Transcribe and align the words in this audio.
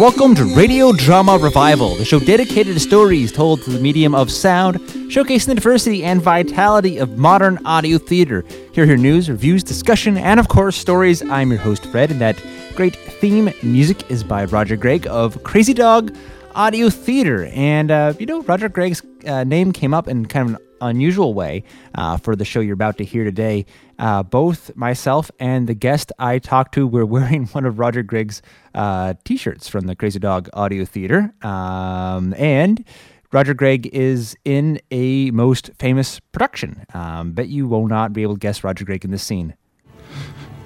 welcome 0.00 0.34
to 0.34 0.46
Radio 0.56 0.92
Drama 0.92 1.36
Revival, 1.36 1.94
the 1.96 2.06
show 2.06 2.18
dedicated 2.18 2.72
to 2.72 2.80
stories 2.80 3.30
told 3.30 3.60
through 3.60 3.74
the 3.74 3.80
medium 3.80 4.14
of 4.14 4.30
sound, 4.30 4.76
showcasing 5.10 5.48
the 5.48 5.54
diversity 5.56 6.04
and 6.04 6.22
vitality 6.22 6.96
of 6.96 7.18
modern 7.18 7.58
audio 7.66 7.98
theater. 7.98 8.42
Here, 8.72 8.86
hear 8.86 8.96
news, 8.96 9.28
reviews, 9.28 9.62
discussion, 9.62 10.16
and 10.16 10.40
of 10.40 10.48
course, 10.48 10.74
stories. 10.74 11.20
I'm 11.20 11.50
your 11.50 11.60
host, 11.60 11.84
Fred, 11.84 12.10
and 12.10 12.18
that 12.18 12.42
great 12.74 12.96
theme 12.96 13.52
music 13.62 14.10
is 14.10 14.24
by 14.24 14.46
Roger 14.46 14.74
Gregg 14.74 15.06
of 15.06 15.42
Crazy 15.44 15.74
Dog 15.74 16.16
Audio 16.54 16.88
Theater. 16.88 17.50
And, 17.52 17.90
uh, 17.90 18.14
you 18.18 18.24
know, 18.24 18.40
Roger 18.40 18.70
Gregg's 18.70 19.02
uh, 19.26 19.44
name 19.44 19.70
came 19.70 19.92
up 19.92 20.08
in 20.08 20.24
kind 20.24 20.48
of 20.48 20.54
an 20.54 20.66
unusual 20.80 21.34
way 21.34 21.64
uh, 21.94 22.16
for 22.16 22.36
the 22.36 22.44
show 22.44 22.60
you're 22.60 22.74
about 22.74 22.98
to 22.98 23.04
hear 23.04 23.24
today. 23.24 23.66
Uh, 23.98 24.22
both 24.22 24.74
myself 24.76 25.30
and 25.38 25.66
the 25.68 25.74
guest 25.74 26.12
I 26.18 26.38
talked 26.38 26.74
to 26.74 26.86
were 26.86 27.06
wearing 27.14 27.46
one 27.46 27.64
of 27.64 27.78
Roger 27.78 28.02
Gregg's 28.02 28.42
uh, 28.74 29.14
t 29.24 29.36
shirts 29.36 29.68
from 29.68 29.86
the 29.86 29.94
Crazy 29.94 30.18
Dog 30.18 30.48
Audio 30.52 30.84
Theater. 30.84 31.32
Um, 31.42 32.34
and 32.34 32.84
Roger 33.32 33.54
Gregg 33.54 33.86
is 33.92 34.36
in 34.44 34.80
a 34.90 35.30
most 35.30 35.70
famous 35.78 36.18
production. 36.18 36.84
Um, 36.94 37.32
bet 37.32 37.48
you 37.48 37.68
will 37.68 37.86
not 37.86 38.12
be 38.12 38.22
able 38.22 38.34
to 38.34 38.40
guess 38.40 38.64
Roger 38.64 38.84
Gregg 38.84 39.04
in 39.04 39.12
this 39.12 39.22
scene. 39.22 39.54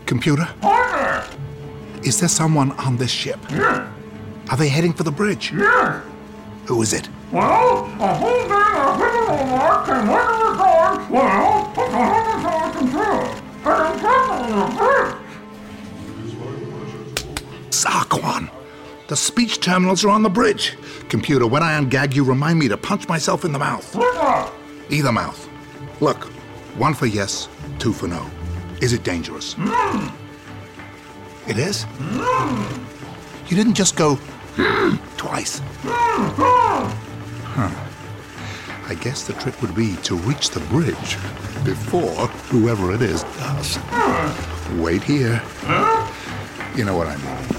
Computer? 0.06 0.48
Is 2.02 2.20
there 2.20 2.28
someone 2.28 2.72
on 2.72 2.96
this 2.96 3.10
ship? 3.10 3.38
Yeah. 3.50 3.90
Are 4.50 4.56
they 4.56 4.68
heading 4.68 4.92
for 4.92 5.02
the 5.02 5.10
bridge? 5.10 5.52
Yeah. 5.52 6.02
Who 6.66 6.80
is 6.82 6.92
it? 6.92 7.08
Well, 7.30 7.84
a 8.00 8.14
whole 8.14 8.48
was 9.54 9.86
gone, 9.86 10.08
well, 11.10 11.72
computer. 11.74 11.96
And 11.96 12.28
I'm 12.28 14.02
definitely 14.02 14.60
a 14.60 14.66
bitch. 14.78 15.24
The 19.06 19.18
speech 19.18 19.60
terminals 19.60 20.02
are 20.04 20.08
on 20.08 20.22
the 20.22 20.30
bridge. 20.30 20.76
Computer, 21.08 21.46
when 21.46 21.62
I 21.62 21.78
ungag 21.78 22.14
you, 22.16 22.24
remind 22.24 22.58
me 22.58 22.68
to 22.68 22.76
punch 22.76 23.06
myself 23.06 23.44
in 23.44 23.52
the 23.52 23.58
mouth. 23.58 23.94
Either 24.90 25.12
mouth. 25.12 25.48
Look, 26.00 26.24
one 26.76 26.94
for 26.94 27.06
yes, 27.06 27.48
two 27.78 27.92
for 27.92 28.08
no. 28.08 28.28
Is 28.80 28.92
it 28.92 29.04
dangerous? 29.04 29.54
It 31.46 31.58
is? 31.58 31.86
You 33.46 33.56
didn't 33.56 33.74
just 33.74 33.94
go 33.94 34.16
hmm, 34.56 34.96
twice. 35.16 35.60
Huh. 37.54 37.93
I 38.86 38.94
guess 38.94 39.26
the 39.26 39.32
trick 39.34 39.60
would 39.62 39.74
be 39.74 39.96
to 39.96 40.16
reach 40.16 40.50
the 40.50 40.60
bridge 40.60 41.16
before 41.64 42.26
whoever 42.50 42.92
it 42.94 43.00
is 43.00 43.22
does. 43.22 43.78
Wait 44.74 45.02
here. 45.02 45.40
You 46.76 46.84
know 46.84 46.96
what 46.96 47.06
I 47.06 47.16
mean. 47.16 47.54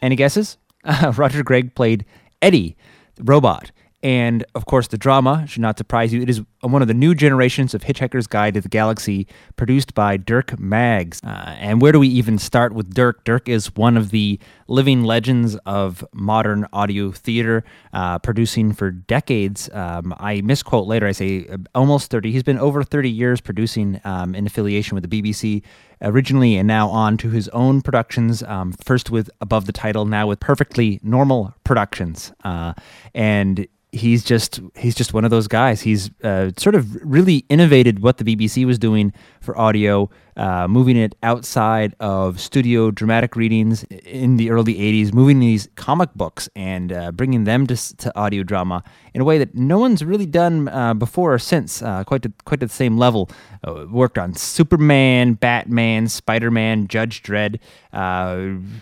Any 0.00 0.16
guesses? 0.16 0.56
Roger 1.16 1.42
Gregg 1.42 1.74
played 1.74 2.04
Eddie, 2.42 2.76
the 3.16 3.24
robot. 3.24 3.70
And 4.04 4.44
of 4.54 4.66
course, 4.66 4.88
the 4.88 4.98
drama 4.98 5.46
should 5.48 5.62
not 5.62 5.78
surprise 5.78 6.12
you. 6.12 6.20
It 6.20 6.28
is 6.28 6.42
one 6.60 6.82
of 6.82 6.88
the 6.88 6.94
new 6.94 7.14
generations 7.14 7.72
of 7.72 7.82
Hitchhiker's 7.82 8.26
Guide 8.26 8.52
to 8.52 8.60
the 8.60 8.68
Galaxy, 8.68 9.26
produced 9.56 9.94
by 9.94 10.18
Dirk 10.18 10.60
Maggs. 10.60 11.22
Uh, 11.24 11.56
and 11.58 11.80
where 11.80 11.90
do 11.90 11.98
we 11.98 12.08
even 12.08 12.36
start 12.38 12.74
with 12.74 12.92
Dirk? 12.92 13.24
Dirk 13.24 13.48
is 13.48 13.74
one 13.76 13.96
of 13.96 14.10
the 14.10 14.38
living 14.68 15.04
legends 15.04 15.56
of 15.64 16.04
modern 16.12 16.66
audio 16.70 17.12
theater, 17.12 17.64
uh, 17.94 18.18
producing 18.18 18.74
for 18.74 18.90
decades. 18.90 19.70
Um, 19.72 20.14
I 20.18 20.42
misquote 20.42 20.86
later, 20.86 21.06
I 21.06 21.12
say 21.12 21.46
uh, 21.46 21.56
almost 21.74 22.10
30. 22.10 22.30
He's 22.30 22.42
been 22.42 22.58
over 22.58 22.84
30 22.84 23.10
years 23.10 23.40
producing 23.40 24.02
um, 24.04 24.34
in 24.34 24.46
affiliation 24.46 24.94
with 24.94 25.08
the 25.08 25.22
BBC 25.22 25.62
originally 26.02 26.56
and 26.56 26.68
now 26.68 26.88
on 26.88 27.16
to 27.16 27.30
his 27.30 27.48
own 27.48 27.80
productions, 27.80 28.42
um, 28.42 28.72
first 28.72 29.10
with 29.10 29.30
Above 29.40 29.64
the 29.64 29.72
Title, 29.72 30.04
now 30.04 30.26
with 30.26 30.40
Perfectly 30.40 31.00
Normal 31.02 31.54
Productions. 31.64 32.32
Uh, 32.44 32.74
and 33.14 33.66
he's 33.94 34.24
just 34.24 34.60
he's 34.76 34.94
just 34.94 35.14
one 35.14 35.24
of 35.24 35.30
those 35.30 35.48
guys. 35.48 35.80
He's 35.80 36.10
uh, 36.22 36.50
sort 36.56 36.74
of 36.74 36.94
really 37.04 37.44
innovated 37.48 38.00
what 38.00 38.18
the 38.18 38.24
BBC 38.24 38.64
was 38.66 38.78
doing 38.78 39.12
for 39.40 39.56
audio, 39.58 40.10
uh, 40.36 40.66
moving 40.68 40.96
it 40.96 41.14
outside 41.22 41.94
of 42.00 42.40
studio 42.40 42.90
dramatic 42.90 43.36
readings 43.36 43.84
in 43.84 44.36
the 44.36 44.50
early 44.50 44.74
'80s, 44.74 45.12
moving 45.12 45.40
these 45.40 45.68
comic 45.76 46.12
books 46.14 46.48
and 46.56 46.92
uh, 46.92 47.12
bringing 47.12 47.44
them 47.44 47.66
to, 47.66 47.96
to 47.96 48.16
audio 48.18 48.42
drama 48.42 48.82
in 49.12 49.20
a 49.20 49.24
way 49.24 49.38
that 49.38 49.54
no 49.54 49.78
one's 49.78 50.04
really 50.04 50.26
done 50.26 50.68
uh, 50.68 50.94
before 50.94 51.34
or 51.34 51.38
since, 51.38 51.82
uh, 51.82 52.02
quite 52.04 52.22
to, 52.22 52.32
quite 52.44 52.62
at 52.62 52.68
the 52.68 52.74
same 52.74 52.98
level. 52.98 53.30
Uh, 53.62 53.86
worked 53.90 54.18
on 54.18 54.34
Superman, 54.34 55.34
Batman, 55.34 56.08
Spider 56.08 56.50
Man, 56.50 56.88
Judge 56.88 57.22
Dredd. 57.22 57.58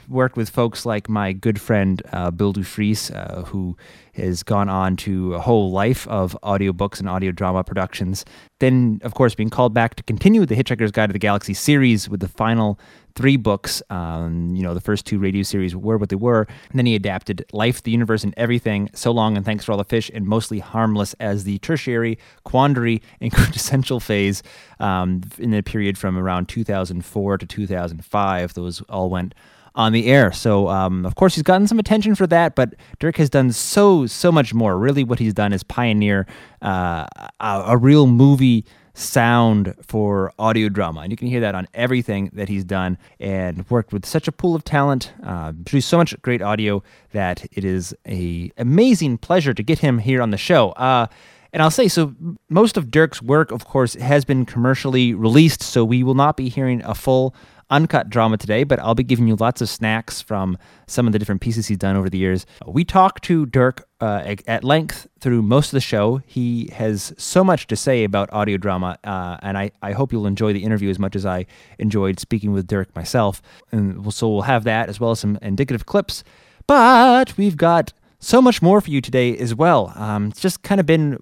worked 0.09 0.37
with 0.37 0.51
folks 0.51 0.87
like 0.87 1.09
my 1.09 1.33
good 1.33 1.61
friend 1.61 2.03
Bill 2.37 2.53
Dufris, 2.53 3.47
who 3.47 3.77
has 4.15 4.43
gone 4.43 4.69
on 4.69 4.97
to 4.97 5.35
a 5.35 5.41
whole 5.41 5.71
life 5.71 6.07
of 6.09 6.37
audiobooks 6.43 7.01
and 7.01 7.09
audio 7.09 7.33
drama 7.33 7.65
productions. 7.65 8.25
Then, 8.63 9.01
of 9.03 9.15
course, 9.15 9.35
being 9.35 9.51
called 9.51 9.75
back 9.75 9.97
to 9.97 10.05
continue 10.05 10.47
the 10.47 10.55
Hitchhiker's 10.55 10.93
Guide 10.93 11.09
to 11.09 11.13
the 11.13 11.19
Galaxy 11.19 11.53
series 11.53 12.09
with 12.09 12.21
the 12.21 12.29
final 12.29 12.79
three 13.17 13.37
books. 13.37 13.83
Um, 13.91 14.55
you 14.55 14.63
know, 14.63 14.73
the 14.73 14.81
first 14.81 15.05
two 15.05 15.19
radio 15.19 15.43
series 15.43 15.75
were 15.75 15.99
what 15.99 16.11
they 16.11 16.17
were. 16.17 16.43
And 16.71 16.79
then 16.79 16.87
he 16.87 16.95
adapted 16.95 17.45
Life, 17.53 17.83
the 17.83 17.91
Universe, 17.91 18.23
and 18.23 18.33
Everything, 18.37 18.89
So 18.95 19.11
Long 19.11 19.37
and 19.37 19.45
Thanks 19.45 19.65
for 19.65 19.73
All 19.73 19.79
the 19.79 19.85
Fish, 19.85 20.13
and 20.15 20.29
Mostly 20.29 20.61
Harmless 20.61 21.13
as 21.15 21.43
the 21.43 21.59
tertiary, 21.59 22.21
quandary, 22.45 23.03
and 23.21 23.33
quintessential 23.33 23.99
phase 23.99 24.45
um, 24.79 25.23
in 25.39 25.51
the 25.51 25.63
period 25.63 25.99
from 25.99 26.17
around 26.17 26.49
2004 26.49 27.39
to 27.39 27.47
2005. 27.47 28.55
Those 28.55 28.81
all 28.83 29.11
went 29.11 29.35
on 29.75 29.93
the 29.93 30.07
air. 30.07 30.33
So, 30.33 30.69
um, 30.69 31.07
of 31.07 31.15
course, 31.15 31.35
he's 31.35 31.43
gotten 31.43 31.67
some 31.67 31.79
attention 31.79 32.15
for 32.15 32.27
that, 32.29 32.55
but 32.55 32.75
Dirk 32.99 33.17
has 33.17 33.31
done 33.31 33.53
so, 33.53 34.07
so 34.07 34.31
much 34.31 34.53
more. 34.53 34.79
Really, 34.79 35.05
what 35.05 35.19
he's 35.19 35.35
done 35.35 35.53
is 35.53 35.63
pioneer 35.63 36.27
uh, 36.61 37.07
a, 37.41 37.63
a, 37.67 37.77
real 37.77 38.07
movie 38.07 38.65
sound 38.95 39.75
for 39.81 40.33
audio 40.39 40.69
drama. 40.69 41.01
And 41.01 41.11
you 41.11 41.17
can 41.17 41.29
hear 41.29 41.41
that 41.41 41.55
on 41.55 41.67
everything 41.75 42.31
that 42.35 42.49
he's 42.49 42.65
done 42.65 42.99
and 43.19 43.69
worked 43.71 43.93
with 43.93 44.05
such 44.05 44.29
a 44.29 44.33
pool 44.33 44.55
of 44.55 44.65
talent, 44.65 45.13
uh, 45.25 45.53
produced 45.53 45.89
so 45.89 45.97
much 45.97 46.21
great 46.23 46.43
audio 46.43 46.83
that 47.13 47.47
it 47.53 47.65
is 47.65 47.95
a 48.07 48.53
amazing 48.59 49.19
pleasure 49.19 49.55
to 49.55 49.63
get 49.63 49.79
him 49.79 49.99
here 49.99 50.21
on 50.21 50.31
the 50.31 50.37
show. 50.37 50.71
Uh, 50.73 51.07
and 51.53 51.63
I'll 51.63 51.71
say 51.71 51.89
so. 51.89 52.15
Most 52.49 52.77
of 52.77 52.91
Dirk's 52.91 53.21
work, 53.21 53.51
of 53.51 53.67
course, 53.67 53.95
has 53.95 54.25
been 54.25 54.47
commercially 54.47 55.13
released, 55.13 55.63
so 55.63 55.85
we 55.85 56.03
will 56.03 56.15
not 56.15 56.37
be 56.37 56.49
hearing 56.49 56.83
a 56.83 56.95
full 56.95 57.35
uncut 57.73 58.11
drama 58.11 58.37
today, 58.37 58.63
but 58.63 58.79
I'll 58.79 58.95
be 58.95 59.03
giving 59.03 59.27
you 59.27 59.35
lots 59.35 59.61
of 59.61 59.69
snacks 59.69 60.21
from 60.21 60.59
some 60.87 61.07
of 61.07 61.13
the 61.13 61.19
different 61.19 61.41
pieces 61.41 61.67
he's 61.67 61.79
done 61.79 61.97
over 61.97 62.09
the 62.11 62.19
years. 62.19 62.47
We 62.67 62.85
talked 62.85 63.25
to 63.25 63.47
Dirk 63.47 63.89
uh, 64.01 64.37
at 64.47 64.63
length 64.63 65.09
through 65.19 65.43
most 65.43 65.69
of 65.69 65.73
the 65.73 65.81
show. 65.81 66.21
He 66.27 66.69
has 66.75 67.15
so 67.17 67.43
much 67.43 67.67
to 67.69 67.77
say 67.77 68.05
about 68.05 68.33
audio 68.33 68.59
drama, 68.59 68.99
uh, 69.03 69.39
and 69.43 69.57
I, 69.57 69.73
I 69.83 69.93
hope 69.93 70.13
you'll 70.13 70.27
enjoy 70.27 70.53
the 70.53 70.63
interview 70.63 70.91
as 70.91 70.99
much 70.99 71.17
as 71.17 71.25
I 71.25 71.47
enjoyed 71.79 72.21
speaking 72.21 72.53
with 72.53 72.67
Dirk 72.67 72.95
myself. 72.95 73.41
And 73.73 74.13
so 74.13 74.29
we'll 74.29 74.43
have 74.43 74.65
that 74.65 74.89
as 74.89 75.01
well 75.01 75.13
as 75.13 75.21
some 75.21 75.39
indicative 75.41 75.87
clips. 75.87 76.23
But 76.67 77.37
we've 77.37 77.57
got 77.57 77.93
so 78.23 78.41
much 78.41 78.63
more 78.63 78.81
for 78.81 78.91
you 78.91 79.01
today 79.01 79.37
as 79.37 79.53
well. 79.53 79.93
Um, 79.97 80.29
it's 80.29 80.41
just 80.41 80.63
kind 80.63 80.81
of 80.81 80.87
been 80.87 81.15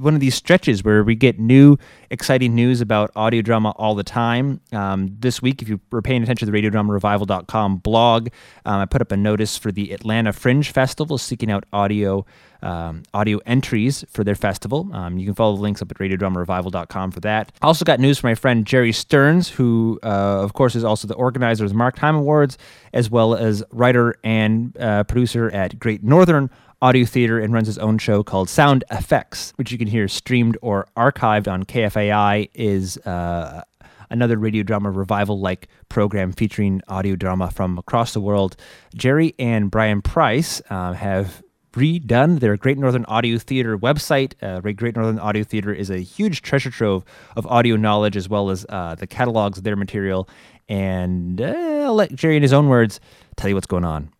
one 0.00 0.14
of 0.14 0.20
these 0.20 0.34
stretches 0.34 0.82
where 0.82 1.04
we 1.04 1.14
get 1.14 1.38
new, 1.38 1.76
exciting 2.10 2.54
news 2.54 2.80
about 2.80 3.10
audio 3.14 3.42
drama 3.42 3.70
all 3.76 3.94
the 3.94 4.02
time. 4.02 4.60
Um, 4.72 5.14
this 5.18 5.42
week, 5.42 5.60
if 5.60 5.68
you 5.68 5.78
were 5.92 6.00
paying 6.00 6.22
attention 6.22 6.46
to 6.46 6.52
the 6.52 6.58
radiodramarevival.com 6.58 7.76
blog, 7.78 8.28
um, 8.64 8.80
I 8.80 8.86
put 8.86 9.02
up 9.02 9.12
a 9.12 9.18
notice 9.18 9.58
for 9.58 9.70
the 9.70 9.92
Atlanta 9.92 10.32
Fringe 10.32 10.70
Festival 10.70 11.18
seeking 11.18 11.50
out 11.50 11.64
audio 11.74 12.24
um, 12.62 13.02
audio 13.14 13.38
entries 13.46 14.04
for 14.10 14.24
their 14.24 14.34
festival. 14.34 14.88
Um, 14.92 15.18
you 15.18 15.26
can 15.26 15.34
follow 15.34 15.56
the 15.56 15.62
links 15.62 15.82
up 15.82 15.90
at 15.90 15.98
radiodramarevival.com 15.98 17.10
for 17.10 17.20
that. 17.20 17.52
Also 17.62 17.84
got 17.84 18.00
news 18.00 18.18
from 18.18 18.30
my 18.30 18.34
friend 18.34 18.66
Jerry 18.66 18.92
Stearns, 18.92 19.48
who, 19.48 19.98
uh, 20.02 20.06
of 20.06 20.52
course, 20.52 20.74
is 20.74 20.84
also 20.84 21.06
the 21.08 21.14
organizer 21.14 21.64
of 21.64 21.70
the 21.70 21.76
Mark 21.76 21.96
Time 21.96 22.14
Awards, 22.14 22.58
as 22.92 23.10
well 23.10 23.34
as 23.34 23.62
writer 23.70 24.16
and 24.24 24.76
uh, 24.78 25.04
producer 25.04 25.50
at 25.50 25.78
Great 25.78 26.02
Northern 26.02 26.50
Audio 26.82 27.06
Theater 27.06 27.38
and 27.38 27.52
runs 27.54 27.66
his 27.66 27.78
own 27.78 27.98
show 27.98 28.22
called 28.22 28.50
Sound 28.50 28.84
Effects, 28.90 29.52
which 29.56 29.72
you 29.72 29.78
can 29.78 29.88
hear 29.88 30.08
streamed 30.08 30.58
or 30.60 30.86
archived 30.96 31.50
on 31.50 31.64
KFAI, 31.64 32.50
is 32.52 32.98
uh, 32.98 33.62
another 34.10 34.36
radio 34.36 34.62
drama 34.62 34.90
revival 34.90 35.40
like 35.40 35.68
program 35.88 36.32
featuring 36.32 36.82
audio 36.88 37.16
drama 37.16 37.50
from 37.50 37.78
across 37.78 38.12
the 38.12 38.20
world. 38.20 38.56
Jerry 38.94 39.34
and 39.38 39.70
Brian 39.70 40.02
Price 40.02 40.60
uh, 40.68 40.92
have 40.92 41.42
redone 41.76 42.40
their 42.40 42.56
Great 42.56 42.78
Northern 42.78 43.04
Audio 43.04 43.38
Theater 43.38 43.78
website. 43.78 44.32
Uh, 44.42 44.60
Great 44.60 44.96
Northern 44.96 45.18
Audio 45.18 45.44
Theater 45.44 45.72
is 45.72 45.90
a 45.90 45.98
huge 45.98 46.40
treasure 46.42 46.70
trove 46.70 47.04
of 47.36 47.46
audio 47.46 47.76
knowledge 47.76 48.16
as 48.16 48.28
well 48.28 48.50
as 48.50 48.64
uh, 48.70 48.94
the 48.94 49.06
catalogs 49.06 49.58
of 49.58 49.64
their 49.64 49.76
material. 49.76 50.28
And 50.68 51.40
uh, 51.40 51.84
I'll 51.84 51.94
let 51.94 52.14
Jerry, 52.14 52.36
in 52.36 52.42
his 52.42 52.52
own 52.52 52.68
words, 52.68 52.98
tell 53.36 53.48
you 53.48 53.54
what's 53.54 53.66
going 53.66 53.84
on. 53.84 54.10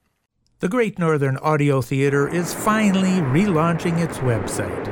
The 0.60 0.68
Great 0.68 0.98
Northern 0.98 1.38
Audio 1.38 1.80
Theater 1.80 2.28
is 2.28 2.54
finally 2.54 3.20
relaunching 3.20 3.98
its 3.98 4.18
website. 4.18 4.86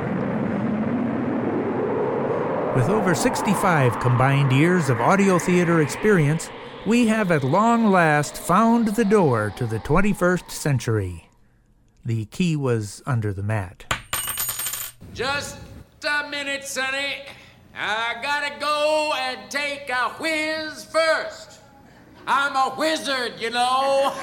With 2.74 2.88
over 2.88 3.14
65 3.14 4.00
combined 4.00 4.52
years 4.52 4.90
of 4.90 5.00
audio 5.00 5.38
theater 5.38 5.80
experience, 5.80 6.50
we 6.86 7.06
have 7.06 7.30
at 7.30 7.44
long 7.44 7.90
last 7.90 8.36
found 8.36 8.88
the 8.88 9.04
door 9.04 9.52
to 9.56 9.66
the 9.66 9.78
21st 9.78 10.50
century. 10.50 11.23
The 12.04 12.26
key 12.26 12.56
was 12.56 13.02
under 13.06 13.32
the 13.32 13.42
mat. 13.42 13.86
Just 15.14 15.56
a 16.06 16.28
minute, 16.28 16.64
Sonny. 16.64 17.22
I 17.76 18.16
gotta 18.22 18.60
go 18.60 19.12
and 19.18 19.50
take 19.50 19.88
a 19.88 20.10
whiz 20.20 20.84
first. 20.84 21.60
I'm 22.26 22.54
a 22.54 22.74
wizard, 22.76 23.34
you 23.38 23.50
know. 23.50 24.12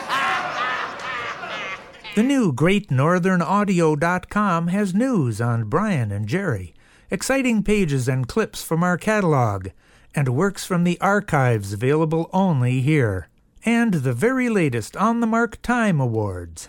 The 2.13 2.23
new 2.23 2.51
GreatNorthernAudio.com 2.51 4.67
has 4.67 4.93
news 4.93 5.39
on 5.39 5.69
Brian 5.69 6.11
and 6.11 6.27
Jerry, 6.27 6.73
exciting 7.09 7.63
pages 7.63 8.09
and 8.09 8.27
clips 8.27 8.61
from 8.61 8.83
our 8.83 8.97
catalog, 8.97 9.69
and 10.13 10.35
works 10.35 10.65
from 10.65 10.83
the 10.83 10.99
archives 10.99 11.71
available 11.71 12.29
only 12.33 12.81
here, 12.81 13.29
and 13.63 13.93
the 13.93 14.11
very 14.11 14.49
latest 14.49 14.97
On 14.97 15.21
the 15.21 15.27
Mark 15.27 15.61
Time 15.61 16.01
Awards. 16.01 16.67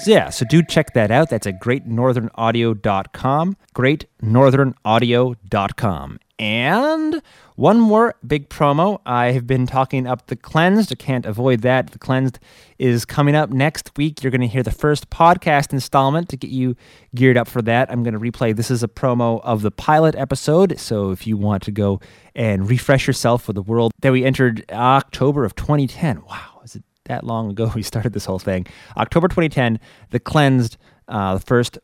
So 0.00 0.10
yeah, 0.10 0.30
so 0.30 0.44
do 0.44 0.60
check 0.62 0.92
that 0.92 1.10
out. 1.10 1.30
That's 1.30 1.46
at 1.46 1.58
greatnorthernaudio.com. 1.60 3.56
Greatnorthernaudio.com. 3.74 6.18
And 6.38 7.22
one 7.54 7.78
more 7.78 8.16
big 8.26 8.48
promo. 8.48 9.00
I 9.06 9.26
have 9.26 9.46
been 9.46 9.66
talking 9.66 10.06
up 10.06 10.26
The 10.26 10.34
Cleansed. 10.34 10.90
I 10.90 10.96
can't 10.96 11.24
avoid 11.24 11.60
that. 11.60 11.90
The 11.90 11.98
Cleansed 11.98 12.40
is 12.78 13.04
coming 13.04 13.36
up 13.36 13.50
next 13.50 13.96
week. 13.96 14.22
You're 14.22 14.32
going 14.32 14.40
to 14.40 14.48
hear 14.48 14.64
the 14.64 14.72
first 14.72 15.10
podcast 15.10 15.72
installment 15.72 16.28
to 16.30 16.36
get 16.36 16.50
you 16.50 16.74
geared 17.14 17.36
up 17.36 17.46
for 17.46 17.62
that. 17.62 17.90
I'm 17.90 18.02
going 18.02 18.14
to 18.14 18.20
replay. 18.20 18.54
This 18.54 18.70
is 18.70 18.82
a 18.82 18.88
promo 18.88 19.40
of 19.44 19.62
the 19.62 19.70
pilot 19.70 20.16
episode. 20.16 20.80
So 20.80 21.12
if 21.12 21.24
you 21.24 21.36
want 21.36 21.62
to 21.64 21.70
go 21.70 22.00
and 22.34 22.68
refresh 22.68 23.06
yourself 23.06 23.44
for 23.44 23.52
the 23.52 23.62
world 23.62 23.92
that 24.00 24.10
we 24.10 24.24
entered 24.24 24.64
October 24.72 25.44
of 25.44 25.54
2010. 25.54 26.22
Wow, 26.28 26.60
is 26.64 26.74
it 26.74 26.82
that 27.04 27.22
long 27.22 27.50
ago 27.50 27.70
we 27.76 27.82
started 27.82 28.12
this 28.12 28.24
whole 28.24 28.40
thing. 28.40 28.66
October 28.96 29.28
2010, 29.28 29.78
The 30.10 30.18
Cleansed, 30.18 30.78
uh, 31.06 31.34
the 31.34 31.40
first 31.40 31.78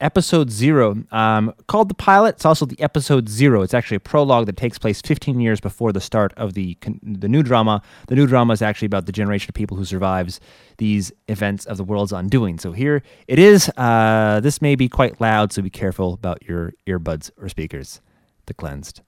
episode 0.00 0.50
zero, 0.50 0.96
um, 1.10 1.52
called 1.68 1.88
the 1.88 1.94
pilot. 1.94 2.36
It's 2.36 2.44
also 2.44 2.66
the 2.66 2.80
episode 2.80 3.28
zero. 3.28 3.62
It's 3.62 3.74
actually 3.74 3.96
a 3.96 4.00
prologue 4.00 4.46
that 4.46 4.56
takes 4.56 4.78
place 4.78 5.00
15 5.00 5.40
years 5.40 5.60
before 5.60 5.92
the 5.92 6.00
start 6.00 6.32
of 6.36 6.54
the 6.54 6.76
the 7.02 7.28
new 7.28 7.42
drama. 7.42 7.82
The 8.08 8.14
new 8.14 8.26
drama 8.26 8.52
is 8.52 8.62
actually 8.62 8.86
about 8.86 9.06
the 9.06 9.12
generation 9.12 9.50
of 9.50 9.54
people 9.54 9.76
who 9.76 9.84
survives 9.84 10.40
these 10.78 11.12
events 11.28 11.64
of 11.66 11.76
the 11.76 11.84
world's 11.84 12.12
undoing. 12.12 12.58
So 12.58 12.72
here 12.72 13.02
it 13.26 13.38
is. 13.38 13.70
Uh, 13.76 14.40
this 14.40 14.60
may 14.60 14.74
be 14.74 14.88
quite 14.88 15.20
loud, 15.20 15.52
so 15.52 15.62
be 15.62 15.70
careful 15.70 16.12
about 16.12 16.42
your 16.46 16.72
earbuds 16.86 17.30
or 17.40 17.48
speakers. 17.48 18.00
The 18.46 18.54
Cleansed. 18.54 19.02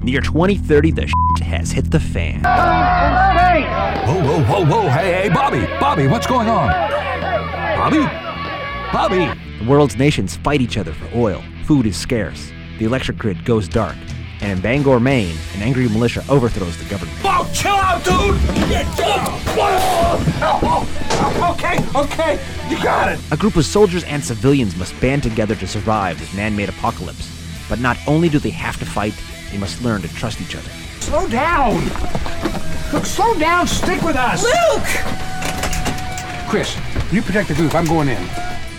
In 0.00 0.06
the 0.06 0.12
year 0.12 0.20
2030, 0.20 0.90
the 0.92 1.06
shit 1.06 1.46
has 1.46 1.72
hit 1.72 1.90
the 1.90 2.00
fan. 2.00 2.42
Whoa, 4.06 4.22
whoa, 4.22 4.44
whoa, 4.44 4.66
whoa. 4.66 4.88
Hey, 4.88 5.22
hey, 5.22 5.28
Bobby. 5.28 5.66
Bobby, 5.80 6.06
what's 6.06 6.26
going 6.26 6.48
on? 6.48 6.68
Bobby? 7.76 8.23
Bobby? 8.94 9.28
The 9.58 9.68
world's 9.68 9.96
nations 9.96 10.36
fight 10.36 10.60
each 10.60 10.76
other 10.76 10.92
for 10.92 11.08
oil. 11.18 11.42
Food 11.64 11.84
is 11.84 11.96
scarce. 11.96 12.52
The 12.78 12.84
electric 12.84 13.18
grid 13.18 13.44
goes 13.44 13.66
dark. 13.66 13.96
And 14.40 14.52
in 14.52 14.60
Bangor, 14.60 15.00
Maine, 15.00 15.36
an 15.56 15.62
angry 15.62 15.88
militia 15.88 16.22
overthrows 16.28 16.78
the 16.78 16.84
government. 16.88 17.18
Whoa, 17.18 17.44
chill 17.52 17.72
out, 17.72 18.04
dude! 18.04 18.36
Whoa! 19.58 20.86
Okay, 21.54 21.84
okay, 21.98 22.38
you 22.70 22.80
got 22.84 23.10
it. 23.10 23.18
A 23.32 23.36
group 23.36 23.56
of 23.56 23.66
soldiers 23.66 24.04
and 24.04 24.22
civilians 24.22 24.76
must 24.76 24.98
band 25.00 25.24
together 25.24 25.56
to 25.56 25.66
survive 25.66 26.20
this 26.20 26.32
man 26.32 26.54
made 26.54 26.68
apocalypse. 26.68 27.28
But 27.68 27.80
not 27.80 27.96
only 28.06 28.28
do 28.28 28.38
they 28.38 28.50
have 28.50 28.78
to 28.78 28.86
fight, 28.86 29.14
they 29.50 29.58
must 29.58 29.82
learn 29.82 30.02
to 30.02 30.08
trust 30.14 30.40
each 30.40 30.54
other. 30.54 30.70
Slow 31.00 31.28
down. 31.28 31.84
Look, 32.92 33.06
slow 33.06 33.34
down. 33.40 33.66
Stick 33.66 34.02
with 34.02 34.14
us. 34.14 34.44
Luke! 34.44 34.86
Chris, 36.48 36.76
you 37.12 37.22
protect 37.22 37.48
the 37.48 37.54
group. 37.54 37.74
I'm 37.74 37.86
going 37.86 38.06
in. 38.06 38.24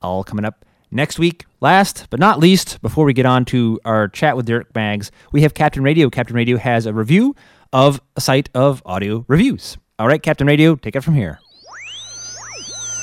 All 0.00 0.22
coming 0.22 0.44
up 0.44 0.64
next 0.90 1.18
week. 1.18 1.44
Last 1.60 2.06
but 2.10 2.20
not 2.20 2.38
least, 2.38 2.80
before 2.80 3.04
we 3.04 3.12
get 3.12 3.26
on 3.26 3.44
to 3.46 3.80
our 3.84 4.08
chat 4.08 4.36
with 4.36 4.46
Dirk 4.46 4.72
Maggs, 4.74 5.10
we 5.32 5.42
have 5.42 5.54
Captain 5.54 5.82
Radio. 5.82 6.08
Captain 6.08 6.36
Radio 6.36 6.56
has 6.56 6.86
a 6.86 6.92
review 6.94 7.34
of 7.72 8.00
a 8.16 8.20
site 8.20 8.48
of 8.54 8.80
audio 8.86 9.24
reviews. 9.28 9.76
All 9.98 10.06
right, 10.06 10.22
Captain 10.22 10.46
Radio, 10.46 10.76
take 10.76 10.94
it 10.94 11.00
from 11.00 11.14
here. 11.14 11.40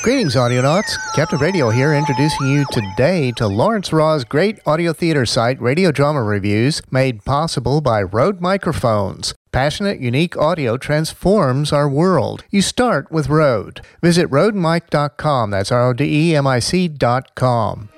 Greetings, 0.05 0.35
Audionauts. 0.35 1.00
Captain 1.15 1.39
Radio 1.39 1.71
here, 1.71 1.95
introducing 1.95 2.47
you 2.47 2.63
today 2.71 3.31
to 3.38 3.47
Laurence 3.47 3.91
Raw's 3.91 4.24
great 4.24 4.59
audio 4.63 4.93
theater 4.93 5.25
site, 5.25 5.59
Radio 5.59 5.91
Drama 5.91 6.21
Reviews, 6.21 6.79
made 6.91 7.25
possible 7.25 7.81
by 7.81 8.03
Rode 8.03 8.39
Microphones. 8.39 9.33
Passionate, 9.51 10.00
unique 10.00 10.38
audio 10.38 10.77
transforms 10.77 11.74
our 11.74 11.89
world. 11.89 12.43
You 12.51 12.62
start 12.62 13.12
with 13.12 13.29
Rode. 13.29 13.81
Visit 14.03 14.29
rodemic.com. 14.29 15.50
That's 15.50 15.71
R 15.71 15.88
O 15.88 15.93
D 15.93 16.03
E 16.31 16.35
M 16.35 16.45
I 16.45 16.59
C.com. 16.59 17.89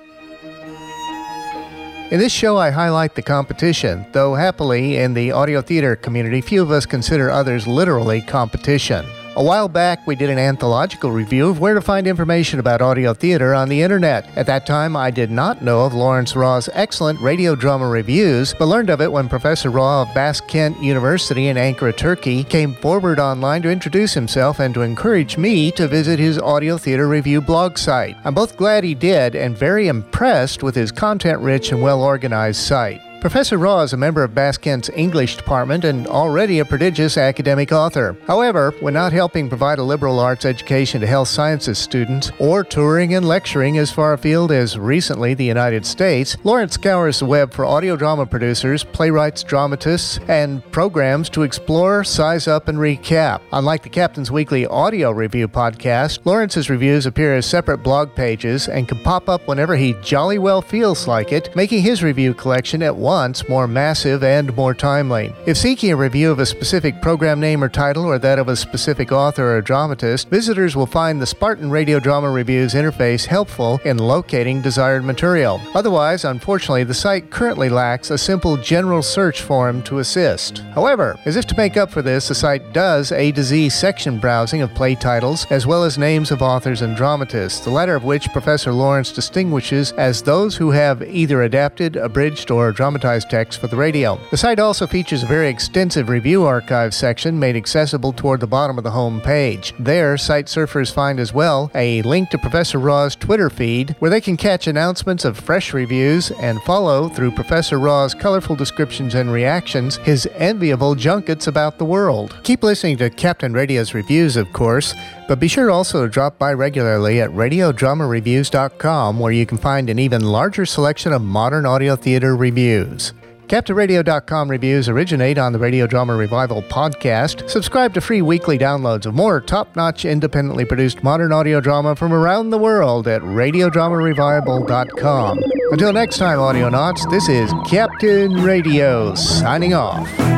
In 2.10 2.18
this 2.18 2.32
show, 2.32 2.56
I 2.56 2.70
highlight 2.70 3.16
the 3.16 3.22
competition, 3.22 4.06
though 4.12 4.34
happily, 4.34 4.96
in 4.96 5.12
the 5.12 5.32
audio 5.32 5.60
theater 5.60 5.94
community, 5.94 6.40
few 6.40 6.62
of 6.62 6.70
us 6.70 6.86
consider 6.86 7.28
others 7.30 7.66
literally 7.66 8.22
competition. 8.22 9.04
A 9.38 9.44
while 9.44 9.68
back, 9.68 10.04
we 10.04 10.16
did 10.16 10.30
an 10.30 10.38
anthological 10.40 11.12
review 11.12 11.48
of 11.48 11.60
where 11.60 11.74
to 11.74 11.80
find 11.80 12.08
information 12.08 12.58
about 12.58 12.82
audio 12.82 13.14
theater 13.14 13.54
on 13.54 13.68
the 13.68 13.82
internet. 13.82 14.28
At 14.36 14.46
that 14.46 14.66
time, 14.66 14.96
I 14.96 15.12
did 15.12 15.30
not 15.30 15.62
know 15.62 15.84
of 15.84 15.94
Laurence 15.94 16.34
Raw's 16.34 16.68
excellent 16.72 17.20
radio 17.20 17.54
drama 17.54 17.86
reviews, 17.86 18.52
but 18.52 18.66
learned 18.66 18.90
of 18.90 19.00
it 19.00 19.12
when 19.12 19.28
Professor 19.28 19.70
Raw 19.70 20.02
of 20.02 20.08
Baskent 20.08 20.82
University 20.82 21.46
in 21.46 21.56
Ankara, 21.56 21.96
Turkey, 21.96 22.42
came 22.42 22.74
forward 22.74 23.20
online 23.20 23.62
to 23.62 23.70
introduce 23.70 24.12
himself 24.12 24.58
and 24.58 24.74
to 24.74 24.82
encourage 24.82 25.38
me 25.38 25.70
to 25.70 25.86
visit 25.86 26.18
his 26.18 26.40
audio 26.40 26.76
theater 26.76 27.06
review 27.06 27.40
blog 27.40 27.78
site. 27.78 28.16
I'm 28.24 28.34
both 28.34 28.56
glad 28.56 28.82
he 28.82 28.96
did 28.96 29.36
and 29.36 29.56
very 29.56 29.86
impressed 29.86 30.64
with 30.64 30.74
his 30.74 30.90
content 30.90 31.38
rich 31.42 31.70
and 31.70 31.80
well 31.80 32.02
organized 32.02 32.62
site. 32.62 33.00
Professor 33.20 33.58
Raw 33.58 33.80
is 33.80 33.92
a 33.92 33.96
member 33.96 34.22
of 34.22 34.32
Baskent's 34.32 34.88
English 34.90 35.36
department 35.36 35.84
and 35.84 36.06
already 36.06 36.60
a 36.60 36.64
prodigious 36.64 37.18
academic 37.18 37.72
author. 37.72 38.16
However, 38.28 38.72
when 38.78 38.94
not 38.94 39.12
helping 39.12 39.48
provide 39.48 39.80
a 39.80 39.82
liberal 39.82 40.20
arts 40.20 40.44
education 40.44 41.00
to 41.00 41.06
health 41.08 41.26
sciences 41.26 41.78
students 41.80 42.30
or 42.38 42.62
touring 42.62 43.14
and 43.14 43.26
lecturing 43.26 43.76
as 43.76 43.90
far 43.90 44.12
afield 44.12 44.52
as 44.52 44.78
recently 44.78 45.34
the 45.34 45.44
United 45.44 45.84
States, 45.84 46.36
Laurence 46.44 46.74
scours 46.74 47.18
the 47.18 47.24
web 47.24 47.52
for 47.52 47.64
audio 47.64 47.96
drama 47.96 48.24
producers, 48.24 48.84
playwrights, 48.84 49.42
dramatists, 49.42 50.20
and 50.28 50.62
programs 50.70 51.28
to 51.30 51.42
explore, 51.42 52.04
size 52.04 52.46
up, 52.46 52.68
and 52.68 52.78
recap. 52.78 53.40
Unlike 53.52 53.82
the 53.82 53.88
Captain's 53.88 54.30
Weekly 54.30 54.64
audio 54.64 55.10
review 55.10 55.48
podcast, 55.48 56.20
Laurence's 56.24 56.70
reviews 56.70 57.04
appear 57.04 57.34
as 57.34 57.46
separate 57.46 57.78
blog 57.78 58.14
pages 58.14 58.68
and 58.68 58.86
can 58.86 59.02
pop 59.02 59.28
up 59.28 59.48
whenever 59.48 59.74
he 59.74 59.96
jolly 60.04 60.38
well 60.38 60.62
feels 60.62 61.08
like 61.08 61.32
it, 61.32 61.54
making 61.56 61.82
his 61.82 62.04
review 62.04 62.32
collection 62.32 62.80
at 62.80 62.94
once 63.08 63.48
more 63.48 63.66
massive 63.66 64.22
and 64.22 64.54
more 64.54 64.74
timely. 64.74 65.32
If 65.46 65.56
seeking 65.56 65.90
a 65.90 65.96
review 65.96 66.30
of 66.30 66.40
a 66.40 66.44
specific 66.44 67.00
program 67.00 67.40
name 67.40 67.64
or 67.64 67.70
title 67.70 68.04
or 68.04 68.18
that 68.18 68.38
of 68.38 68.48
a 68.48 68.54
specific 68.54 69.12
author 69.12 69.56
or 69.56 69.62
dramatist, 69.62 70.28
visitors 70.28 70.76
will 70.76 70.84
find 70.84 71.18
the 71.18 71.24
Spartan 71.24 71.70
Radio 71.70 72.00
Drama 72.00 72.28
Reviews 72.28 72.74
interface 72.74 73.24
helpful 73.24 73.80
in 73.86 73.96
locating 73.96 74.60
desired 74.60 75.04
material. 75.04 75.58
Otherwise, 75.74 76.26
unfortunately, 76.26 76.84
the 76.84 76.92
site 76.92 77.30
currently 77.30 77.70
lacks 77.70 78.10
a 78.10 78.18
simple 78.18 78.58
general 78.58 79.00
search 79.00 79.40
form 79.40 79.82
to 79.84 80.00
assist. 80.00 80.58
However, 80.74 81.18
as 81.24 81.36
if 81.36 81.46
to 81.46 81.56
make 81.56 81.78
up 81.78 81.90
for 81.90 82.02
this, 82.02 82.28
the 82.28 82.34
site 82.34 82.74
does 82.74 83.10
A 83.10 83.32
to 83.32 83.42
Z 83.42 83.70
section 83.70 84.18
browsing 84.18 84.60
of 84.60 84.74
play 84.74 84.94
titles 84.94 85.46
as 85.48 85.66
well 85.66 85.82
as 85.82 85.96
names 85.96 86.30
of 86.30 86.42
authors 86.42 86.82
and 86.82 86.94
dramatists, 86.94 87.60
the 87.60 87.70
latter 87.70 87.94
of 87.94 88.04
which 88.04 88.28
Professor 88.34 88.70
Laurence 88.70 89.12
distinguishes 89.12 89.92
as 89.92 90.20
those 90.20 90.58
who 90.58 90.72
have 90.72 91.02
either 91.02 91.44
adapted, 91.44 91.96
abridged, 91.96 92.50
or 92.50 92.70
dramatized 92.70 92.97
text 92.98 93.60
for 93.60 93.66
the 93.66 93.76
radio. 93.76 94.18
The 94.30 94.36
site 94.36 94.58
also 94.58 94.86
features 94.86 95.22
a 95.22 95.26
very 95.26 95.48
extensive 95.48 96.08
review 96.08 96.44
archive 96.44 96.94
section 96.94 97.38
made 97.38 97.56
accessible 97.56 98.12
toward 98.12 98.40
the 98.40 98.46
bottom 98.46 98.78
of 98.78 98.84
the 98.84 98.90
home 98.90 99.20
page. 99.20 99.74
There, 99.78 100.16
site 100.16 100.46
surfers 100.46 100.92
find 100.92 101.20
as 101.20 101.32
well 101.32 101.70
a 101.74 102.02
link 102.02 102.30
to 102.30 102.38
Professor 102.38 102.78
Raw's 102.78 103.16
Twitter 103.16 103.50
feed 103.50 103.96
where 103.98 104.10
they 104.10 104.20
can 104.20 104.36
catch 104.36 104.66
announcements 104.66 105.24
of 105.24 105.38
fresh 105.38 105.72
reviews 105.72 106.30
and 106.32 106.62
follow 106.62 107.08
through 107.08 107.32
Professor 107.32 107.78
Raw's 107.78 108.14
colorful 108.14 108.56
descriptions 108.56 109.14
and 109.14 109.32
reactions 109.32 109.96
his 109.96 110.26
enviable 110.36 110.94
junkets 110.94 111.46
about 111.46 111.78
the 111.78 111.84
world. 111.84 112.38
Keep 112.42 112.62
listening 112.62 112.96
to 112.98 113.10
Captain 113.10 113.52
Radio's 113.52 113.94
reviews, 113.94 114.36
of 114.36 114.52
course, 114.52 114.94
but 115.28 115.38
be 115.38 115.46
sure 115.46 115.70
also 115.70 116.02
to 116.02 116.08
drop 116.08 116.38
by 116.38 116.52
regularly 116.52 117.20
at 117.20 117.30
radiodramareviews.com 117.30 119.20
where 119.20 119.32
you 119.32 119.46
can 119.46 119.58
find 119.58 119.88
an 119.88 119.98
even 119.98 120.22
larger 120.22 120.66
selection 120.66 121.12
of 121.12 121.22
modern 121.22 121.66
audio 121.66 121.94
theater 121.94 122.34
reviews. 122.34 123.12
CaptainRadio.com 123.48 124.50
reviews 124.50 124.88
originate 124.90 125.38
on 125.38 125.54
the 125.54 125.58
Radio 125.58 125.86
Drama 125.86 126.14
Revival 126.14 126.60
podcast. 126.62 127.48
Subscribe 127.48 127.94
to 127.94 128.02
free 128.02 128.20
weekly 128.20 128.58
downloads 128.58 129.06
of 129.06 129.14
more 129.14 129.40
top 129.40 129.74
notch, 129.74 130.04
independently 130.04 130.66
produced 130.66 131.02
modern 131.02 131.32
audio 131.32 131.58
drama 131.58 131.96
from 131.96 132.12
around 132.12 132.50
the 132.50 132.58
world 132.58 133.08
at 133.08 133.22
RadioDramaRevival.com. 133.22 135.38
Until 135.70 135.94
next 135.94 136.18
time, 136.18 136.38
Audionauts, 136.38 137.10
this 137.10 137.30
is 137.30 137.50
Captain 137.66 138.34
Radio 138.34 139.14
signing 139.14 139.72
off. 139.72 140.37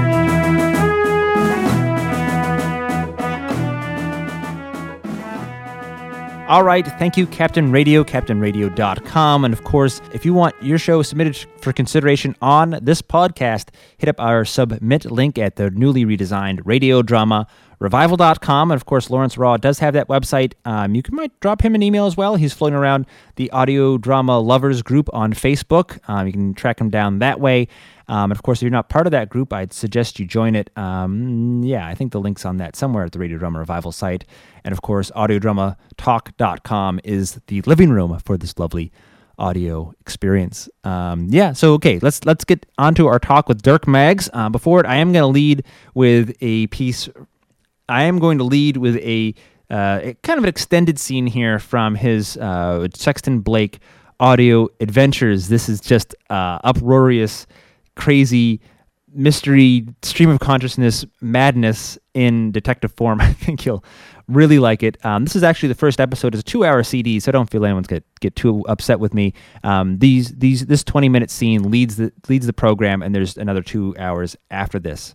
All 6.51 6.65
right. 6.65 6.85
Thank 6.99 7.17
you, 7.17 7.29
Captain 7.29 7.71
Radio, 7.71 8.03
CaptainRadio.com. 8.03 9.45
And 9.45 9.55
of 9.55 9.63
course, 9.63 10.01
if 10.13 10.25
you 10.25 10.35
want 10.35 10.61
your 10.61 10.79
show 10.79 11.01
submitted 11.01 11.37
for 11.61 11.73
consideration 11.73 12.35
on 12.43 12.77
this 12.83 13.01
podcast, 13.01 13.69
hit 13.99 14.09
up 14.09 14.21
our 14.21 14.45
submit 14.45 15.05
link 15.05 15.39
at 15.39 15.55
the 15.55 15.71
newly 15.71 16.05
redesigned 16.05 16.63
radio 16.65 17.03
drama 17.03 17.47
revival.com. 17.79 18.73
And 18.73 18.77
of 18.77 18.85
course, 18.85 19.11
Laurence 19.11 19.39
Raw 19.39 19.59
does 19.59 19.79
have 19.79 19.95
that 19.95 20.09
website. 20.09 20.55
Um, 20.65 20.97
you 20.97 21.03
can 21.03 21.15
might 21.15 21.39
drop 21.39 21.63
him 21.63 21.77
an 21.77 21.85
email 21.85 22.07
as 22.07 22.17
well. 22.17 22.35
He's 22.35 22.53
floating 22.53 22.77
around 22.77 23.07
the 23.37 23.49
audio 23.53 23.97
drama 23.97 24.41
lovers 24.41 24.83
group 24.83 25.09
on 25.13 25.33
Facebook. 25.33 26.01
Um, 26.09 26.27
you 26.27 26.33
can 26.33 26.55
track 26.55 26.81
him 26.81 26.91
down 26.91 27.21
that 27.21 27.39
way. 27.39 27.69
Um, 28.11 28.25
and 28.25 28.33
of 28.33 28.43
course, 28.43 28.59
if 28.59 28.63
you're 28.63 28.71
not 28.73 28.89
part 28.89 29.07
of 29.07 29.13
that 29.13 29.29
group, 29.29 29.53
I'd 29.53 29.73
suggest 29.73 30.19
you 30.19 30.27
join 30.27 30.57
it. 30.57 30.69
Um, 30.77 31.63
yeah, 31.63 31.87
I 31.87 31.95
think 31.95 32.11
the 32.11 32.19
link's 32.19 32.45
on 32.45 32.57
that 32.57 32.75
somewhere 32.75 33.05
at 33.05 33.13
the 33.13 33.21
Radio 33.21 33.39
Drama 33.39 33.61
Revival 33.61 33.93
site. 33.93 34.25
And 34.65 34.73
of 34.73 34.83
course, 34.83 35.13
audiodramatalk.com 35.13 37.01
is 37.05 37.41
the 37.47 37.63
living 37.63 37.91
room 37.91 38.19
for 38.19 38.37
this 38.37 38.59
lovely 38.59 38.91
audio 39.39 39.95
experience. 40.01 40.69
Um, 40.83 41.29
yeah, 41.31 41.53
so 41.53 41.73
okay, 41.75 42.01
let's 42.01 42.25
let's 42.25 42.45
get 42.45 42.67
onto 42.79 43.07
our 43.07 43.21
talk 43.21 43.49
with 43.49 43.63
Dirk 43.63 43.87
Maggs. 43.87 44.29
Uh, 44.33 44.49
before 44.49 44.81
it, 44.81 44.87
I 44.87 44.97
am 44.97 45.13
going 45.13 45.23
to 45.23 45.29
lead 45.29 45.65
with 45.95 46.37
a 46.41 46.67
piece. 46.67 47.09
I 47.89 48.03
am 48.03 48.19
going 48.19 48.39
to 48.39 48.45
lead 48.45 48.77
with 48.77 48.97
a, 48.97 49.35
uh, 49.71 50.13
kind 50.23 50.39
of 50.39 50.45
an 50.45 50.49
extended 50.49 50.99
scene 50.99 51.29
here 51.29 51.61
from 51.61 51.95
his 51.95 52.37
uh, 52.37 52.89
Sexton 52.93 53.41
Blake 53.41 53.79
audio 54.19 54.69
adventures. 54.81 55.49
This 55.49 55.69
is 55.69 55.81
just 55.81 56.15
uh, 56.29 56.59
uproarious 56.65 57.47
crazy 57.97 58.61
mystery 59.13 59.85
stream 60.03 60.31
of 60.31 60.39
consciousness 60.39 61.05
madness 61.21 61.99
in 62.15 62.53
detective 62.53 62.93
form. 62.93 63.21
I 63.23 63.33
think 63.33 63.67
you'll 63.67 63.85
really 64.29 64.59
like 64.59 64.83
it. 64.83 65.05
Um, 65.05 65.25
this 65.25 65.35
is 65.37 65.43
actually 65.43 65.69
the 65.71 65.75
first 65.75 66.01
episode. 66.01 66.35
It's 66.35 66.41
a 66.41 66.45
two-hour 66.45 66.83
CD, 66.83 67.21
so 67.21 67.31
I 67.31 67.33
don't 67.33 67.51
feel 67.51 67.65
anyone's 67.65 67.87
get 67.87 68.05
get 68.21 68.37
too 68.37 68.65
upset 68.69 69.01
with 69.01 69.15
me. 69.15 69.35
Um, 69.65 69.99
these 69.99 70.31
these 70.37 70.67
this 70.67 70.85
twenty-minute 70.85 71.31
scene 71.31 71.71
leads 71.71 71.97
the 71.97 72.13
leads 72.29 72.47
the 72.47 72.53
program, 72.53 73.03
and 73.03 73.15
there's 73.15 73.37
another 73.37 73.63
two 73.63 73.95
hours 73.99 74.37
after 74.51 74.79
this. 74.79 75.15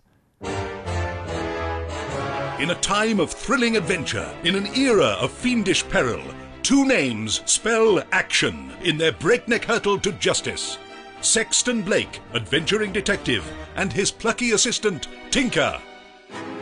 In 2.58 2.70
a 2.70 2.78
time 2.80 3.20
of 3.20 3.30
thrilling 3.30 3.76
adventure, 3.76 4.34
in 4.42 4.54
an 4.54 4.66
era 4.74 5.16
of 5.20 5.30
fiendish 5.30 5.86
peril, 5.88 6.22
two 6.62 6.86
names 6.86 7.42
spell 7.44 8.02
action 8.12 8.72
in 8.82 8.96
their 8.96 9.12
breakneck 9.12 9.64
hurtle 9.64 9.98
to 9.98 10.12
justice. 10.12 10.78
Sexton 11.26 11.82
Blake, 11.82 12.20
adventuring 12.34 12.92
detective, 12.92 13.44
and 13.74 13.92
his 13.92 14.12
plucky 14.12 14.52
assistant, 14.52 15.08
Tinker. 15.30 15.82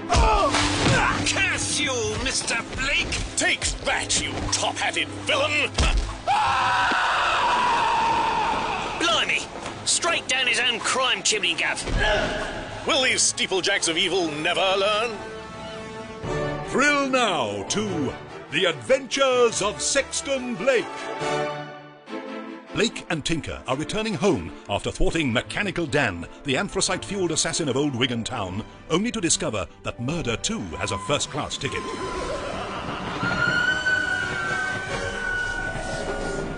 Oh! 0.09 0.51
Curse 1.27 1.79
you, 1.79 1.93
Mr. 2.25 2.65
Blake! 2.81 3.13
Take 3.37 3.61
that, 3.85 4.23
you 4.23 4.33
top-hatted 4.53 5.07
villain! 5.27 5.71
Ah! 6.29 6.97
Blimey! 9.01 9.43
Straight 9.85 10.27
down 10.29 10.47
his 10.47 10.61
own 10.61 10.81
crime 10.81 11.23
chimney, 11.23 11.53
Gav. 11.55 11.85
Will 12.87 13.03
these 13.03 13.21
steeplejacks 13.21 13.89
of 13.89 13.99
evil 13.99 14.31
never 14.31 14.77
learn? 14.79 15.11
Thrill 16.69 17.11
now 17.11 17.65
to 17.65 18.15
The 18.51 18.65
Adventures 18.65 19.61
of 19.61 19.83
Sexton 19.83 20.55
Blake. 20.55 20.87
Blake 22.75 23.07
and 23.11 23.25
Tinker 23.25 23.63
are 23.69 23.77
returning 23.77 24.15
home 24.15 24.53
after 24.69 24.91
thwarting 24.91 25.33
Mechanical 25.33 25.87
Dan, 25.87 26.27
the 26.43 26.57
anthracite 26.57 27.05
fueled 27.05 27.31
assassin 27.31 27.69
of 27.69 27.77
Old 27.77 27.95
Wigan 27.95 28.25
Town, 28.25 28.65
only 28.91 29.13
to 29.13 29.21
discover 29.21 29.69
that 29.85 30.01
murder 30.01 30.37
too 30.37 30.59
has 30.79 30.91
a 30.91 30.99
first 30.99 31.31
class 31.31 31.57
ticket. 31.57 31.81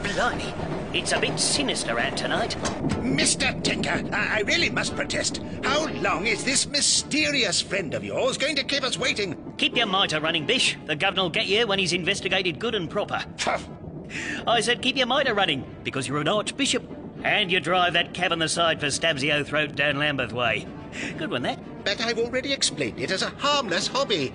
Blimey, 0.02 0.54
it's 0.94 1.12
a 1.12 1.20
bit 1.20 1.38
sinister 1.38 1.98
out 1.98 2.16
tonight. 2.16 2.56
Mr. 3.02 3.62
Tinker, 3.62 4.02
I, 4.10 4.38
I 4.38 4.40
really 4.46 4.70
must 4.70 4.96
protest. 4.96 5.42
How 5.64 5.86
long 5.86 6.26
is 6.26 6.44
this 6.44 6.66
mysterious 6.66 7.60
friend 7.60 7.92
of 7.92 8.02
yours 8.02 8.38
going 8.38 8.56
to 8.56 8.64
keep 8.64 8.84
us 8.84 8.98
waiting? 8.98 9.36
Keep 9.58 9.76
your 9.76 9.86
mitre 9.86 10.20
running, 10.20 10.46
Bish. 10.46 10.78
The 10.86 10.96
governor 10.96 11.24
will 11.24 11.30
get 11.30 11.46
you 11.46 11.66
when 11.66 11.78
he's 11.78 11.92
investigated 11.92 12.58
good 12.58 12.74
and 12.74 12.88
proper. 12.88 13.22
I 14.46 14.60
said 14.60 14.82
keep 14.82 14.96
your 14.96 15.06
mitre 15.06 15.34
running, 15.34 15.64
because 15.84 16.08
you're 16.08 16.20
an 16.20 16.28
archbishop. 16.28 16.84
And 17.24 17.50
you 17.50 17.60
drive 17.60 17.94
that 17.94 18.14
cab 18.14 18.32
on 18.32 18.38
the 18.38 18.48
side 18.48 18.78
for 18.78 18.86
Stabsy 18.86 19.44
Throat 19.44 19.74
down 19.74 19.98
Lambeth 19.98 20.32
Way. 20.32 20.66
Good 21.18 21.30
one, 21.30 21.42
that. 21.42 21.58
But 21.84 22.00
I've 22.00 22.18
already 22.18 22.52
explained 22.52 23.00
it 23.00 23.10
as 23.10 23.22
a 23.22 23.30
harmless 23.30 23.86
hobby. 23.86 24.32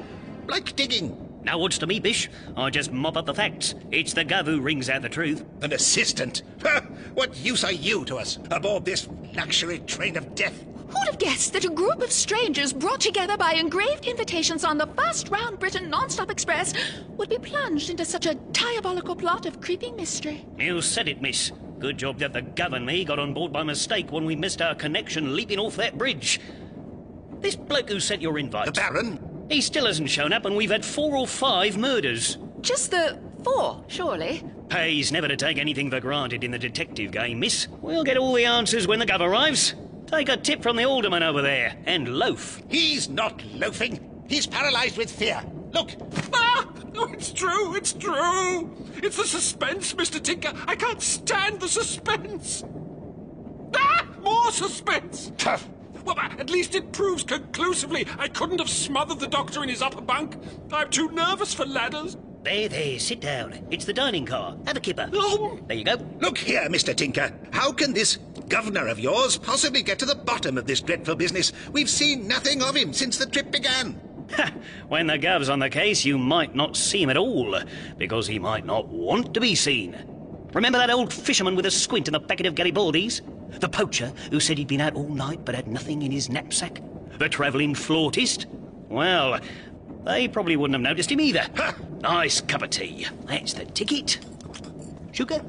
Like 0.48 0.75
digging. 0.75 1.30
Now 1.44 1.58
what's 1.58 1.80
to 1.80 1.88
me, 1.88 2.00
Bish? 2.00 2.30
I 2.56 2.70
just 2.70 2.92
mop 2.92 3.18
up 3.18 3.25
the 3.25 3.34
facts. 3.34 3.74
It's 3.90 4.13
the 4.13 4.24
Gov 4.24 4.46
who 4.46 4.62
rings 4.62 4.90
out 4.90 5.01
the 5.01 5.10
truth. 5.10 5.44
An 5.62 5.74
assistant? 5.74 6.44
what 7.13 7.36
use 7.38 7.63
are 7.63 7.72
you 7.72 8.06
to 8.06 8.18
us 8.18 8.38
aboard 8.51 8.86
this 8.86 9.08
luxury 9.36 9.80
train 9.80 10.18
of 10.18 10.36
death? 10.36 10.66
Who'd 10.91 11.07
have 11.07 11.19
guessed 11.19 11.53
that 11.53 11.65
a 11.65 11.69
group 11.69 12.01
of 12.01 12.12
strangers 12.12 12.74
brought 12.74 13.00
together 13.00 13.38
by 13.38 13.53
engraved 13.53 14.05
invitations 14.05 14.65
on 14.65 14.77
the 14.77 14.88
first 14.88 15.29
round 15.29 15.57
Britain 15.57 15.89
non-stop 15.89 16.29
express 16.29 16.74
would 17.17 17.29
be 17.29 17.38
plunged 17.38 17.89
into 17.89 18.03
such 18.03 18.25
a 18.25 18.36
diabolical 18.36 19.15
plot 19.15 19.45
of 19.45 19.62
creeping 19.62 19.95
mystery? 19.95 20.45
You 20.57 20.81
said 20.81 21.07
it, 21.07 21.21
miss. 21.21 21.51
Good 21.79 21.98
job 21.98 22.19
that 22.19 22.33
the 22.33 22.41
Gov 22.41 22.74
and 22.74 23.07
got 23.07 23.19
on 23.19 23.33
board 23.33 23.53
by 23.53 23.63
mistake 23.63 24.12
when 24.12 24.25
we 24.25 24.36
missed 24.36 24.62
our 24.62 24.75
connection 24.75 25.36
leaping 25.36 25.60
off 25.60 25.77
that 25.77 25.98
bridge. 25.98 26.39
This 27.39 27.55
bloke 27.55 27.89
who 27.89 28.00
sent 28.00 28.21
your 28.21 28.38
invite. 28.38 28.65
The 28.65 28.71
Baron? 28.74 29.45
He 29.50 29.62
still 29.62 29.86
hasn't 29.86 30.10
shown 30.10 30.31
up, 30.31 30.45
and 30.45 30.55
we've 30.55 30.69
had 30.71 30.86
four 30.86 31.15
or 31.15 31.25
five 31.25 31.77
murders. 31.77 32.38
Just 32.62 32.91
the 32.91 33.17
four, 33.43 33.83
surely. 33.88 34.43
Pays 34.69 35.12
never 35.12 35.27
to 35.27 35.36
take 35.36 35.57
anything 35.57 35.89
for 35.89 36.00
granted 36.00 36.43
in 36.43 36.51
the 36.51 36.60
detective 36.60 37.12
game, 37.12 37.39
miss. 37.39 37.67
We'll 37.81 38.03
get 38.03 38.17
all 38.17 38.33
the 38.33 38.45
answers 38.45 38.88
when 38.88 39.00
the 39.00 39.05
Gov 39.05 39.21
arrives. 39.21 39.74
Take 40.12 40.27
a 40.27 40.36
tip 40.38 40.62
from 40.62 40.75
the 40.75 40.84
alderman 40.84 41.24
over 41.24 41.41
there 41.41 41.75
and 41.86 42.08
loaf. 42.20 42.62
He's 42.70 43.08
not 43.10 43.41
loafing. 43.53 44.25
He's 44.27 44.46
paralyzed 44.46 44.98
with 44.98 45.10
fear. 45.10 45.41
Look, 45.72 45.91
Ah! 46.34 46.68
Oh, 46.96 47.10
it's 47.13 47.32
true, 47.32 47.75
it's 47.75 47.94
true! 47.94 48.70
It's 48.98 49.15
the 49.15 49.24
suspense, 49.25 49.94
Mr. 49.94 50.22
Tinker. 50.22 50.51
I 50.68 50.75
can't 50.75 51.01
stand 51.01 51.62
the 51.62 51.70
suspense. 51.70 52.63
Ah! 53.74 54.06
More 54.22 54.51
suspense! 54.51 55.32
Well, 56.03 56.20
at 56.20 56.50
least 56.50 56.75
it 56.75 56.91
proves 56.91 57.24
conclusively 57.24 58.06
I 58.20 58.27
couldn't 58.27 58.60
have 58.60 58.70
smothered 58.70 59.20
the 59.20 59.27
doctor 59.27 59.63
in 59.63 59.70
his 59.70 59.82
upper 59.82 60.01
bunk. 60.01 60.36
I'm 60.74 60.89
too 60.89 61.10
nervous 61.12 61.53
for 61.53 61.65
ladders. 61.65 62.18
There, 62.43 62.67
there, 62.67 62.98
sit 62.98 63.19
down. 63.19 63.67
It's 63.69 63.86
the 63.86 63.93
dining 63.93 64.25
car. 64.25 64.57
Have 64.65 64.75
a 64.75 64.79
kipper. 64.79 65.10
Oh! 65.13 65.60
There 65.67 65.77
you 65.77 65.83
go. 65.83 65.95
look 66.19 66.39
here, 66.39 66.67
Mr. 66.69 66.95
Tinker. 66.95 67.31
How 67.51 67.71
can 67.71 67.93
this 67.93 68.17
governor 68.50 68.88
of 68.88 69.00
yours 69.00 69.38
possibly 69.38 69.83
get 69.83 70.00
to 70.00 70.05
the 70.05 70.15
bottom 70.15 70.57
of 70.57 70.65
this 70.65 70.81
dreadful 70.81 71.15
business? 71.15 71.51
We've 71.71 71.89
seen 71.89 72.27
nothing 72.27 72.63
of 72.63 72.75
him 72.75 72.93
since 72.93 73.17
the 73.17 73.27
trip 73.27 73.51
began. 73.51 74.01
When 74.88 75.07
the 75.07 75.17
gov's 75.17 75.50
on 75.50 75.60
the 75.60 75.69
case, 75.69 76.03
you 76.05 76.17
might 76.17 76.55
not 76.55 76.75
see 76.75 77.03
him 77.03 77.10
at 77.10 77.17
all, 77.17 77.60
because 77.98 78.27
he 78.27 78.39
might 78.39 78.65
not 78.65 78.88
want 78.88 79.33
to 79.33 79.41
be 79.41 79.55
seen. 79.55 79.95
Remember 80.53 80.79
that 80.79 80.89
old 80.89 81.13
fisherman 81.13 81.55
with 81.55 81.65
a 81.65 81.71
squint 81.71 82.07
in 82.07 82.13
the 82.13 82.19
packet 82.19 82.45
of 82.45 82.55
Garibaldi's? 82.55 83.21
The 83.60 83.69
poacher 83.69 84.12
who 84.31 84.39
said 84.39 84.57
he'd 84.57 84.67
been 84.67 84.81
out 84.81 84.95
all 84.95 85.10
night 85.10 85.45
but 85.45 85.55
had 85.55 85.67
nothing 85.67 86.01
in 86.01 86.12
his 86.12 86.29
knapsack? 86.29 86.81
The 87.17 87.29
travelling 87.29 87.75
flautist? 87.75 88.48
Well, 88.89 89.39
they 90.05 90.27
probably 90.27 90.55
wouldn't 90.55 90.75
have 90.75 90.81
noticed 90.81 91.12
him 91.12 91.22
either. 91.22 91.46
Nice 92.01 92.41
cup 92.41 92.62
of 92.62 92.70
tea. 92.72 93.08
That's 93.25 93.53
the 93.53 93.65
ticket. 93.65 94.20
Sugar? 95.12 95.41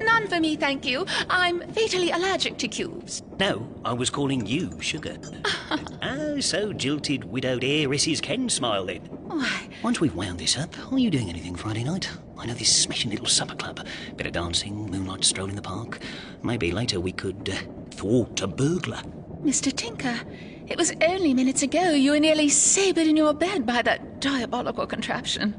None 0.00 0.28
for 0.28 0.40
me, 0.40 0.56
thank 0.56 0.84
you. 0.84 1.06
I'm 1.28 1.60
fatally 1.72 2.10
allergic 2.10 2.58
to 2.58 2.68
cubes. 2.68 3.22
No, 3.38 3.68
I 3.84 3.92
was 3.92 4.10
calling 4.10 4.46
you 4.46 4.80
Sugar. 4.80 5.16
oh, 6.02 6.40
so 6.40 6.72
jilted 6.72 7.24
widowed 7.24 7.64
heiresses 7.64 8.20
can 8.20 8.48
smile 8.48 8.86
then. 8.86 9.00
Why, 9.00 9.68
Once 9.82 10.00
we've 10.00 10.14
wound 10.14 10.38
this 10.38 10.56
up, 10.58 10.74
are 10.92 10.98
you 10.98 11.10
doing 11.10 11.28
anything 11.28 11.54
Friday 11.56 11.84
night? 11.84 12.08
I 12.38 12.46
know 12.46 12.54
this 12.54 12.74
smashing 12.74 13.10
little 13.10 13.26
supper 13.26 13.54
club. 13.56 13.86
Bit 14.16 14.26
of 14.26 14.32
dancing, 14.32 14.90
moonlight 14.90 15.24
stroll 15.24 15.48
in 15.48 15.56
the 15.56 15.62
park. 15.62 15.98
Maybe 16.42 16.70
later 16.72 17.00
we 17.00 17.12
could 17.12 17.48
uh, 17.50 17.56
thwart 17.90 18.40
a 18.42 18.46
burglar. 18.46 19.02
Mr. 19.42 19.74
Tinker, 19.74 20.20
it 20.68 20.76
was 20.76 20.92
only 21.02 21.34
minutes 21.34 21.62
ago 21.62 21.90
you 21.90 22.12
were 22.12 22.20
nearly 22.20 22.48
sabred 22.48 23.06
in 23.06 23.16
your 23.16 23.34
bed 23.34 23.66
by 23.66 23.82
that 23.82 24.20
diabolical 24.20 24.86
contraption. 24.86 25.54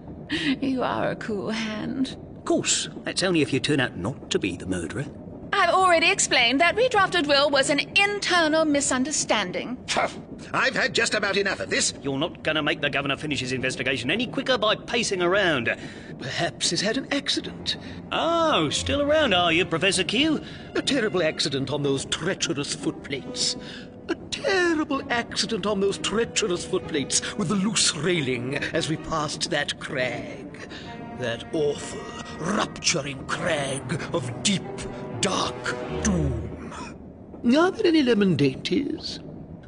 You 0.62 0.84
are 0.84 1.12
a 1.12 1.16
cool 1.16 1.52
hand. 1.52 2.18
Of 2.38 2.46
course, 2.46 2.90
that's 3.04 3.24
only 3.24 3.42
if 3.42 3.54
you 3.54 3.60
turn 3.60 3.80
out 3.80 3.98
not 3.98 4.30
to 4.32 4.40
be 4.40 4.58
the 4.58 4.66
murderer. 4.66 5.06
I've 5.54 5.74
already 5.74 6.12
explained 6.12 6.60
that 6.60 6.76
redrafted 6.76 7.26
will 7.26 7.50
was 7.50 7.70
an 7.70 7.80
internal 7.80 8.66
misunderstanding. 8.66 9.78
I've 10.54 10.76
had 10.76 10.94
just 10.94 11.16
about 11.16 11.38
enough 11.38 11.62
of 11.62 11.70
this. 11.70 11.94
You're 12.02 12.20
not 12.20 12.44
going 12.44 12.58
to 12.58 12.62
make 12.62 12.82
the 12.82 12.90
governor 12.90 13.16
finish 13.16 13.40
his 13.40 13.54
investigation 13.54 14.12
any 14.12 14.28
quicker 14.28 14.58
by 14.58 14.76
pacing 14.76 15.22
around. 15.22 15.76
Perhaps 16.20 16.70
he's 16.70 16.82
had 16.82 16.98
an 16.98 17.08
accident. 17.12 17.78
Oh, 18.12 18.70
still 18.70 19.02
around, 19.02 19.34
are 19.34 19.54
you, 19.54 19.66
Professor 19.66 20.04
Q? 20.04 20.42
A 20.76 20.82
terrible 20.82 21.24
accident 21.24 21.72
on 21.72 21.82
those 21.82 22.06
treacherous 22.06 22.76
footplates. 22.76 23.56
A 24.10 24.16
terrible 24.32 25.02
accident 25.10 25.66
on 25.66 25.80
those 25.80 25.98
treacherous 25.98 26.66
footplates 26.66 27.38
with 27.38 27.50
the 27.50 27.56
loose 27.56 27.96
railing 27.96 28.56
as 28.56 28.90
we 28.90 28.98
passed 28.98 29.50
that 29.50 29.80
crag. 29.80 30.70
That 31.20 31.46
awful, 31.54 32.00
rupturing 32.40 33.26
crag 33.26 34.02
of 34.14 34.44
deep, 34.44 34.62
dark 35.22 35.76
doom. 36.04 36.96
Are 37.58 37.72
there 37.72 37.88
any 37.88 38.04
lemon 38.04 38.36
dainties? 38.36 39.20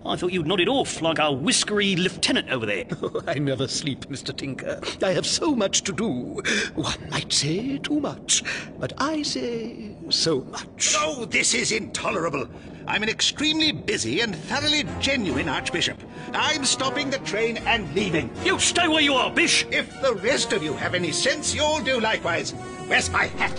I 0.05 0.15
thought 0.15 0.31
you'd 0.31 0.47
nodded 0.47 0.69
off 0.69 1.01
like 1.01 1.19
a 1.19 1.31
whiskery 1.31 1.95
lieutenant 1.95 2.49
over 2.49 2.65
there. 2.65 2.85
Oh, 3.01 3.21
I 3.27 3.35
never 3.35 3.67
sleep, 3.67 4.05
Mr. 4.07 4.35
Tinker. 4.35 4.81
I 5.01 5.12
have 5.12 5.25
so 5.25 5.55
much 5.55 5.83
to 5.83 5.93
do. 5.93 6.41
One 6.75 7.09
might 7.09 7.31
say 7.31 7.77
too 7.77 7.99
much, 7.99 8.43
but 8.77 8.91
I 8.97 9.23
say 9.23 9.95
so 10.09 10.41
much. 10.41 10.95
Oh, 10.97 11.25
this 11.25 11.53
is 11.53 11.71
intolerable. 11.71 12.47
I'm 12.88 13.03
an 13.03 13.09
extremely 13.09 13.71
busy 13.71 14.19
and 14.21 14.35
thoroughly 14.35 14.83
genuine 14.99 15.47
Archbishop. 15.47 15.97
I'm 16.33 16.65
stopping 16.65 17.09
the 17.09 17.19
train 17.19 17.57
and 17.57 17.93
leaving. 17.95 18.29
You 18.43 18.59
stay 18.59 18.88
where 18.88 19.01
you 19.01 19.13
are, 19.13 19.31
Bish! 19.31 19.65
If 19.71 20.01
the 20.01 20.15
rest 20.15 20.51
of 20.53 20.62
you 20.63 20.73
have 20.73 20.93
any 20.93 21.12
sense, 21.12 21.53
you'll 21.55 21.79
do 21.79 21.99
likewise. 21.99 22.51
Where's 22.88 23.09
my 23.09 23.27
hat? 23.27 23.57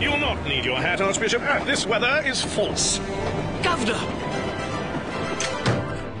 You'll 0.00 0.18
not 0.18 0.42
need 0.44 0.64
your 0.64 0.78
hat, 0.78 1.00
Archbishop. 1.00 1.42
Ah, 1.44 1.62
this 1.64 1.86
weather 1.86 2.22
is 2.26 2.42
false. 2.42 2.98
Governor! 3.62 4.33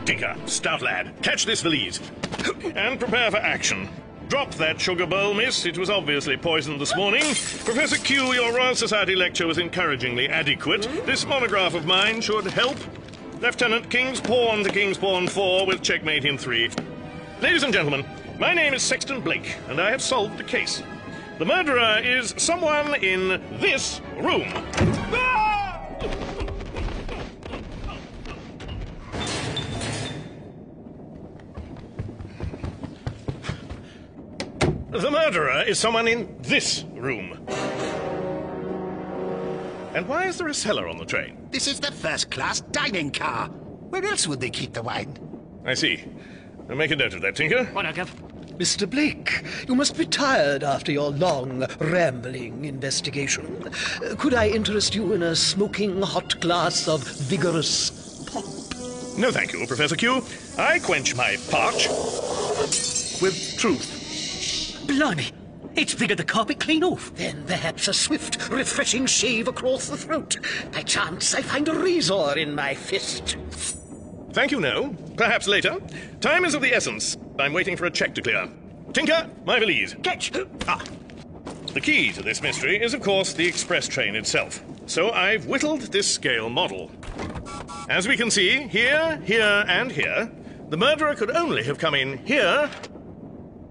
Tinker, 0.04 0.36
stout 0.44 0.82
lad, 0.82 1.14
catch 1.22 1.46
this 1.46 1.62
valise. 1.62 2.00
And 2.74 3.00
prepare 3.00 3.30
for 3.30 3.38
action. 3.38 3.88
Drop 4.28 4.52
that 4.54 4.80
sugar 4.80 5.06
bowl, 5.06 5.32
miss. 5.32 5.64
It 5.64 5.78
was 5.78 5.88
obviously 5.88 6.36
poisoned 6.36 6.80
this 6.80 6.94
morning. 6.94 7.22
Professor 7.64 7.96
Q, 7.96 8.34
your 8.34 8.52
Royal 8.54 8.74
Society 8.74 9.14
lecture 9.14 9.46
was 9.46 9.58
encouragingly 9.58 10.28
adequate. 10.28 10.82
This 11.06 11.26
monograph 11.26 11.74
of 11.74 11.86
mine 11.86 12.20
should 12.20 12.46
help. 12.46 12.76
Lieutenant 13.40 13.90
King's 13.90 14.20
Pawn 14.20 14.62
to 14.64 14.70
King's 14.70 14.98
Pawn 14.98 15.26
4 15.26 15.66
with 15.66 15.82
checkmate 15.82 16.24
in 16.24 16.36
3. 16.38 16.70
Ladies 17.40 17.62
and 17.62 17.72
gentlemen, 17.72 18.04
my 18.38 18.54
name 18.54 18.74
is 18.74 18.82
Sexton 18.82 19.20
Blake, 19.20 19.56
and 19.68 19.80
I 19.80 19.90
have 19.90 20.02
solved 20.02 20.38
the 20.38 20.44
case. 20.44 20.82
The 21.38 21.44
murderer 21.44 22.00
is 22.02 22.34
someone 22.36 22.94
in 22.96 23.40
this 23.60 24.00
room. 24.16 24.50
Ah! 25.12 25.80
The 34.94 35.10
murderer 35.10 35.64
is 35.66 35.80
someone 35.80 36.06
in 36.06 36.36
this 36.40 36.84
room. 36.92 37.32
And 39.92 40.06
why 40.06 40.26
is 40.28 40.38
there 40.38 40.46
a 40.46 40.54
cellar 40.54 40.86
on 40.86 40.98
the 40.98 41.04
train? 41.04 41.48
This 41.50 41.66
is 41.66 41.80
the 41.80 41.90
first 41.90 42.30
class 42.30 42.60
dining 42.60 43.10
car. 43.10 43.48
Where 43.48 44.04
else 44.04 44.28
would 44.28 44.38
they 44.38 44.50
keep 44.50 44.72
the 44.72 44.82
wine? 44.82 45.18
I 45.66 45.74
see. 45.74 46.04
I'll 46.70 46.76
make 46.76 46.92
a 46.92 46.96
note 46.96 47.12
of 47.12 47.22
that, 47.22 47.34
Tinker. 47.34 47.64
What, 47.72 47.86
Gov? 47.86 48.08
Mr. 48.56 48.88
Blake, 48.88 49.42
you 49.66 49.74
must 49.74 49.98
be 49.98 50.06
tired 50.06 50.62
after 50.62 50.92
your 50.92 51.10
long, 51.10 51.66
rambling 51.80 52.64
investigation. 52.64 53.68
Could 54.16 54.34
I 54.34 54.46
interest 54.46 54.94
you 54.94 55.12
in 55.12 55.24
a 55.24 55.34
smoking 55.34 56.02
hot 56.02 56.40
glass 56.40 56.86
of 56.86 57.02
vigorous 57.02 57.90
pop? 58.30 58.44
No, 59.18 59.32
thank 59.32 59.54
you, 59.54 59.66
Professor 59.66 59.96
Q. 59.96 60.24
I 60.56 60.78
quench 60.78 61.16
my 61.16 61.36
parch 61.50 61.88
with 63.20 63.56
truth. 63.58 64.03
Blimey! 64.86 65.32
It's 65.74 65.92
figured 65.92 66.18
the 66.18 66.24
carpet 66.24 66.60
clean 66.60 66.84
off. 66.84 67.12
Then 67.14 67.44
perhaps 67.46 67.88
a 67.88 67.94
swift, 67.94 68.48
refreshing 68.48 69.06
shave 69.06 69.48
across 69.48 69.88
the 69.88 69.96
throat. 69.96 70.36
By 70.72 70.82
chance, 70.82 71.34
I 71.34 71.42
find 71.42 71.66
a 71.68 71.74
razor 71.74 72.38
in 72.38 72.54
my 72.54 72.74
fist. 72.74 73.36
Thank 74.32 74.52
you, 74.52 74.60
no. 74.60 74.94
Perhaps 75.16 75.48
later. 75.48 75.80
Time 76.20 76.44
is 76.44 76.54
of 76.54 76.62
the 76.62 76.72
essence. 76.72 77.16
I'm 77.38 77.52
waiting 77.52 77.76
for 77.76 77.86
a 77.86 77.90
check 77.90 78.14
to 78.14 78.22
clear. 78.22 78.48
Tinker, 78.92 79.28
my 79.44 79.58
valise. 79.58 79.96
Catch! 80.02 80.32
Ah. 80.68 80.82
The 81.72 81.80
key 81.80 82.12
to 82.12 82.22
this 82.22 82.40
mystery 82.40 82.80
is, 82.80 82.94
of 82.94 83.02
course, 83.02 83.32
the 83.32 83.46
express 83.46 83.88
train 83.88 84.14
itself. 84.14 84.62
So 84.86 85.10
I've 85.10 85.46
whittled 85.46 85.80
this 85.80 86.08
scale 86.12 86.48
model. 86.48 86.90
As 87.88 88.06
we 88.06 88.16
can 88.16 88.30
see, 88.30 88.68
here, 88.68 89.20
here, 89.24 89.64
and 89.66 89.90
here, 89.90 90.30
the 90.68 90.76
murderer 90.76 91.16
could 91.16 91.30
only 91.30 91.64
have 91.64 91.78
come 91.78 91.94
in 91.94 92.18
here 92.18 92.70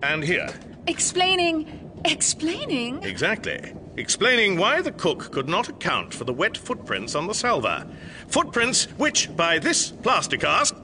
and 0.02 0.23
here. 0.23 0.49
Explaining. 0.88 1.91
Explaining? 2.04 3.02
Exactly. 3.04 3.74
Explaining 3.96 4.58
why 4.58 4.82
the 4.82 4.91
cook 4.91 5.32
could 5.32 5.48
not 5.48 5.69
account 5.69 6.13
for 6.13 6.26
the 6.26 6.34
wet 6.34 6.58
footprints 6.58 7.15
on 7.15 7.26
the 7.28 7.34
salver. 7.34 7.88
Footprints 8.28 8.86
which, 8.98 9.34
by 9.36 9.60
this 9.60 9.91
plaster 9.91 10.36
cast, 10.36 10.76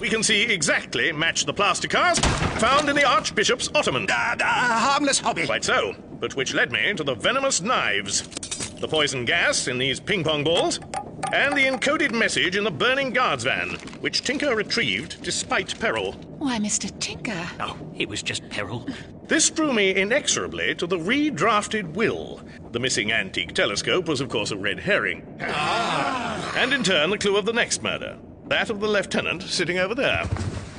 we 0.00 0.10
can 0.10 0.22
see 0.22 0.42
exactly 0.42 1.12
match 1.12 1.46
the 1.46 1.54
plaster 1.54 1.88
cast 1.88 2.26
found 2.60 2.90
in 2.90 2.96
the 2.96 3.04
Archbishop's 3.04 3.70
ottoman. 3.74 4.06
Uh, 4.10 4.36
uh, 4.38 4.44
harmless 4.44 5.18
hobby. 5.18 5.46
Quite 5.46 5.64
so, 5.64 5.94
but 6.20 6.36
which 6.36 6.52
led 6.52 6.70
me 6.70 6.92
to 6.94 7.04
the 7.04 7.14
venomous 7.14 7.62
knives, 7.62 8.22
the 8.80 8.88
poison 8.88 9.24
gas 9.24 9.66
in 9.66 9.78
these 9.78 9.98
ping 9.98 10.24
pong 10.24 10.44
balls, 10.44 10.78
and 11.32 11.56
the 11.56 11.66
encoded 11.66 12.12
message 12.12 12.56
in 12.56 12.64
the 12.64 12.70
burning 12.70 13.10
guards 13.10 13.44
van, 13.44 13.70
which 14.00 14.22
Tinker 14.22 14.54
retrieved 14.54 15.22
despite 15.22 15.78
peril. 15.78 16.12
Why, 16.38 16.58
Mr. 16.58 16.96
Tinker. 17.00 17.48
Oh, 17.60 17.76
it 17.96 18.08
was 18.08 18.22
just 18.22 18.48
peril. 18.48 18.86
This 19.26 19.50
drew 19.50 19.72
me 19.72 19.94
inexorably 19.94 20.74
to 20.76 20.86
the 20.86 20.98
redrafted 20.98 21.94
will. 21.94 22.42
The 22.72 22.80
missing 22.80 23.12
antique 23.12 23.54
telescope 23.54 24.08
was, 24.08 24.20
of 24.20 24.28
course, 24.28 24.50
a 24.50 24.56
red 24.56 24.80
herring. 24.80 25.38
Ah. 25.42 26.54
And 26.56 26.72
in 26.72 26.82
turn, 26.82 27.10
the 27.10 27.18
clue 27.18 27.36
of 27.36 27.44
the 27.44 27.52
next 27.52 27.82
murder 27.82 28.18
that 28.48 28.70
of 28.70 28.80
the 28.80 28.88
lieutenant 28.88 29.42
sitting 29.42 29.78
over 29.78 29.94
there. 29.94 30.22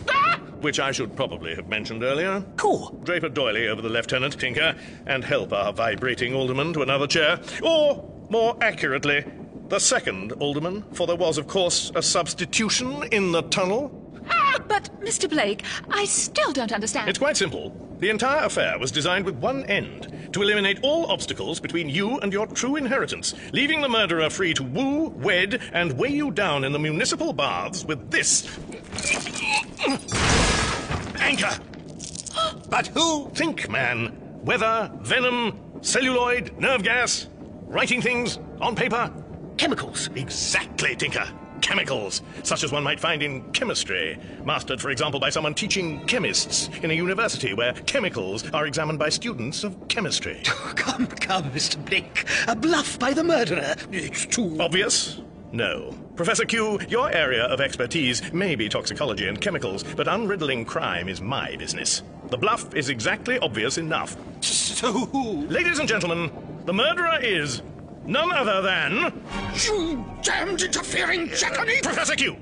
Ah! 0.09 0.39
Which 0.61 0.79
I 0.79 0.91
should 0.91 1.15
probably 1.15 1.55
have 1.55 1.67
mentioned 1.67 2.03
earlier. 2.03 2.43
Cool. 2.57 2.99
Drape 3.03 3.23
a 3.23 3.29
doily 3.29 3.67
over 3.67 3.81
the 3.81 3.89
lieutenant, 3.89 4.39
Tinker, 4.39 4.75
and 5.05 5.23
help 5.23 5.53
our 5.53 5.71
vibrating 5.71 6.33
alderman 6.33 6.73
to 6.73 6.81
another 6.81 7.07
chair. 7.07 7.39
Or, 7.61 8.11
more 8.29 8.57
accurately, 8.61 9.23
The 9.69 9.79
second, 9.79 10.31
Alderman, 10.39 10.81
for 10.93 11.05
there 11.05 11.15
was, 11.15 11.37
of 11.37 11.45
course, 11.45 11.91
a 11.93 12.01
substitution 12.01 13.03
in 13.11 13.31
the 13.31 13.43
tunnel. 13.43 13.91
Ah, 14.27 14.57
but, 14.67 14.89
Mr. 14.99 15.29
Blake, 15.29 15.63
I 15.91 16.05
still 16.05 16.51
don't 16.51 16.71
understand. 16.71 17.07
It's 17.07 17.19
quite 17.19 17.37
simple. 17.37 17.69
The 17.99 18.09
entire 18.09 18.45
affair 18.45 18.79
was 18.79 18.91
designed 18.91 19.25
with 19.25 19.35
one 19.35 19.65
end 19.65 20.31
to 20.33 20.41
eliminate 20.41 20.79
all 20.81 21.05
obstacles 21.11 21.59
between 21.59 21.87
you 21.87 22.17
and 22.21 22.33
your 22.33 22.47
true 22.47 22.77
inheritance, 22.77 23.35
leaving 23.53 23.81
the 23.81 23.87
murderer 23.87 24.31
free 24.31 24.55
to 24.55 24.63
woo, 24.63 25.09
wed, 25.09 25.61
and 25.71 25.95
weigh 25.99 26.13
you 26.13 26.31
down 26.31 26.63
in 26.63 26.71
the 26.71 26.79
municipal 26.79 27.31
baths 27.31 27.85
with 27.85 28.09
this. 28.09 28.49
Anchor! 31.19 31.59
but 32.71 32.87
who? 32.87 33.29
Think, 33.35 33.69
man. 33.69 34.17
Weather, 34.43 34.89
venom, 35.01 35.59
celluloid, 35.81 36.57
nerve 36.57 36.81
gas, 36.81 37.27
writing 37.67 38.01
things 38.01 38.39
on 38.59 38.75
paper. 38.75 39.13
Chemicals. 39.59 40.09
Exactly, 40.15 40.95
Tinker. 40.95 41.27
Chemicals, 41.59 42.21
such 42.43 42.63
as 42.63 42.71
one 42.71 42.81
might 42.81 42.97
find 42.97 43.21
in 43.21 43.41
chemistry, 43.51 44.17
mastered, 44.45 44.79
for 44.79 44.89
example, 44.89 45.19
by 45.19 45.29
someone 45.29 45.53
teaching 45.53 45.99
chemists 46.05 46.69
in 46.81 46.91
a 46.91 46.93
university 46.93 47.53
where 47.53 47.73
chemicals 47.73 48.49
are 48.51 48.65
examined 48.65 48.97
by 48.97 49.09
students 49.09 49.65
of 49.65 49.89
chemistry. 49.89 50.39
Come, 50.77 51.07
come, 51.07 51.51
Mr. 51.51 51.83
Blake. 51.83 52.25
A 52.47 52.55
bluff 52.55 52.97
by 52.99 53.11
the 53.11 53.21
murderer. 53.21 53.75
It's 53.91 54.25
too 54.25 54.55
obvious. 54.61 55.19
No. 55.51 55.93
Professor 56.15 56.45
Q, 56.45 56.79
your 56.87 57.11
area 57.11 57.43
of 57.43 57.59
expertise 57.59 58.31
may 58.31 58.55
be 58.55 58.69
toxicology 58.69 59.27
and 59.27 59.41
chemicals, 59.41 59.83
but 59.83 60.07
unriddling 60.07 60.63
crime 60.63 61.09
is 61.09 61.19
my 61.19 61.57
business. 61.57 62.01
The 62.29 62.37
bluff 62.37 62.73
is 62.75 62.87
exactly 62.87 63.37
obvious 63.39 63.77
enough. 63.77 64.15
So 64.39 64.93
who? 64.93 65.47
Ladies 65.47 65.79
and 65.79 65.89
gentlemen, 65.89 66.31
the 66.63 66.73
murderer 66.73 67.19
is 67.21 67.61
none 68.05 68.31
other 68.31 68.61
than. 68.61 69.23
You 69.65 70.05
damned 70.21 70.61
interfering 70.61 71.29
jackanapes! 71.29 71.83
Professor 71.83 72.15
Q! 72.15 72.37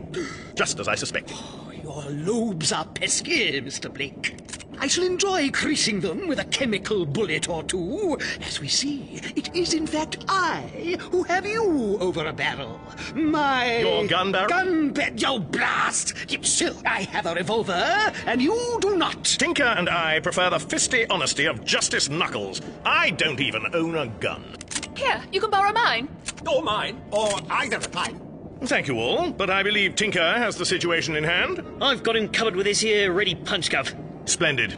Just 0.56 0.80
as 0.80 0.88
I 0.88 0.96
suspected. 0.96 1.38
Your 1.84 2.04
lobes 2.10 2.72
are 2.72 2.86
pesky, 2.86 3.62
Mr. 3.62 3.94
Blake. 3.94 4.36
I 4.80 4.86
shall 4.88 5.06
enjoy 5.06 5.50
creasing 5.50 6.02
them 6.02 6.28
with 6.28 6.40
a 6.40 6.46
chemical 6.46 7.06
bullet 7.06 7.50
or 7.50 7.64
two. 7.64 8.18
As 8.42 8.60
we 8.60 8.68
see, 8.68 9.20
it 9.36 9.56
is 9.56 9.74
in 9.74 9.88
fact 9.88 10.24
I 10.28 10.98
who 11.12 11.24
have 11.24 11.48
you 11.48 11.98
over 12.00 12.26
a 12.28 12.34
barrel. 12.34 12.80
My. 13.16 13.80
Your 13.80 14.06
gun 14.06 14.32
barrel? 14.32 14.50
Gun 14.50 14.92
barrel. 14.92 15.16
You 15.16 15.40
blast! 15.40 16.14
Still, 16.44 16.76
I 16.86 17.02
have 17.04 17.26
a 17.26 17.34
revolver, 17.34 18.14
and 18.28 18.40
you 18.42 18.78
do 18.80 18.96
not. 18.96 19.24
Tinker 19.24 19.64
and 19.64 19.90
I 19.90 20.20
prefer 20.20 20.52
the 20.52 20.60
fisty 20.60 21.08
honesty 21.10 21.46
of 21.46 21.66
Justice 21.66 22.10
Knuckles. 22.10 22.62
I 22.86 23.10
don't 23.12 23.40
even 23.40 23.64
own 23.74 23.96
a 23.98 24.08
gun. 24.08 24.57
Here, 24.98 25.22
you 25.32 25.40
can 25.40 25.52
borrow 25.52 25.72
mine. 25.72 26.10
Or 26.52 26.64
mine, 26.64 27.00
or 27.12 27.30
either 27.52 27.78
of 27.78 27.94
mine. 27.94 28.20
Thank 28.64 28.88
you 28.88 28.98
all, 28.98 29.30
but 29.30 29.52
I 29.52 29.62
believe 29.62 29.94
Tinker 29.94 30.20
has 30.20 30.56
the 30.56 30.66
situation 30.66 31.16
in 31.16 31.24
hand. 31.24 31.64
I've 31.80 32.02
got 32.02 32.16
him 32.16 32.30
covered 32.30 32.56
with 32.56 32.66
this 32.66 32.80
here 32.80 33.14
ready 33.14 33.36
punch 33.36 33.70
cuff. 33.70 33.94
Splendid. 34.26 34.76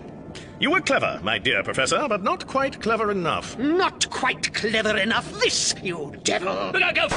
You 0.59 0.71
were 0.71 0.81
clever, 0.81 1.21
my 1.23 1.37
dear 1.37 1.63
Professor, 1.63 2.05
but 2.09 2.21
not 2.21 2.45
quite 2.47 2.81
clever 2.81 3.11
enough. 3.11 3.57
Not 3.57 4.09
quite 4.09 4.53
clever 4.53 4.97
enough, 4.97 5.31
this, 5.39 5.73
you 5.81 6.13
devil! 6.23 6.71
Look 6.73 6.81
out, 6.81 6.95
go! 6.95 7.07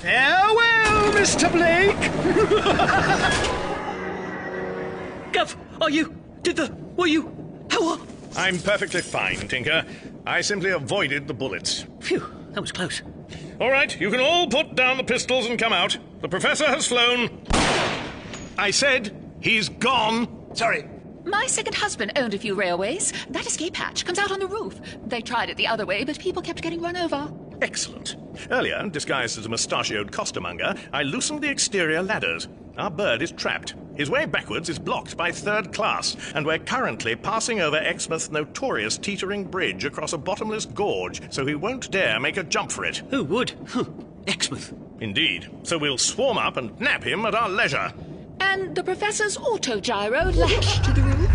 Farewell, 0.00 1.12
Mr. 1.12 1.52
Blake! 1.52 1.96
Gov, 5.32 5.54
are 5.80 5.90
you? 5.90 6.16
Did 6.42 6.56
the. 6.56 6.74
Were 6.96 7.06
you? 7.06 7.30
How 7.70 7.90
are. 7.90 7.98
I'm 8.36 8.58
perfectly 8.58 9.00
fine, 9.00 9.36
Tinker. 9.48 9.84
I 10.26 10.40
simply 10.40 10.70
avoided 10.70 11.26
the 11.26 11.34
bullets. 11.34 11.84
Phew, 12.00 12.24
that 12.52 12.60
was 12.60 12.72
close. 12.72 13.02
All 13.60 13.70
right, 13.70 13.98
you 14.00 14.10
can 14.10 14.20
all 14.20 14.46
put 14.48 14.74
down 14.74 14.96
the 14.96 15.04
pistols 15.04 15.46
and 15.46 15.58
come 15.58 15.72
out. 15.72 15.98
The 16.20 16.28
Professor 16.28 16.66
has 16.66 16.86
flown. 16.86 17.42
I 18.58 18.70
said 18.70 19.14
he's 19.40 19.68
gone. 19.68 20.54
Sorry. 20.54 20.88
My 21.24 21.46
second 21.46 21.74
husband 21.74 22.12
owned 22.16 22.34
a 22.34 22.38
few 22.38 22.54
railways. 22.54 23.12
That 23.30 23.46
escape 23.46 23.76
hatch 23.76 24.06
comes 24.06 24.18
out 24.18 24.32
on 24.32 24.40
the 24.40 24.46
roof. 24.46 24.80
They 25.06 25.20
tried 25.20 25.50
it 25.50 25.56
the 25.56 25.66
other 25.66 25.84
way, 25.84 26.04
but 26.04 26.18
people 26.18 26.42
kept 26.42 26.62
getting 26.62 26.80
run 26.80 26.96
over. 26.96 27.30
Excellent. 27.60 28.16
Earlier, 28.50 28.88
disguised 28.88 29.38
as 29.38 29.44
a 29.44 29.48
mustachioed 29.50 30.12
costermonger, 30.12 30.78
I 30.92 31.02
loosened 31.02 31.42
the 31.42 31.50
exterior 31.50 32.02
ladders. 32.02 32.48
Our 32.80 32.90
bird 32.90 33.20
is 33.20 33.30
trapped. 33.30 33.74
His 33.94 34.08
way 34.08 34.24
backwards 34.24 34.70
is 34.70 34.78
blocked 34.78 35.14
by 35.14 35.32
third 35.32 35.70
class, 35.70 36.16
and 36.34 36.46
we're 36.46 36.58
currently 36.58 37.14
passing 37.14 37.60
over 37.60 37.76
Exmouth's 37.76 38.30
notorious 38.30 38.96
teetering 38.96 39.44
bridge 39.44 39.84
across 39.84 40.14
a 40.14 40.18
bottomless 40.18 40.64
gorge, 40.64 41.20
so 41.30 41.44
he 41.44 41.54
won't 41.54 41.90
dare 41.90 42.18
make 42.18 42.38
a 42.38 42.42
jump 42.42 42.72
for 42.72 42.86
it. 42.86 43.02
Who 43.10 43.22
would? 43.24 43.52
Exmouth. 44.26 44.72
Indeed. 44.98 45.50
So 45.62 45.76
we'll 45.76 45.98
swarm 45.98 46.38
up 46.38 46.56
and 46.56 46.80
nab 46.80 47.04
him 47.04 47.26
at 47.26 47.34
our 47.34 47.50
leisure. 47.50 47.92
And 48.40 48.74
the 48.74 48.82
professor's 48.82 49.36
autogyro 49.36 50.34
latched 50.34 50.82
to 50.84 50.94
the 50.94 51.02
roof. 51.02 51.30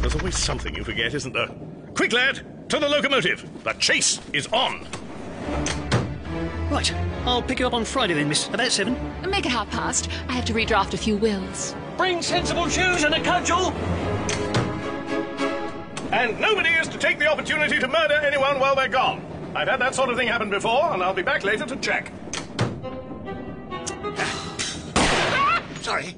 There's 0.00 0.16
always 0.16 0.38
something 0.38 0.74
you 0.74 0.84
forget, 0.84 1.12
isn't 1.12 1.34
there? 1.34 1.48
Quick, 1.94 2.14
lad! 2.14 2.70
To 2.70 2.78
the 2.78 2.88
locomotive! 2.88 3.62
The 3.62 3.74
chase 3.74 4.22
is 4.32 4.46
on! 4.46 4.86
Right, 6.72 6.90
I'll 7.26 7.42
pick 7.42 7.58
you 7.58 7.66
up 7.66 7.74
on 7.74 7.84
Friday 7.84 8.14
then, 8.14 8.30
miss. 8.30 8.48
About 8.48 8.72
seven. 8.72 8.96
Make 9.28 9.44
it 9.44 9.52
half 9.52 9.68
past. 9.68 10.08
I 10.26 10.32
have 10.32 10.46
to 10.46 10.54
redraft 10.54 10.94
a 10.94 10.96
few 10.96 11.18
wills. 11.18 11.74
Bring 11.98 12.22
sensible 12.22 12.66
shoes 12.66 13.04
and 13.04 13.14
a 13.14 13.20
cudgel! 13.20 13.72
And 16.12 16.40
nobody 16.40 16.70
is 16.70 16.88
to 16.88 16.96
take 16.96 17.18
the 17.18 17.26
opportunity 17.26 17.78
to 17.78 17.86
murder 17.86 18.14
anyone 18.14 18.58
while 18.58 18.74
they're 18.74 18.88
gone. 18.88 19.22
I've 19.54 19.68
had 19.68 19.82
that 19.82 19.94
sort 19.94 20.08
of 20.08 20.16
thing 20.16 20.28
happen 20.28 20.48
before, 20.48 20.94
and 20.94 21.02
I'll 21.02 21.12
be 21.12 21.20
back 21.20 21.44
later 21.44 21.66
to 21.66 21.76
check. 21.76 22.10
Sorry. 25.82 26.16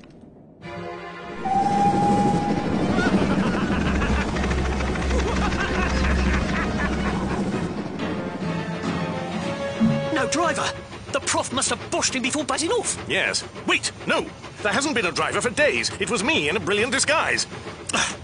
No 10.25 10.31
driver! 10.31 10.67
The 11.13 11.21
prof 11.21 11.53
must 11.53 11.69
have 11.69 11.79
boshed 11.91 12.15
him 12.15 12.23
before 12.23 12.45
butting 12.45 12.71
off. 12.71 12.97
Yes. 13.07 13.47
Wait, 13.67 13.93
no. 14.07 14.25
There 14.63 14.73
hasn't 14.73 14.95
been 14.95 15.05
a 15.05 15.13
driver 15.13 15.43
for 15.43 15.51
days. 15.51 15.91
It 16.01 16.11
was 16.11 16.25
me 16.25 16.49
in 16.49 16.57
a 16.57 16.61
brilliant 16.61 16.93
disguise. 16.93 17.47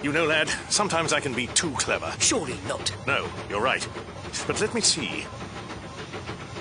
You 0.00 0.12
know, 0.12 0.26
lad, 0.26 0.48
sometimes 0.70 1.12
I 1.12 1.18
can 1.18 1.34
be 1.34 1.48
too 1.48 1.72
clever. 1.72 2.14
Surely 2.20 2.56
not. 2.68 2.94
No, 3.08 3.26
you're 3.50 3.60
right. 3.60 3.86
But 4.46 4.60
let 4.60 4.72
me 4.72 4.80
see. 4.80 5.26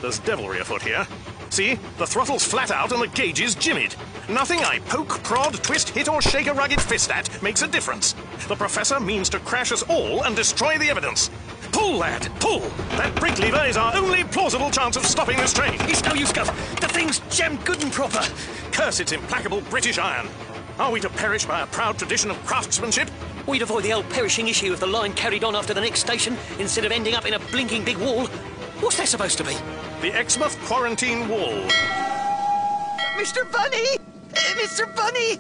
There's 0.01 0.17
devilry 0.17 0.59
afoot 0.59 0.81
here. 0.81 1.07
See? 1.51 1.75
The 1.99 2.07
throttle's 2.07 2.43
flat 2.43 2.71
out 2.71 2.91
and 2.91 3.01
the 3.01 3.07
gauge 3.07 3.39
is 3.39 3.55
jimmied. 3.55 3.95
Nothing 4.27 4.59
I 4.61 4.79
poke, 4.79 5.23
prod, 5.23 5.53
twist, 5.63 5.89
hit, 5.89 6.09
or 6.09 6.19
shake 6.19 6.47
a 6.47 6.53
rugged 6.53 6.81
fist 6.81 7.11
at 7.11 7.41
makes 7.43 7.61
a 7.61 7.67
difference. 7.67 8.15
The 8.47 8.55
professor 8.55 8.99
means 8.99 9.29
to 9.29 9.39
crash 9.39 9.71
us 9.71 9.83
all 9.83 10.23
and 10.23 10.35
destroy 10.35 10.79
the 10.79 10.89
evidence. 10.89 11.29
Pull, 11.71 11.97
lad, 11.97 12.29
pull! 12.39 12.59
That 12.97 13.15
brake 13.15 13.39
lever 13.39 13.65
is 13.65 13.77
our 13.77 13.95
only 13.95 14.23
plausible 14.23 14.71
chance 14.71 14.97
of 14.97 15.05
stopping 15.05 15.37
this 15.37 15.53
train. 15.53 15.75
It's 15.81 16.03
no 16.03 16.13
use, 16.13 16.31
Gov. 16.31 16.47
The 16.79 16.87
thing's 16.87 17.19
jammed 17.29 17.63
good 17.65 17.81
and 17.83 17.91
proper. 17.91 18.21
Curse 18.71 18.99
its 18.99 19.11
implacable 19.11 19.61
British 19.69 19.97
iron. 19.97 20.27
Are 20.79 20.91
we 20.91 20.99
to 20.99 21.09
perish 21.09 21.45
by 21.45 21.61
a 21.61 21.67
proud 21.67 21.97
tradition 21.97 22.29
of 22.29 22.37
craftsmanship? 22.45 23.09
We'd 23.47 23.61
avoid 23.61 23.83
the 23.83 23.93
old 23.93 24.09
perishing 24.09 24.47
issue 24.47 24.73
if 24.73 24.79
the 24.79 24.87
line 24.87 25.13
carried 25.13 25.43
on 25.43 25.55
after 25.55 25.73
the 25.73 25.81
next 25.81 26.01
station 26.01 26.37
instead 26.59 26.85
of 26.85 26.91
ending 26.91 27.15
up 27.15 27.25
in 27.25 27.33
a 27.33 27.39
blinking 27.39 27.83
big 27.83 27.97
wall. 27.97 28.27
What's 28.79 28.97
that 28.97 29.07
supposed 29.07 29.37
to 29.39 29.43
be? 29.43 29.55
The 30.01 30.13
Exmouth 30.13 30.59
Quarantine 30.65 31.27
Wall. 31.27 31.53
Mr. 33.17 33.51
Bunny! 33.51 33.97
Mr. 34.33 34.95
Bunny! 34.95 35.39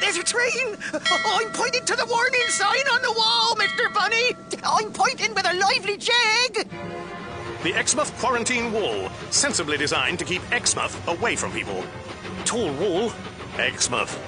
There's 0.00 0.16
a 0.16 0.22
train! 0.22 0.76
I'm 0.92 1.50
pointing 1.52 1.84
to 1.84 1.96
the 1.96 2.06
warning 2.06 2.48
sign 2.48 2.86
on 2.92 3.02
the 3.02 3.12
wall, 3.12 3.54
Mr. 3.56 3.92
Bunny! 3.92 4.36
I'm 4.62 4.92
pointing 4.92 5.34
with 5.34 5.46
a 5.46 5.54
lively 5.54 5.96
jig! 5.96 6.68
The 7.62 7.74
Exmouth 7.74 8.16
Quarantine 8.18 8.72
Wall, 8.72 9.08
sensibly 9.30 9.76
designed 9.76 10.18
to 10.18 10.24
keep 10.24 10.42
Exmouth 10.52 11.08
away 11.08 11.36
from 11.36 11.50
people. 11.52 11.82
Tall 12.44 12.72
wall? 12.74 13.12
Exmouth. 13.58 14.18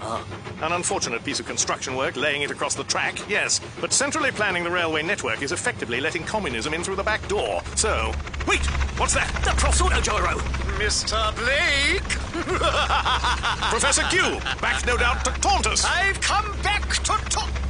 Ah. 0.00 0.24
An 0.60 0.72
unfortunate 0.72 1.22
piece 1.22 1.38
of 1.38 1.46
construction 1.46 1.94
work 1.94 2.16
laying 2.16 2.42
it 2.42 2.50
across 2.50 2.74
the 2.74 2.82
track, 2.84 3.16
yes, 3.28 3.60
but 3.80 3.92
centrally 3.92 4.32
planning 4.32 4.64
the 4.64 4.70
railway 4.70 5.02
network 5.02 5.40
is 5.40 5.52
effectively 5.52 6.00
letting 6.00 6.24
communism 6.24 6.74
in 6.74 6.82
through 6.82 6.96
the 6.96 7.02
back 7.02 7.26
door. 7.28 7.62
So, 7.76 8.12
wait, 8.46 8.66
what's 8.98 9.14
that? 9.14 9.32
The 9.44 9.50
prof's 9.50 9.80
autogyro! 9.80 10.34
Mr. 10.78 11.34
Blake! 11.36 12.02
Professor 13.70 14.02
Q, 14.10 14.40
back 14.60 14.84
no 14.84 14.96
doubt 14.96 15.24
to 15.26 15.30
taunt 15.40 15.68
us. 15.68 15.84
I've 15.84 16.20
come 16.20 16.60
back 16.62 16.88
to 16.88 17.02
taunt. 17.04 17.67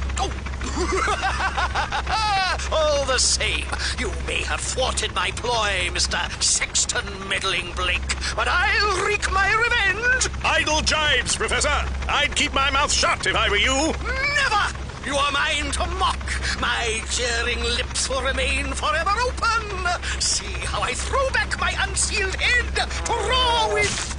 All 2.71 3.03
the 3.05 3.17
same, 3.17 3.65
you 3.99 4.13
may 4.25 4.43
have 4.43 4.61
thwarted 4.61 5.13
my 5.13 5.29
ploy, 5.31 5.89
Mr. 5.91 6.41
Sexton 6.41 7.03
Meddling 7.27 7.73
Blake, 7.73 8.15
but 8.33 8.47
I'll 8.47 9.05
wreak 9.05 9.29
my 9.29 9.51
revenge! 9.51 10.29
Idle 10.41 10.79
jibes, 10.81 11.35
Professor! 11.35 11.85
I'd 12.07 12.33
keep 12.33 12.53
my 12.53 12.71
mouth 12.71 12.93
shut 12.93 13.27
if 13.27 13.35
I 13.35 13.49
were 13.49 13.57
you! 13.57 13.91
Never! 14.35 14.79
You 15.05 15.17
are 15.17 15.31
mine 15.33 15.71
to 15.71 15.85
mock. 15.97 16.59
My 16.61 17.01
jeering 17.09 17.61
lips 17.61 18.09
will 18.09 18.21
remain 18.21 18.71
forever 18.71 19.11
open. 19.27 19.85
See 20.21 20.45
how 20.65 20.81
I 20.81 20.93
throw 20.93 21.29
back 21.31 21.59
my 21.59 21.75
unsealed 21.87 22.35
head 22.35 22.73
to 23.05 23.13
roar 23.13 23.73
with. 23.73 24.18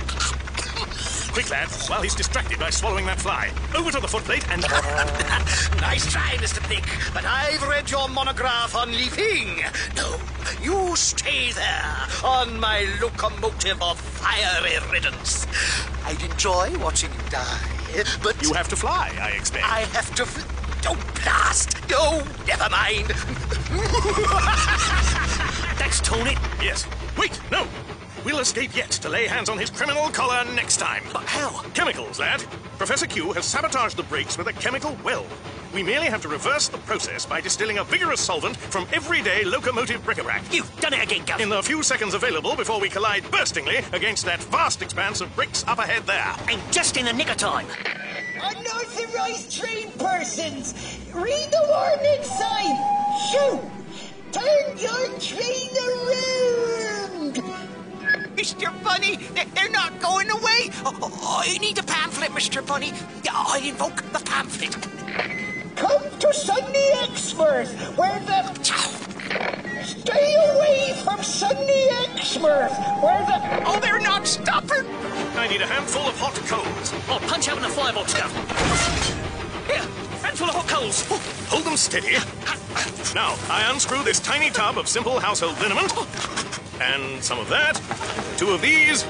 Quick, 1.32 1.50
lad, 1.50 1.68
while 1.88 2.02
he's 2.02 2.14
distracted 2.14 2.58
by 2.58 2.70
swallowing 2.70 3.06
that 3.06 3.20
fly. 3.20 3.50
Over 3.76 3.92
to 3.92 4.00
the 4.00 4.08
footplate 4.08 4.44
and. 4.50 4.62
nice 5.80 6.10
try, 6.10 6.34
Mr. 6.38 6.66
Blake, 6.66 6.84
but 7.14 7.24
I've 7.24 7.62
read 7.68 7.88
your 7.90 8.08
monograph 8.08 8.74
on 8.74 8.90
leaping. 8.90 9.62
No, 9.94 10.16
you 10.60 10.96
stay 10.96 11.52
there 11.52 11.96
on 12.24 12.58
my 12.58 12.86
locomotive 13.00 13.80
of 13.80 14.00
fiery 14.00 14.76
riddance. 14.90 15.46
I'd 16.04 16.20
enjoy 16.22 16.76
watching 16.78 17.10
you 17.12 17.30
die, 17.30 17.60
but. 18.22 18.42
You 18.42 18.52
have 18.54 18.68
to 18.68 18.76
fly, 18.76 19.16
I 19.20 19.30
expect. 19.30 19.64
I 19.64 19.80
have 19.92 20.12
to. 20.16 20.26
Fl- 20.26 20.56
don't 20.82 21.22
blast! 21.22 21.76
No, 21.90 22.24
never 22.46 22.68
mind. 22.70 23.08
That's 25.78 26.00
Tony. 26.00 26.36
Yes. 26.62 26.86
Wait, 27.18 27.38
no. 27.50 27.66
We'll 28.24 28.40
escape 28.40 28.76
yet 28.76 28.90
to 28.90 29.08
lay 29.08 29.26
hands 29.26 29.48
on 29.48 29.58
his 29.58 29.70
criminal 29.70 30.08
collar 30.10 30.44
next 30.54 30.76
time. 30.76 31.02
But 31.12 31.24
how? 31.24 31.62
Chemicals, 31.70 32.20
lad. 32.20 32.40
Professor 32.76 33.06
Q 33.06 33.32
has 33.32 33.46
sabotaged 33.46 33.96
the 33.96 34.02
brakes 34.02 34.36
with 34.36 34.46
a 34.46 34.52
chemical 34.52 34.96
well. 35.02 35.24
We 35.72 35.82
merely 35.82 36.08
have 36.08 36.20
to 36.22 36.28
reverse 36.28 36.68
the 36.68 36.78
process 36.78 37.24
by 37.24 37.40
distilling 37.40 37.78
a 37.78 37.84
vigorous 37.84 38.20
solvent 38.20 38.56
from 38.56 38.86
everyday 38.92 39.44
locomotive 39.44 40.04
bric-a-brac. 40.04 40.42
You've 40.52 40.80
done 40.80 40.92
it 40.92 41.02
again, 41.02 41.24
Gov. 41.24 41.40
In 41.40 41.48
the 41.48 41.62
few 41.62 41.82
seconds 41.82 42.12
available 42.12 42.56
before 42.56 42.78
we 42.78 42.90
collide 42.90 43.28
burstingly 43.30 43.76
against 43.92 44.26
that 44.26 44.42
vast 44.44 44.82
expanse 44.82 45.22
of 45.22 45.34
bricks 45.34 45.64
up 45.66 45.78
ahead 45.78 46.06
there. 46.06 46.34
And 46.48 46.60
just 46.72 46.98
in 46.98 47.06
the 47.06 47.12
nick 47.12 47.30
of 47.30 47.38
time. 47.38 47.66
Unauthorized 48.42 49.58
train 49.58 49.92
persons! 49.92 50.74
Read 51.14 51.50
the 51.50 51.64
warning 51.68 52.22
sign! 52.24 52.76
Shoot! 53.30 53.60
Turn 54.32 54.78
your 54.78 55.18
train 55.18 55.70
around! 55.88 57.69
Mr. 58.40 58.72
Bunny, 58.82 59.16
they're 59.54 59.68
not 59.68 60.00
going 60.00 60.30
away. 60.30 60.70
Oh, 60.82 60.96
oh 61.02 61.42
I 61.46 61.58
need 61.58 61.78
a 61.78 61.82
pamphlet, 61.82 62.30
Mr. 62.30 62.66
Bunny. 62.66 62.90
I 63.30 63.60
invoke 63.62 64.02
the 64.14 64.18
pamphlet. 64.20 64.78
Come 65.76 66.02
to 66.20 66.32
Sunday 66.32 66.90
Exmouth, 67.02 67.70
where 67.98 68.18
the... 68.20 68.40
Stay 69.84 70.34
away 70.54 70.94
from 71.04 71.22
Sunday 71.22 71.88
Exmouth, 72.14 72.72
where 73.02 73.20
the... 73.26 73.62
Oh, 73.66 73.78
they're 73.78 74.00
not 74.00 74.26
stopping. 74.26 74.86
I 75.36 75.46
need 75.46 75.60
a 75.60 75.66
handful 75.66 76.08
of 76.08 76.18
hot 76.18 76.36
coals. 76.48 76.94
I'll 77.10 77.20
punch 77.20 77.46
out 77.50 77.58
in 77.58 77.62
the 77.62 77.68
firebox, 77.68 78.14
Gov. 78.14 78.32
Here, 79.66 80.09
handful 80.22 80.48
of 80.48 80.54
hot 80.54 80.68
coals. 80.68 81.06
Hold 81.48 81.64
them 81.64 81.76
steady. 81.76 82.14
Now, 83.14 83.36
I 83.48 83.68
unscrew 83.70 84.02
this 84.04 84.20
tiny 84.20 84.50
tub 84.50 84.78
of 84.78 84.88
simple 84.88 85.18
household 85.18 85.58
liniment. 85.60 85.92
And 86.80 87.22
some 87.22 87.38
of 87.38 87.48
that. 87.48 87.80
Two 88.36 88.50
of 88.50 88.62
these. 88.62 89.04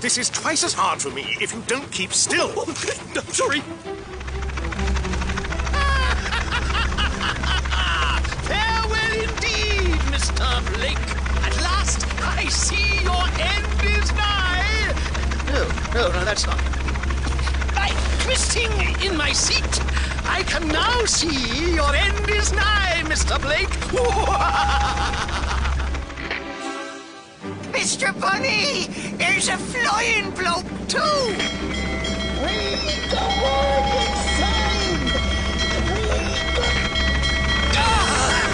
This 0.00 0.18
is 0.18 0.30
twice 0.30 0.64
as 0.64 0.74
hard 0.74 1.00
for 1.00 1.10
me 1.10 1.36
if 1.40 1.52
you 1.52 1.62
don't 1.66 1.90
keep 1.90 2.12
still. 2.12 2.48
Sorry. 3.32 3.60
Farewell 8.46 9.14
indeed, 9.16 9.98
Mr. 10.12 10.74
Blake. 10.74 10.98
At 11.44 11.56
last, 11.62 12.06
I 12.22 12.46
see 12.48 13.02
your 13.02 13.24
end 13.40 13.66
is 13.82 14.12
nigh. 14.12 14.94
No, 15.46 15.66
no, 15.94 16.12
no, 16.12 16.24
that's 16.24 16.46
not. 16.46 16.87
Twisting 18.28 18.76
in 19.02 19.16
my 19.16 19.32
seat, 19.32 19.80
I 20.26 20.42
can 20.42 20.68
now 20.68 21.06
see 21.06 21.72
your 21.74 21.94
end 21.94 22.28
is 22.28 22.52
nigh, 22.52 23.02
Mr. 23.06 23.40
Blake. 23.40 23.70
Mr. 27.72 28.12
Bunny, 28.20 28.88
there's 29.16 29.48
a 29.48 29.56
flying 29.56 30.30
bloke 30.32 30.66
too. 30.88 31.00
Read 32.44 33.08
the 33.08 33.24
warning 33.40 34.14
sign! 34.36 35.00
Ah! 37.80 38.44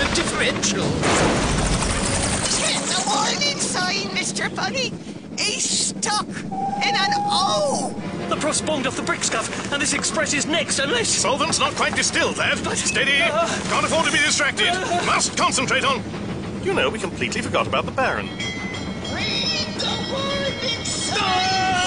The 0.00 0.06
differential. 0.16 0.90
Check 2.58 2.82
the 2.82 2.98
warning 3.06 3.60
sign, 3.60 4.10
Mr. 4.10 4.50
Bunny. 4.56 4.90
He's 5.38 5.68
stuck 5.68 6.28
in 6.28 6.94
an 6.94 7.12
O. 7.30 7.94
The 8.28 8.36
crossbond 8.36 8.86
off 8.86 8.96
the 8.96 9.02
bricks, 9.02 9.30
Gov, 9.30 9.72
and 9.72 9.80
this 9.80 9.94
express 9.94 10.34
is 10.34 10.46
next 10.46 10.80
unless... 10.80 11.08
Solvent's 11.08 11.58
not 11.58 11.74
quite 11.74 11.94
distilled, 11.94 12.36
lad. 12.36 12.58
But... 12.62 12.76
Steady. 12.76 13.22
Uh-huh. 13.22 13.70
Can't 13.70 13.86
afford 13.86 14.06
to 14.06 14.12
be 14.12 14.18
distracted. 14.18 14.68
Uh-huh. 14.68 15.06
Must 15.06 15.36
concentrate 15.36 15.84
on... 15.84 16.02
You 16.62 16.74
know, 16.74 16.90
we 16.90 16.98
completely 16.98 17.40
forgot 17.40 17.66
about 17.66 17.86
the 17.86 17.92
Baron. 17.92 18.26
Read 18.26 19.68
the 19.78 19.96
warning 20.12 20.84
sign! 20.84 21.77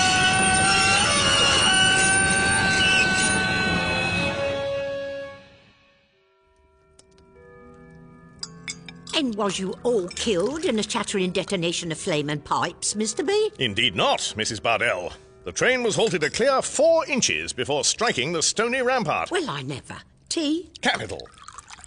And 9.16 9.36
was 9.36 9.60
you 9.60 9.74
all 9.84 10.08
killed 10.10 10.66
in 10.66 10.80
a 10.80 10.84
chattering 10.84 11.32
detonation 11.32 11.92
of 11.92 11.98
flame 11.98 12.30
and 12.30 12.44
pipes, 12.44 12.94
Mr. 12.94 13.26
B? 13.26 13.52
Indeed 13.60 13.96
not, 13.96 14.20
Mrs. 14.38 14.62
Bardell. 14.62 15.14
The 15.44 15.52
train 15.52 15.84
was 15.84 15.96
halted 15.96 16.24
a 16.24 16.30
clear 16.30 16.62
four 16.62 17.06
inches 17.08 17.52
before 17.52 17.84
striking 17.84 18.32
the 18.32 18.44
stony 18.44 18.82
rampart. 18.82 19.32
Well, 19.32 19.50
I 19.50 19.64
never. 19.64 19.98
Tea? 20.30 20.70
Capital. 20.82 21.28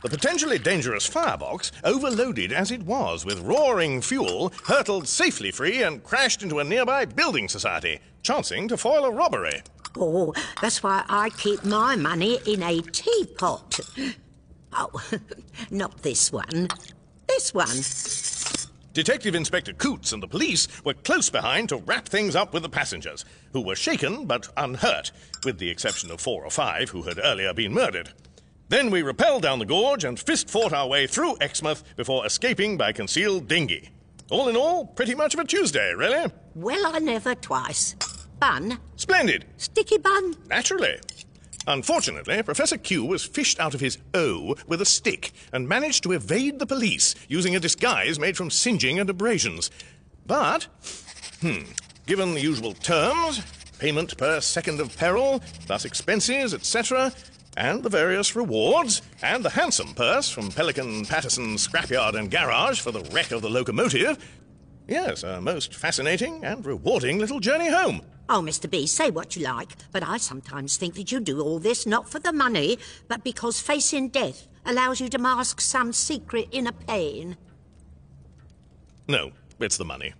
The 0.02 0.10
potentially 0.10 0.58
dangerous 0.58 1.06
firebox, 1.06 1.72
overloaded 1.82 2.52
as 2.52 2.70
it 2.70 2.82
was 2.82 3.24
with 3.24 3.40
roaring 3.40 4.02
fuel, 4.02 4.52
hurtled 4.64 5.08
safely 5.08 5.50
free 5.50 5.82
and 5.82 6.04
crashed 6.04 6.42
into 6.42 6.58
a 6.58 6.64
nearby 6.64 7.06
building 7.06 7.48
society, 7.48 8.00
chancing 8.22 8.68
to 8.68 8.76
foil 8.76 9.06
a 9.06 9.10
robbery. 9.10 9.62
Oh, 9.96 10.34
that's 10.60 10.82
why 10.82 11.04
I 11.08 11.30
keep 11.30 11.64
my 11.64 11.96
money 11.96 12.38
in 12.46 12.62
a 12.62 12.82
teapot. 12.82 13.80
Oh, 14.74 14.90
not 15.70 16.02
this 16.02 16.30
one. 16.32 16.68
This 17.26 17.54
one. 17.54 18.64
Detective 18.92 19.34
Inspector 19.34 19.72
Coutts 19.72 20.12
and 20.12 20.22
the 20.22 20.28
police 20.28 20.68
were 20.84 20.94
close 20.94 21.28
behind 21.28 21.68
to 21.70 21.78
wrap 21.78 22.06
things 22.08 22.37
up 22.37 22.54
with 22.54 22.62
the 22.62 22.68
passengers, 22.68 23.24
who 23.52 23.60
were 23.60 23.74
shaken 23.74 24.26
but 24.26 24.48
unhurt, 24.56 25.10
with 25.44 25.58
the 25.58 25.68
exception 25.68 26.10
of 26.12 26.20
four 26.20 26.44
or 26.44 26.50
five 26.50 26.90
who 26.90 27.02
had 27.02 27.18
earlier 27.22 27.52
been 27.52 27.72
murdered. 27.72 28.10
Then 28.68 28.90
we 28.90 29.02
rappelled 29.02 29.42
down 29.42 29.58
the 29.58 29.66
gorge 29.66 30.04
and 30.04 30.18
fist 30.18 30.48
fought 30.48 30.72
our 30.72 30.87
way 30.87 31.06
through 31.06 31.37
Exmouth 31.40 31.82
before 31.96 32.24
escaping 32.24 32.76
by 32.76 32.92
concealed 32.92 33.48
dinghy. 33.48 33.90
All 34.30 34.48
in 34.48 34.56
all, 34.56 34.87
pretty 34.87 35.14
much 35.14 35.34
of 35.34 35.40
a 35.40 35.44
Tuesday, 35.44 35.92
really. 35.92 36.30
Well, 36.54 36.87
I 36.87 36.98
never 36.98 37.34
twice. 37.34 37.96
Bun? 38.38 38.78
Splendid. 38.96 39.44
Sticky 39.56 39.98
bun? 39.98 40.34
Naturally. 40.48 40.98
Unfortunately, 41.66 42.42
Professor 42.42 42.77
Q 42.77 43.05
was 43.05 43.24
fished 43.24 43.59
out 43.59 43.74
of 43.74 43.81
his 43.81 43.98
O 44.12 44.55
with 44.66 44.83
a 44.83 44.87
stick 44.87 45.33
and 45.53 45.68
managed 45.68 46.03
to 46.03 46.12
evade 46.12 46.59
the 46.59 46.66
police 46.66 47.14
using 47.29 47.57
a 47.57 47.61
disguise 47.61 48.18
made 48.18 48.37
from 48.37 48.50
singeing 48.50 48.98
and 48.98 49.09
abrasions. 49.09 49.70
But, 50.27 50.64
hmm, 51.40 51.64
given 52.07 52.35
the 52.35 52.40
usual 52.40 52.74
terms, 52.74 53.42
payment 53.79 54.16
per 54.18 54.40
second 54.40 54.81
of 54.81 54.96
peril, 54.96 55.42
plus 55.66 55.85
expenses, 55.85 56.53
etc., 56.53 57.12
and 57.57 57.83
the 57.83 57.88
various 57.88 58.35
rewards, 58.35 59.00
and 59.22 59.44
the 59.44 59.50
handsome 59.50 59.94
purse 59.94 60.29
from 60.29 60.50
Pelican, 60.50 61.07
Patterson, 61.07 61.57
Scrapyard, 61.57 62.14
and 62.14 62.31
Garage 62.31 62.81
for 62.81 62.90
the 62.90 63.03
wreck 63.12 63.31
of 63.31 63.42
the 63.42 63.48
locomotive, 63.48 64.18
yes, 64.88 65.22
a 65.22 65.40
most 65.40 65.74
fascinating 65.74 66.44
and 66.44 66.66
rewarding 66.66 67.18
little 67.18 67.40
journey 67.40 67.70
home. 67.70 68.03
Oh, 68.28 68.40
Mr. 68.40 68.70
B, 68.70 68.87
say 68.87 69.10
what 69.10 69.37
you 69.37 69.42
like, 69.42 69.70
but 69.92 70.02
I 70.02 70.16
sometimes 70.16 70.76
think 70.76 70.94
that 70.94 71.12
you 71.12 71.20
do 71.20 71.42
all 71.42 71.58
this 71.58 71.87
not 71.87 72.08
for 72.08 72.18
the 72.18 72.32
money, 72.32 72.78
but 73.06 73.22
because 73.22 73.60
facing 73.60 74.08
death 74.08 74.48
allows 74.64 75.00
you 75.00 75.08
to 75.10 75.18
mask 75.18 75.60
some 75.60 75.92
secret 75.92 76.48
inner 76.50 76.72
pain. 76.72 77.37
No, 79.06 79.32
it's 79.60 79.76
the 79.76 79.84
money. 79.84 80.14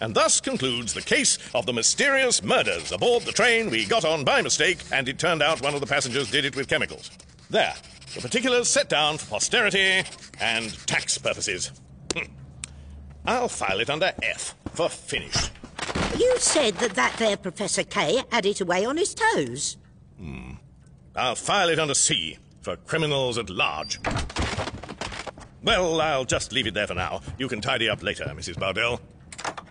And 0.00 0.14
thus 0.14 0.40
concludes 0.40 0.92
the 0.92 1.00
case 1.00 1.38
of 1.54 1.64
the 1.64 1.72
mysterious 1.72 2.42
murders 2.42 2.92
aboard 2.92 3.22
the 3.22 3.32
train 3.32 3.70
we 3.70 3.86
got 3.86 4.04
on 4.04 4.24
by 4.24 4.42
mistake, 4.42 4.78
and 4.92 5.08
it 5.08 5.18
turned 5.18 5.42
out 5.42 5.62
one 5.62 5.74
of 5.74 5.80
the 5.80 5.86
passengers 5.86 6.30
did 6.30 6.44
it 6.44 6.56
with 6.56 6.68
chemicals. 6.68 7.10
There, 7.48 7.74
the 8.14 8.20
particulars 8.20 8.68
set 8.68 8.90
down 8.90 9.16
for 9.16 9.30
posterity 9.30 10.02
and 10.40 10.86
tax 10.86 11.16
purposes. 11.16 11.72
I'll 13.26 13.48
file 13.48 13.80
it 13.80 13.88
under 13.88 14.12
F 14.22 14.54
for 14.74 14.90
finished. 14.90 15.50
You 16.18 16.34
said 16.38 16.74
that 16.74 16.94
that 16.94 17.16
there 17.18 17.36
Professor 17.36 17.82
K 17.82 18.22
had 18.30 18.46
it 18.46 18.60
away 18.60 18.84
on 18.84 18.96
his 18.96 19.14
toes. 19.14 19.76
Hmm. 20.18 20.52
I'll 21.16 21.34
file 21.34 21.68
it 21.68 21.78
under 21.78 21.94
C 21.94 22.38
for 22.62 22.76
criminals 22.76 23.38
at 23.38 23.50
large. 23.50 24.00
Well, 25.62 26.00
I'll 26.00 26.24
just 26.24 26.52
leave 26.52 26.66
it 26.66 26.74
there 26.74 26.86
for 26.86 26.94
now. 26.94 27.22
You 27.38 27.48
can 27.48 27.60
tidy 27.60 27.88
up 27.88 28.02
later, 28.02 28.24
Mrs. 28.36 28.58
Bardell. 28.58 29.00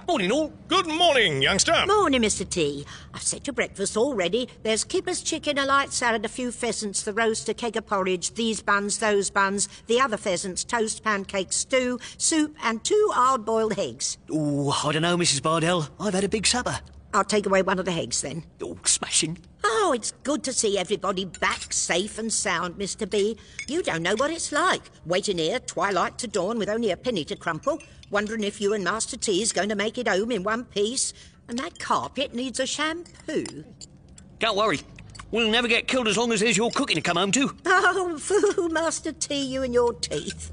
Morning, 0.08 0.32
all. 0.32 0.52
Good 0.68 0.88
morning, 0.88 1.42
youngster. 1.42 1.86
Morning, 1.88 2.22
Mr. 2.22 2.48
T. 2.48 2.86
I've 3.14 3.22
set 3.22 3.48
your 3.48 3.54
breakfast 3.54 3.96
all 3.96 4.14
ready. 4.14 4.50
There's 4.62 4.84
kipper's 4.84 5.22
chicken, 5.22 5.58
a 5.58 5.66
light 5.66 5.94
salad, 5.94 6.26
a 6.26 6.30
few 6.30 6.52
pheasants, 6.52 7.04
the 7.04 7.14
roast, 7.14 7.48
a 7.48 7.54
keg 7.54 7.78
of 7.78 7.88
porridge, 7.88 8.34
these 8.34 8.62
buns, 8.62 8.98
those 8.98 9.30
buns, 9.30 9.70
the 9.88 10.02
other 10.02 10.18
pheasants, 10.18 10.66
toast, 10.66 11.04
pancakes, 11.04 11.56
stew, 11.56 12.00
soup, 12.18 12.54
and 12.64 12.84
two 12.84 13.12
hard-boiled 13.14 13.80
eggs. 13.80 14.18
Oh, 14.30 14.78
I 14.84 14.92
don't 14.92 15.04
know, 15.04 15.18
Mrs. 15.18 15.42
Bardell. 15.42 15.88
I've 16.00 16.14
had 16.14 16.26
a 16.26 16.30
big 16.30 16.48
supper. 16.48 16.80
I'll 17.14 17.24
take 17.24 17.46
away 17.46 17.62
one 17.62 17.78
of 17.78 17.86
the 17.86 17.92
eggs 17.92 18.22
then. 18.22 18.44
Oh, 18.62 18.78
smashing. 18.86 19.38
Oh, 19.64 19.94
it's 19.96 20.14
good 20.24 20.44
to 20.46 20.54
see 20.54 20.78
everybody 20.80 21.26
back 21.26 21.72
safe 21.72 22.18
and 22.18 22.34
sound, 22.34 22.76
Mr. 22.76 23.08
B. 23.08 23.38
You 23.68 23.84
don't 23.84 24.02
know 24.02 24.16
what 24.16 24.32
it's 24.32 24.52
like, 24.52 24.82
waiting 25.06 25.38
here, 25.38 25.60
twilight 25.60 26.18
to 26.20 26.28
dawn, 26.28 26.58
with 26.58 26.70
only 26.70 26.90
a 26.90 26.98
penny 26.98 27.24
to 27.26 27.36
crumple, 27.36 27.80
wondering 28.10 28.44
if 28.44 28.60
you 28.60 28.74
and 28.74 28.84
Master 28.84 29.16
T 29.16 29.44
is 29.44 29.54
going 29.54 29.70
to 29.70 29.76
make 29.76 29.98
it 30.00 30.08
home 30.08 30.32
in 30.32 30.44
one 30.44 30.66
piece. 30.66 31.14
And 31.48 31.60
that 31.60 31.78
carpet 31.78 32.34
needs 32.34 32.60
a 32.60 32.66
shampoo. 32.66 33.64
Don't 34.40 34.58
worry. 34.58 34.80
We'll 35.30 35.52
never 35.52 35.68
get 35.68 35.88
killed 35.88 36.08
as 36.08 36.18
long 36.18 36.32
as 36.32 36.40
there's 36.40 36.58
your 36.58 36.72
cooking 36.72 36.96
to 36.96 37.02
come 37.02 37.18
home 37.18 37.32
to. 37.34 37.56
Oh, 37.66 38.18
fool, 38.18 38.70
Master 38.70 39.12
T, 39.12 39.36
you 39.36 39.64
and 39.64 39.74
your 39.74 39.94
teeth. 39.94 40.52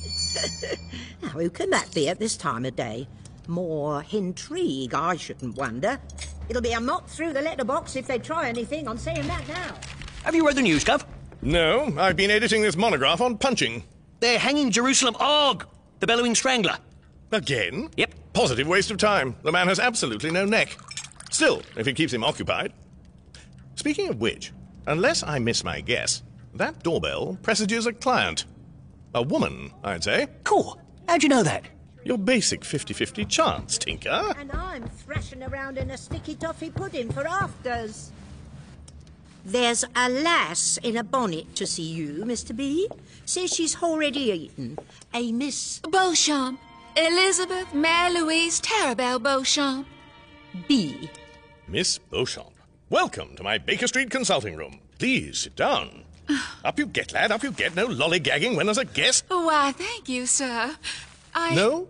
now, 1.23 1.29
who 1.29 1.49
can 1.49 1.71
that 1.71 1.93
be 1.95 2.09
at 2.09 2.19
this 2.19 2.37
time 2.37 2.65
of 2.65 2.77
day? 2.77 3.09
More 3.47 4.05
intrigue, 4.11 4.95
I 4.95 5.17
shouldn't 5.17 5.57
wonder. 5.57 6.01
It'll 6.51 6.61
be 6.61 6.73
a 6.73 6.81
mop 6.81 7.09
through 7.09 7.33
the 7.33 7.43
letterbox 7.43 7.95
if 7.95 8.09
they 8.09 8.19
try 8.19 8.49
anything 8.49 8.89
I'm 8.89 8.99
saying 8.99 9.25
that 9.29 9.47
now. 9.47 9.77
Have 10.25 10.35
you 10.35 10.45
read 10.45 10.57
the 10.57 10.63
news, 10.63 10.85
Gov? 10.85 11.05
No, 11.43 11.95
I've 11.97 12.17
been 12.17 12.33
editing 12.33 12.61
this 12.61 12.77
monograph 12.77 13.21
on 13.21 13.39
punching. 13.39 13.85
They're 14.19 14.37
hanging 14.37 14.73
Jerusalem 14.73 15.15
Og, 15.21 15.65
the 16.01 16.09
bellowing 16.09 16.35
strangler. 16.35 16.77
Again? 17.31 17.89
Yep. 17.97 18.15
Positive 18.33 18.67
waste 18.67 18.91
of 18.91 18.99
time. 18.99 19.37
The 19.45 19.53
man 19.53 19.69
has 19.69 19.79
absolutely 19.79 20.33
no 20.33 20.45
neck. 20.45 20.77
Still, 21.31 21.63
if 21.77 21.87
it 21.87 21.95
keeps 21.95 22.13
him 22.13 22.25
occupied. 22.25 22.73
Speaking 23.77 24.09
of 24.09 24.21
which, 24.21 24.53
unless 24.89 25.23
I 25.23 25.39
miss 25.39 25.63
my 25.63 25.81
guess, 25.81 26.25
that 26.55 26.83
doorbell 26.83 27.39
presages 27.43 27.87
a 27.87 27.93
client. 27.93 28.47
A 29.15 29.23
woman, 29.23 29.73
I'd 29.85 30.03
say. 30.03 30.27
Cool. 30.43 30.81
How'd 31.07 31.23
you 31.23 31.29
know 31.29 31.45
that? 31.45 31.63
Your 32.05 32.19
basic 32.19 32.65
50 32.65 32.95
50 32.95 33.25
chance, 33.27 33.77
Tinker. 33.79 34.35
And 34.39 34.51
I'm 34.53 34.89
thrashing 34.89 35.43
around 35.43 35.77
in 35.77 35.91
a 35.91 35.99
sticky 35.99 36.35
toffee 36.37 36.71
pudding 36.71 37.11
for 37.13 37.27
afters. 37.27 38.11
There's 39.45 39.85
a 39.95 40.09
lass 40.09 40.79
in 40.83 40.97
a 40.97 41.05
bonnet 41.05 41.55
to 41.57 41.67
see 41.67 41.83
you, 41.91 42.25
Mr. 42.25 42.57
B. 42.57 42.89
Says 43.25 43.53
she's 43.53 43.83
already 43.83 44.21
eaten. 44.21 44.79
A 45.15 45.33
Miss 45.33 45.81
Beauchamp. 45.81 46.61
Elizabeth 46.97 47.73
Mary 47.73 48.15
Louise 48.15 48.61
Tarabelle 48.61 49.23
Beauchamp. 49.23 49.87
B. 50.67 51.09
Miss 51.69 51.99
Beauchamp, 51.99 52.51
welcome 52.89 53.37
to 53.37 53.45
my 53.45 53.59
Baker 53.59 53.87
Street 53.87 54.11
consulting 54.11 54.57
room. 54.57 54.81
Please 54.99 55.39
sit 55.39 55.55
down. 55.55 56.05
up 56.65 56.79
you 56.79 56.87
get, 56.87 57.13
lad, 57.13 57.31
up 57.31 57.43
you 57.43 57.53
get. 57.53 57.77
No 57.77 57.87
lollygagging 57.87 58.57
when 58.57 58.67
there's 58.67 58.79
a 58.79 58.85
guest. 58.85 59.25
Why, 59.29 59.73
thank 59.73 60.09
you, 60.09 60.27
sir. 60.27 60.77
I. 61.35 61.55
No? 61.55 61.89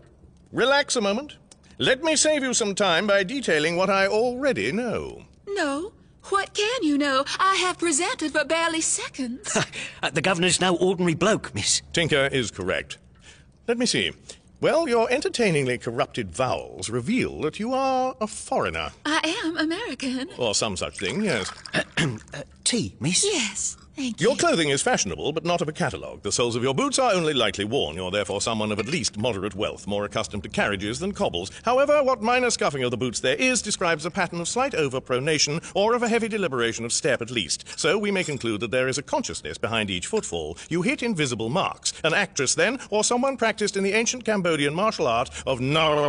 Relax 0.53 0.97
a 0.97 1.01
moment. 1.01 1.37
Let 1.79 2.03
me 2.03 2.17
save 2.17 2.43
you 2.43 2.53
some 2.53 2.75
time 2.75 3.07
by 3.07 3.23
detailing 3.25 3.77
what 3.77 3.89
I 3.89 4.07
already 4.07 4.71
know. 4.73 5.25
No. 5.49 5.93
What 6.29 6.53
can 6.53 6.83
you 6.83 6.99
know? 6.99 7.25
I 7.39 7.55
have 7.57 7.79
presented 7.79 8.33
for 8.33 8.45
barely 8.45 8.81
seconds. 8.81 9.57
Uh, 10.03 10.09
the 10.09 10.23
governor's 10.23 10.61
no 10.63 10.77
ordinary 10.77 11.15
bloke, 11.15 11.55
miss. 11.55 11.83
Tinker 11.93 12.27
is 12.33 12.51
correct. 12.51 12.97
Let 13.69 13.77
me 13.77 13.85
see. 13.85 14.13
Well, 14.63 14.89
your 14.89 15.11
entertainingly 15.11 15.77
corrupted 15.77 16.31
vowels 16.35 16.89
reveal 16.89 17.41
that 17.43 17.59
you 17.61 17.75
are 17.75 18.15
a 18.19 18.27
foreigner. 18.27 18.93
I 19.05 19.43
am 19.45 19.59
American. 19.59 20.31
Or 20.39 20.55
some 20.55 20.77
such 20.79 20.99
thing, 20.99 21.23
yes. 21.23 21.51
tea, 22.65 22.95
miss? 22.99 23.25
Yes, 23.25 23.77
thank 24.01 24.21
you. 24.21 24.29
Your 24.29 24.37
clothing 24.37 24.71
is 24.71 24.83
fashionable, 24.83 25.33
but 25.33 25.45
not 25.45 25.61
of 25.61 25.69
a 25.69 25.73
catalogue. 25.73 26.23
The 26.23 26.33
soles 26.33 26.57
of 26.57 26.63
your 26.63 26.75
boots 26.75 26.99
are 26.99 27.13
only 27.13 27.35
lightly 27.35 27.65
worn. 27.65 27.97
You're 27.97 28.11
therefore 28.11 28.41
someone 28.41 28.73
of 28.73 28.79
at 28.79 28.87
least 28.87 29.19
moderate 29.19 29.55
wealth, 29.55 29.87
more 29.87 30.05
accustomed 30.05 30.43
to 30.45 30.49
carriages 30.49 30.99
than 30.99 31.13
cobbles. 31.13 31.51
However, 31.65 32.03
what 32.03 32.23
minor 32.23 32.51
scuffing 32.51 32.83
of 32.83 32.91
the 32.91 32.97
boots 32.97 33.21
there 33.21 33.37
is 33.37 33.63
describes 33.63 34.07
a 34.07 34.11
pattern 34.11 34.41
of 34.41 34.49
slight 34.49 34.73
overpronation 34.73 35.71
or 35.75 35.95
of 35.95 36.03
a 36.03 36.09
heavy 36.09 36.29
deliberation 36.29 36.85
of 36.85 36.93
step 36.93 37.23
at 37.23 37.31
least. 37.31 37.79
So 37.79 37.99
we 37.99 38.11
may 38.11 38.25
conclude 38.25 38.61
that 38.61 38.71
there 38.71 38.89
is 38.89 38.99
a 38.99 39.03
consciousness 39.03 39.59
behind 39.59 39.91
each 39.91 40.07
footfall. 40.07 40.57
You 40.69 40.83
hit 40.83 41.03
invisible 41.03 41.51
marks. 41.51 41.93
An 42.03 42.15
actress, 42.15 42.55
then, 42.55 42.79
or 42.91 43.05
someone 43.05 43.37
practiced 43.37 43.77
in 43.77 43.85
the 43.85 43.93
ancient 43.93 44.25
Cambodian 44.25 44.75
martial 44.75 45.07
art 45.07 45.31
of 45.47 45.61
oh, 45.61 45.65
nar. 45.65 46.01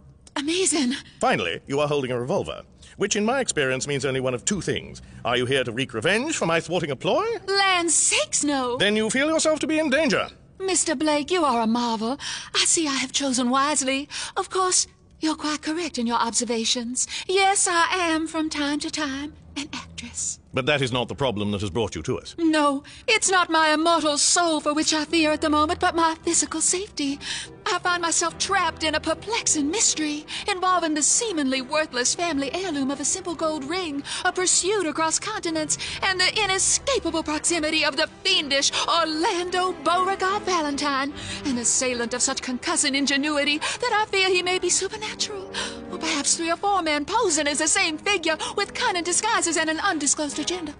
Amazing. 0.36 0.92
Finally, 1.20 1.60
you 1.66 1.80
are 1.80 1.88
holding 1.88 2.10
a 2.10 2.20
revolver, 2.20 2.62
which 2.98 3.16
in 3.16 3.24
my 3.24 3.40
experience 3.40 3.86
means 3.88 4.04
only 4.04 4.20
one 4.20 4.34
of 4.34 4.44
two 4.44 4.60
things. 4.60 5.00
Are 5.24 5.36
you 5.36 5.46
here 5.46 5.64
to 5.64 5.72
wreak 5.72 5.94
revenge 5.94 6.36
for 6.36 6.46
my 6.46 6.60
thwarting 6.60 6.90
a 6.90 6.96
ploy? 6.96 7.24
Land 7.46 7.90
sakes, 7.90 8.44
no. 8.44 8.76
Then 8.76 8.96
you 8.96 9.08
feel 9.08 9.28
yourself 9.28 9.60
to 9.60 9.66
be 9.66 9.78
in 9.78 9.88
danger. 9.88 10.28
Mr. 10.58 10.98
Blake, 10.98 11.30
you 11.30 11.44
are 11.44 11.62
a 11.62 11.66
marvel. 11.66 12.18
I 12.54 12.64
see 12.66 12.86
I 12.86 12.94
have 12.94 13.12
chosen 13.12 13.50
wisely. 13.50 14.08
Of 14.36 14.50
course, 14.50 14.86
you're 15.20 15.36
quite 15.36 15.62
correct 15.62 15.98
in 15.98 16.06
your 16.06 16.18
observations. 16.18 17.06
Yes, 17.26 17.66
I 17.66 17.88
am 17.92 18.26
from 18.26 18.50
time 18.50 18.78
to 18.80 18.90
time 18.90 19.32
an 19.56 19.68
actress. 19.72 20.38
But 20.56 20.64
that 20.64 20.80
is 20.80 20.90
not 20.90 21.08
the 21.08 21.14
problem 21.14 21.50
that 21.50 21.60
has 21.60 21.68
brought 21.68 21.94
you 21.94 22.02
to 22.04 22.18
us. 22.18 22.34
No, 22.38 22.82
it's 23.06 23.30
not 23.30 23.50
my 23.50 23.74
immortal 23.74 24.16
soul 24.16 24.58
for 24.60 24.72
which 24.72 24.94
I 24.94 25.04
fear 25.04 25.30
at 25.30 25.42
the 25.42 25.50
moment, 25.50 25.80
but 25.80 25.94
my 25.94 26.16
physical 26.22 26.62
safety. 26.62 27.18
I 27.66 27.78
find 27.80 28.00
myself 28.00 28.38
trapped 28.38 28.82
in 28.84 28.94
a 28.94 29.00
perplexing 29.00 29.70
mystery 29.70 30.24
involving 30.48 30.94
the 30.94 31.02
seemingly 31.02 31.60
worthless 31.60 32.14
family 32.14 32.50
heirloom 32.54 32.90
of 32.90 33.00
a 33.00 33.04
simple 33.04 33.34
gold 33.34 33.64
ring, 33.64 34.02
a 34.24 34.32
pursuit 34.32 34.86
across 34.86 35.18
continents, 35.18 35.76
and 36.02 36.18
the 36.18 36.42
inescapable 36.42 37.24
proximity 37.24 37.84
of 37.84 37.96
the 37.96 38.08
fiendish 38.22 38.70
Orlando 38.88 39.72
Beauregard 39.84 40.42
Valentine, 40.44 41.12
an 41.44 41.58
assailant 41.58 42.14
of 42.14 42.22
such 42.22 42.40
concussing 42.40 42.94
ingenuity 42.94 43.58
that 43.58 43.92
I 43.92 44.06
fear 44.10 44.28
he 44.28 44.42
may 44.42 44.58
be 44.58 44.70
supernatural. 44.70 45.50
Or 45.90 45.98
perhaps 45.98 46.36
three 46.36 46.50
or 46.50 46.56
four 46.56 46.82
men 46.82 47.04
posing 47.04 47.48
as 47.48 47.58
the 47.58 47.68
same 47.68 47.98
figure 47.98 48.38
with 48.56 48.74
cunning 48.74 49.04
disguises 49.04 49.56
and 49.56 49.68
an 49.68 49.80
undisclosed 49.80 50.36
agenda. 50.46 50.72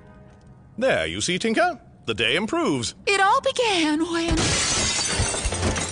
There, 0.78 1.06
you 1.06 1.20
see, 1.20 1.40
Tinker? 1.40 1.80
The 2.04 2.14
day 2.14 2.36
improves. 2.36 2.94
It 3.04 3.20
all 3.20 3.40
began 3.40 4.00
when. 4.12 4.36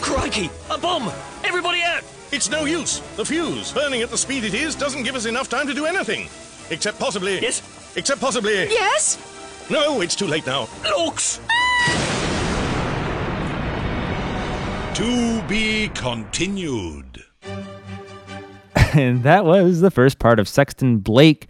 Crikey! 0.01 0.49
A 0.71 0.79
bomb! 0.79 1.11
Everybody 1.43 1.83
out! 1.83 2.05
It's 2.31 2.49
no 2.49 2.67
use. 2.67 3.01
The 3.17 3.25
fuse, 3.25 3.73
burning 3.73 4.03
at 4.03 4.11
the 4.11 4.19
speed 4.19 4.45
it 4.45 4.55
is, 4.55 4.77
doesn't 4.77 5.03
give 5.03 5.17
us 5.17 5.27
enough 5.27 5.49
time 5.49 5.67
to 5.67 5.75
do 5.75 5.87
anything. 5.87 6.29
Except 6.71 7.01
possibly. 7.01 7.41
Yes? 7.41 7.63
Except 7.97 8.21
possibly. 8.21 8.53
Yes? 8.71 9.19
No, 9.69 10.03
it's 10.03 10.15
too 10.15 10.29
late 10.29 10.47
now. 10.47 10.69
Looks! 10.85 11.41
To 14.95 15.43
be 15.49 15.89
continued. 15.95 17.25
and 18.95 19.25
that 19.25 19.45
was 19.45 19.81
the 19.81 19.91
first 19.91 20.21
part 20.21 20.39
of 20.39 20.49
Sexton 20.49 20.99
Blake. 20.99 21.49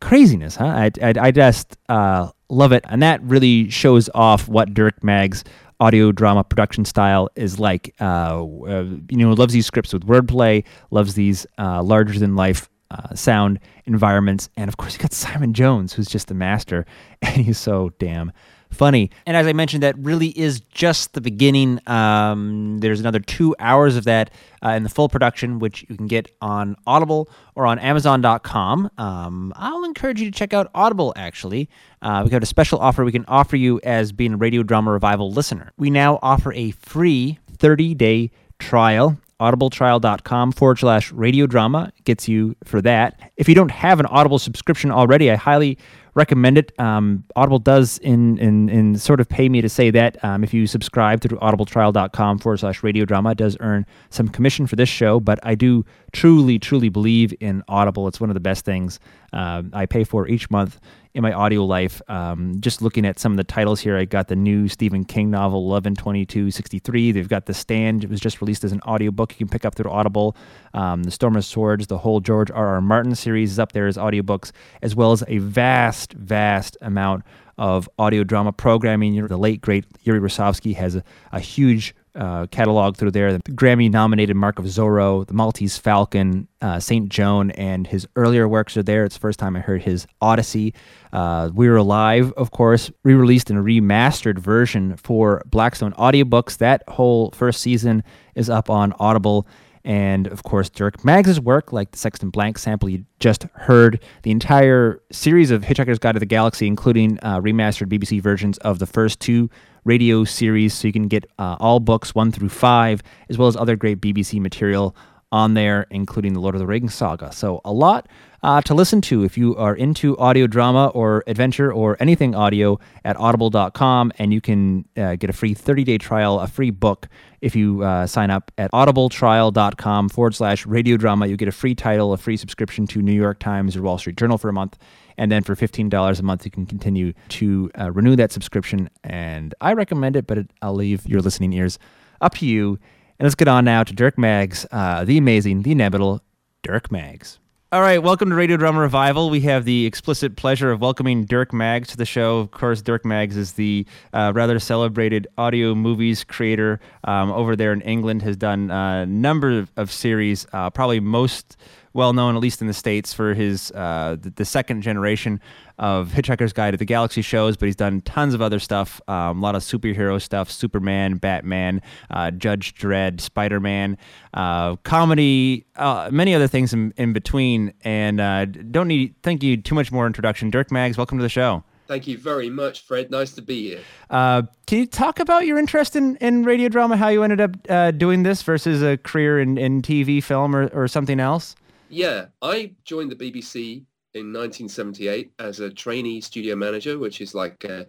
Craziness, 0.00 0.56
huh? 0.56 0.66
I, 0.66 0.90
I, 1.02 1.14
I 1.20 1.30
just 1.30 1.76
uh, 1.88 2.30
love 2.48 2.72
it. 2.72 2.84
And 2.88 3.02
that 3.02 3.22
really 3.22 3.68
shows 3.70 4.08
off 4.14 4.48
what 4.48 4.72
Dirk 4.74 5.04
Maggs' 5.04 5.44
audio 5.78 6.12
drama 6.12 6.44
production 6.44 6.84
style 6.84 7.28
is 7.36 7.58
like. 7.58 7.94
Uh, 8.00 8.44
uh, 8.44 8.84
you 9.08 9.16
know, 9.16 9.32
loves 9.32 9.52
these 9.52 9.66
scripts 9.66 9.92
with 9.92 10.06
wordplay, 10.06 10.64
loves 10.90 11.14
these 11.14 11.46
uh, 11.58 11.82
larger 11.82 12.18
than 12.18 12.36
life 12.36 12.68
uh, 12.90 13.14
sound 13.14 13.60
environments. 13.86 14.48
And 14.56 14.68
of 14.68 14.76
course, 14.76 14.94
you 14.94 15.00
got 15.00 15.12
Simon 15.12 15.54
Jones, 15.54 15.92
who's 15.92 16.08
just 16.08 16.30
a 16.30 16.34
master, 16.34 16.86
and 17.22 17.44
he's 17.44 17.58
so 17.58 17.92
damn 17.98 18.32
funny. 18.70 19.10
And 19.26 19.36
as 19.36 19.46
I 19.46 19.52
mentioned, 19.52 19.82
that 19.82 19.98
really 19.98 20.28
is 20.38 20.60
just 20.60 21.14
the 21.14 21.20
beginning. 21.20 21.80
Um, 21.88 22.78
there's 22.78 23.00
another 23.00 23.20
two 23.20 23.54
hours 23.58 23.96
of 23.96 24.04
that 24.04 24.30
uh, 24.64 24.70
in 24.70 24.82
the 24.82 24.88
full 24.88 25.08
production, 25.08 25.58
which 25.58 25.84
you 25.88 25.96
can 25.96 26.06
get 26.06 26.34
on 26.40 26.76
Audible 26.86 27.28
or 27.54 27.66
on 27.66 27.78
Amazon.com. 27.78 28.90
Um, 28.98 29.52
I'll 29.56 29.84
encourage 29.84 30.20
you 30.20 30.30
to 30.30 30.36
check 30.36 30.52
out 30.52 30.70
Audible, 30.74 31.12
actually. 31.16 31.68
Uh, 32.02 32.22
we 32.24 32.30
got 32.30 32.42
a 32.42 32.46
special 32.46 32.78
offer 32.78 33.04
we 33.04 33.12
can 33.12 33.24
offer 33.28 33.56
you 33.56 33.80
as 33.84 34.12
being 34.12 34.34
a 34.34 34.36
Radio 34.36 34.62
Drama 34.62 34.92
Revival 34.92 35.30
listener. 35.30 35.72
We 35.76 35.90
now 35.90 36.18
offer 36.22 36.52
a 36.52 36.70
free 36.72 37.38
30 37.58 37.94
day 37.94 38.30
trial 38.58 39.18
audibletrial.com 39.40 40.52
forward 40.52 40.78
slash 40.78 41.10
radio 41.12 41.46
drama 41.46 41.92
gets 42.04 42.28
you 42.28 42.54
for 42.64 42.80
that. 42.82 43.32
If 43.36 43.48
you 43.48 43.54
don't 43.54 43.70
have 43.70 43.98
an 43.98 44.06
Audible 44.06 44.38
subscription 44.38 44.90
already, 44.90 45.30
I 45.30 45.36
highly 45.36 45.78
recommend 46.14 46.58
it. 46.58 46.72
Um, 46.78 47.24
Audible 47.36 47.58
does 47.58 47.98
in, 47.98 48.38
in 48.38 48.68
in 48.68 48.98
sort 48.98 49.20
of 49.20 49.28
pay 49.28 49.48
me 49.48 49.60
to 49.60 49.68
say 49.68 49.90
that. 49.90 50.22
Um, 50.24 50.44
if 50.44 50.52
you 50.52 50.66
subscribe 50.66 51.20
through 51.20 51.38
audibletrial.com 51.38 52.38
forward 52.38 52.58
slash 52.58 52.82
radio 52.82 53.04
drama, 53.04 53.30
it 53.30 53.38
does 53.38 53.56
earn 53.60 53.86
some 54.10 54.28
commission 54.28 54.66
for 54.66 54.76
this 54.76 54.88
show, 54.88 55.20
but 55.20 55.38
I 55.42 55.54
do 55.54 55.84
truly, 56.12 56.58
truly 56.58 56.88
believe 56.88 57.32
in 57.40 57.62
Audible. 57.68 58.08
It's 58.08 58.20
one 58.20 58.30
of 58.30 58.34
the 58.34 58.40
best 58.40 58.64
things 58.64 59.00
uh, 59.32 59.62
I 59.72 59.86
pay 59.86 60.04
for 60.04 60.28
each 60.28 60.50
month 60.50 60.80
in 61.14 61.22
my 61.22 61.32
audio 61.32 61.64
life. 61.64 62.00
Um, 62.08 62.60
just 62.60 62.82
looking 62.82 63.04
at 63.04 63.18
some 63.18 63.32
of 63.32 63.36
the 63.36 63.44
titles 63.44 63.80
here, 63.80 63.96
I 63.96 64.04
got 64.04 64.28
the 64.28 64.36
new 64.36 64.68
Stephen 64.68 65.04
King 65.04 65.30
novel, 65.30 65.68
112263. 65.68 67.12
They've 67.12 67.28
got 67.28 67.46
The 67.46 67.54
Stand. 67.54 68.04
It 68.04 68.10
was 68.10 68.20
just 68.20 68.40
released 68.40 68.62
as 68.64 68.72
an 68.72 68.80
audiobook 68.82 69.32
you 69.32 69.38
can 69.38 69.48
pick 69.48 69.64
up 69.64 69.74
through 69.74 69.90
Audible. 69.90 70.36
Um, 70.72 71.02
the 71.02 71.10
Storm 71.10 71.36
of 71.36 71.44
Swords, 71.44 71.88
the 71.88 71.98
whole 71.98 72.20
George 72.20 72.50
R. 72.50 72.68
R. 72.68 72.80
Martin 72.80 73.14
series 73.14 73.52
is 73.52 73.58
up 73.58 73.72
there 73.72 73.86
as 73.86 73.96
audiobooks, 73.96 74.52
as 74.82 74.94
well 74.94 75.12
as 75.12 75.24
a 75.26 75.38
vast, 75.38 76.12
vast 76.12 76.76
amount 76.80 77.24
of 77.58 77.88
audio 77.98 78.24
drama 78.24 78.52
programming. 78.52 79.26
The 79.26 79.36
late, 79.36 79.60
great 79.60 79.84
Yuri 80.02 80.20
Rasovsky 80.20 80.76
has 80.76 80.94
a, 80.94 81.04
a 81.32 81.40
huge 81.40 81.94
uh, 82.14 82.46
catalog 82.46 82.96
through 82.96 83.12
there. 83.12 83.32
The 83.32 83.40
Grammy 83.40 83.90
nominated 83.90 84.36
Mark 84.36 84.58
of 84.58 84.64
Zorro, 84.64 85.26
The 85.26 85.34
Maltese 85.34 85.78
Falcon, 85.78 86.48
uh, 86.60 86.80
St. 86.80 87.08
Joan, 87.08 87.50
and 87.52 87.86
his 87.86 88.06
earlier 88.16 88.48
works 88.48 88.76
are 88.76 88.82
there. 88.82 89.04
It's 89.04 89.14
the 89.14 89.20
first 89.20 89.38
time 89.38 89.56
I 89.56 89.60
heard 89.60 89.82
his 89.82 90.06
Odyssey. 90.20 90.74
Uh, 91.12 91.50
we 91.54 91.68
Were 91.68 91.76
Alive, 91.76 92.32
of 92.36 92.50
course, 92.50 92.90
re 93.04 93.14
released 93.14 93.50
in 93.50 93.56
a 93.56 93.62
remastered 93.62 94.38
version 94.38 94.96
for 94.96 95.42
Blackstone 95.46 95.92
Audiobooks. 95.92 96.58
That 96.58 96.82
whole 96.88 97.30
first 97.32 97.60
season 97.60 98.02
is 98.34 98.50
up 98.50 98.70
on 98.70 98.92
Audible. 98.98 99.46
And 99.84 100.26
of 100.26 100.42
course, 100.42 100.68
Dirk 100.68 101.04
Maggs' 101.04 101.40
work, 101.40 101.72
like 101.72 101.92
the 101.92 101.98
Sexton 101.98 102.30
Blake 102.30 102.58
sample 102.58 102.88
you 102.90 103.04
just 103.18 103.44
heard, 103.54 104.02
the 104.24 104.30
entire 104.30 105.00
series 105.10 105.50
of 105.50 105.62
Hitchhiker's 105.62 105.98
Guide 105.98 106.12
to 106.12 106.20
the 106.20 106.26
Galaxy, 106.26 106.66
including 106.66 107.18
uh, 107.22 107.40
remastered 107.40 107.86
BBC 107.86 108.20
versions 108.20 108.58
of 108.58 108.78
the 108.78 108.86
first 108.86 109.20
two 109.20 109.48
radio 109.84 110.24
series. 110.24 110.74
So 110.74 110.88
you 110.88 110.92
can 110.92 111.08
get 111.08 111.24
uh, 111.38 111.56
all 111.60 111.80
books 111.80 112.14
one 112.14 112.32
through 112.32 112.50
five, 112.50 113.02
as 113.28 113.38
well 113.38 113.48
as 113.48 113.56
other 113.56 113.76
great 113.76 114.00
BBC 114.00 114.40
material 114.40 114.96
on 115.32 115.54
there, 115.54 115.86
including 115.90 116.32
the 116.32 116.40
Lord 116.40 116.54
of 116.54 116.58
the 116.58 116.66
Rings 116.66 116.94
saga. 116.94 117.32
So 117.32 117.60
a 117.64 117.72
lot 117.72 118.08
uh, 118.42 118.60
to 118.62 118.74
listen 118.74 119.00
to 119.02 119.22
if 119.22 119.36
you 119.36 119.54
are 119.56 119.74
into 119.74 120.16
audio 120.18 120.46
drama 120.46 120.88
or 120.88 121.22
adventure 121.26 121.72
or 121.72 121.96
anything 122.00 122.34
audio 122.34 122.78
at 123.04 123.16
audible.com. 123.16 124.12
And 124.18 124.32
you 124.32 124.40
can 124.40 124.86
uh, 124.96 125.16
get 125.16 125.30
a 125.30 125.32
free 125.32 125.54
30 125.54 125.84
day 125.84 125.98
trial, 125.98 126.40
a 126.40 126.46
free 126.46 126.70
book 126.70 127.08
if 127.40 127.54
you 127.54 127.82
uh, 127.82 128.06
sign 128.06 128.30
up 128.30 128.50
at 128.58 128.70
audibletrial.com 128.72 130.08
forward 130.08 130.34
slash 130.34 130.66
radio 130.66 130.96
drama. 130.96 131.26
You 131.26 131.36
get 131.36 131.48
a 131.48 131.52
free 131.52 131.74
title, 131.74 132.12
a 132.12 132.16
free 132.16 132.36
subscription 132.36 132.86
to 132.88 133.02
New 133.02 133.12
York 133.12 133.38
Times 133.38 133.76
or 133.76 133.82
Wall 133.82 133.98
Street 133.98 134.16
Journal 134.16 134.38
for 134.38 134.48
a 134.48 134.52
month. 134.52 134.78
And 135.16 135.30
then 135.30 135.42
for 135.42 135.54
$15 135.54 136.18
a 136.18 136.22
month, 136.22 136.44
you 136.44 136.50
can 136.50 136.66
continue 136.66 137.12
to 137.30 137.70
uh, 137.78 137.90
renew 137.92 138.16
that 138.16 138.32
subscription. 138.32 138.90
And 139.04 139.54
I 139.60 139.72
recommend 139.72 140.16
it, 140.16 140.26
but 140.26 140.38
it, 140.38 140.50
I'll 140.62 140.74
leave 140.74 141.06
your 141.06 141.20
listening 141.20 141.52
ears 141.52 141.78
up 142.20 142.34
to 142.36 142.46
you. 142.46 142.78
And 143.18 143.26
let's 143.26 143.34
get 143.34 143.48
on 143.48 143.64
now 143.64 143.84
to 143.84 143.92
Dirk 143.92 144.18
Maggs, 144.18 144.66
uh, 144.72 145.04
the 145.04 145.18
amazing, 145.18 145.62
the 145.62 145.72
inevitable 145.72 146.22
Dirk 146.62 146.90
Maggs. 146.90 147.38
All 147.72 147.82
right, 147.82 148.02
welcome 148.02 148.30
to 148.30 148.34
Radio 148.34 148.56
Drama 148.56 148.80
Revival. 148.80 149.30
We 149.30 149.42
have 149.42 149.64
the 149.64 149.86
explicit 149.86 150.34
pleasure 150.34 150.72
of 150.72 150.80
welcoming 150.80 151.24
Dirk 151.24 151.52
Maggs 151.52 151.90
to 151.90 151.96
the 151.96 152.04
show. 152.04 152.38
Of 152.38 152.50
course, 152.50 152.82
Dirk 152.82 153.04
Maggs 153.04 153.36
is 153.36 153.52
the 153.52 153.86
uh, 154.12 154.32
rather 154.34 154.58
celebrated 154.58 155.28
audio 155.38 155.76
movies 155.76 156.24
creator 156.24 156.80
um, 157.04 157.30
over 157.30 157.54
there 157.54 157.72
in 157.72 157.80
England. 157.82 158.22
Has 158.22 158.36
done 158.36 158.72
a 158.72 159.06
number 159.06 159.68
of 159.76 159.92
series, 159.92 160.48
uh, 160.52 160.70
probably 160.70 160.98
most 160.98 161.56
well 161.92 162.12
known, 162.12 162.36
at 162.36 162.40
least 162.40 162.60
in 162.60 162.66
the 162.66 162.74
states, 162.74 163.12
for 163.12 163.34
his 163.34 163.70
uh, 163.72 164.16
the, 164.20 164.30
the, 164.30 164.44
second 164.44 164.82
generation 164.82 165.40
of 165.78 166.10
Hitchhiker's 166.10 166.52
Guide 166.52 166.72
to 166.72 166.76
the 166.76 166.84
Galaxy 166.84 167.22
shows. 167.22 167.56
But 167.56 167.66
he's 167.66 167.76
done 167.76 168.00
tons 168.02 168.34
of 168.34 168.42
other 168.42 168.58
stuff, 168.58 169.00
um, 169.08 169.38
a 169.38 169.42
lot 169.42 169.54
of 169.54 169.62
superhero 169.62 170.20
stuff: 170.20 170.50
Superman, 170.50 171.16
Batman, 171.16 171.82
uh, 172.10 172.30
Judge 172.30 172.74
Dredd, 172.74 173.20
Spider 173.20 173.60
Man, 173.60 173.98
uh, 174.34 174.76
comedy, 174.76 175.66
uh, 175.76 176.08
many 176.12 176.34
other 176.34 176.46
things 176.46 176.72
in, 176.72 176.92
in 176.96 177.12
between. 177.12 177.72
And 177.82 178.20
uh, 178.20 178.44
don't 178.44 178.88
need 178.88 179.14
thank 179.22 179.42
you 179.42 179.56
too 179.56 179.74
much 179.74 179.90
more 179.90 180.06
introduction. 180.06 180.50
Dirk 180.50 180.70
Maggs, 180.70 180.96
welcome 180.96 181.18
to 181.18 181.22
the 181.22 181.28
show. 181.28 181.64
Thank 181.90 182.06
you 182.06 182.18
very 182.18 182.50
much, 182.50 182.82
Fred. 182.84 183.10
Nice 183.10 183.32
to 183.32 183.42
be 183.42 183.70
here. 183.70 183.80
Uh, 184.10 184.42
can 184.68 184.78
you 184.78 184.86
talk 184.86 185.18
about 185.18 185.44
your 185.44 185.58
interest 185.58 185.96
in, 185.96 186.14
in 186.18 186.44
radio 186.44 186.68
drama, 186.68 186.96
how 186.96 187.08
you 187.08 187.24
ended 187.24 187.40
up 187.40 187.50
uh, 187.68 187.90
doing 187.90 188.22
this 188.22 188.42
versus 188.42 188.80
a 188.80 188.96
career 188.96 189.40
in, 189.40 189.58
in 189.58 189.82
TV, 189.82 190.22
film, 190.22 190.54
or, 190.54 190.68
or 190.68 190.86
something 190.86 191.18
else? 191.18 191.56
Yeah, 191.90 192.26
I 192.40 192.72
joined 192.84 193.10
the 193.10 193.16
BBC 193.16 193.84
in 194.14 194.32
1978 194.32 195.32
as 195.40 195.58
a 195.58 195.70
trainee 195.70 196.20
studio 196.20 196.54
manager, 196.54 197.00
which 197.00 197.20
is 197.20 197.34
like 197.34 197.64
a 197.64 197.88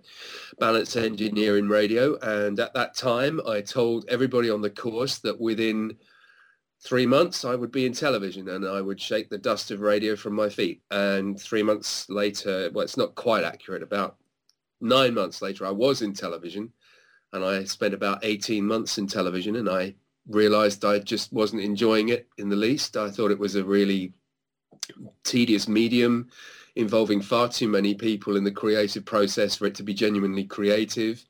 balance 0.60 0.96
engineer 0.96 1.60
in 1.60 1.70
radio. 1.70 2.18
And 2.18 2.60
at 2.60 2.74
that 2.74 2.96
time, 2.96 3.40
I 3.48 3.62
told 3.62 4.06
everybody 4.10 4.50
on 4.50 4.62
the 4.62 4.72
course 4.72 5.20
that 5.20 5.40
within 5.40 5.98
three 6.84 7.06
months 7.06 7.46
I 7.46 7.54
would 7.54 7.72
be 7.72 7.86
in 7.86 7.94
television 7.94 8.50
and 8.50 8.68
I 8.68 8.82
would 8.82 9.00
shake 9.00 9.30
the 9.30 9.38
dust 9.38 9.70
of 9.70 9.82
radio 9.82 10.16
from 10.16 10.34
my 10.34 10.50
feet. 10.50 10.82
And 10.90 11.40
three 11.40 11.62
months 11.62 12.10
later, 12.10 12.72
well, 12.74 12.84
it's 12.84 12.98
not 12.98 13.14
quite 13.14 13.44
accurate, 13.44 13.84
about 13.84 14.18
nine 14.82 15.14
months 15.14 15.44
later, 15.44 15.64
I 15.68 15.72
was 15.72 16.02
in 16.02 16.14
television 16.14 16.74
and 17.34 17.46
I 17.46 17.66
spent 17.66 17.94
about 17.94 18.26
18 18.26 18.66
months 18.66 18.98
in 18.98 19.06
television 19.06 19.58
and 19.58 19.70
I 19.70 19.94
realized 20.28 20.86
I 20.86 21.00
just 21.00 21.32
wasn't 21.34 21.62
enjoying 21.62 22.10
it 22.10 22.28
in 22.38 22.50
the 22.50 22.56
least. 22.56 22.98
I 22.98 23.10
thought 23.10 23.32
it 23.32 23.40
was 23.40 23.56
a 23.56 23.64
really 23.64 24.14
tedious 25.24 25.68
medium 25.68 26.30
involving 26.76 27.22
far 27.22 27.50
too 27.50 27.68
many 27.68 27.94
people 27.94 28.38
in 28.38 28.44
the 28.44 28.52
creative 28.52 29.06
process 29.06 29.56
for 29.56 29.66
it 29.66 29.76
to 29.76 29.84
be 29.84 29.94
genuinely 29.94 30.46
creative 30.46 31.24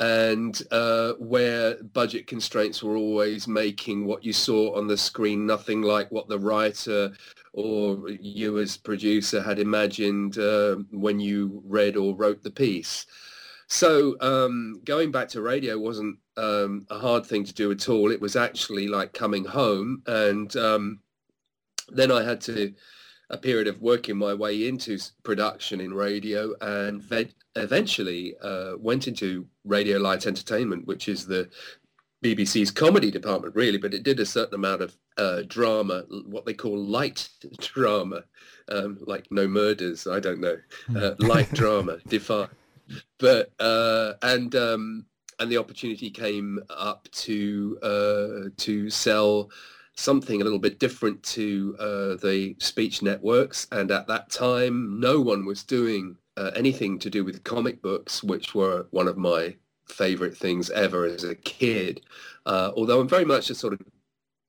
and 0.00 0.62
uh, 0.72 1.12
where 1.14 1.76
budget 1.92 2.26
constraints 2.26 2.82
were 2.82 2.96
always 2.96 3.46
making 3.46 4.04
what 4.04 4.24
you 4.24 4.32
saw 4.32 4.76
on 4.76 4.88
the 4.88 4.96
screen 4.96 5.46
nothing 5.46 5.82
like 5.82 6.10
what 6.10 6.28
the 6.28 6.38
writer 6.38 7.12
or 7.54 8.08
you 8.08 8.58
as 8.58 8.76
producer 8.76 9.40
had 9.40 9.60
imagined 9.60 10.38
uh, 10.38 10.74
when 10.90 11.20
you 11.20 11.62
read 11.64 11.96
or 11.96 12.14
wrote 12.16 12.42
the 12.42 12.50
piece. 12.50 13.06
So 13.66 14.16
um, 14.20 14.80
going 14.84 15.10
back 15.10 15.28
to 15.30 15.40
radio 15.40 15.78
wasn't 15.78 16.18
um, 16.36 16.86
a 16.90 16.98
hard 16.98 17.26
thing 17.26 17.44
to 17.44 17.54
do 17.54 17.70
at 17.70 17.88
all. 17.88 18.10
It 18.10 18.20
was 18.20 18.36
actually 18.36 18.88
like 18.88 19.12
coming 19.12 19.44
home. 19.44 20.02
And 20.06 20.54
um, 20.56 21.00
then 21.88 22.10
I 22.10 22.22
had 22.22 22.40
to 22.42 22.74
a 23.30 23.38
period 23.38 23.66
of 23.66 23.80
working 23.80 24.16
my 24.16 24.34
way 24.34 24.68
into 24.68 24.98
production 25.22 25.80
in 25.80 25.94
radio 25.94 26.54
and 26.60 27.02
eventually 27.56 28.34
uh, 28.42 28.72
went 28.78 29.08
into 29.08 29.46
Radio 29.64 29.98
Light 29.98 30.26
Entertainment, 30.26 30.86
which 30.86 31.08
is 31.08 31.26
the 31.26 31.48
BBC's 32.22 32.70
comedy 32.70 33.10
department, 33.10 33.54
really, 33.54 33.78
but 33.78 33.94
it 33.94 34.02
did 34.02 34.20
a 34.20 34.26
certain 34.26 34.54
amount 34.54 34.82
of 34.82 34.96
uh, 35.18 35.42
drama, 35.46 36.04
what 36.26 36.44
they 36.44 36.54
call 36.54 36.76
light 36.76 37.28
drama, 37.58 38.24
um, 38.68 38.98
like 39.02 39.26
no 39.30 39.46
murders, 39.46 40.06
I 40.06 40.20
don't 40.20 40.40
know, 40.40 40.56
uh, 40.96 41.14
light 41.18 41.52
drama, 41.52 41.98
define 42.08 42.48
but 43.18 43.52
uh, 43.60 44.14
and 44.22 44.54
um, 44.54 45.06
and 45.38 45.50
the 45.50 45.58
opportunity 45.58 46.10
came 46.10 46.60
up 46.70 47.08
to 47.12 47.78
uh, 47.82 48.50
to 48.56 48.90
sell 48.90 49.50
something 49.96 50.40
a 50.40 50.44
little 50.44 50.58
bit 50.58 50.80
different 50.80 51.22
to 51.22 51.76
uh, 51.78 52.16
the 52.16 52.56
speech 52.58 53.02
networks, 53.02 53.66
and 53.72 53.90
at 53.90 54.06
that 54.08 54.30
time, 54.30 54.98
no 55.00 55.20
one 55.20 55.44
was 55.44 55.62
doing 55.62 56.16
uh, 56.36 56.50
anything 56.56 56.98
to 56.98 57.10
do 57.10 57.24
with 57.24 57.44
comic 57.44 57.80
books, 57.80 58.22
which 58.22 58.54
were 58.54 58.86
one 58.90 59.08
of 59.08 59.16
my 59.16 59.54
favorite 59.88 60.36
things 60.36 60.70
ever 60.70 61.04
as 61.04 61.24
a 61.24 61.34
kid. 61.34 62.00
Uh, 62.46 62.72
although 62.76 63.00
I'm 63.00 63.08
very 63.08 63.24
much 63.24 63.50
a 63.50 63.54
sort 63.54 63.74
of 63.74 63.80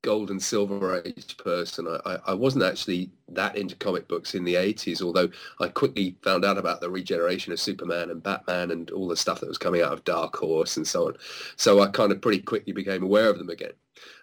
gold 0.05 0.29
and 0.29 0.41
silver 0.41 1.01
age 1.03 1.35
person. 1.37 1.87
I, 2.05 2.19
I, 2.27 2.33
wasn't 2.35 2.63
actually 2.63 3.09
that 3.29 3.57
into 3.57 3.75
comic 3.75 4.07
books 4.07 4.35
in 4.35 4.43
the 4.43 4.53
80s, 4.53 5.01
although 5.01 5.29
I 5.59 5.67
quickly 5.67 6.15
found 6.21 6.45
out 6.45 6.59
about 6.59 6.79
the 6.79 6.91
regeneration 6.91 7.51
of 7.51 7.59
Superman 7.59 8.11
and 8.11 8.21
Batman 8.21 8.69
and 8.69 8.91
all 8.91 9.07
the 9.07 9.17
stuff 9.17 9.39
that 9.39 9.49
was 9.49 9.57
coming 9.57 9.81
out 9.81 9.93
of 9.93 10.03
Dark 10.03 10.35
Horse 10.35 10.77
and 10.77 10.87
so 10.87 11.07
on. 11.07 11.17
So 11.55 11.79
I 11.79 11.87
kind 11.87 12.11
of 12.11 12.21
pretty 12.21 12.39
quickly 12.39 12.71
became 12.71 13.01
aware 13.01 13.31
of 13.31 13.39
them 13.39 13.49
again. 13.49 13.71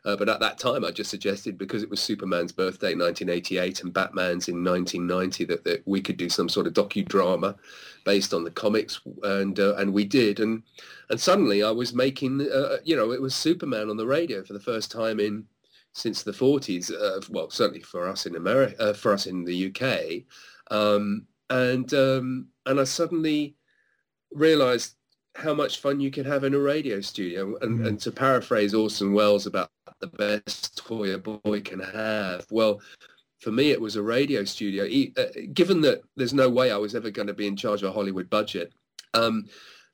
Uh, 0.05 0.15
but 0.15 0.29
at 0.29 0.39
that 0.39 0.59
time, 0.59 0.85
I 0.85 0.93
just 0.93 1.11
suggested 1.11 1.59
because 1.59 1.83
it 1.83 1.91
was 1.91 2.01
Superman's 2.01 2.53
birthday 2.53 2.93
in 2.93 3.01
1988 3.01 3.83
and 3.83 3.93
Batman's 3.93 4.49
in 4.49 4.63
1990 4.63 5.45
that, 5.47 5.65
that 5.65 5.83
we 5.85 6.01
could 6.01 6.17
do 6.17 6.29
some 6.29 6.49
sort 6.49 6.69
of 6.69 6.75
docudrama 6.75 7.57
based 8.05 8.35
on 8.35 8.45
the 8.45 8.51
comics, 8.51 9.01
and 9.23 9.59
uh, 9.59 9.75
and 9.77 9.93
we 9.93 10.05
did. 10.05 10.39
And 10.39 10.63
and 11.09 11.21
suddenly 11.21 11.63
I 11.63 11.71
was 11.71 11.93
making, 11.93 12.41
uh, 12.43 12.77
you 12.85 12.95
know, 12.95 13.13
it 13.13 13.21
was 13.21 13.35
Superman 13.35 13.91
on 13.91 13.97
the 13.97 14.07
radio 14.07 14.45
for 14.45 14.53
the 14.53 14.61
first 14.61 14.91
time 14.93 15.19
in 15.19 15.47
since 15.93 16.23
the 16.23 16.33
40s. 16.33 16.91
Uh, 16.91 17.21
well, 17.31 17.51
certainly 17.51 17.83
for 17.83 18.09
us 18.09 18.27
in 18.27 18.37
America, 18.37 18.81
uh, 18.81 18.93
for 18.93 19.13
us 19.13 19.27
in 19.27 19.45
the 19.45 19.69
UK, 19.69 20.25
um, 20.71 21.27
and 21.51 21.93
um, 21.95 22.49
and 22.67 22.81
I 22.81 22.85
suddenly 22.85 23.57
realised 24.33 24.97
how 25.35 25.55
much 25.55 25.81
fun 25.81 26.01
you 26.01 26.11
can 26.11 26.25
have 26.25 26.45
in 26.45 26.55
a 26.55 26.59
radio 26.59 27.01
studio. 27.01 27.57
And, 27.63 27.81
mm. 27.81 27.87
and 27.87 28.01
to 28.01 28.11
paraphrase 28.11 28.75
Orson 28.75 29.13
Welles 29.13 29.47
about 29.47 29.71
the 30.01 30.07
best 30.07 30.77
toy 30.77 31.15
a 31.15 31.19
boy 31.19 31.61
can 31.63 31.81
have, 31.81 32.47
well, 32.51 32.81
for 33.41 33.51
me, 33.51 33.71
it 33.71 33.81
was 33.81 33.97
a 33.97 34.03
radio 34.03 34.45
studio. 34.45 34.85
Uh, 35.17 35.27
given 35.53 35.81
that 35.81 36.03
there's 36.17 36.35
no 36.35 36.49
way 36.49 36.71
I 36.71 36.77
was 36.77 36.95
ever 36.95 37.11
going 37.11 37.27
to 37.27 37.35
be 37.35 37.47
in 37.47 37.57
charge 37.57 37.83
of 37.83 37.91
a 37.91 37.93
Hollywood 37.93 38.31
budget, 38.31 38.73
um, 39.15 39.47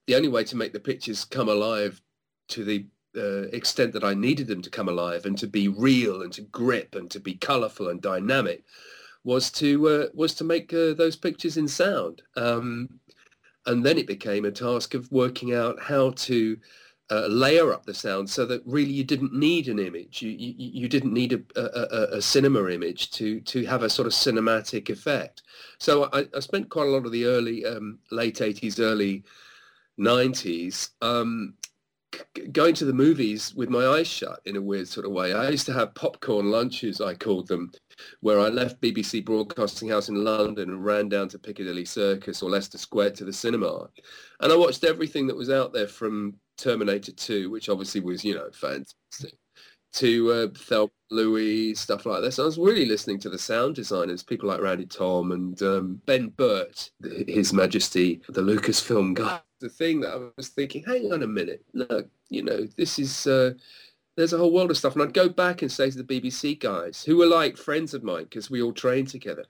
the 0.07 0.17
only 0.17 0.29
way 0.29 0.45
to 0.45 0.57
make 0.57 0.73
the 0.73 0.81
pictures 0.81 1.25
come 1.25 1.49
alive 1.49 2.01
to 2.49 2.65
the 2.65 2.87
uh, 3.17 3.43
extent 3.53 3.93
that 3.93 4.05
I 4.05 4.15
needed 4.15 4.47
them 4.47 4.63
to 4.63 4.71
come 4.71 4.89
alive 4.89 5.25
and 5.25 5.37
to 5.39 5.47
be 5.47 5.69
real 5.69 6.23
and 6.23 6.33
to 6.35 6.43
grip 6.43 6.95
and 6.95 7.11
to 7.11 7.21
be 7.21 7.35
colourful 7.35 7.89
and 7.89 8.01
dynamic 8.01 8.65
was 9.25 9.51
to 9.53 9.89
uh, 9.89 10.07
was 10.15 10.35
to 10.35 10.45
make 10.45 10.73
uh, 10.73 10.95
those 10.95 11.17
pictures 11.17 11.57
in 11.57 11.69
sound. 11.69 12.23
Um, 12.37 12.89
and 13.67 13.85
then 13.85 13.99
it 13.99 14.07
became 14.07 14.45
a 14.45 14.51
task 14.51 14.95
of 14.95 15.11
working 15.13 15.55
out 15.55 15.81
how 15.83 16.11
to 16.11 16.57
uh, 17.11 17.27
layer 17.27 17.73
up 17.73 17.87
the 17.87 17.95
sound 17.95 18.29
so 18.29 18.45
that 18.47 18.63
really 18.67 18.91
you 18.91 19.05
didn't 19.05 19.33
need 19.33 19.69
an 19.69 19.79
image. 19.79 20.23
You 20.23 20.31
you, 20.31 20.55
you 20.57 20.89
didn't 20.89 21.13
need 21.13 21.33
a, 21.33 21.61
a, 21.61 22.17
a, 22.19 22.23
cinema 22.23 22.69
image 22.69 23.11
to 23.13 23.41
to 23.41 23.65
have 23.67 23.83
a 23.83 23.91
sort 23.91 24.07
of 24.07 24.13
cinematic 24.13 24.91
effect. 24.91 25.43
So 25.79 26.09
I, 26.13 26.27
I 26.35 26.41
spent 26.41 26.69
quite 26.69 26.87
a 26.87 26.91
lot 26.91 27.07
of 27.07 27.13
the 27.13 27.25
early 27.25 27.65
um, 27.65 27.99
late 28.11 28.37
80s, 28.37 28.79
early 28.81 29.25
90s 29.99 30.91
um, 31.03 31.55
going 32.53 32.75
to 32.75 32.85
the 32.85 32.93
movies 32.93 33.55
with 33.55 33.69
my 33.69 33.87
eyes 33.87 34.07
shut 34.07 34.41
in 34.45 34.57
a 34.57 34.63
weird 34.63 34.89
sort 34.89 35.07
of 35.07 35.13
way. 35.13 35.33
I 35.33 35.51
used 35.51 35.67
to 35.67 35.73
have 35.73 35.95
popcorn 35.95 36.51
lunches, 36.51 37.01
I 37.01 37.15
called 37.15 37.49
them, 37.49 37.71
where 38.21 38.41
I 38.41 38.49
left 38.49 38.81
BBC 38.81 39.25
Broadcasting 39.25 39.89
House 39.89 40.09
in 40.09 40.25
London 40.25 40.71
and 40.71 40.85
ran 40.85 41.09
down 41.09 41.29
to 41.31 41.39
Piccadilly 41.39 41.85
Circus 41.85 42.43
or 42.43 42.51
Leicester 42.51 42.79
Square 42.79 43.11
to 43.13 43.25
the 43.25 43.33
cinema. 43.33 43.89
And 44.41 44.53
I 44.53 44.57
watched 44.57 44.85
everything 44.85 45.27
that 45.27 45.37
was 45.37 45.51
out 45.51 45.73
there 45.73 45.89
from 45.89 46.35
Terminator 46.57 47.13
2, 47.13 47.51
which 47.51 47.69
obviously 47.69 48.01
was, 48.01 48.25
you 48.25 48.35
know, 48.35 48.49
fantastic, 48.53 49.39
to 49.95 50.33
uh, 50.33 50.49
Thelma 50.57 50.91
Louise, 51.11 51.81
stuff 51.81 52.07
like 52.07 52.23
this. 52.23 52.39
I 52.39 52.43
was 52.43 52.59
really 52.59 52.87
listening 52.87 53.19
to 53.21 53.31
the 53.31 53.39
sound 53.39 53.75
designers, 53.75 54.23
people 54.23 54.49
like 54.49 54.61
Randy 54.61 54.87
Thom 54.87 55.33
and 55.33 55.61
um, 55.63 56.01
Ben 56.07 56.29
Burtt, 56.29 56.91
His 57.27 57.53
Majesty, 57.53 58.21
the 58.29 58.43
Lucasfilm 58.43 59.15
guy. 59.15 59.41
The 59.61 59.69
thing 59.69 60.01
that 60.01 60.13
I 60.13 60.21
was 60.37 60.49
thinking, 60.49 60.85
hang 60.85 61.13
on 61.13 61.23
a 61.23 61.27
minute, 61.27 61.65
look, 61.73 62.09
you 62.29 62.43
know, 62.43 62.67
this 62.77 62.99
is... 62.99 63.27
Uh, 63.27 63.53
there's 64.19 64.33
a 64.33 64.39
whole 64.39 64.53
world 64.53 64.73
of 64.73 64.77
stuff. 64.77 64.95
And 64.95 65.03
I'd 65.05 65.15
go 65.15 65.29
back 65.29 65.63
and 65.63 65.71
say 65.71 65.91
to 65.91 66.03
the 66.03 66.21
BBC 66.21 66.59
guys, 66.59 67.05
who 67.05 67.17
were 67.19 67.27
like 67.27 67.57
friends 67.57 67.95
of 67.95 68.03
mine 68.03 68.25
because 68.25 68.51
we 68.51 68.61
all 68.61 68.73
trained 68.73 69.07
together, 69.07 69.45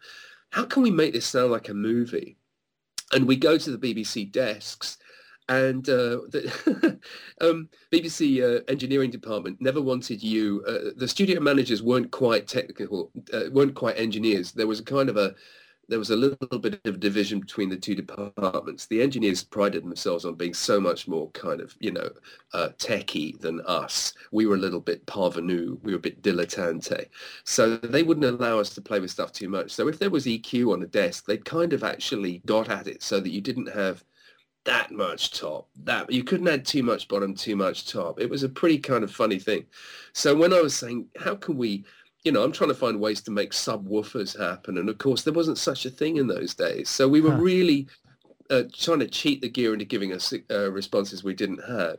how 0.50 0.66
can 0.66 0.82
we 0.82 0.90
make 0.90 1.14
this 1.14 1.24
sound 1.24 1.52
like 1.52 1.70
a 1.70 1.74
movie? 1.74 2.36
And 3.12 3.26
we 3.26 3.36
go 3.36 3.56
to 3.56 3.74
the 3.74 3.78
BBC 3.78 4.30
desks 4.30 4.98
and 5.48 5.88
uh, 5.88 6.20
the 6.28 6.98
um, 7.40 7.68
BBC 7.90 8.42
uh, 8.42 8.62
engineering 8.68 9.10
department 9.10 9.60
never 9.60 9.80
wanted 9.80 10.22
you. 10.22 10.62
Uh, 10.68 10.90
the 10.96 11.08
studio 11.08 11.40
managers 11.40 11.82
weren't 11.82 12.10
quite 12.10 12.46
technical, 12.46 13.10
uh, 13.32 13.44
weren't 13.50 13.74
quite 13.74 13.98
engineers. 13.98 14.52
There 14.52 14.66
was 14.66 14.80
a 14.80 14.84
kind 14.84 15.08
of 15.08 15.16
a 15.16 15.34
there 15.88 15.98
was 15.98 16.10
a 16.10 16.16
little 16.16 16.58
bit 16.58 16.80
of 16.84 17.00
division 17.00 17.40
between 17.40 17.70
the 17.70 17.76
two 17.76 17.94
departments. 17.94 18.86
The 18.86 19.00
engineers 19.00 19.42
prided 19.42 19.82
themselves 19.82 20.24
on 20.24 20.34
being 20.34 20.52
so 20.52 20.78
much 20.78 21.08
more 21.08 21.30
kind 21.30 21.60
of, 21.60 21.74
you 21.80 21.92
know, 21.92 22.10
uh, 22.52 22.68
techie 22.78 23.38
than 23.40 23.62
us. 23.62 24.12
We 24.30 24.46
were 24.46 24.56
a 24.56 24.58
little 24.58 24.80
bit 24.80 25.06
parvenu. 25.06 25.82
We 25.82 25.92
were 25.92 25.98
a 25.98 26.00
bit 26.00 26.22
dilettante. 26.22 27.06
So 27.44 27.76
they 27.78 28.02
wouldn't 28.02 28.26
allow 28.26 28.58
us 28.58 28.70
to 28.70 28.82
play 28.82 29.00
with 29.00 29.10
stuff 29.10 29.32
too 29.32 29.48
much. 29.48 29.70
So 29.70 29.88
if 29.88 29.98
there 29.98 30.10
was 30.10 30.26
EQ 30.26 30.74
on 30.74 30.82
a 30.82 30.86
desk, 30.86 31.24
they'd 31.24 31.44
kind 31.44 31.72
of 31.72 31.82
actually 31.82 32.42
got 32.44 32.68
at 32.68 32.86
it 32.86 33.02
so 33.02 33.18
that 33.20 33.30
you 33.30 33.40
didn't 33.40 33.72
have 33.72 34.04
that 34.64 34.90
much 34.90 35.38
top. 35.38 35.68
That 35.84 36.10
you 36.12 36.22
couldn't 36.22 36.48
add 36.48 36.66
too 36.66 36.82
much 36.82 37.08
bottom, 37.08 37.34
too 37.34 37.56
much 37.56 37.90
top. 37.90 38.20
It 38.20 38.28
was 38.28 38.42
a 38.42 38.48
pretty 38.50 38.78
kind 38.78 39.02
of 39.02 39.10
funny 39.10 39.38
thing. 39.38 39.64
So 40.12 40.36
when 40.36 40.52
I 40.52 40.60
was 40.60 40.74
saying, 40.74 41.06
how 41.16 41.36
can 41.36 41.56
we 41.56 41.86
you 42.24 42.32
know, 42.32 42.42
I'm 42.42 42.52
trying 42.52 42.70
to 42.70 42.74
find 42.74 43.00
ways 43.00 43.20
to 43.22 43.30
make 43.30 43.52
subwoofers 43.52 44.38
happen. 44.38 44.78
And 44.78 44.88
of 44.88 44.98
course, 44.98 45.22
there 45.22 45.32
wasn't 45.32 45.58
such 45.58 45.86
a 45.86 45.90
thing 45.90 46.16
in 46.16 46.26
those 46.26 46.54
days. 46.54 46.88
So 46.88 47.08
we 47.08 47.20
were 47.20 47.32
huh. 47.32 47.40
really 47.40 47.86
uh, 48.50 48.64
trying 48.72 49.00
to 49.00 49.08
cheat 49.08 49.40
the 49.40 49.48
gear 49.48 49.72
into 49.72 49.84
giving 49.84 50.12
us 50.12 50.34
uh, 50.50 50.70
responses 50.72 51.22
we 51.22 51.34
didn't 51.34 51.62
have. 51.68 51.98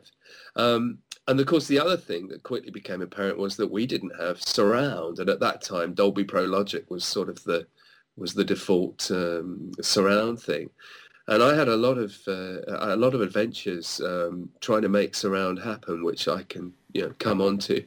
Um, 0.56 0.98
and 1.26 1.38
of 1.40 1.46
course, 1.46 1.68
the 1.68 1.78
other 1.78 1.96
thing 1.96 2.28
that 2.28 2.42
quickly 2.42 2.70
became 2.70 3.02
apparent 3.02 3.38
was 3.38 3.56
that 3.56 3.70
we 3.70 3.86
didn't 3.86 4.12
have 4.20 4.42
surround. 4.42 5.20
And 5.20 5.30
at 5.30 5.40
that 5.40 5.62
time, 5.62 5.94
Dolby 5.94 6.24
Pro 6.24 6.44
Logic 6.44 6.88
was 6.90 7.04
sort 7.04 7.28
of 7.28 7.42
the 7.44 7.66
was 8.16 8.34
the 8.34 8.44
default 8.44 9.10
um, 9.10 9.70
surround 9.80 10.40
thing. 10.40 10.68
And 11.28 11.42
I 11.42 11.54
had 11.54 11.68
a 11.68 11.76
lot 11.76 11.96
of 11.96 12.16
uh, 12.26 12.60
a 12.66 12.96
lot 12.96 13.14
of 13.14 13.20
adventures 13.20 14.00
um, 14.04 14.50
trying 14.60 14.82
to 14.82 14.88
make 14.88 15.14
surround 15.14 15.60
happen, 15.60 16.04
which 16.04 16.26
I 16.26 16.42
can 16.42 16.72
you 16.92 17.02
know 17.02 17.14
come 17.18 17.40
on 17.40 17.58
to. 17.58 17.84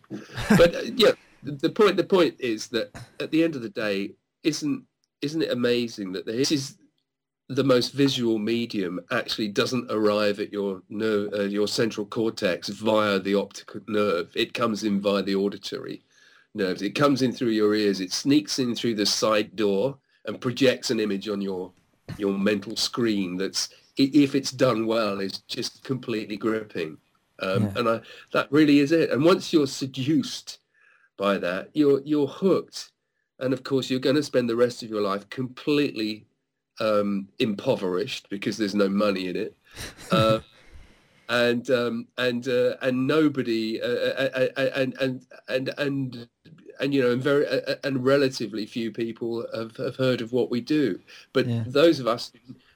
But 0.58 0.76
uh, 0.76 0.82
yeah 0.96 1.12
the 1.52 1.70
point 1.70 1.98
the 1.98 2.04
point 2.04 2.36
is 2.40 2.68
that 2.70 2.92
at 3.20 3.32
the 3.32 3.44
end 3.44 3.56
of 3.56 3.62
the 3.62 3.70
day, 3.70 4.14
isn't 4.44 4.84
isn't 5.22 5.42
it 5.42 5.52
amazing 5.52 6.12
that 6.14 6.26
this 6.26 6.52
is 6.52 6.78
the 7.50 7.64
most 7.64 7.94
visual 7.94 8.40
medium 8.40 9.00
actually 9.12 9.48
doesn't 9.48 9.92
arrive 9.92 10.40
at 10.40 10.52
your 10.52 10.82
nerve, 10.90 11.34
uh, 11.34 11.44
your 11.44 11.68
central 11.68 12.06
cortex 12.06 12.70
via 12.70 13.20
the 13.20 13.36
optic 13.36 13.88
nerve. 13.88 14.32
It 14.36 14.54
comes 14.54 14.84
in 14.84 15.02
via 15.02 15.22
the 15.22 15.36
auditory 15.36 16.04
nerves. 16.54 16.82
It 16.82 16.96
comes 16.96 17.22
in 17.22 17.32
through 17.32 17.50
your 17.50 17.76
ears. 17.76 18.00
It 18.00 18.12
sneaks 18.12 18.60
in 18.60 18.76
through 18.76 18.96
the 18.96 19.06
side 19.06 19.56
door 19.56 19.98
and 20.26 20.40
projects 20.40 20.92
an 20.92 21.00
image 21.00 21.28
on 21.28 21.42
your 21.42 21.72
your 22.18 22.38
mental 22.38 22.76
screen. 22.76 23.38
That's 23.38 23.70
if 23.98 24.36
it's 24.36 24.52
done 24.52 24.88
well, 24.88 25.20
is 25.20 25.40
just 25.40 25.84
completely 25.84 26.38
gripping. 26.38 26.98
Um, 27.40 27.64
yeah. 27.64 27.72
And 27.76 27.90
I, 27.90 28.02
that 28.32 28.52
really 28.52 28.80
is 28.80 28.92
it. 28.92 29.10
And 29.12 29.24
once 29.24 29.54
you're 29.54 29.68
seduced 29.68 30.60
by 31.24 31.38
that, 31.38 31.70
you're 31.74 32.02
you're 32.04 32.28
hooked, 32.28 32.92
and 33.40 33.54
of 33.54 33.64
course 33.64 33.90
you're 33.90 34.08
going 34.08 34.18
to 34.18 34.30
spend 34.32 34.50
the 34.50 34.58
rest 34.58 34.84
of 34.84 34.90
your 34.90 35.00
life 35.00 35.30
completely 35.30 36.26
um, 36.82 37.30
impoverished 37.40 38.30
because 38.30 38.58
there's 38.58 38.76
no 38.76 38.90
money 38.90 39.30
in 39.30 39.38
it, 39.38 39.56
uh, 40.12 40.40
and 41.30 41.70
um, 41.70 42.08
and 42.18 42.50
uh, 42.50 42.76
and 42.82 43.08
nobody 43.08 43.82
uh, 43.82 43.88
uh, 43.88 44.30
uh, 44.36 44.48
uh 44.58 44.70
and 44.76 44.98
and 45.00 45.26
and 45.48 45.70
and 45.78 46.28
and 46.82 46.94
you 46.94 47.02
know 47.02 47.14
and 47.14 47.24
very 47.24 47.46
and 47.86 48.04
relatively 48.04 48.66
few 48.66 48.92
people 48.92 49.46
have, 49.56 49.78
have 49.78 49.96
heard 49.96 50.20
of 50.20 50.34
what 50.34 50.52
we 50.52 50.60
do, 50.60 51.00
but 51.32 51.48
yeah. 51.48 51.64
those 51.66 52.02
of 52.02 52.08
us 52.08 52.34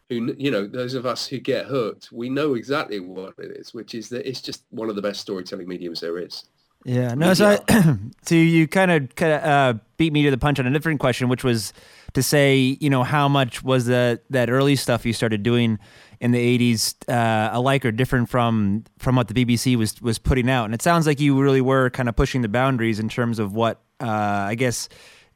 who 0.10 0.34
you 0.38 0.52
know 0.52 0.66
those 0.66 0.94
of 0.94 1.06
us 1.06 1.28
who 1.28 1.38
get 1.38 1.66
hooked, 1.66 2.14
we 2.14 2.30
know 2.30 2.54
exactly 2.54 3.02
what 3.02 3.34
it 3.40 3.52
is, 3.58 3.74
which 3.74 3.94
is 3.94 4.08
that 4.08 4.26
it's 4.26 4.42
just 4.42 4.64
one 4.70 4.90
of 4.90 4.96
the 4.96 5.02
best 5.02 5.20
storytelling 5.20 5.68
mediums 5.68 6.00
there 6.00 6.18
is. 6.18 6.46
Yeah, 6.86 7.14
no. 7.16 7.34
So, 7.34 7.60
I, 7.68 7.98
so 8.24 8.36
you 8.36 8.68
kind 8.68 8.92
of 8.92 9.16
kind 9.16 9.34
of 9.34 9.44
uh, 9.44 9.74
beat 9.98 10.14
me 10.14 10.24
to 10.24 10.32
the 10.32 10.38
punch 10.38 10.60
on 10.60 10.68
a 10.68 10.72
different 10.72 11.00
question, 11.00 11.28
which 11.28 11.44
was 11.44 11.74
to 12.14 12.24
say, 12.24 12.78
you 12.80 12.90
know, 12.90 13.04
how 13.04 13.28
much 13.28 13.64
was 13.64 13.88
that 13.88 14.24
that 14.30 14.50
early 14.50 14.76
stuff 14.76 15.06
you 15.06 15.14
started 15.14 15.44
doing 15.44 15.80
in 16.20 16.32
the 16.32 16.58
'80s 16.58 16.96
uh, 17.10 17.50
alike 17.52 17.86
or 17.86 17.92
different 17.92 18.30
from 18.30 18.86
from 19.00 19.16
what 19.16 19.28
the 19.28 19.34
BBC 19.34 19.76
was 19.76 20.02
was 20.02 20.18
putting 20.18 20.50
out? 20.50 20.66
And 20.66 20.74
it 20.74 20.82
sounds 20.82 21.06
like 21.06 21.20
you 21.20 21.40
really 21.42 21.62
were 21.62 21.90
kind 21.90 22.08
of 22.08 22.16
pushing 22.16 22.42
the 22.42 22.50
boundaries 22.50 23.00
in 23.00 23.10
terms 23.10 23.40
of 23.40 23.54
what 23.54 23.82
uh, 24.00 24.06
I 24.08 24.56
guess 24.56 24.88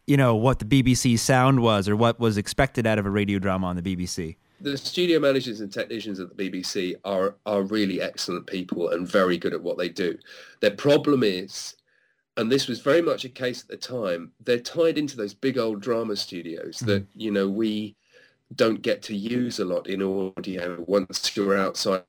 you 0.07 0.17
know 0.17 0.35
what 0.35 0.59
the 0.59 0.65
BBC 0.65 1.19
sound 1.19 1.61
was 1.61 1.89
or 1.89 1.95
what 1.95 2.19
was 2.19 2.37
expected 2.37 2.87
out 2.87 2.97
of 2.97 3.05
a 3.05 3.09
radio 3.09 3.39
drama 3.39 3.67
on 3.67 3.75
the 3.75 3.81
BBC 3.81 4.37
the 4.61 4.77
studio 4.77 5.19
managers 5.19 5.61
and 5.61 5.71
technicians 5.71 6.19
at 6.19 6.35
the 6.35 6.49
BBC 6.49 6.95
are 7.03 7.35
are 7.45 7.63
really 7.63 8.01
excellent 8.01 8.47
people 8.47 8.89
and 8.89 9.07
very 9.07 9.37
good 9.37 9.53
at 9.53 9.61
what 9.61 9.77
they 9.77 9.89
do. 9.89 10.17
Their 10.59 10.71
problem 10.71 11.23
is, 11.23 11.75
and 12.37 12.51
this 12.51 12.67
was 12.67 12.81
very 12.81 13.01
much 13.01 13.25
a 13.25 13.29
case 13.29 13.63
at 13.63 13.69
the 13.69 13.77
time, 13.77 14.31
they're 14.43 14.59
tied 14.59 14.97
into 14.97 15.17
those 15.17 15.33
big 15.33 15.57
old 15.57 15.81
drama 15.81 16.15
studios 16.15 16.77
mm-hmm. 16.77 16.87
that 16.87 17.07
you 17.15 17.31
know 17.31 17.47
we 17.47 17.95
don't 18.55 18.81
get 18.81 19.01
to 19.01 19.15
use 19.15 19.59
a 19.59 19.65
lot 19.65 19.87
in 19.87 20.01
audio 20.01 20.83
once 20.87 21.35
you're 21.35 21.57
outside 21.57 22.03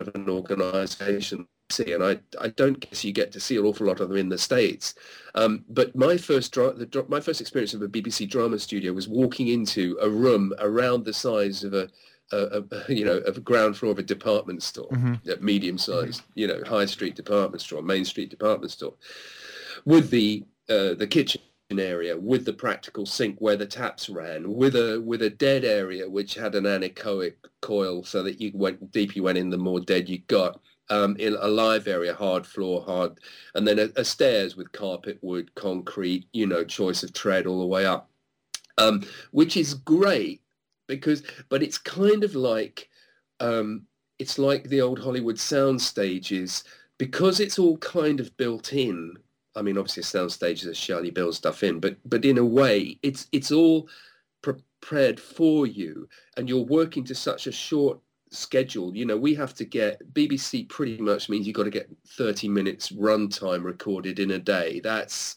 of 0.00 0.14
an 0.14 0.28
organisation 0.28 1.46
see, 1.72 1.92
and 1.92 2.04
I, 2.04 2.18
I 2.40 2.48
don't 2.48 2.78
guess 2.78 3.04
you 3.04 3.12
get 3.12 3.32
to 3.32 3.40
see 3.40 3.56
an 3.56 3.64
awful 3.64 3.86
lot 3.86 4.00
of 4.00 4.08
them 4.08 4.18
in 4.18 4.28
the 4.28 4.38
states. 4.38 4.94
Um, 5.34 5.64
but 5.68 5.96
my 5.96 6.16
first 6.16 6.52
dra- 6.52 6.74
the, 6.74 7.04
my 7.08 7.20
first 7.20 7.40
experience 7.40 7.74
of 7.74 7.82
a 7.82 7.88
BBC 7.88 8.28
drama 8.28 8.58
studio 8.58 8.92
was 8.92 9.08
walking 9.08 9.48
into 9.48 9.98
a 10.00 10.08
room 10.08 10.52
around 10.58 11.04
the 11.04 11.12
size 11.12 11.64
of 11.64 11.74
a, 11.74 11.88
a, 12.32 12.62
a 12.62 12.64
you 12.92 13.04
know 13.04 13.18
of 13.18 13.36
a 13.36 13.40
ground 13.40 13.76
floor 13.76 13.92
of 13.92 13.98
a 13.98 14.02
department 14.02 14.62
store, 14.62 14.90
mm-hmm. 14.90 15.44
medium 15.44 15.78
sized, 15.78 16.22
you 16.34 16.46
know, 16.46 16.62
high 16.66 16.86
street 16.86 17.16
department 17.16 17.60
store, 17.62 17.82
main 17.82 18.04
street 18.04 18.30
department 18.30 18.70
store, 18.70 18.94
with 19.84 20.10
the 20.10 20.44
uh, 20.68 20.94
the 20.94 21.06
kitchen 21.08 21.40
area 21.78 22.16
with 22.16 22.44
the 22.44 22.52
practical 22.52 23.06
sink 23.06 23.36
where 23.40 23.56
the 23.56 23.66
taps 23.66 24.08
ran 24.08 24.52
with 24.52 24.76
a 24.76 25.00
with 25.04 25.22
a 25.22 25.30
dead 25.30 25.64
area 25.64 26.08
which 26.08 26.34
had 26.34 26.54
an 26.54 26.64
anechoic 26.64 27.34
coil 27.60 28.02
so 28.04 28.22
that 28.22 28.40
you 28.40 28.50
went 28.54 28.90
deep 28.92 29.14
you 29.16 29.22
went 29.22 29.38
in 29.38 29.50
the 29.50 29.56
more 29.56 29.80
dead 29.80 30.08
you 30.08 30.18
got 30.26 30.60
um, 30.90 31.16
in 31.16 31.36
a 31.40 31.48
live 31.48 31.88
area, 31.88 32.14
hard 32.14 32.46
floor, 32.46 32.82
hard, 32.82 33.18
and 33.54 33.66
then 33.66 33.78
a, 33.78 33.88
a, 33.96 34.04
stairs 34.04 34.56
with 34.56 34.72
carpet, 34.72 35.18
wood, 35.22 35.54
concrete, 35.54 36.26
you 36.32 36.46
know, 36.46 36.64
choice 36.64 37.02
of 37.02 37.14
tread 37.14 37.46
all 37.46 37.60
the 37.60 37.66
way 37.66 37.86
up, 37.86 38.10
um, 38.76 39.02
which 39.30 39.56
is 39.56 39.72
great 39.72 40.42
because, 40.88 41.22
but 41.48 41.62
it's 41.62 41.78
kind 41.78 42.24
of 42.24 42.34
like, 42.34 42.90
um, 43.40 43.86
it's 44.18 44.38
like 44.38 44.64
the 44.64 44.82
old 44.82 44.98
Hollywood 44.98 45.38
sound 45.38 45.80
stages 45.80 46.64
because 46.98 47.40
it's 47.40 47.58
all 47.58 47.78
kind 47.78 48.20
of 48.20 48.36
built 48.36 48.72
in. 48.74 49.16
I 49.54 49.62
mean, 49.62 49.76
obviously, 49.78 50.02
a 50.02 50.04
sound 50.04 50.32
stage 50.32 50.62
is 50.62 50.66
a 50.66 50.74
shell 50.74 51.04
you 51.04 51.12
build 51.12 51.34
stuff 51.34 51.62
in, 51.62 51.80
but 51.80 51.96
but 52.04 52.24
in 52.24 52.38
a 52.38 52.44
way, 52.44 52.98
it's 53.02 53.28
it's 53.32 53.52
all 53.52 53.88
prepared 54.42 55.20
for 55.20 55.66
you, 55.66 56.08
and 56.36 56.48
you're 56.48 56.64
working 56.64 57.04
to 57.04 57.14
such 57.14 57.46
a 57.46 57.52
short 57.52 57.98
schedule. 58.30 58.96
You 58.96 59.04
know, 59.04 59.16
we 59.16 59.34
have 59.34 59.54
to 59.54 59.64
get 59.64 60.12
BBC 60.14 60.68
pretty 60.68 60.98
much 60.98 61.28
means 61.28 61.46
you've 61.46 61.56
got 61.56 61.64
to 61.64 61.70
get 61.70 61.90
30 62.08 62.48
minutes 62.48 62.90
runtime 62.90 63.62
recorded 63.62 64.18
in 64.18 64.32
a 64.32 64.38
day. 64.38 64.80
That's 64.80 65.36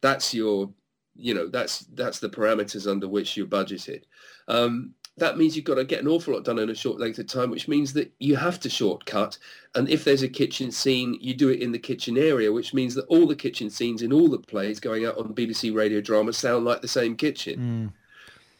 that's 0.00 0.34
your 0.34 0.70
you 1.16 1.32
know 1.32 1.48
that's 1.48 1.80
that's 1.94 2.18
the 2.18 2.28
parameters 2.28 2.90
under 2.90 3.08
which 3.08 3.36
you're 3.36 3.46
budgeted. 3.46 4.02
Um, 4.48 4.94
that 5.16 5.38
means 5.38 5.54
you've 5.54 5.64
got 5.64 5.76
to 5.76 5.84
get 5.84 6.00
an 6.00 6.08
awful 6.08 6.34
lot 6.34 6.44
done 6.44 6.58
in 6.58 6.70
a 6.70 6.74
short 6.74 6.98
length 6.98 7.18
of 7.18 7.28
time, 7.28 7.50
which 7.50 7.68
means 7.68 7.92
that 7.92 8.12
you 8.18 8.34
have 8.34 8.58
to 8.60 8.68
shortcut. 8.68 9.38
And 9.76 9.88
if 9.88 10.02
there's 10.02 10.22
a 10.22 10.28
kitchen 10.28 10.72
scene, 10.72 11.16
you 11.20 11.34
do 11.34 11.50
it 11.50 11.60
in 11.60 11.70
the 11.70 11.78
kitchen 11.78 12.18
area, 12.18 12.52
which 12.52 12.74
means 12.74 12.94
that 12.94 13.06
all 13.06 13.26
the 13.26 13.36
kitchen 13.36 13.70
scenes 13.70 14.02
in 14.02 14.12
all 14.12 14.28
the 14.28 14.38
plays 14.38 14.80
going 14.80 15.06
out 15.06 15.16
on 15.16 15.34
BBC 15.34 15.74
radio 15.74 16.00
drama 16.00 16.32
sound 16.32 16.64
like 16.64 16.82
the 16.82 16.88
same 16.88 17.16
kitchen. 17.16 17.92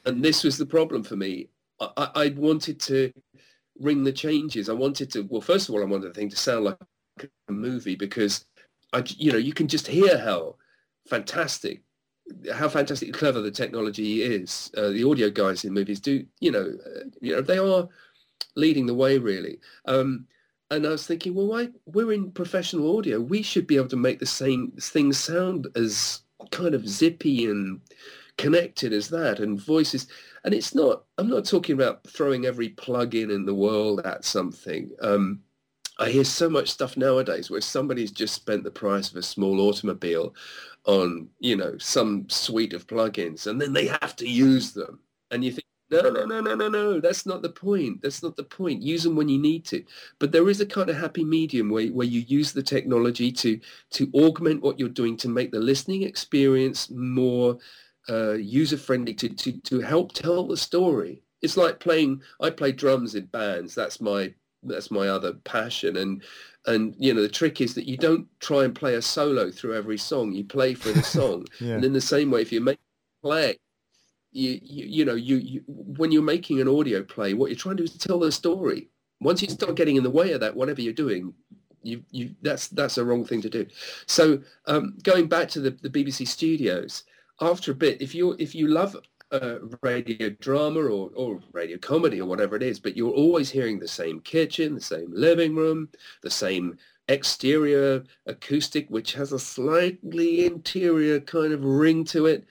Mm. 0.06 0.12
And 0.12 0.24
this 0.24 0.44
was 0.44 0.56
the 0.56 0.66
problem 0.66 1.02
for 1.02 1.16
me. 1.16 1.48
I, 1.80 1.88
I 1.96 2.10
I 2.14 2.28
wanted 2.36 2.78
to 2.82 3.12
ring 3.80 4.04
the 4.04 4.12
changes. 4.12 4.68
I 4.68 4.74
wanted 4.74 5.10
to, 5.12 5.22
well, 5.22 5.40
first 5.40 5.68
of 5.68 5.74
all, 5.74 5.82
I 5.82 5.86
wanted 5.86 6.10
the 6.10 6.14
thing 6.14 6.30
to 6.30 6.36
sound 6.36 6.64
like 6.64 6.76
a 7.48 7.52
movie 7.52 7.96
because, 7.96 8.44
I, 8.92 9.02
you 9.06 9.32
know, 9.32 9.38
you 9.38 9.52
can 9.52 9.66
just 9.66 9.86
hear 9.86 10.18
how 10.18 10.56
fantastic 11.08 11.82
how 12.52 12.68
fantastically 12.68 13.12
clever 13.12 13.40
the 13.40 13.50
technology 13.50 14.22
is. 14.22 14.70
Uh, 14.76 14.88
the 14.88 15.04
audio 15.04 15.30
guys 15.30 15.64
in 15.64 15.72
movies 15.72 16.00
do, 16.00 16.24
you 16.40 16.50
know, 16.50 16.72
uh, 16.86 17.04
you 17.20 17.34
know, 17.34 17.42
they 17.42 17.58
are 17.58 17.88
leading 18.56 18.86
the 18.86 18.94
way 18.94 19.18
really. 19.18 19.58
Um, 19.86 20.26
and 20.70 20.86
I 20.86 20.90
was 20.90 21.06
thinking, 21.06 21.34
well, 21.34 21.46
why 21.46 21.68
we're 21.86 22.12
in 22.12 22.32
professional 22.32 22.96
audio, 22.96 23.20
we 23.20 23.42
should 23.42 23.66
be 23.66 23.76
able 23.76 23.88
to 23.88 23.96
make 23.96 24.18
the 24.18 24.26
same 24.26 24.72
things 24.80 25.18
sound 25.18 25.68
as 25.76 26.20
kind 26.50 26.74
of 26.74 26.88
zippy 26.88 27.46
and 27.46 27.80
connected 28.36 28.92
as 28.92 29.08
that, 29.10 29.40
and 29.40 29.60
voices. 29.60 30.08
And 30.44 30.52
it's 30.54 30.74
not. 30.74 31.04
I'm 31.18 31.28
not 31.28 31.44
talking 31.44 31.74
about 31.74 32.06
throwing 32.06 32.46
every 32.46 32.70
plug-in 32.70 33.30
in 33.30 33.44
the 33.46 33.54
world 33.54 34.00
at 34.04 34.24
something. 34.24 34.90
Um, 35.00 35.40
I 35.98 36.10
hear 36.10 36.24
so 36.24 36.50
much 36.50 36.70
stuff 36.70 36.96
nowadays 36.96 37.50
where 37.50 37.60
somebody's 37.60 38.10
just 38.10 38.34
spent 38.34 38.64
the 38.64 38.70
price 38.70 39.10
of 39.10 39.16
a 39.16 39.22
small 39.22 39.60
automobile 39.60 40.34
on, 40.86 41.28
you 41.40 41.56
know, 41.56 41.76
some 41.78 42.28
suite 42.28 42.72
of 42.74 42.86
plugins 42.86 43.46
and 43.46 43.60
then 43.60 43.72
they 43.72 43.86
have 43.86 44.14
to 44.16 44.28
use 44.28 44.72
them. 44.72 45.00
And 45.30 45.44
you 45.44 45.52
think, 45.52 45.64
no, 45.90 46.10
no, 46.10 46.24
no, 46.24 46.40
no, 46.40 46.54
no, 46.54 46.68
no, 46.68 47.00
that's 47.00 47.26
not 47.26 47.42
the 47.42 47.50
point. 47.50 48.02
That's 48.02 48.22
not 48.22 48.36
the 48.36 48.44
point. 48.44 48.82
Use 48.82 49.02
them 49.02 49.16
when 49.16 49.28
you 49.28 49.38
need 49.38 49.64
to. 49.66 49.84
But 50.18 50.32
there 50.32 50.48
is 50.48 50.60
a 50.60 50.66
kind 50.66 50.90
of 50.90 50.96
happy 50.96 51.24
medium 51.24 51.70
where, 51.70 51.88
where 51.88 52.06
you 52.06 52.20
use 52.20 52.52
the 52.52 52.62
technology 52.62 53.30
to, 53.32 53.60
to 53.90 54.10
augment 54.14 54.62
what 54.62 54.78
you're 54.78 54.88
doing 54.88 55.16
to 55.18 55.28
make 55.28 55.52
the 55.52 55.60
listening 55.60 56.02
experience 56.02 56.90
more 56.90 57.58
uh, 58.08 58.32
user-friendly, 58.32 59.14
to, 59.14 59.28
to, 59.28 59.52
to 59.60 59.80
help 59.80 60.12
tell 60.12 60.46
the 60.46 60.56
story. 60.56 61.22
It's 61.42 61.56
like 61.56 61.80
playing, 61.80 62.22
I 62.40 62.50
play 62.50 62.72
drums 62.72 63.14
in 63.14 63.26
bands. 63.26 63.74
That's 63.74 64.00
my 64.00 64.34
that's 64.64 64.90
my 64.90 65.08
other 65.08 65.32
passion. 65.44 65.96
And 65.96 66.22
and 66.66 66.94
you 66.98 67.12
know 67.14 67.22
the 67.22 67.28
trick 67.28 67.60
is 67.60 67.74
that 67.74 67.88
you 67.88 67.96
don't 67.96 68.26
try 68.40 68.64
and 68.64 68.74
play 68.74 68.94
a 68.94 69.02
solo 69.02 69.50
through 69.50 69.74
every 69.76 69.98
song. 69.98 70.32
You 70.32 70.44
play 70.44 70.74
for 70.74 70.90
the 70.90 71.02
song. 71.02 71.46
Yeah. 71.60 71.74
and 71.74 71.84
in 71.84 71.92
the 71.92 72.00
same 72.00 72.30
way 72.30 72.42
if 72.42 72.52
you 72.52 72.60
make 72.60 72.78
play 73.22 73.56
you, 74.32 74.58
you 74.62 74.86
you 74.86 75.04
know 75.04 75.14
you, 75.14 75.36
you 75.36 75.62
when 75.66 76.12
you're 76.12 76.22
making 76.22 76.60
an 76.60 76.68
audio 76.68 77.02
play 77.02 77.34
what 77.34 77.50
you're 77.50 77.58
trying 77.58 77.76
to 77.76 77.82
do 77.82 77.84
is 77.84 77.96
tell 77.96 78.18
the 78.18 78.32
story. 78.32 78.88
Once 79.20 79.40
you 79.42 79.48
start 79.48 79.76
getting 79.76 79.96
in 79.96 80.02
the 80.02 80.10
way 80.10 80.32
of 80.32 80.40
that 80.40 80.54
whatever 80.56 80.80
you're 80.80 80.92
doing 80.92 81.32
you 81.82 82.02
you 82.10 82.34
that's 82.42 82.68
that's 82.68 82.98
a 82.98 83.04
wrong 83.04 83.24
thing 83.24 83.40
to 83.42 83.50
do. 83.50 83.66
So 84.06 84.40
um, 84.66 84.96
going 85.02 85.28
back 85.28 85.48
to 85.50 85.60
the, 85.60 85.70
the 85.70 85.90
bbc 85.90 86.26
studios 86.26 87.04
after 87.40 87.72
a 87.72 87.74
bit 87.74 88.00
if 88.00 88.14
you 88.14 88.34
if 88.38 88.54
you 88.54 88.68
love 88.68 88.96
uh, 89.32 89.56
radio 89.82 90.30
drama 90.30 90.80
or, 90.80 91.10
or 91.14 91.40
radio 91.52 91.78
comedy 91.78 92.20
or 92.20 92.26
whatever 92.26 92.56
it 92.56 92.62
is, 92.62 92.78
but 92.78 92.96
you're 92.96 93.12
always 93.12 93.50
hearing 93.50 93.78
the 93.78 93.88
same 93.88 94.20
kitchen, 94.20 94.74
the 94.74 94.80
same 94.80 95.12
living 95.12 95.54
room, 95.54 95.88
the 96.22 96.30
same 96.30 96.78
exterior 97.08 98.02
acoustic, 98.26 98.88
which 98.88 99.12
has 99.12 99.32
a 99.32 99.38
slightly 99.38 100.46
interior 100.46 101.20
kind 101.20 101.52
of 101.52 101.64
ring 101.64 102.04
to 102.04 102.26
it. 102.26 102.44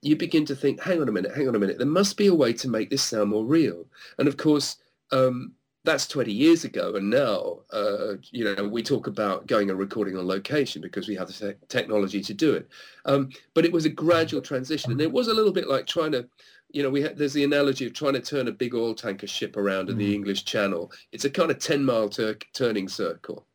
You 0.00 0.16
begin 0.16 0.44
to 0.46 0.54
think, 0.54 0.80
hang 0.80 1.00
on 1.00 1.08
a 1.08 1.12
minute, 1.12 1.34
hang 1.34 1.48
on 1.48 1.56
a 1.56 1.58
minute, 1.58 1.78
there 1.78 1.86
must 1.86 2.16
be 2.16 2.28
a 2.28 2.34
way 2.34 2.52
to 2.54 2.68
make 2.68 2.90
this 2.90 3.02
sound 3.02 3.30
more 3.30 3.44
real. 3.44 3.86
And 4.18 4.28
of 4.28 4.36
course, 4.36 4.76
um, 5.10 5.52
that's 5.88 6.06
20 6.06 6.32
years 6.32 6.64
ago. 6.64 6.96
And 6.96 7.10
now, 7.10 7.60
uh, 7.72 8.14
you 8.30 8.44
know, 8.44 8.68
we 8.68 8.82
talk 8.82 9.06
about 9.06 9.46
going 9.46 9.70
and 9.70 9.78
recording 9.78 10.16
on 10.16 10.26
location 10.26 10.82
because 10.82 11.08
we 11.08 11.14
have 11.16 11.28
the 11.28 11.52
te- 11.52 11.66
technology 11.68 12.20
to 12.22 12.34
do 12.34 12.54
it. 12.54 12.68
Um, 13.04 13.30
but 13.54 13.64
it 13.64 13.72
was 13.72 13.84
a 13.84 13.90
gradual 13.90 14.42
transition. 14.42 14.92
And 14.92 15.00
it 15.00 15.10
was 15.10 15.28
a 15.28 15.34
little 15.34 15.52
bit 15.52 15.68
like 15.68 15.86
trying 15.86 16.12
to, 16.12 16.28
you 16.70 16.82
know, 16.82 16.90
we 16.90 17.02
had, 17.02 17.16
there's 17.16 17.32
the 17.32 17.44
analogy 17.44 17.86
of 17.86 17.94
trying 17.94 18.12
to 18.12 18.20
turn 18.20 18.48
a 18.48 18.52
big 18.52 18.74
oil 18.74 18.94
tanker 18.94 19.26
ship 19.26 19.56
around 19.56 19.88
in 19.88 19.96
the 19.96 20.14
English 20.14 20.44
Channel. 20.44 20.92
It's 21.12 21.24
a 21.24 21.30
kind 21.30 21.50
of 21.50 21.58
10 21.58 21.84
mile 21.84 22.08
tur- 22.08 22.36
turning 22.52 22.88
circle. 22.88 23.46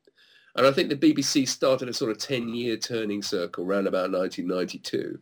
And 0.56 0.68
I 0.68 0.72
think 0.72 0.90
the 0.90 0.96
BBC 0.96 1.48
started 1.48 1.90
a 1.90 1.94
sort 1.94 2.12
of 2.12 2.18
10-year 2.18 2.78
turning 2.78 3.22
circle 3.22 3.66
around 3.66 3.88
about 3.88 4.12
1992. 4.12 5.20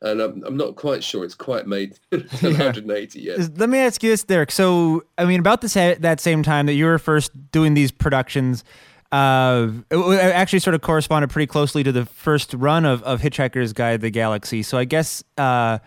And 0.00 0.20
I'm, 0.20 0.44
I'm 0.44 0.56
not 0.56 0.76
quite 0.76 1.02
sure 1.02 1.24
it's 1.24 1.34
quite 1.34 1.66
made 1.66 1.98
180 2.10 3.20
yet. 3.20 3.58
Let 3.58 3.68
me 3.68 3.78
ask 3.78 4.02
you 4.02 4.10
this, 4.10 4.22
Derek. 4.22 4.52
So, 4.52 5.04
I 5.16 5.24
mean, 5.24 5.40
about 5.40 5.60
this 5.60 5.74
that 5.74 6.20
same 6.20 6.42
time 6.42 6.66
that 6.66 6.74
you 6.74 6.84
were 6.84 6.98
first 6.98 7.32
doing 7.50 7.74
these 7.74 7.90
productions, 7.90 8.62
uh, 9.10 9.68
actually 9.90 10.60
sort 10.60 10.74
of 10.74 10.82
corresponded 10.82 11.30
pretty 11.30 11.46
closely 11.46 11.82
to 11.82 11.90
the 11.90 12.06
first 12.06 12.54
run 12.54 12.84
of, 12.84 13.02
of 13.02 13.22
Hitchhiker's 13.22 13.72
Guide 13.72 14.00
to 14.00 14.06
the 14.06 14.10
Galaxy. 14.10 14.62
So, 14.62 14.78
I 14.78 14.84
guess, 14.84 15.24
uh, 15.36 15.78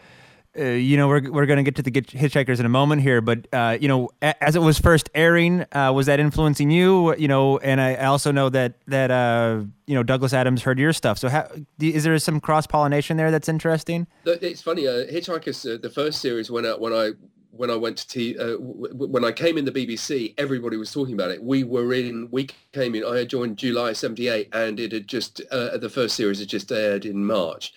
uh, 0.58 0.64
you 0.64 0.97
know, 0.97 1.08
we're 1.08 1.32
we're 1.32 1.45
going 1.45 1.58
to 1.58 1.64
get 1.64 1.76
to 1.76 1.82
the 1.82 1.91
Hitchhikers 1.91 2.60
in 2.60 2.66
a 2.66 2.70
moment 2.70 3.02
here, 3.02 3.22
but 3.22 3.47
uh, 3.54 3.78
you 3.80 3.88
know, 3.88 4.10
a- 4.22 4.43
as 4.43 4.56
it 4.56 4.62
was 4.62 4.78
first 4.80 5.10
airing, 5.16 5.66
uh, 5.72 5.91
was 5.95 6.08
that 6.08 6.20
influencing 6.20 6.70
you? 6.70 7.16
You 7.16 7.28
know, 7.30 7.58
and 7.60 7.80
I 7.80 7.93
I 7.95 8.06
also 8.06 8.32
know 8.32 8.49
that 8.49 8.74
that 8.88 9.12
uh, 9.12 9.62
you 9.88 9.95
know 9.95 10.04
Douglas 10.04 10.34
Adams 10.34 10.62
heard 10.64 10.78
your 10.78 10.91
stuff. 10.93 11.18
So, 11.20 11.30
how, 11.30 11.47
is 11.80 12.04
there 12.04 12.18
some 12.20 12.41
cross 12.41 12.68
pollination 12.68 13.16
there 13.18 13.32
that's 13.32 13.47
interesting? 13.47 14.08
It's 14.26 14.62
funny. 14.62 14.88
Uh, 14.88 15.06
Hitchhikers, 15.06 15.74
uh, 15.74 15.78
the 15.82 15.89
first 15.89 16.20
series 16.22 16.52
went 16.52 16.68
out 16.68 16.82
when 16.82 16.91
I 16.91 17.12
when 17.52 17.70
I 17.70 17.76
went 17.76 17.97
to 17.97 18.08
T, 18.08 18.38
uh, 18.38 18.52
w- 18.58 18.88
when 19.08 19.24
I 19.24 19.32
came 19.32 19.58
in 19.58 19.66
the 19.66 19.72
BBC. 19.72 20.34
Everybody 20.38 20.76
was 20.78 20.91
talking 20.91 21.14
about 21.14 21.32
it. 21.32 21.41
We 21.43 21.64
were 21.64 21.93
in. 21.93 22.28
We 22.30 22.47
came 22.74 22.95
in. 22.95 23.06
I 23.06 23.20
had 23.20 23.30
joined 23.30 23.58
July 23.58 23.93
'78, 23.93 24.49
and 24.54 24.80
it 24.82 24.91
had 24.91 25.08
just 25.08 25.41
uh, 25.49 25.78
the 25.78 25.89
first 25.89 26.16
series 26.18 26.39
had 26.39 26.49
just 26.49 26.72
aired 26.74 27.06
in 27.06 27.24
March, 27.26 27.74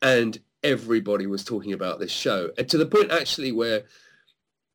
and 0.00 0.38
everybody 0.64 1.26
was 1.26 1.44
talking 1.44 1.72
about 1.72 2.00
this 2.00 2.10
show, 2.10 2.50
and 2.58 2.68
to 2.70 2.78
the 2.78 2.86
point 2.86 3.10
actually 3.10 3.52
where. 3.52 3.84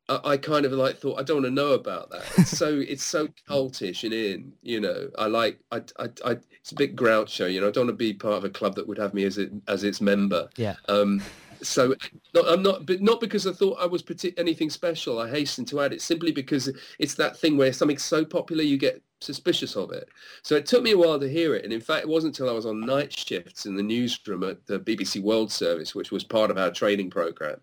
I 0.08 0.20
I 0.24 0.36
kind 0.38 0.66
of 0.66 0.72
like 0.72 0.98
thought 0.98 1.20
I 1.20 1.22
don't 1.22 1.42
want 1.42 1.46
to 1.46 1.62
know 1.62 1.72
about 1.72 2.10
that. 2.10 2.24
It's 2.36 2.56
so 2.56 2.82
it's 2.88 3.04
so 3.04 3.28
cultish 3.48 4.02
and 4.02 4.12
in, 4.12 4.52
you 4.60 4.80
know. 4.80 5.08
I 5.16 5.26
like 5.26 5.60
I, 5.70 5.82
I, 6.00 6.08
I 6.24 6.36
it's 6.50 6.72
a 6.72 6.74
bit 6.74 6.96
groucho, 6.96 7.52
you 7.52 7.60
know. 7.60 7.68
I 7.68 7.70
don't 7.70 7.86
want 7.86 7.98
to 7.98 8.04
be 8.04 8.12
part 8.12 8.34
of 8.34 8.44
a 8.44 8.50
club 8.50 8.74
that 8.74 8.88
would 8.88 8.98
have 8.98 9.14
me 9.14 9.22
as 9.22 9.38
it 9.38 9.52
as 9.68 9.84
its 9.84 10.00
member. 10.00 10.48
Yeah. 10.56 10.74
Um, 10.88 11.22
so 11.62 11.94
no, 12.34 12.42
I'm 12.42 12.62
not, 12.62 12.86
but 12.86 13.00
not 13.00 13.20
because 13.20 13.46
I 13.46 13.52
thought 13.52 13.78
I 13.80 13.86
was 13.86 14.04
anything 14.36 14.70
special. 14.70 15.18
I 15.18 15.28
hasten 15.28 15.64
to 15.66 15.80
add 15.80 15.92
it 15.92 16.02
simply 16.02 16.32
because 16.32 16.70
it's 16.98 17.14
that 17.14 17.36
thing 17.36 17.56
where 17.56 17.72
something's 17.72 18.04
so 18.04 18.24
popular 18.24 18.62
you 18.62 18.78
get 18.78 19.02
suspicious 19.20 19.76
of 19.76 19.92
it. 19.92 20.08
So 20.42 20.56
it 20.56 20.66
took 20.66 20.82
me 20.82 20.92
a 20.92 20.98
while 20.98 21.20
to 21.20 21.28
hear 21.28 21.54
it, 21.54 21.64
and 21.64 21.72
in 21.72 21.80
fact, 21.80 22.02
it 22.02 22.08
wasn't 22.08 22.38
until 22.38 22.50
I 22.50 22.54
was 22.54 22.66
on 22.66 22.80
night 22.80 23.16
shifts 23.16 23.66
in 23.66 23.74
the 23.76 23.82
newsroom 23.82 24.44
at 24.44 24.66
the 24.66 24.80
BBC 24.80 25.22
World 25.22 25.52
Service, 25.52 25.94
which 25.94 26.10
was 26.10 26.24
part 26.24 26.50
of 26.50 26.58
our 26.58 26.70
training 26.70 27.10
program, 27.10 27.60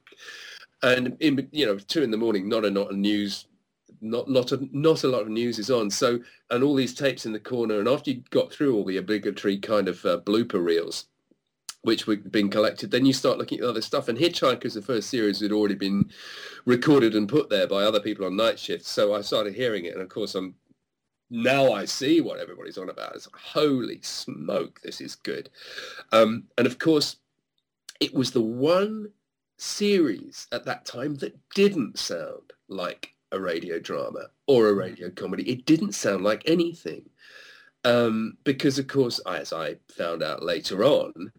and 0.84 1.18
in 1.20 1.48
you 1.52 1.66
know 1.66 1.78
two 1.78 2.04
in 2.04 2.12
the 2.12 2.18
morning, 2.18 2.48
not 2.48 2.66
a 2.66 2.72
not 2.72 2.92
a 2.92 2.96
news. 2.96 3.46
Not 4.00 4.30
not 4.30 4.52
a, 4.52 4.60
not 4.72 5.06
a 5.06 5.08
lot 5.08 5.24
of 5.24 5.30
news 5.30 5.58
is 5.58 5.72
on. 5.72 5.90
So 5.90 6.20
and 6.52 6.64
all 6.64 6.76
these 6.76 6.94
tapes 6.94 7.26
in 7.26 7.32
the 7.32 7.40
corner, 7.40 7.80
and 7.80 7.88
after 7.88 8.12
you 8.12 8.22
got 8.30 8.54
through 8.54 8.76
all 8.76 8.86
the 8.86 8.98
obligatory 8.98 9.58
kind 9.58 9.88
of 9.88 10.06
uh, 10.06 10.20
blooper 10.20 10.64
reels, 10.64 11.06
which 11.82 12.08
were 12.08 12.18
being 12.18 12.50
collected. 12.50 12.92
Then 12.92 13.06
you 13.06 13.14
start 13.14 13.38
looking 13.38 13.60
at 13.60 13.66
other 13.66 13.82
stuff. 13.82 14.08
And 14.08 14.18
Hitchhikers, 14.18 14.74
the 14.74 14.82
first 14.82 15.10
series, 15.10 15.40
had 15.40 15.52
already 15.52 15.76
been 15.76 16.10
recorded 16.66 17.16
and 17.16 17.30
put 17.30 17.50
there 17.50 17.68
by 17.68 17.84
other 17.84 18.00
people 18.00 18.26
on 18.26 18.36
night 18.36 18.60
shifts. 18.60 18.90
So 18.90 19.14
I 19.14 19.22
started 19.22 19.56
hearing 19.56 19.86
it, 19.86 19.94
and 19.94 20.02
of 20.02 20.10
course, 20.10 20.36
I'm 20.36 20.56
now 21.30 21.72
I 21.72 21.86
see 21.86 22.22
what 22.22 22.40
everybody's 22.40 22.78
on 22.78 22.90
about. 22.90 23.16
It's 23.16 23.28
holy 23.34 24.00
smoke, 24.02 24.80
this 24.82 25.02
is 25.02 25.16
good. 25.16 25.50
Um, 26.12 26.46
and 26.58 26.66
of 26.66 26.80
course, 26.80 27.18
it 28.00 28.14
was 28.14 28.32
the 28.32 28.42
one 28.42 29.12
series 29.58 30.48
at 30.52 30.66
that 30.66 30.86
time 30.86 31.16
that 31.16 31.38
didn't 31.54 32.00
sound 32.00 32.54
like 32.70 33.14
a 33.32 33.40
radio 33.40 33.80
drama 33.80 34.28
or 34.46 34.70
a 34.70 34.74
radio 34.74 35.10
comedy. 35.10 35.50
It 35.50 35.66
didn't 35.66 35.94
sound 35.94 36.24
like 36.24 36.44
anything. 36.46 37.10
Um, 37.84 38.38
because, 38.44 38.80
of 38.80 38.88
course, 38.88 39.20
as 39.28 39.54
I 39.54 39.78
found 39.90 40.24
out 40.24 40.44
later 40.44 40.84
on, 40.84 41.32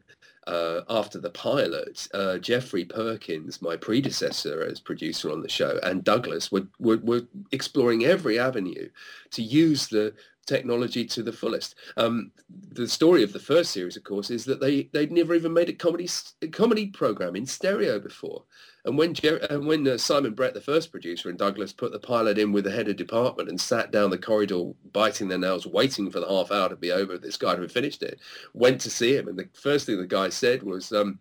uh, 0.48 0.80
after 0.88 1.20
the 1.20 1.30
pilot, 1.30 2.08
uh, 2.14 2.38
Geoffrey 2.38 2.84
Perkins, 2.84 3.60
my 3.60 3.76
predecessor 3.76 4.62
as 4.62 4.80
producer 4.80 5.30
on 5.30 5.42
the 5.42 5.48
show, 5.48 5.78
and 5.82 6.02
Douglas 6.02 6.50
were, 6.50 6.66
were, 6.78 6.96
were 6.98 7.22
exploring 7.52 8.06
every 8.06 8.38
avenue 8.38 8.88
to 9.32 9.42
use 9.42 9.88
the 9.88 10.14
technology 10.48 11.04
to 11.04 11.22
the 11.22 11.32
fullest. 11.32 11.76
Um, 11.96 12.32
the 12.72 12.88
story 12.88 13.22
of 13.22 13.32
the 13.32 13.38
first 13.38 13.70
series, 13.70 13.96
of 13.96 14.02
course, 14.02 14.30
is 14.30 14.44
that 14.46 14.60
they 14.60 14.84
they'd 14.92 15.12
never 15.12 15.34
even 15.34 15.52
made 15.52 15.68
a 15.68 15.74
comedy 15.74 16.08
a 16.42 16.48
comedy 16.48 16.86
program 16.86 17.36
in 17.36 17.46
stereo 17.46 18.00
before. 18.00 18.42
And 18.84 18.96
when 18.96 19.12
Jer- 19.12 19.46
and 19.50 19.66
when 19.66 19.86
uh, 19.86 19.98
Simon 19.98 20.34
Brett, 20.34 20.54
the 20.54 20.60
first 20.60 20.90
producer, 20.90 21.28
and 21.28 21.38
Douglas 21.38 21.72
put 21.72 21.92
the 21.92 21.98
pilot 21.98 22.38
in 22.38 22.52
with 22.52 22.64
the 22.64 22.70
head 22.70 22.88
of 22.88 22.96
department 22.96 23.50
and 23.50 23.60
sat 23.60 23.92
down 23.92 24.10
the 24.10 24.18
corridor, 24.18 24.72
biting 24.92 25.28
their 25.28 25.38
nails, 25.38 25.66
waiting 25.66 26.10
for 26.10 26.20
the 26.20 26.28
half 26.28 26.50
hour 26.50 26.70
to 26.70 26.76
be 26.76 26.90
over, 26.90 27.18
this 27.18 27.36
guy 27.36 27.54
have 27.54 27.70
finished 27.70 28.02
it, 28.02 28.18
went 28.54 28.80
to 28.80 28.90
see 28.90 29.14
him, 29.14 29.28
and 29.28 29.38
the 29.38 29.48
first 29.52 29.86
thing 29.86 29.98
the 29.98 30.06
guy 30.06 30.28
said 30.30 30.62
was. 30.62 30.92
Um, 30.92 31.20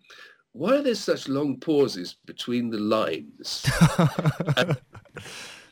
why 0.54 0.78
are 0.78 0.82
there 0.82 0.96
such 0.96 1.28
long 1.28 1.60
pauses 1.60 2.16
between 2.26 2.72
the 2.72 2.80
lines? 2.80 3.70
and, 4.58 4.76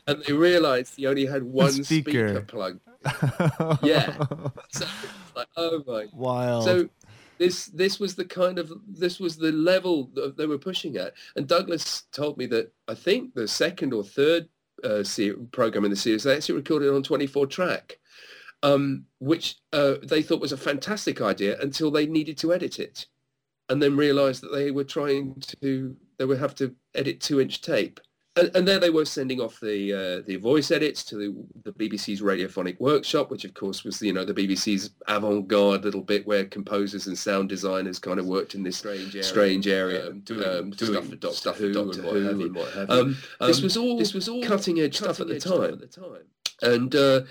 and 0.06 0.22
they 0.24 0.32
realised 0.32 0.96
he 0.96 1.06
only 1.06 1.26
had 1.26 1.42
one 1.42 1.72
speaker. 1.72 2.28
speaker 2.28 2.40
plugged. 2.42 2.80
yeah. 3.82 4.16
So, 4.70 4.86
like, 5.34 5.48
oh 5.56 5.82
my. 5.86 6.06
Wild. 6.12 6.64
So 6.64 6.88
this 7.38 7.66
this 7.66 8.00
was 8.00 8.14
the 8.14 8.24
kind 8.24 8.58
of 8.58 8.72
this 8.86 9.20
was 9.20 9.36
the 9.36 9.52
level 9.52 10.10
that 10.14 10.36
they 10.36 10.46
were 10.46 10.58
pushing 10.58 10.96
at. 10.96 11.14
And 11.34 11.46
Douglas 11.46 12.02
told 12.12 12.38
me 12.38 12.46
that 12.46 12.72
I 12.88 12.94
think 12.94 13.34
the 13.34 13.48
second 13.48 13.92
or 13.92 14.04
third 14.04 14.48
uh, 14.84 15.02
program 15.52 15.84
in 15.84 15.90
the 15.90 15.96
series 15.96 16.22
they 16.22 16.36
actually 16.36 16.56
recorded 16.56 16.94
on 16.94 17.02
24 17.02 17.46
track, 17.46 17.98
um, 18.62 19.04
which 19.18 19.56
uh, 19.72 19.94
they 20.02 20.22
thought 20.22 20.40
was 20.40 20.52
a 20.52 20.56
fantastic 20.56 21.20
idea 21.20 21.58
until 21.60 21.90
they 21.90 22.06
needed 22.06 22.38
to 22.38 22.52
edit 22.52 22.78
it, 22.78 23.06
and 23.68 23.82
then 23.82 23.96
realised 23.96 24.42
that 24.42 24.52
they 24.52 24.70
were 24.70 24.84
trying 24.84 25.34
to 25.60 25.96
they 26.18 26.24
would 26.24 26.38
have 26.38 26.54
to 26.54 26.74
edit 26.94 27.20
two 27.20 27.40
inch 27.40 27.60
tape 27.60 28.00
and, 28.36 28.54
and 28.54 28.68
there 28.68 28.78
they 28.78 28.90
were 28.90 29.04
sending 29.04 29.40
off 29.40 29.58
the 29.60 29.92
uh, 29.92 30.22
the 30.26 30.36
voice 30.36 30.70
edits 30.70 31.02
to 31.04 31.16
the, 31.16 31.70
the 31.70 31.72
BBC's 31.72 32.20
radiophonic 32.20 32.78
workshop, 32.78 33.30
which 33.30 33.44
of 33.44 33.54
course 33.54 33.82
was 33.84 34.00
you 34.02 34.12
know 34.12 34.24
the 34.24 34.34
BBC's 34.34 34.90
avant-garde 35.08 35.84
little 35.84 36.02
bit 36.02 36.26
where 36.26 36.44
composers 36.44 37.06
and 37.06 37.18
sound 37.18 37.48
designers 37.48 37.98
kind 37.98 38.20
of 38.20 38.26
worked 38.26 38.54
in 38.54 38.62
this 38.62 38.76
strange 38.76 39.14
area, 39.14 39.24
strange 39.24 39.66
area 39.66 40.08
um, 40.08 40.20
doing, 40.20 40.48
um, 40.48 40.70
doing 40.70 40.92
stuff 40.92 41.06
for 41.08 41.16
Doctor 41.16 41.52
Who, 41.52 41.72
Doctor 41.72 42.00
and, 42.00 42.04
what 42.04 42.14
Who. 42.14 42.28
and 42.28 42.54
what 42.54 42.72
have 42.72 42.88
you. 42.88 42.94
Um, 42.94 43.16
this 43.40 43.62
was 43.62 43.76
all 43.76 43.98
this 43.98 44.14
was 44.14 44.28
all 44.28 44.42
cutting 44.42 44.80
edge 44.80 44.98
stuff 44.98 45.20
at 45.20 45.28
the 45.28 45.40
time, 45.40 45.72
at 45.72 45.80
the 45.80 45.86
time. 45.86 46.22
and 46.62 46.94
uh, 46.94 47.22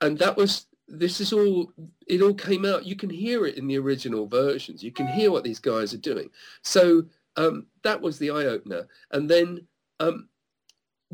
and 0.00 0.18
that 0.18 0.36
was 0.36 0.66
this 0.88 1.20
is 1.20 1.32
all 1.32 1.72
it 2.06 2.22
all 2.22 2.34
came 2.34 2.64
out. 2.64 2.86
You 2.86 2.96
can 2.96 3.10
hear 3.10 3.46
it 3.46 3.56
in 3.56 3.66
the 3.66 3.78
original 3.78 4.26
versions. 4.26 4.82
You 4.82 4.92
can 4.92 5.06
hear 5.08 5.30
what 5.30 5.44
these 5.44 5.58
guys 5.58 5.94
are 5.94 5.98
doing. 5.98 6.30
So 6.62 7.04
um, 7.36 7.66
that 7.82 8.00
was 8.00 8.18
the 8.18 8.30
eye-opener. 8.30 8.86
And 9.10 9.28
then 9.28 9.66
um, 10.00 10.28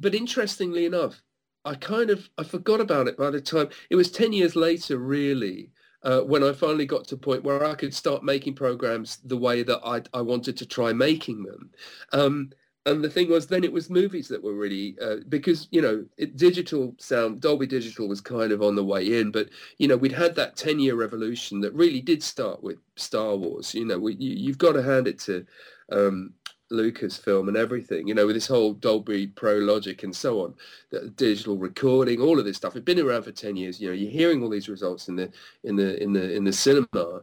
but 0.01 0.15
interestingly 0.15 0.87
enough, 0.87 1.23
I 1.65 1.75
kind 1.75 2.11
of 2.11 2.29
I 2.39 2.43
forgot 2.45 2.81
about 2.81 3.09
it 3.09 3.17
by 3.17 3.31
the 3.31 3.41
time 3.41 3.69
it 3.91 3.97
was 3.97 4.11
ten 4.11 4.33
years 4.33 4.57
later, 4.57 4.99
really, 4.99 5.71
uh, 6.03 6.21
when 6.21 6.43
I 6.43 6.53
finally 6.53 6.87
got 6.87 7.07
to 7.09 7.17
a 7.17 7.19
point 7.19 7.45
where 7.45 7.65
I 7.65 7.75
could 7.75 7.95
start 7.95 8.25
making 8.25 8.55
programs 8.55 9.19
the 9.25 9.37
way 9.37 9.63
that 9.63 9.81
I 9.85 10.03
I 10.17 10.23
wanted 10.23 10.57
to 10.59 10.67
try 10.67 10.93
making 10.93 11.43
them. 11.45 11.71
Um, 12.13 12.51
and 12.87 13.05
the 13.05 13.11
thing 13.11 13.29
was, 13.31 13.47
then 13.47 13.63
it 13.63 13.73
was 13.73 13.91
movies 13.91 14.27
that 14.29 14.43
were 14.43 14.55
really 14.55 14.97
uh, 15.03 15.17
because 15.29 15.69
you 15.71 15.83
know 15.83 16.05
it, 16.17 16.37
digital 16.37 16.95
sound, 16.99 17.43
Dolby 17.43 17.67
Digital 17.67 18.09
was 18.09 18.23
kind 18.23 18.53
of 18.53 18.63
on 18.63 18.75
the 18.75 18.85
way 18.85 19.21
in, 19.21 19.31
but 19.31 19.51
you 19.79 19.87
know 19.87 19.97
we'd 19.99 20.13
had 20.13 20.35
that 20.37 20.57
ten 20.57 20.81
year 20.81 20.95
revolution 20.95 21.61
that 21.61 21.75
really 21.75 22.01
did 22.01 22.23
start 22.23 22.63
with 22.63 22.79
Star 22.97 23.37
Wars. 23.37 23.75
You 23.75 23.85
know, 23.85 23.99
we, 23.99 24.15
you, 24.15 24.35
you've 24.35 24.59
got 24.59 24.73
to 24.73 24.83
hand 24.83 25.09
it 25.09 25.19
to 25.21 25.45
um, 25.93 26.33
Lucasfilm 26.71 27.49
and 27.49 27.57
everything, 27.57 28.07
you 28.07 28.15
know, 28.15 28.27
with 28.27 28.37
this 28.37 28.47
whole 28.47 28.73
Dolby 28.75 29.29
Pro 29.29 29.55
Logic 29.55 30.03
and 30.03 30.15
so 30.15 30.43
on, 30.43 30.55
the 30.91 31.09
digital 31.11 31.57
recording, 31.57 32.21
all 32.21 32.39
of 32.39 32.45
this 32.45 32.57
stuff. 32.57 32.77
It's 32.77 32.85
been 32.85 33.01
around 33.01 33.25
for 33.25 33.33
ten 33.33 33.57
years. 33.57 33.81
You 33.81 33.89
know, 33.89 33.95
you're 33.95 34.11
hearing 34.11 34.43
all 34.43 34.51
these 34.51 34.69
results 34.69 35.09
in 35.09 35.17
the 35.17 35.31
in 35.65 35.77
the 35.77 36.01
in 36.03 36.13
the 36.13 36.33
in 36.33 36.45
the 36.45 36.53
cinema, 36.53 37.23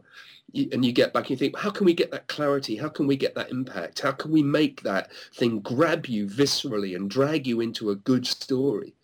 and 0.54 0.84
you 0.84 0.92
get 0.92 1.12
back 1.12 1.24
and 1.24 1.30
you 1.30 1.36
think, 1.36 1.56
how 1.56 1.70
can 1.70 1.86
we 1.86 1.94
get 1.94 2.10
that 2.10 2.28
clarity? 2.28 2.76
How 2.76 2.88
can 2.88 3.06
we 3.06 3.16
get 3.16 3.34
that 3.34 3.50
impact? 3.50 4.00
How 4.00 4.12
can 4.12 4.30
we 4.30 4.42
make 4.42 4.82
that 4.82 5.10
thing 5.34 5.60
grab 5.60 6.06
you 6.06 6.26
viscerally 6.26 6.96
and 6.96 7.10
drag 7.10 7.46
you 7.46 7.60
into 7.60 7.90
a 7.90 7.96
good 7.96 8.26
story? 8.26 8.94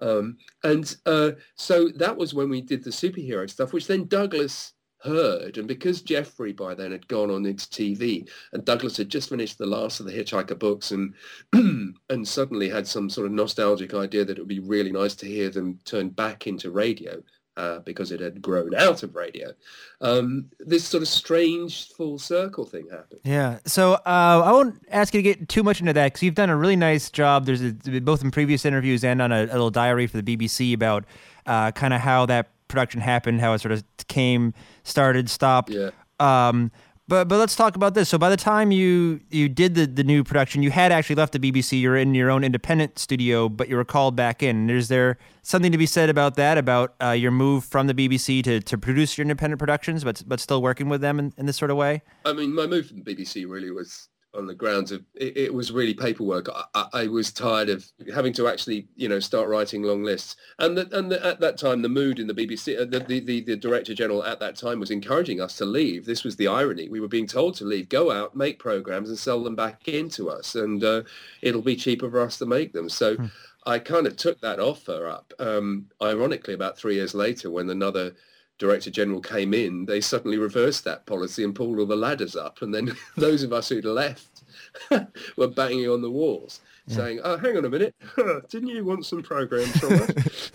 Um, 0.00 0.36
and 0.62 0.94
uh, 1.06 1.32
so 1.54 1.88
that 1.96 2.16
was 2.16 2.34
when 2.34 2.50
we 2.50 2.60
did 2.60 2.84
the 2.84 2.90
superhero 2.90 3.48
stuff, 3.48 3.72
which 3.72 3.86
then 3.86 4.06
Douglas 4.06 4.73
heard. 5.04 5.58
And 5.58 5.68
because 5.68 6.02
Geoffrey 6.02 6.52
by 6.52 6.74
then 6.74 6.92
had 6.92 7.06
gone 7.08 7.30
on 7.30 7.46
into 7.46 7.66
TV 7.66 8.28
and 8.52 8.64
Douglas 8.64 8.96
had 8.96 9.08
just 9.08 9.28
finished 9.28 9.58
the 9.58 9.66
last 9.66 10.00
of 10.00 10.06
the 10.06 10.12
Hitchhiker 10.12 10.58
books 10.58 10.90
and 10.90 11.14
and 11.52 12.26
suddenly 12.26 12.68
had 12.68 12.86
some 12.86 13.10
sort 13.10 13.26
of 13.26 13.32
nostalgic 13.32 13.94
idea 13.94 14.24
that 14.24 14.38
it 14.38 14.40
would 14.40 14.48
be 14.48 14.60
really 14.60 14.92
nice 14.92 15.14
to 15.16 15.26
hear 15.26 15.50
them 15.50 15.78
turn 15.84 16.08
back 16.08 16.46
into 16.46 16.70
radio. 16.70 17.22
Uh, 17.56 17.78
because 17.84 18.10
it 18.10 18.18
had 18.18 18.42
grown 18.42 18.74
out 18.74 19.04
of 19.04 19.14
radio, 19.14 19.52
um, 20.00 20.50
this 20.58 20.82
sort 20.82 21.04
of 21.04 21.08
strange 21.08 21.86
full 21.90 22.18
circle 22.18 22.64
thing 22.64 22.84
happened. 22.90 23.20
Yeah. 23.22 23.60
So 23.64 23.92
uh, 23.92 24.42
I 24.44 24.50
won't 24.50 24.84
ask 24.90 25.14
you 25.14 25.18
to 25.18 25.22
get 25.22 25.48
too 25.48 25.62
much 25.62 25.78
into 25.78 25.92
that 25.92 26.06
because 26.06 26.24
you've 26.24 26.34
done 26.34 26.50
a 26.50 26.56
really 26.56 26.74
nice 26.74 27.10
job. 27.10 27.46
There's 27.46 27.62
a, 27.62 27.72
both 28.00 28.24
in 28.24 28.32
previous 28.32 28.64
interviews 28.64 29.04
and 29.04 29.22
on 29.22 29.30
a, 29.30 29.44
a 29.44 29.54
little 29.54 29.70
diary 29.70 30.08
for 30.08 30.20
the 30.20 30.36
BBC 30.36 30.74
about 30.74 31.04
uh, 31.46 31.70
kind 31.70 31.94
of 31.94 32.00
how 32.00 32.26
that 32.26 32.50
production 32.68 33.00
happened, 33.00 33.40
how 33.40 33.52
it 33.52 33.60
sort 33.60 33.72
of 33.72 33.84
came, 34.08 34.54
started, 34.82 35.30
stopped. 35.30 35.70
Yeah. 35.70 35.90
Um, 36.20 36.70
but 37.06 37.28
but 37.28 37.38
let's 37.38 37.54
talk 37.54 37.76
about 37.76 37.94
this. 37.94 38.08
So 38.08 38.16
by 38.16 38.30
the 38.30 38.36
time 38.36 38.70
you 38.70 39.20
you 39.30 39.48
did 39.48 39.74
the, 39.74 39.86
the 39.86 40.04
new 40.04 40.24
production, 40.24 40.62
you 40.62 40.70
had 40.70 40.90
actually 40.90 41.16
left 41.16 41.34
the 41.34 41.38
BBC. 41.38 41.80
You're 41.80 41.96
in 41.96 42.14
your 42.14 42.30
own 42.30 42.42
independent 42.42 42.98
studio, 42.98 43.48
but 43.48 43.68
you 43.68 43.76
were 43.76 43.84
called 43.84 44.16
back 44.16 44.42
in. 44.42 44.70
Is 44.70 44.88
there 44.88 45.18
something 45.42 45.70
to 45.70 45.76
be 45.76 45.84
said 45.84 46.08
about 46.08 46.36
that? 46.36 46.56
About 46.56 46.94
uh, 47.02 47.10
your 47.10 47.30
move 47.30 47.64
from 47.64 47.88
the 47.88 47.94
BBC 47.94 48.42
to, 48.44 48.60
to 48.60 48.78
produce 48.78 49.18
your 49.18 49.22
independent 49.22 49.58
productions, 49.58 50.02
but 50.02 50.22
but 50.26 50.40
still 50.40 50.62
working 50.62 50.88
with 50.88 51.02
them 51.02 51.18
in, 51.18 51.34
in 51.36 51.44
this 51.44 51.58
sort 51.58 51.70
of 51.70 51.76
way? 51.76 52.00
I 52.24 52.32
mean, 52.32 52.54
my 52.54 52.66
move 52.66 52.86
from 52.86 53.02
the 53.02 53.14
BBC 53.14 53.46
really 53.46 53.70
was 53.70 54.08
on 54.34 54.46
the 54.46 54.54
grounds 54.54 54.92
of 54.92 55.04
it, 55.14 55.36
it 55.36 55.54
was 55.54 55.72
really 55.72 55.94
paperwork. 55.94 56.48
I, 56.74 56.86
I, 56.92 57.06
was 57.06 57.32
tired 57.32 57.68
of 57.68 57.86
having 58.14 58.32
to 58.34 58.48
actually, 58.48 58.88
you 58.96 59.08
know, 59.08 59.20
start 59.20 59.48
writing 59.48 59.82
long 59.82 60.02
lists. 60.02 60.36
And 60.58 60.76
the, 60.76 60.98
and 60.98 61.10
the, 61.10 61.24
at 61.24 61.40
that 61.40 61.58
time, 61.58 61.82
the 61.82 61.88
mood 61.88 62.18
in 62.18 62.26
the 62.26 62.34
BBC, 62.34 62.80
uh, 62.80 62.84
the, 62.84 63.00
the, 63.00 63.20
the, 63.20 63.40
the 63.42 63.56
director 63.56 63.94
general 63.94 64.24
at 64.24 64.40
that 64.40 64.56
time 64.56 64.80
was 64.80 64.90
encouraging 64.90 65.40
us 65.40 65.56
to 65.58 65.64
leave. 65.64 66.04
This 66.04 66.24
was 66.24 66.36
the 66.36 66.48
irony. 66.48 66.88
We 66.88 67.00
were 67.00 67.08
being 67.08 67.26
told 67.26 67.54
to 67.56 67.64
leave, 67.64 67.88
go 67.88 68.10
out, 68.10 68.36
make 68.36 68.58
programs, 68.58 69.08
and 69.08 69.18
sell 69.18 69.42
them 69.42 69.56
back 69.56 69.88
into 69.88 70.30
us, 70.30 70.54
and 70.54 70.82
uh, 70.82 71.02
it'll 71.42 71.62
be 71.62 71.76
cheaper 71.76 72.10
for 72.10 72.20
us 72.20 72.38
to 72.38 72.46
make 72.46 72.72
them. 72.72 72.88
So. 72.88 73.16
Hmm. 73.16 73.26
I 73.66 73.78
kind 73.78 74.06
of 74.06 74.16
took 74.16 74.42
that 74.42 74.60
offer 74.60 75.08
up. 75.08 75.32
Um, 75.38 75.86
ironically, 76.02 76.52
about 76.52 76.76
three 76.76 76.96
years 76.96 77.14
later, 77.14 77.50
when 77.50 77.70
another 77.70 78.12
Director 78.58 78.90
General 78.90 79.20
came 79.20 79.52
in, 79.52 79.84
they 79.84 80.00
suddenly 80.00 80.38
reversed 80.38 80.84
that 80.84 81.06
policy 81.06 81.42
and 81.42 81.54
pulled 81.54 81.78
all 81.78 81.86
the 81.86 81.96
ladders 81.96 82.36
up. 82.36 82.62
And 82.62 82.72
then 82.74 82.96
those 83.16 83.42
of 83.42 83.52
us 83.52 83.68
who'd 83.68 83.84
left 83.84 84.44
were 85.36 85.48
banging 85.48 85.88
on 85.88 86.02
the 86.02 86.10
walls, 86.10 86.60
yeah. 86.86 86.96
saying, 86.96 87.20
"Oh, 87.24 87.36
hang 87.36 87.56
on 87.56 87.64
a 87.64 87.70
minute, 87.70 87.94
didn't 88.50 88.68
you 88.68 88.84
want 88.84 89.06
some 89.06 89.22
programs 89.22 89.76
from 89.78 89.94
us?" 89.94 90.52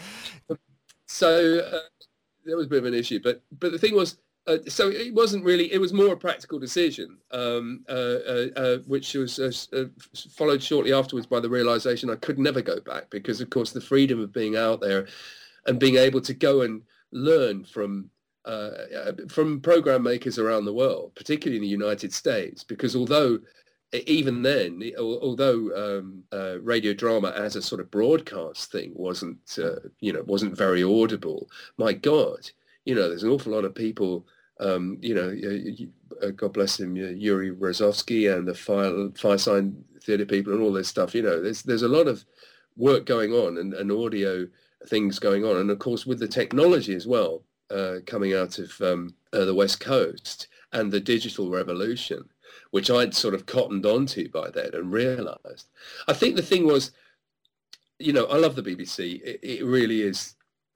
so 1.07 1.59
uh, 1.59 1.79
there 2.45 2.57
was 2.57 2.67
a 2.67 2.69
bit 2.69 2.79
of 2.79 2.85
an 2.85 2.93
issue, 2.93 3.19
but 3.21 3.41
but 3.59 3.71
the 3.71 3.79
thing 3.79 3.95
was. 3.95 4.17
Uh, 4.47 4.57
so 4.67 4.89
it 4.89 5.13
wasn't 5.13 5.43
really. 5.43 5.71
It 5.71 5.79
was 5.79 5.93
more 5.93 6.13
a 6.13 6.17
practical 6.17 6.57
decision, 6.57 7.17
um, 7.31 7.83
uh, 7.87 7.91
uh, 7.91 8.47
uh 8.55 8.77
which 8.87 9.13
was 9.13 9.37
uh, 9.37 9.85
followed 10.31 10.63
shortly 10.63 10.91
afterwards 10.91 11.27
by 11.27 11.39
the 11.39 11.49
realization 11.49 12.09
I 12.09 12.15
could 12.15 12.39
never 12.39 12.61
go 12.61 12.79
back 12.79 13.11
because, 13.11 13.41
of 13.41 13.51
course, 13.51 13.73
the 13.73 13.81
freedom 13.81 14.19
of 14.21 14.33
being 14.33 14.55
out 14.55 14.79
there 14.79 15.07
and 15.67 15.77
being 15.77 15.97
able 15.97 16.21
to 16.21 16.33
go 16.33 16.61
and 16.61 16.81
learn 17.11 17.63
from 17.63 18.09
uh, 18.45 19.11
from 19.27 19.59
program 19.59 20.03
makers 20.03 20.39
around 20.39 20.65
the 20.65 20.73
world, 20.73 21.13
particularly 21.15 21.57
in 21.57 21.61
the 21.61 21.67
United 21.67 22.13
States, 22.13 22.63
because 22.63 22.95
although 22.95 23.39
even 23.93 24.41
then, 24.43 24.81
although 24.99 25.99
um, 25.99 26.23
uh, 26.31 26.59
radio 26.61 26.93
drama 26.93 27.31
as 27.35 27.55
a 27.55 27.61
sort 27.61 27.81
of 27.81 27.89
broadcast 27.89 28.71
thing 28.71 28.91
wasn't, 28.93 29.39
uh, 29.57 29.79
you 29.99 30.13
know, 30.13 30.23
wasn't 30.27 30.55
very 30.55 30.83
audible, 30.83 31.49
my 31.77 31.93
God, 31.93 32.49
you 32.85 32.93
know, 32.93 33.09
there's 33.09 33.23
an 33.23 33.31
awful 33.31 33.51
lot 33.51 33.65
of 33.65 33.73
people, 33.73 34.27
um, 34.59 34.99
you 35.01 35.15
know, 35.15 35.35
uh, 36.21 36.31
God 36.35 36.53
bless 36.53 36.79
him, 36.79 36.95
Yuri 36.95 37.51
Rasovsky 37.51 38.31
and 38.31 38.47
the 38.47 38.53
Fire, 38.53 38.91
Firesign 39.09 39.73
Theatre 40.03 40.25
people 40.25 40.53
and 40.53 40.61
all 40.61 40.73
this 40.73 40.87
stuff. 40.87 41.15
You 41.15 41.23
know, 41.23 41.41
there's 41.41 41.63
there's 41.63 41.83
a 41.83 41.87
lot 41.87 42.07
of 42.07 42.23
work 42.77 43.05
going 43.05 43.31
on 43.31 43.57
and, 43.57 43.73
and 43.73 43.91
audio 43.91 44.47
things 44.87 45.19
going 45.19 45.45
on. 45.45 45.57
And 45.57 45.69
of 45.69 45.79
course, 45.79 46.05
with 46.05 46.19
the 46.19 46.27
technology 46.27 46.95
as 46.95 47.07
well 47.07 47.43
uh, 47.69 47.97
coming 48.05 48.33
out 48.33 48.59
of 48.59 48.79
um, 48.81 49.13
uh, 49.33 49.45
the 49.45 49.55
West 49.55 49.79
Coast 49.79 50.47
and 50.73 50.91
the 50.91 50.99
digital 50.99 51.49
revolution, 51.49 52.23
which 52.71 52.89
I'd 52.89 53.13
sort 53.13 53.33
of 53.33 53.45
cottoned 53.45 53.85
onto 53.85 54.29
by 54.29 54.49
then 54.49 54.71
and 54.73 54.91
realized. 54.91 55.67
I 56.07 56.13
think 56.13 56.35
the 56.35 56.41
thing 56.41 56.65
was, 56.65 56.91
you 57.97 58.13
know, 58.13 58.25
I 58.25 58.37
love 58.37 58.55
the 58.55 58.63
BBC. 58.63 59.21
It, 59.21 59.39
it 59.43 59.65
really 59.65 60.01
is 60.01 60.35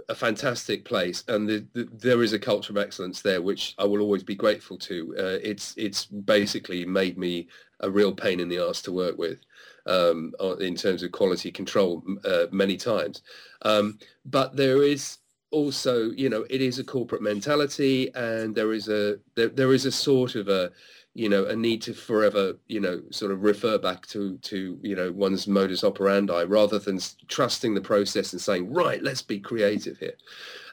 a 0.09 0.15
fantastic 0.15 0.83
place, 0.83 1.23
and 1.27 1.47
the, 1.47 1.65
the, 1.73 1.87
there 1.93 2.23
is 2.23 2.33
a 2.33 2.39
culture 2.39 2.73
of 2.73 2.77
excellence 2.77 3.21
there, 3.21 3.41
which 3.41 3.73
I 3.77 3.85
will 3.85 4.01
always 4.01 4.23
be 4.23 4.35
grateful 4.35 4.77
to. 4.79 5.15
Uh, 5.17 5.39
it's 5.41 5.73
it's 5.77 6.05
basically 6.05 6.85
made 6.85 7.17
me 7.17 7.47
a 7.79 7.89
real 7.89 8.13
pain 8.13 8.39
in 8.39 8.49
the 8.49 8.59
ass 8.59 8.81
to 8.81 8.91
work 8.91 9.17
with 9.17 9.39
um, 9.85 10.33
in 10.59 10.75
terms 10.75 11.03
of 11.03 11.11
quality 11.11 11.51
control 11.51 12.03
uh, 12.25 12.45
many 12.51 12.77
times. 12.77 13.21
Um, 13.63 13.99
but 14.25 14.55
there 14.55 14.83
is 14.83 15.17
also, 15.51 16.11
you 16.11 16.29
know, 16.29 16.45
it 16.49 16.61
is 16.61 16.79
a 16.79 16.83
corporate 16.83 17.21
mentality, 17.21 18.13
and 18.15 18.55
there 18.55 18.73
is 18.73 18.87
a 18.89 19.19
there, 19.35 19.49
there 19.49 19.73
is 19.73 19.85
a 19.85 19.91
sort 19.91 20.35
of 20.35 20.47
a 20.47 20.71
you 21.15 21.29
know 21.29 21.45
a 21.45 21.55
need 21.55 21.81
to 21.81 21.93
forever 21.93 22.57
you 22.67 22.79
know 22.79 23.01
sort 23.11 23.31
of 23.31 23.43
refer 23.43 23.77
back 23.77 24.05
to 24.07 24.37
to 24.39 24.79
you 24.81 24.95
know 24.95 25.11
one's 25.11 25.47
modus 25.47 25.83
operandi 25.83 26.43
rather 26.43 26.79
than 26.79 26.99
trusting 27.27 27.73
the 27.73 27.81
process 27.81 28.33
and 28.33 28.41
saying 28.41 28.71
right 28.73 29.03
let's 29.03 29.21
be 29.21 29.39
creative 29.39 29.97
here 29.99 30.15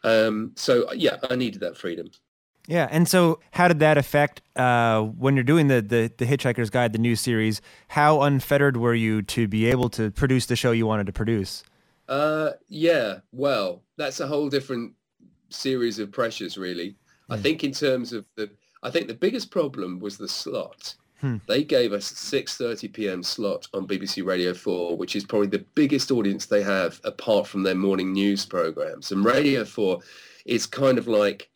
um, 0.02 0.52
so 0.56 0.90
yeah 0.92 1.16
i 1.28 1.36
needed 1.36 1.60
that 1.60 1.76
freedom 1.76 2.10
Yeah, 2.66 2.88
and 2.90 3.08
so 3.08 3.40
how 3.52 3.68
did 3.68 3.80
that 3.80 3.98
affect 3.98 4.42
uh, 4.54 5.02
when 5.02 5.34
you're 5.34 5.44
doing 5.44 5.68
the, 5.68 5.82
the 5.82 6.12
the 6.16 6.26
Hitchhiker's 6.26 6.70
Guide, 6.70 6.92
the 6.92 6.98
new 6.98 7.16
series? 7.16 7.60
How 7.88 8.22
unfettered 8.22 8.76
were 8.76 8.94
you 8.94 9.22
to 9.22 9.48
be 9.48 9.66
able 9.66 9.88
to 9.90 10.10
produce 10.10 10.46
the 10.46 10.56
show 10.56 10.70
you 10.70 10.86
wanted 10.86 11.06
to 11.06 11.12
produce? 11.12 11.64
Uh, 12.08 12.52
yeah, 12.68 13.18
well, 13.32 13.82
that's 13.96 14.20
a 14.20 14.26
whole 14.26 14.48
different 14.48 14.94
series 15.48 15.98
of 15.98 16.10
pressures, 16.12 16.56
really. 16.56 16.96
I 17.28 17.36
think 17.36 17.62
in 17.62 17.70
terms 17.70 18.12
of 18.12 18.24
the, 18.34 18.50
I 18.82 18.90
think 18.90 19.06
the 19.06 19.14
biggest 19.14 19.52
problem 19.52 20.00
was 20.00 20.16
the 20.16 20.28
slot. 20.28 20.94
Hmm. 21.20 21.36
They 21.46 21.62
gave 21.62 21.92
us 21.92 22.10
6:30 22.12 22.92
p.m. 22.92 23.22
slot 23.22 23.68
on 23.74 23.86
BBC 23.86 24.24
Radio 24.24 24.54
4, 24.54 24.96
which 24.96 25.14
is 25.14 25.24
probably 25.24 25.48
the 25.48 25.64
biggest 25.74 26.10
audience 26.10 26.46
they 26.46 26.62
have 26.62 27.00
apart 27.04 27.46
from 27.46 27.62
their 27.62 27.74
morning 27.74 28.12
news 28.12 28.46
programs. 28.46 29.12
And 29.12 29.24
Radio 29.24 29.64
4 29.64 30.00
is 30.46 30.66
kind 30.66 30.96
of 30.96 31.06
like 31.06 31.49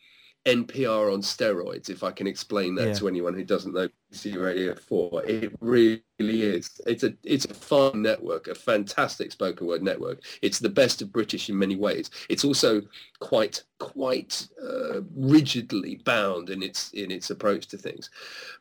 NPR 0.46 1.12
on 1.12 1.22
steroids, 1.22 1.88
if 1.88 2.02
I 2.04 2.10
can 2.10 2.26
explain 2.26 2.74
that 2.74 2.88
Yeah. 2.88 2.94
to 2.94 3.08
anyone 3.08 3.32
who 3.34 3.44
doesn't 3.44 3.72
know 3.72 3.88
BBC 4.12 4.36
Radio 4.36 4.74
4. 4.74 5.24
It 5.24 5.52
really 5.60 6.02
is. 6.20 6.70
It's 6.86 7.02
a 7.02 7.14
it's 7.24 7.46
a 7.46 7.54
fun 7.54 8.02
network, 8.02 8.46
a 8.48 8.54
fantastic 8.54 9.32
spoken 9.32 9.66
word 9.66 9.82
network. 9.82 10.20
It's 10.42 10.58
the 10.58 10.68
best 10.68 11.00
of 11.02 11.12
British 11.12 11.48
in 11.48 11.58
many 11.58 11.76
ways. 11.76 12.10
It's 12.28 12.44
also 12.44 12.82
quite 13.20 13.62
quite 13.78 14.46
uh, 14.62 15.00
rigidly 15.16 15.96
bound 16.04 16.50
in 16.50 16.62
its 16.62 16.90
in 16.92 17.10
its 17.10 17.30
approach 17.30 17.66
to 17.68 17.78
things. 17.78 18.10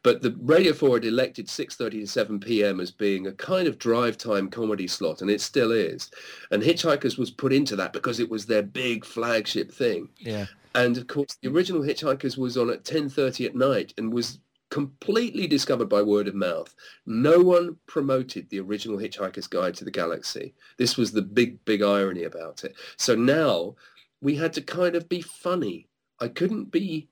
But 0.04 0.22
the 0.22 0.36
Radio 0.42 0.74
4 0.74 0.96
had 0.96 1.06
elected 1.06 1.48
6:30 1.48 1.92
to 2.02 2.08
7 2.08 2.40
p.m. 2.40 2.80
as 2.80 2.92
being 2.92 3.28
a 3.28 3.34
kind 3.34 3.68
of 3.68 3.78
drive 3.78 4.18
time 4.18 4.50
comedy 4.50 4.88
slot, 4.88 5.22
and 5.22 5.30
it 5.30 5.42
still 5.42 5.72
is. 5.72 6.10
And 6.52 6.64
Hitchhikers 6.64 7.18
was 7.18 7.30
put 7.30 7.52
into 7.54 7.76
that 7.76 7.92
because 7.94 8.20
it 8.22 8.30
was 8.30 8.46
their 8.46 8.64
big 8.64 9.04
flagship 9.06 9.70
thing. 9.72 10.08
Yeah. 10.18 10.46
And 10.76 10.98
of 10.98 11.08
course, 11.08 11.38
the 11.42 11.50
original 11.50 11.82
Hitchhikers 11.82 12.38
was 12.38 12.58
on 12.58 12.70
at 12.70 12.84
10:30 12.84 13.46
at 13.46 13.56
night 13.56 13.94
and 13.98 14.12
was 14.12 14.40
completely 14.74 15.46
discovered 15.46 15.88
by 15.88 16.02
word 16.02 16.28
of 16.28 16.34
mouth. 16.34 16.74
No 17.06 17.40
one 17.40 17.78
promoted 17.86 18.50
the 18.50 18.60
original 18.60 18.98
Hitchhiker's 18.98 19.46
Guide 19.46 19.76
to 19.76 19.86
the 19.86 19.92
Galaxy. 19.92 20.56
This 20.80 20.98
was 20.98 21.12
the 21.12 21.22
big, 21.22 21.64
big 21.64 21.84
irony 21.84 22.24
about 22.24 22.64
it. 22.64 22.76
So 22.98 23.14
now 23.14 23.76
we 24.22 24.36
had 24.36 24.52
to 24.54 24.64
kind 24.64 24.96
of 24.96 25.08
be 25.08 25.22
funny. 25.22 25.88
I 26.20 26.28
couldn't 26.28 26.72
be, 26.72 27.08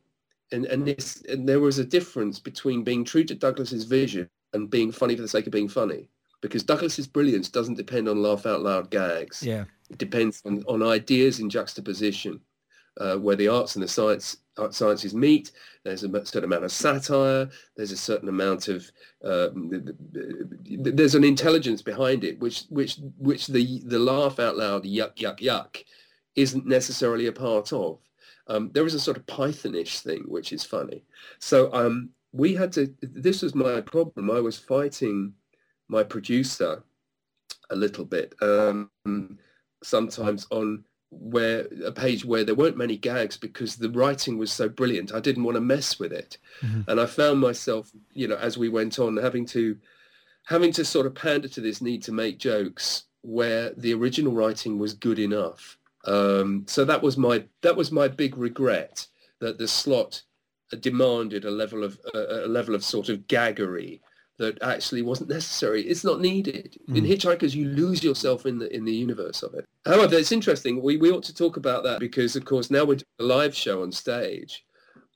and 0.51 0.65
and 0.65 0.87
this, 0.87 1.21
and 1.29 1.47
there 1.47 1.59
was 1.59 1.77
a 1.77 1.85
difference 1.85 2.39
between 2.39 2.83
being 2.83 3.05
true 3.05 3.23
to 3.25 3.35
Douglas's 3.35 3.83
vision 3.83 4.27
and 4.53 4.71
being 4.71 4.91
funny 4.91 5.15
for 5.15 5.21
the 5.21 5.27
sake 5.27 5.45
of 5.45 5.53
being 5.53 5.69
funny. 5.69 6.09
Because 6.41 6.63
Douglas's 6.63 7.07
brilliance 7.07 7.47
doesn't 7.49 7.75
depend 7.77 8.09
on 8.09 8.23
laugh 8.23 8.47
out 8.47 8.63
loud 8.63 8.89
gags. 8.89 9.43
Yeah. 9.43 9.65
It 9.91 9.99
depends 9.99 10.41
on, 10.45 10.63
on 10.67 10.81
ideas 10.81 11.39
in 11.39 11.47
juxtaposition, 11.47 12.41
uh, 12.99 13.15
where 13.15 13.35
the 13.35 13.47
arts 13.47 13.75
and 13.75 13.83
the 13.83 13.87
science 13.87 14.37
art 14.57 14.73
sciences 14.73 15.13
meet. 15.13 15.51
There's 15.83 16.03
a 16.03 16.25
certain 16.25 16.43
amount 16.43 16.65
of 16.65 16.71
satire. 16.71 17.49
There's 17.75 17.91
a 17.91 17.97
certain 17.97 18.29
amount 18.29 18.67
of 18.67 18.91
th- 19.23 20.95
there's 20.95 21.15
an 21.15 21.23
intelligence 21.23 21.81
behind 21.81 22.23
it, 22.23 22.39
which 22.39 22.63
which 22.69 22.99
which 23.17 23.47
the 23.47 23.81
the 23.85 23.99
laugh 23.99 24.39
out 24.39 24.57
loud 24.57 24.83
yuck 24.83 25.15
yuck 25.15 25.39
yuck 25.39 25.83
isn't 26.35 26.65
necessarily 26.65 27.27
a 27.27 27.31
part 27.31 27.73
of. 27.73 27.99
Um, 28.47 28.71
there 28.73 28.85
is 28.85 28.93
a 28.93 28.99
sort 28.99 29.17
of 29.17 29.25
Pythonish 29.25 29.99
thing 29.99 30.23
which 30.27 30.51
is 30.51 30.63
funny. 30.63 31.05
So 31.39 31.71
um, 31.73 32.09
we 32.33 32.53
had 32.53 32.71
to. 32.73 32.93
This 33.01 33.41
was 33.41 33.55
my 33.55 33.81
problem. 33.81 34.29
I 34.29 34.39
was 34.39 34.57
fighting 34.57 35.33
my 35.87 36.03
producer 36.03 36.83
a 37.69 37.75
little 37.75 38.05
bit. 38.05 38.35
Um, 38.41 38.89
sometimes 39.83 40.47
on 40.51 40.83
where 41.11 41.67
a 41.85 41.91
page 41.91 42.23
where 42.23 42.43
there 42.43 42.55
weren't 42.55 42.77
many 42.77 42.95
gags 42.97 43.37
because 43.37 43.75
the 43.75 43.89
writing 43.89 44.37
was 44.37 44.51
so 44.51 44.69
brilliant. 44.69 45.13
I 45.13 45.19
didn't 45.19 45.43
want 45.43 45.55
to 45.55 45.61
mess 45.61 45.99
with 45.99 46.13
it, 46.13 46.37
and 46.87 46.99
I 46.99 47.05
found 47.05 47.39
myself, 47.39 47.91
you 48.13 48.27
know, 48.27 48.37
as 48.37 48.57
we 48.57 48.69
went 48.69 48.97
on, 48.97 49.17
having 49.17 49.45
to 49.47 49.77
having 50.45 50.71
to 50.73 50.85
sort 50.85 51.05
of 51.05 51.13
pander 51.15 51.47
to 51.49 51.61
this 51.61 51.81
need 51.81 52.01
to 52.03 52.11
make 52.11 52.39
jokes 52.39 53.03
where 53.21 53.71
the 53.77 53.93
original 53.93 54.33
writing 54.33 54.79
was 54.79 54.93
good 54.93 55.19
enough. 55.19 55.77
Um, 56.05 56.65
so 56.67 56.83
that 56.85 57.01
was 57.01 57.17
my 57.17 57.43
that 57.61 57.75
was 57.75 57.91
my 57.91 58.07
big 58.07 58.37
regret 58.37 59.05
that 59.39 59.57
the 59.57 59.67
slot 59.67 60.23
demanded 60.79 61.45
a 61.45 61.51
level 61.51 61.83
of 61.83 61.99
uh, 62.15 62.45
a 62.45 62.47
level 62.47 62.73
of 62.73 62.83
sort 62.83 63.09
of 63.09 63.27
gaggery 63.27 63.99
that 64.41 64.61
actually 64.61 65.03
wasn't 65.03 65.29
necessary. 65.29 65.83
It's 65.83 66.03
not 66.03 66.19
needed. 66.19 66.75
In 66.87 67.05
Hitchhikers, 67.05 67.53
you 67.53 67.69
lose 67.69 68.03
yourself 68.03 68.45
in 68.45 68.57
the 68.57 68.75
in 68.75 68.83
the 68.85 68.93
universe 68.93 69.43
of 69.43 69.53
it. 69.53 69.65
However, 69.85 70.15
it's 70.15 70.31
interesting. 70.31 70.81
We 70.81 70.97
we 70.97 71.11
ought 71.11 71.23
to 71.23 71.33
talk 71.33 71.57
about 71.57 71.83
that 71.83 71.99
because, 71.99 72.35
of 72.35 72.43
course, 72.43 72.71
now 72.71 72.83
we're 72.83 72.95
doing 72.95 73.19
a 73.19 73.23
live 73.23 73.55
show 73.55 73.83
on 73.83 73.91
stage. 73.91 74.65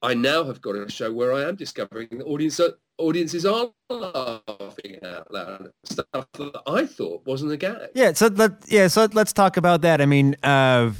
I 0.01 0.13
now 0.13 0.43
have 0.43 0.61
got 0.61 0.75
a 0.75 0.89
show 0.89 1.11
where 1.11 1.33
I 1.33 1.43
am 1.49 1.55
discovering 1.55 2.07
that 2.11 2.25
audience 2.25 2.61
audiences 2.97 3.45
are 3.45 3.71
laughing 3.89 4.99
out 5.03 5.33
loud 5.33 5.71
stuff 5.83 6.27
that 6.33 6.61
I 6.67 6.85
thought 6.85 7.25
wasn't 7.25 7.51
a 7.51 7.57
gag. 7.57 7.89
Yeah, 7.95 8.13
so 8.13 8.27
let 8.27 8.51
yeah, 8.67 8.87
so 8.87 9.07
let's 9.13 9.33
talk 9.33 9.57
about 9.57 9.81
that. 9.81 10.01
I 10.01 10.05
mean, 10.05 10.35
uh, 10.43 10.91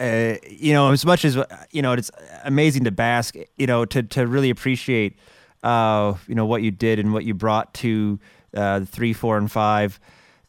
uh, 0.00 0.34
you 0.48 0.72
know, 0.72 0.90
as 0.90 1.04
much 1.04 1.24
as 1.24 1.36
you 1.70 1.82
know, 1.82 1.92
it's 1.92 2.10
amazing 2.44 2.84
to 2.84 2.90
bask, 2.90 3.36
you 3.56 3.66
know, 3.66 3.84
to 3.84 4.02
to 4.02 4.26
really 4.26 4.50
appreciate, 4.50 5.18
uh, 5.64 6.14
you 6.28 6.34
know, 6.36 6.46
what 6.46 6.62
you 6.62 6.70
did 6.70 6.98
and 7.00 7.12
what 7.12 7.24
you 7.24 7.34
brought 7.34 7.74
to 7.74 8.20
uh, 8.54 8.80
three, 8.84 9.12
four, 9.12 9.36
and 9.36 9.50
five. 9.50 9.98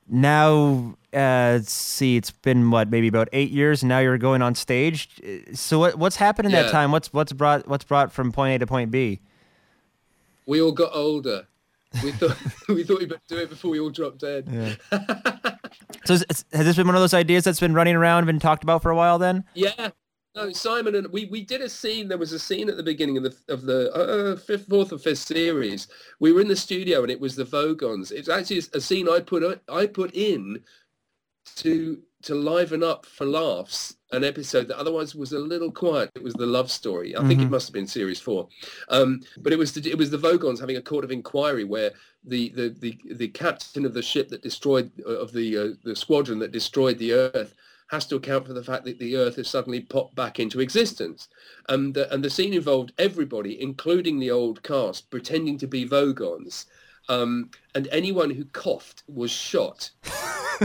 Now, 0.07 0.95
uh, 1.13 1.57
let's 1.57 1.71
see, 1.71 2.15
it's 2.17 2.29
been 2.29 2.69
what 2.69 2.89
maybe 2.89 3.07
about 3.07 3.27
eight 3.33 3.49
years, 3.49 3.81
and 3.81 3.89
now 3.89 3.97
you're 3.99 4.19
going 4.19 4.43
on 4.43 4.53
stage. 4.53 5.09
So 5.53 5.79
what 5.79 5.95
what's 5.97 6.17
happened 6.17 6.45
in 6.47 6.51
that 6.51 6.71
time? 6.71 6.91
What's 6.91 7.11
what's 7.11 7.33
brought 7.33 7.67
what's 7.67 7.83
brought 7.85 8.11
from 8.11 8.31
point 8.31 8.55
A 8.55 8.59
to 8.59 8.67
point 8.67 8.91
B? 8.91 9.21
We 10.45 10.61
all 10.61 10.71
got 10.73 10.91
older. 10.93 11.47
We 12.03 12.11
thought 12.19 12.37
we 12.69 12.83
thought 12.83 12.99
we 12.99 13.05
better 13.05 13.21
do 13.27 13.37
it 13.37 13.49
before 13.49 13.71
we 13.71 13.79
all 13.79 13.89
dropped 13.89 14.19
dead. 14.19 14.77
So 16.05 16.13
is, 16.13 16.25
is- 16.29 16.45
has 16.53 16.65
this 16.67 16.75
been 16.75 16.85
one 16.85 16.95
of 16.95 17.01
those 17.01 17.15
ideas 17.15 17.43
that's 17.45 17.59
been 17.59 17.73
running 17.73 17.95
around, 17.95 18.25
been 18.27 18.39
talked 18.39 18.61
about 18.63 18.83
for 18.83 18.91
a 18.91 18.95
while? 18.95 19.17
Then 19.17 19.43
Yeah. 19.55 19.89
No, 20.35 20.51
Simon 20.51 20.95
and 20.95 21.07
we, 21.13 21.25
we 21.25 21.41
did 21.41 21.61
a 21.61 21.69
scene. 21.69 22.09
There 22.09 22.17
was 22.17 22.33
a 22.33 22.39
scene 22.39 22.69
at 22.69 22.75
the 22.75 22.83
beginning 22.83 23.15
of 23.17 23.23
the 23.23 23.35
of 23.47 23.61
the 23.61 23.91
uh, 23.93 24.35
fifth, 24.35 24.67
fourth 24.67 24.91
or 24.91 24.97
fifth 24.97 25.19
series. 25.19 25.87
We 26.19 26.33
were 26.33 26.41
in 26.41 26.49
the 26.49 26.55
studio 26.57 27.03
and 27.03 27.11
it 27.11 27.19
was 27.21 27.35
the 27.37 27.45
Vogons. 27.45 28.11
It's 28.11 28.27
actually 28.27 28.61
a 28.73 28.81
scene 28.81 29.07
I 29.07 29.21
put 29.21 29.61
I 29.69 29.87
put 29.87 30.13
in 30.13 30.61
to 31.57 32.01
to 32.23 32.35
liven 32.35 32.83
up 32.83 33.05
for 33.05 33.25
laughs 33.25 33.95
an 34.11 34.23
episode 34.23 34.67
that 34.67 34.79
otherwise 34.79 35.13
was 35.15 35.31
a 35.33 35.39
little 35.39 35.71
quiet. 35.71 36.09
It 36.15 36.23
was 36.23 36.33
the 36.33 36.45
love 36.45 36.71
story. 36.71 37.15
I 37.15 37.25
think 37.27 37.39
it 37.41 37.45
Mhm. 37.45 37.51
must 37.51 37.67
have 37.67 37.73
been 37.73 37.87
series 37.87 38.19
four, 38.19 38.49
um, 38.89 39.21
but 39.37 39.53
it 39.53 39.59
was 39.59 39.71
the, 39.73 39.89
it 39.89 39.97
was 39.97 40.09
the 40.09 40.17
Vogons 40.17 40.59
having 40.59 40.77
a 40.77 40.81
court 40.81 41.05
of 41.05 41.11
inquiry 41.11 41.63
where 41.63 41.91
the 42.25 42.49
the, 42.49 42.69
the, 42.79 42.97
the 43.13 43.27
captain 43.29 43.85
of 43.85 43.93
the 43.93 44.01
ship 44.01 44.27
that 44.29 44.41
destroyed 44.41 44.91
of 45.01 45.31
the 45.31 45.57
uh, 45.57 45.67
the 45.83 45.95
squadron 45.95 46.39
that 46.39 46.51
destroyed 46.51 46.97
the 46.97 47.13
Earth 47.13 47.53
has 47.87 48.05
to 48.07 48.15
account 48.15 48.47
for 48.47 48.53
the 48.53 48.63
fact 48.63 48.85
that 48.85 48.99
the 48.99 49.15
Earth 49.15 49.35
has 49.35 49.49
suddenly 49.49 49.81
popped 49.81 50.15
back 50.15 50.39
into 50.39 50.59
existence, 50.59 51.27
and 51.69 51.93
the, 51.93 52.11
and 52.13 52.23
the 52.23 52.29
scene 52.29 52.53
involved 52.53 52.93
everybody, 52.97 53.61
including 53.61 54.19
the 54.19 54.31
old 54.31 54.63
cast, 54.63 55.09
pretending 55.09 55.57
to 55.59 55.67
be 55.67 55.87
Vogons. 55.87 56.65
Um, 57.07 57.51
and 57.75 57.87
anyone 57.91 58.31
who 58.31 58.45
coughed 58.45 59.03
was 59.07 59.29
shot. 59.29 59.91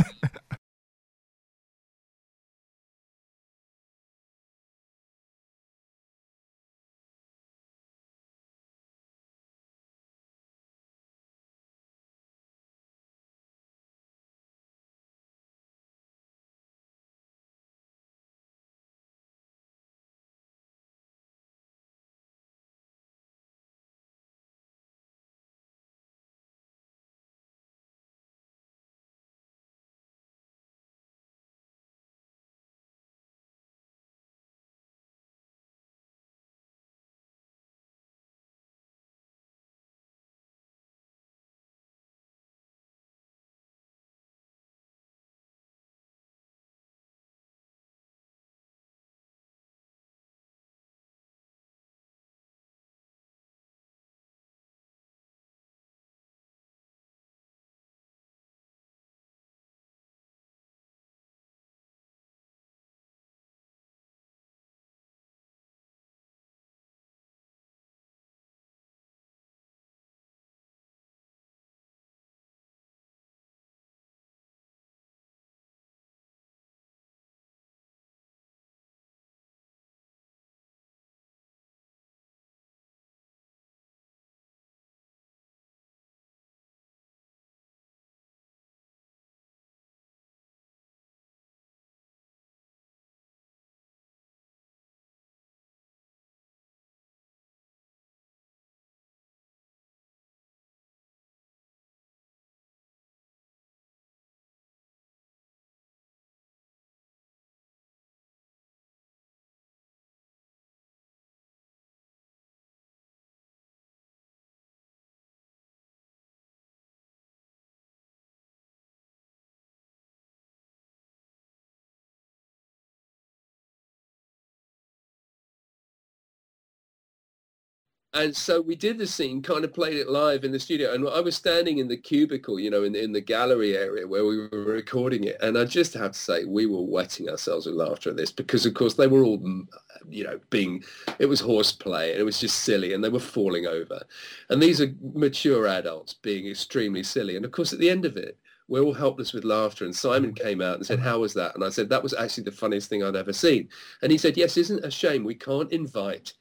And 128.13 128.37
so 128.37 128.61
we 128.61 128.75
did 128.75 128.99
the 128.99 129.07
scene, 129.07 129.41
kind 129.41 129.65
of 129.65 129.73
played 129.73 129.97
it 129.97 130.09
live 130.09 130.43
in 130.43 130.51
the 130.51 130.59
studio, 130.59 130.93
and 130.93 131.09
I 131.09 131.21
was 131.21 131.37
standing 131.37 131.79
in 131.79 131.87
the 131.87 131.97
cubicle, 131.97 132.59
you 132.59 132.69
know, 132.69 132.83
in, 132.83 132.97
in 132.97 133.13
the 133.13 133.21
gallery 133.21 133.77
area 133.77 134.07
where 134.07 134.27
we 134.27 134.37
were 134.37 134.49
recording 134.65 135.25
it, 135.25 135.37
and 135.41 135.57
I 135.57 135.65
just 135.65 135.95
have 135.95 136.13
to 136.13 136.19
say 136.19 136.45
we 136.45 136.67
were 136.67 136.83
wetting 136.83 137.29
ourselves 137.29 137.67
with 137.67 137.77
laughter 137.77 138.11
at 138.11 138.17
this 138.17 138.33
because, 138.33 138.67
of 138.67 138.75
course, 138.75 138.95
they 138.95 139.07
were 139.07 139.23
all, 139.23 139.39
mm, 139.39 139.65
you 140.09 140.25
know, 140.25 140.41
being 140.51 140.83
it 141.21 141.27
was 141.27 141.39
horseplay 141.39 142.11
and 142.11 142.21
it 142.21 142.25
was 142.25 142.41
just 142.41 142.65
silly, 142.65 142.95
and 142.95 143.05
they 143.05 143.09
were 143.09 143.21
falling 143.21 143.69
over, 143.69 144.03
and 144.49 144.61
these 144.61 144.81
are 144.81 144.93
mature 145.15 145.69
adults 145.69 146.15
being 146.15 146.49
extremely 146.49 147.05
silly, 147.05 147.37
and 147.37 147.45
of 147.45 147.53
course, 147.53 147.73
at 147.73 147.79
the 147.79 147.91
end 147.91 148.05
of 148.05 148.17
it, 148.17 148.37
we're 148.67 148.83
all 148.83 148.95
helpless 148.95 149.33
with 149.33 149.45
laughter. 149.45 149.85
And 149.85 149.95
Simon 149.95 150.33
came 150.33 150.61
out 150.63 150.77
and 150.77 150.87
said, 150.87 151.01
how 151.01 151.19
was 151.19 151.35
that? 151.35 151.57
And 151.57 151.65
I 151.65 151.71
said, 151.71 151.89
that 151.89 152.05
was 152.05 152.15
actually 152.15 152.45
the 152.45 152.53
funniest 152.53 152.89
thing 152.89 153.03
I'd 153.03 153.17
ever 153.17 153.33
seen. 153.33 153.69
And 154.01 154.13
he 154.13 154.17
said, 154.17 154.37
yes, 154.37 154.57
isn't 154.57 154.85
a 154.85 154.91
shame 154.93 155.25
we 155.25 155.35
can't 155.35 155.73
invite 155.73 156.35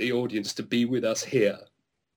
the 0.00 0.12
audience 0.12 0.52
to 0.54 0.62
be 0.62 0.84
with 0.84 1.04
us 1.04 1.22
here 1.22 1.58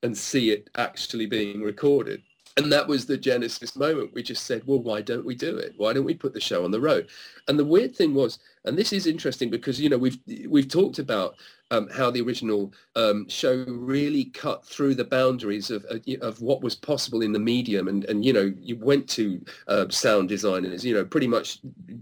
and 0.02 0.18
see 0.18 0.52
it 0.52 0.70
actually 0.76 1.26
being 1.26 1.62
recorded. 1.62 2.22
And 2.56 2.72
that 2.72 2.88
was 2.88 3.06
the 3.06 3.18
genesis 3.18 3.76
moment. 3.76 4.14
We 4.14 4.22
just 4.22 4.46
said, 4.46 4.62
well, 4.66 4.82
why 4.82 5.02
don't 5.02 5.26
we 5.26 5.34
do 5.34 5.58
it? 5.58 5.74
Why 5.78 5.92
don't 5.92 6.06
we 6.06 6.14
put 6.14 6.34
the 6.34 6.40
show 6.40 6.64
on 6.64 6.72
the 6.72 6.80
road? 6.80 7.10
And 7.48 7.58
the 7.58 7.66
weird 7.66 7.96
thing 7.96 8.14
was, 8.14 8.40
and 8.66 8.78
this 8.78 8.94
is 8.94 9.08
interesting 9.08 9.50
because, 9.50 9.82
you 9.82 9.90
know, 9.90 9.98
we've, 9.98 10.20
we've 10.48 10.68
talked 10.68 11.00
about 11.00 11.36
um, 11.74 11.90
how 11.90 12.12
the 12.12 12.22
original 12.22 12.72
um, 12.96 13.28
show 13.28 13.66
really 13.68 14.26
cut 14.26 14.64
through 14.64 14.94
the 14.94 15.04
boundaries 15.04 15.72
of, 15.72 15.86
of 16.22 16.42
what 16.42 16.62
was 16.62 16.76
possible 16.76 17.24
in 17.24 17.32
the 17.32 17.40
medium. 17.40 17.88
And, 17.88 18.06
and 18.06 18.24
you 18.24 18.32
know, 18.32 18.54
you 18.60 18.78
went 18.78 19.10
to 19.10 19.44
uh, 19.68 19.90
sound 19.90 20.30
designers, 20.30 20.86
you 20.86 20.94
know, 20.94 21.04
pretty 21.04 21.28
much 21.28 21.60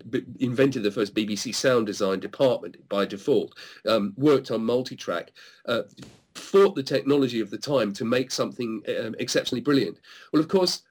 b- 0.09 0.26
invented 0.39 0.84
the 0.84 0.91
first 0.91 1.15
BBC 1.15 1.55
sound 1.55 1.86
design 1.86 2.19
department 2.19 2.78
by 2.89 3.05
default, 3.05 3.57
um, 3.88 4.13
worked 4.17 4.51
on 4.51 4.63
multi-track, 4.65 5.32
uh, 5.67 5.84
fought 6.36 6.76
the 6.76 6.84
technology 6.84 7.39
of 7.39 7.49
the 7.49 7.57
time 7.57 7.93
to 7.93 8.03
make 8.03 8.30
something 8.30 8.82
um, 8.99 9.15
exceptionally 9.19 9.61
brilliant. 9.61 9.99
Well, 10.34 10.41
of 10.41 10.49
course, 10.49 10.84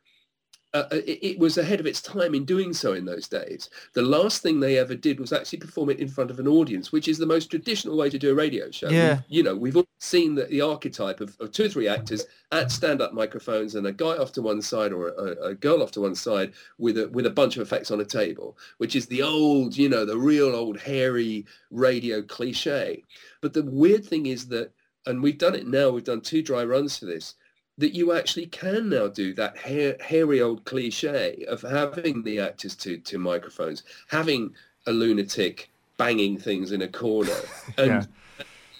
uh, 0.72 0.84
it, 0.92 1.18
it, 1.22 1.38
was 1.38 1.58
ahead 1.58 1.80
of 1.80 1.86
its 1.86 2.00
time 2.00 2.34
in 2.34 2.44
doing 2.44 2.72
so 2.72 2.92
in 2.92 3.04
those 3.04 3.26
days. 3.26 3.70
The 3.94 4.02
last 4.02 4.40
thing 4.40 4.60
they 4.60 4.78
ever 4.78 4.94
did 4.94 5.18
was 5.18 5.32
actually 5.32 5.58
perform 5.58 5.90
it 5.90 5.98
in 5.98 6.08
front 6.08 6.30
of 6.30 6.38
an 6.38 6.46
audience, 6.46 6.92
which 6.92 7.08
is 7.08 7.18
the 7.18 7.26
most 7.26 7.50
traditional 7.50 7.96
way 7.96 8.08
to 8.08 8.18
do 8.18 8.30
a 8.30 8.34
radio 8.34 8.70
show. 8.70 8.88
Yeah. 8.88 9.14
We've, 9.14 9.22
you 9.28 9.42
know, 9.42 9.56
we've 9.56 9.76
all 9.76 9.88
seen 9.98 10.36
the, 10.36 10.44
the 10.44 10.60
archetype 10.60 11.20
of, 11.20 11.36
of, 11.40 11.50
two 11.50 11.64
or 11.64 11.68
three 11.68 11.88
actors 11.88 12.24
at 12.52 12.70
stand-up 12.70 13.12
microphones 13.12 13.74
and 13.74 13.86
a 13.88 13.92
guy 13.92 14.16
off 14.16 14.30
to 14.32 14.42
one 14.42 14.62
side 14.62 14.92
or 14.92 15.08
a, 15.08 15.48
a, 15.48 15.54
girl 15.54 15.82
off 15.82 15.90
to 15.92 16.02
one 16.02 16.14
side 16.14 16.52
with 16.78 16.98
a, 16.98 17.08
with 17.08 17.26
a 17.26 17.30
bunch 17.30 17.56
of 17.56 17.62
effects 17.62 17.90
on 17.90 18.00
a 18.00 18.04
table, 18.04 18.56
which 18.78 18.94
is 18.94 19.06
the 19.06 19.22
old, 19.22 19.76
you 19.76 19.88
know, 19.88 20.04
the 20.04 20.16
real 20.16 20.54
old 20.54 20.78
hairy 20.78 21.44
radio 21.72 22.22
cliche. 22.22 23.02
But 23.40 23.54
the 23.54 23.64
weird 23.64 24.04
thing 24.04 24.26
is 24.26 24.46
that 24.48 24.72
and 25.06 25.22
we've 25.22 25.38
done 25.38 25.54
it 25.54 25.66
now, 25.66 25.90
we've 25.90 26.04
done 26.04 26.20
two 26.20 26.42
dry 26.42 26.64
runs 26.64 26.98
for 26.98 27.06
this, 27.06 27.34
that 27.80 27.94
you 27.94 28.12
actually 28.12 28.46
can 28.46 28.90
now 28.90 29.08
do 29.08 29.32
that 29.34 29.56
hair, 29.56 29.96
hairy 30.00 30.42
old 30.42 30.64
cliche 30.64 31.44
of 31.48 31.62
having 31.62 32.22
the 32.22 32.38
actors 32.38 32.76
to, 32.76 32.98
to 32.98 33.18
microphones, 33.18 33.84
having 34.08 34.54
a 34.86 34.92
lunatic 34.92 35.70
banging 35.96 36.38
things 36.38 36.72
in 36.72 36.82
a 36.82 36.88
corner 36.88 37.36
and 37.78 38.06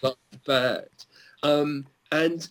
yeah. 0.03 0.11
bad. 0.46 0.88
Um, 1.42 1.86
and 2.12 2.48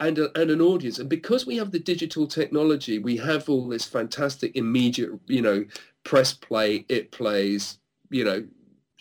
and, 0.00 0.18
a, 0.18 0.36
and 0.40 0.50
an 0.50 0.60
audience. 0.60 0.98
And 0.98 1.08
because 1.08 1.46
we 1.46 1.56
have 1.58 1.70
the 1.70 1.78
digital 1.78 2.26
technology, 2.26 2.98
we 2.98 3.16
have 3.18 3.48
all 3.48 3.68
this 3.68 3.84
fantastic 3.84 4.56
immediate, 4.56 5.12
you 5.28 5.40
know, 5.40 5.64
press 6.02 6.32
play, 6.32 6.84
it 6.88 7.12
plays, 7.12 7.78
you 8.10 8.24
know, 8.24 8.44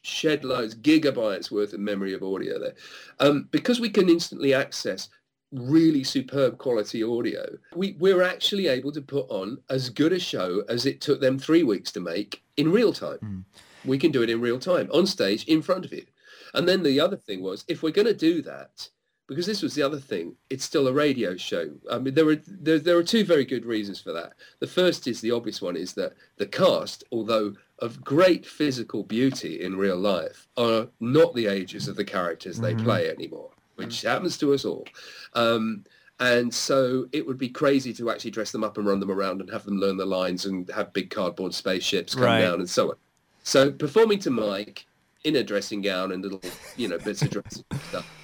shed 0.03 0.43
loads, 0.43 0.75
gigabytes 0.75 1.49
worth 1.49 1.73
of 1.73 1.79
memory 1.79 2.13
of 2.13 2.21
audio 2.21 2.59
there. 2.59 2.75
Um, 3.19 3.47
because 3.49 3.79
we 3.79 3.89
can 3.89 4.09
instantly 4.09 4.53
access 4.53 5.09
really 5.51 6.03
superb 6.03 6.57
quality 6.57 7.03
audio, 7.03 7.57
we, 7.75 7.95
we're 7.99 8.23
actually 8.23 8.67
able 8.67 8.91
to 8.91 9.01
put 9.01 9.25
on 9.29 9.57
as 9.69 9.89
good 9.89 10.13
a 10.13 10.19
show 10.19 10.63
as 10.69 10.85
it 10.85 11.01
took 11.01 11.19
them 11.19 11.37
three 11.37 11.63
weeks 11.63 11.91
to 11.91 11.99
make 11.99 12.41
in 12.57 12.71
real 12.71 12.93
time. 12.93 13.19
Mm. 13.23 13.43
We 13.83 13.97
can 13.97 14.11
do 14.11 14.21
it 14.21 14.29
in 14.29 14.41
real 14.41 14.59
time, 14.59 14.89
on 14.93 15.07
stage, 15.07 15.45
in 15.45 15.61
front 15.61 15.85
of 15.85 15.91
you. 15.91 16.05
And 16.53 16.67
then 16.67 16.83
the 16.83 16.99
other 16.99 17.17
thing 17.17 17.41
was, 17.41 17.63
if 17.67 17.81
we're 17.81 17.91
going 17.91 18.07
to 18.07 18.13
do 18.13 18.41
that, 18.43 18.89
because 19.27 19.45
this 19.45 19.61
was 19.61 19.73
the 19.75 19.81
other 19.81 19.99
thing, 19.99 20.35
it's 20.49 20.65
still 20.65 20.89
a 20.89 20.93
radio 20.93 21.37
show. 21.37 21.71
I 21.89 21.99
mean, 21.99 22.13
there 22.13 22.27
are 22.27 22.35
there, 22.45 22.79
there 22.79 22.97
are 22.97 23.03
two 23.03 23.23
very 23.23 23.45
good 23.45 23.65
reasons 23.65 24.01
for 24.01 24.11
that. 24.11 24.33
The 24.59 24.67
first 24.67 25.07
is 25.07 25.21
the 25.21 25.31
obvious 25.31 25.61
one 25.61 25.77
is 25.77 25.93
that 25.93 26.13
the 26.35 26.45
cast, 26.45 27.05
although 27.13 27.53
of 27.79 28.03
great 28.03 28.45
physical 28.45 29.03
beauty 29.03 29.61
in 29.61 29.77
real 29.77 29.97
life 29.97 30.49
are 30.57 30.89
not 30.99 31.33
the 31.33 31.47
ages 31.47 31.87
of 31.87 31.95
the 31.95 32.03
characters 32.03 32.59
they 32.59 32.73
mm-hmm. 32.73 32.83
play 32.83 33.09
anymore, 33.09 33.51
which 33.85 34.01
happens 34.01 34.37
to 34.39 34.53
us 34.53 34.65
all. 34.65 34.85
Um, 35.33 35.83
and 36.19 36.53
so 36.53 37.07
it 37.11 37.25
would 37.25 37.37
be 37.37 37.49
crazy 37.49 37.93
to 37.93 38.11
actually 38.11 38.31
dress 38.31 38.51
them 38.51 38.63
up 38.63 38.77
and 38.77 38.85
run 38.85 38.99
them 38.99 39.09
around 39.09 39.41
and 39.41 39.49
have 39.49 39.63
them 39.63 39.77
learn 39.77 39.97
the 39.97 40.05
lines 40.05 40.45
and 40.45 40.69
have 40.69 40.93
big 40.93 41.09
cardboard 41.09 41.53
spaceships 41.53 42.13
come 42.13 42.23
right. 42.23 42.41
down 42.41 42.59
and 42.59 42.69
so 42.69 42.89
on. 42.89 42.95
So 43.43 43.71
performing 43.71 44.19
to 44.19 44.29
Mike 44.29 44.85
in 45.23 45.35
a 45.35 45.43
dressing 45.43 45.81
gown 45.81 46.11
and 46.11 46.21
little, 46.21 46.41
you 46.77 46.87
know, 46.87 46.99
bits 46.99 47.23
of 47.23 47.31
dressing 47.31 47.63
stuff 47.89 48.20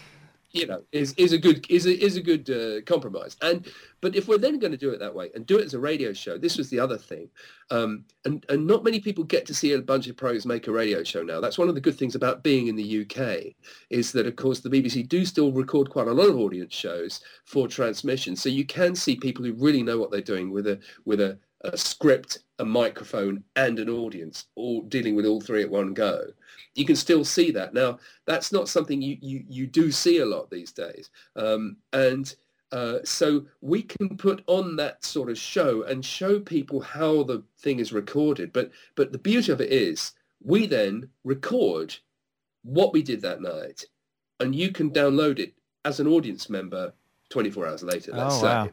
you 0.51 0.65
know, 0.65 0.81
is, 0.91 1.13
is 1.13 1.33
a 1.33 1.37
good 1.37 1.65
is 1.69 1.85
a, 1.85 2.03
is 2.03 2.15
a 2.15 2.21
good 2.21 2.49
uh, 2.49 2.81
compromise. 2.85 3.35
And 3.41 3.67
but 3.99 4.15
if 4.15 4.27
we're 4.27 4.37
then 4.37 4.59
going 4.59 4.71
to 4.71 4.77
do 4.77 4.91
it 4.91 4.99
that 4.99 5.13
way 5.13 5.29
and 5.35 5.45
do 5.45 5.57
it 5.57 5.65
as 5.65 5.73
a 5.73 5.79
radio 5.79 6.13
show, 6.13 6.37
this 6.37 6.57
was 6.57 6.69
the 6.69 6.79
other 6.79 6.97
thing. 6.97 7.29
Um, 7.69 8.05
and 8.25 8.45
and 8.49 8.65
not 8.65 8.83
many 8.83 8.99
people 8.99 9.23
get 9.23 9.45
to 9.47 9.53
see 9.53 9.73
a 9.73 9.81
bunch 9.81 10.07
of 10.07 10.15
pros 10.15 10.45
make 10.45 10.67
a 10.67 10.71
radio 10.71 11.03
show 11.03 11.21
now. 11.21 11.41
That's 11.41 11.57
one 11.57 11.69
of 11.69 11.75
the 11.75 11.81
good 11.81 11.97
things 11.97 12.15
about 12.15 12.43
being 12.43 12.67
in 12.67 12.75
the 12.75 13.01
UK 13.01 13.53
is 13.89 14.11
that 14.13 14.27
of 14.27 14.35
course 14.35 14.59
the 14.59 14.69
BBC 14.69 15.07
do 15.07 15.25
still 15.25 15.51
record 15.51 15.89
quite 15.89 16.07
a 16.07 16.13
lot 16.13 16.29
of 16.29 16.37
audience 16.37 16.73
shows 16.73 17.21
for 17.45 17.67
transmission, 17.67 18.35
so 18.35 18.49
you 18.49 18.65
can 18.65 18.95
see 18.95 19.15
people 19.15 19.43
who 19.43 19.53
really 19.53 19.83
know 19.83 19.97
what 19.97 20.11
they're 20.11 20.21
doing 20.21 20.51
with 20.51 20.67
a 20.67 20.79
with 21.05 21.19
a, 21.19 21.37
a 21.67 21.77
script, 21.77 22.39
a 22.59 22.65
microphone, 22.65 23.43
and 23.55 23.79
an 23.79 23.89
audience, 23.89 24.45
all 24.55 24.81
dealing 24.83 25.15
with 25.15 25.25
all 25.25 25.41
three 25.41 25.61
at 25.61 25.69
one 25.69 25.93
go 25.93 26.27
you 26.77 26.85
can 26.85 26.95
still 26.95 27.25
see 27.25 27.51
that. 27.51 27.73
Now, 27.73 27.97
that's 28.25 28.51
not 28.51 28.69
something 28.69 29.01
you, 29.01 29.17
you, 29.19 29.43
you 29.49 29.67
do 29.67 29.91
see 29.91 30.19
a 30.19 30.25
lot 30.25 30.49
these 30.49 30.71
days. 30.71 31.09
Um, 31.35 31.77
and 31.91 32.33
uh, 32.71 32.99
so 33.03 33.45
we 33.61 33.81
can 33.81 34.15
put 34.15 34.43
on 34.45 34.75
that 34.75 35.03
sort 35.03 35.29
of 35.29 35.37
show 35.37 35.83
and 35.83 36.05
show 36.05 36.39
people 36.39 36.79
how 36.79 37.23
the 37.23 37.43
thing 37.59 37.79
is 37.79 37.91
recorded. 37.91 38.53
But, 38.53 38.71
but 38.95 39.11
the 39.11 39.17
beauty 39.17 39.51
of 39.51 39.59
it 39.59 39.71
is 39.71 40.13
we 40.43 40.67
then 40.67 41.09
record 41.23 41.95
what 42.63 42.93
we 42.93 43.01
did 43.01 43.21
that 43.21 43.41
night 43.41 43.83
and 44.39 44.53
you 44.53 44.71
can 44.71 44.91
download 44.91 45.39
it 45.39 45.53
as 45.83 45.99
an 45.99 46.07
audience 46.07 46.47
member 46.47 46.93
24 47.29 47.67
hours 47.67 47.83
later, 47.83 48.11
let's 48.13 48.35
oh, 48.35 48.41
say. 48.41 48.45
Wow. 48.45 48.69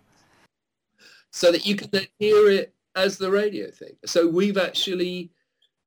So 1.30 1.50
that 1.50 1.66
you 1.66 1.74
can 1.74 1.88
then 1.90 2.06
hear 2.18 2.50
it 2.50 2.73
as 2.94 3.18
the 3.18 3.30
radio 3.30 3.70
thing. 3.70 3.96
So 4.04 4.26
we've 4.26 4.58
actually 4.58 5.30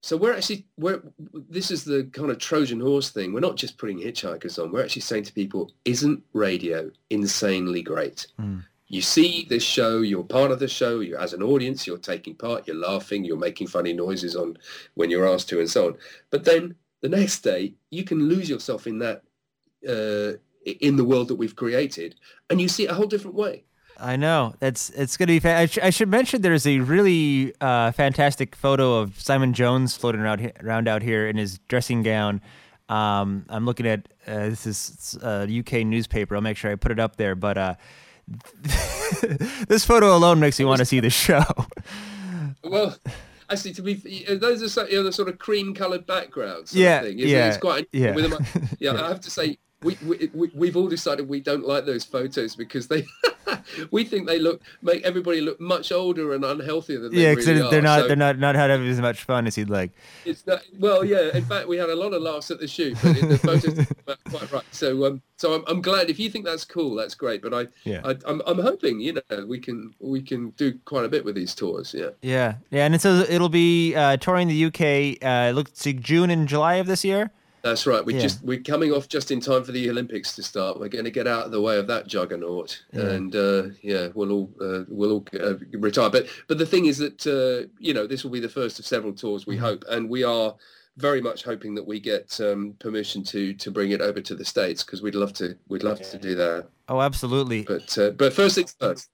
so 0.02 0.16
we're 0.16 0.34
actually 0.34 0.66
we're 0.78 1.02
this 1.50 1.72
is 1.72 1.84
the 1.84 2.06
kind 2.14 2.30
of 2.30 2.40
Trojan 2.40 2.80
horse 2.80 3.10
thing. 3.10 3.34
We're 3.34 3.40
not 3.40 3.56
just 3.56 3.78
putting 3.78 4.00
hitchhikers 4.00 4.62
on. 4.62 4.72
We're 4.72 4.84
actually 4.84 5.02
saying 5.02 5.24
to 5.24 5.34
people, 5.34 5.72
isn't 5.86 6.24
radio 6.34 6.92
insanely 7.10 7.82
great? 7.82 8.28
Mm. 8.40 8.64
You 8.90 9.02
see 9.02 9.46
this 9.50 9.64
show, 9.64 10.00
you're 10.00 10.24
part 10.24 10.52
of 10.52 10.60
the 10.60 10.68
show, 10.68 11.02
You're 11.02 11.20
as 11.20 11.34
an 11.34 11.44
audience, 11.44 11.86
you're 11.86 11.98
taking 11.98 12.36
part, 12.36 12.68
you're 12.68 12.78
laughing, 12.78 13.26
you're 13.26 13.36
making 13.36 13.68
funny 13.68 13.92
noises 13.92 14.36
on 14.36 14.58
when 14.94 15.10
you're 15.10 15.28
asked 15.28 15.50
to 15.50 15.60
and 15.60 15.70
so 15.70 15.88
on. 15.88 15.98
But 16.30 16.46
then 16.46 16.76
the 17.02 17.10
next 17.10 17.42
day 17.42 17.74
you 17.90 18.04
can 18.04 18.30
lose 18.30 18.50
yourself 18.50 18.88
in 18.88 19.00
that 19.00 19.24
uh, 19.88 20.38
in 20.66 20.96
the 20.96 21.04
world 21.04 21.28
that 21.28 21.36
we've 21.36 21.56
created 21.56 22.16
and 22.50 22.62
you 22.62 22.68
see 22.68 22.86
it 22.86 22.92
a 22.92 22.94
whole 22.94 23.08
different 23.08 23.36
way. 23.36 23.64
I 24.00 24.16
know 24.16 24.54
that's 24.60 24.90
it's 24.92 25.18
gonna 25.18 25.28
be. 25.28 25.40
Fa- 25.40 25.58
I, 25.58 25.66
sh- 25.66 25.80
I, 25.82 25.90
should 25.90 26.10
mention 26.10 26.42
there's 26.42 26.68
a 26.68 26.80
really 26.80 27.54
uh, 27.62 27.92
fantastic 27.92 28.56
photo 28.56 29.00
of 29.00 29.20
Simon 29.20 29.54
Jones 29.54 29.96
floating 29.96 30.22
around 30.22 30.52
around 30.64 30.88
out 30.88 31.02
here 31.02 31.28
in 31.28 31.38
his 31.38 31.60
dressing 31.68 32.04
gown. 32.04 32.42
Um, 32.90 33.46
I'm 33.50 33.66
looking 33.66 33.88
at 33.88 34.08
uh, 34.28 34.50
this 34.50 34.66
is 34.66 35.18
a 35.22 35.44
UK 35.60 35.86
newspaper. 35.86 36.36
I'll 36.36 36.42
make 36.42 36.58
sure 36.58 36.72
I 36.72 36.76
put 36.76 36.92
it 36.92 37.00
up 37.00 37.16
there. 37.18 37.36
But 37.36 37.58
uh, 37.58 37.76
this 39.68 39.86
photo 39.86 40.16
alone 40.16 40.40
makes 40.40 40.60
me 40.60 40.66
want 40.66 40.80
to 40.80 40.86
see 40.86 41.00
the 41.00 41.10
show. 41.10 41.44
Well, 42.64 42.98
actually, 43.50 43.74
to 43.74 43.82
be 43.82 43.94
those 44.28 44.78
are 44.78 44.90
you 44.90 44.98
know, 44.98 45.04
the 45.04 45.14
sort 45.14 45.30
of 45.30 45.38
cream-coloured 45.38 46.06
backgrounds. 46.06 46.74
yeah, 46.76 47.04
yeah, 47.04 47.48
It's 47.48 47.58
quite 47.58 47.88
yeah. 47.92 48.14
With 48.14 48.76
yeah, 48.80 48.94
I 48.94 49.08
have 49.08 49.22
to 49.22 49.30
say 49.30 49.58
we, 49.84 49.98
we, 50.04 50.52
we 50.56 50.68
have 50.68 50.76
all 50.76 50.88
decided 50.88 51.30
we 51.30 51.40
don't 51.40 51.66
like 51.66 51.86
those 51.86 52.04
photos 52.04 52.56
because 52.56 52.88
they 52.88 53.06
we 53.92 54.04
think 54.04 54.28
they 54.28 54.40
look 54.40 54.62
make 54.82 55.04
everybody 55.04 55.40
look 55.40 55.60
much 55.60 55.92
older 55.92 56.34
and 56.34 56.44
unhealthier 56.44 57.00
than 57.00 57.14
they 57.14 57.22
yeah, 57.22 57.30
really 57.30 57.44
they're, 57.46 57.70
they're 57.70 57.82
not 57.82 58.02
so, 58.02 58.08
they're 58.08 58.16
not 58.16 58.40
not 58.40 58.56
having 58.56 58.88
as 58.88 59.00
much 59.00 59.24
fun 59.24 59.46
as 59.46 59.58
you'd 59.58 59.70
like. 59.70 59.92
It's 60.26 60.46
not, 60.48 60.64
well, 60.80 61.06
yeah. 61.06 61.36
In 61.36 61.46
fact, 61.46 61.68
we 61.68 61.78
had 61.78 61.90
a 61.90 61.96
lot 61.96 62.14
of 62.14 62.22
laughs 62.24 62.50
at 62.50 62.60
the 62.60 62.68
shoot, 62.68 62.98
but 63.04 63.14
the 63.16 63.38
photos 63.38 64.18
quite 64.30 64.52
right. 64.52 64.64
So 64.72 65.06
um, 65.06 65.22
so 65.38 65.54
I'm, 65.54 65.64
I'm 65.68 65.82
glad 65.82 66.10
if 66.10 66.20
you 66.20 66.30
think 66.30 66.46
that's 66.46 66.66
cool, 66.66 66.96
that's 66.96 67.14
great. 67.14 67.44
But 67.44 67.54
I 67.54 67.68
yeah, 67.84 68.02
I, 68.04 68.16
I'm 68.26 68.42
I'm 68.48 68.60
hoping 68.60 69.00
you 69.00 69.14
know 69.30 69.46
we 69.46 69.60
can 69.60 69.94
we 70.00 70.22
can 70.22 70.50
do 70.52 70.78
quite 70.86 71.06
a 71.06 71.10
bit 71.10 71.24
with 71.24 71.36
these 71.36 71.54
tours. 71.54 71.94
Yeah. 71.98 72.10
Yeah, 72.22 72.56
yeah, 72.72 72.86
and 72.86 73.00
so 73.00 73.26
it'll 73.30 73.50
be 73.50 73.96
uh, 73.96 74.18
touring 74.18 74.48
the 74.48 74.66
UK. 74.66 75.24
Uh, 75.24 75.52
looks 75.52 75.86
like 75.86 76.00
June 76.00 76.32
and 76.32 76.48
July 76.48 76.76
of 76.76 76.88
this 76.88 77.06
year. 77.06 77.32
That's 77.68 77.86
right. 77.86 78.04
We 78.06 78.14
Yeah. 78.16 78.22
just 78.22 78.44
we're 78.44 78.62
coming 78.62 78.94
off 78.94 79.08
just 79.10 79.30
in 79.32 79.40
time 79.42 79.64
for 79.64 79.72
the 79.72 79.90
Olympics 79.90 80.36
to 80.36 80.44
start. 80.44 80.80
We're 80.80 80.88
going 80.88 81.06
to 81.06 81.12
get 81.12 81.28
out 81.28 81.46
of 81.46 81.52
the 81.52 81.62
way 81.62 81.78
of 81.78 81.88
that 81.88 82.08
juggernaut, 82.08 82.82
Yeah. 82.94 83.02
and 83.10 83.36
uh, 83.36 83.64
yeah, 83.82 84.08
we'll 84.14 84.32
all 84.32 84.50
uh, 84.62 84.84
we'll 84.88 85.12
all 85.12 85.26
uh, 85.40 85.56
retire. 85.74 86.10
But 86.10 86.28
but 86.48 86.58
the 86.58 86.66
thing 86.66 86.86
is 86.86 86.98
that 87.00 87.28
uh, 87.28 87.68
you 87.80 87.94
know 87.94 88.08
this 88.08 88.24
will 88.24 88.32
be 88.32 88.40
the 88.40 88.50
first 88.50 88.80
of 88.80 88.86
several 88.86 89.14
tours 89.14 89.46
we 89.46 89.58
hope, 89.58 89.84
and 89.90 90.10
we 90.10 90.24
are 90.24 90.56
very 90.96 91.22
much 91.22 91.44
hoping 91.44 91.76
that 91.76 91.86
we 91.86 92.00
get 92.00 92.40
um, 92.42 92.74
permission 92.80 93.24
to 93.26 93.54
to 93.56 93.70
bring 93.70 93.92
it 93.92 94.02
over 94.02 94.22
to 94.22 94.34
the 94.36 94.46
states 94.46 94.84
because 94.84 95.02
we'd 95.02 95.14
love 95.16 95.34
to 95.34 95.56
we'd 95.68 95.84
love 95.84 96.02
to 96.02 96.18
do 96.18 96.34
that. 96.36 96.68
Oh, 96.90 97.02
absolutely. 97.02 97.64
But 97.64 97.98
uh, 97.98 98.12
but 98.12 98.34
first 98.34 98.56
things 98.56 98.76
first. 98.80 99.10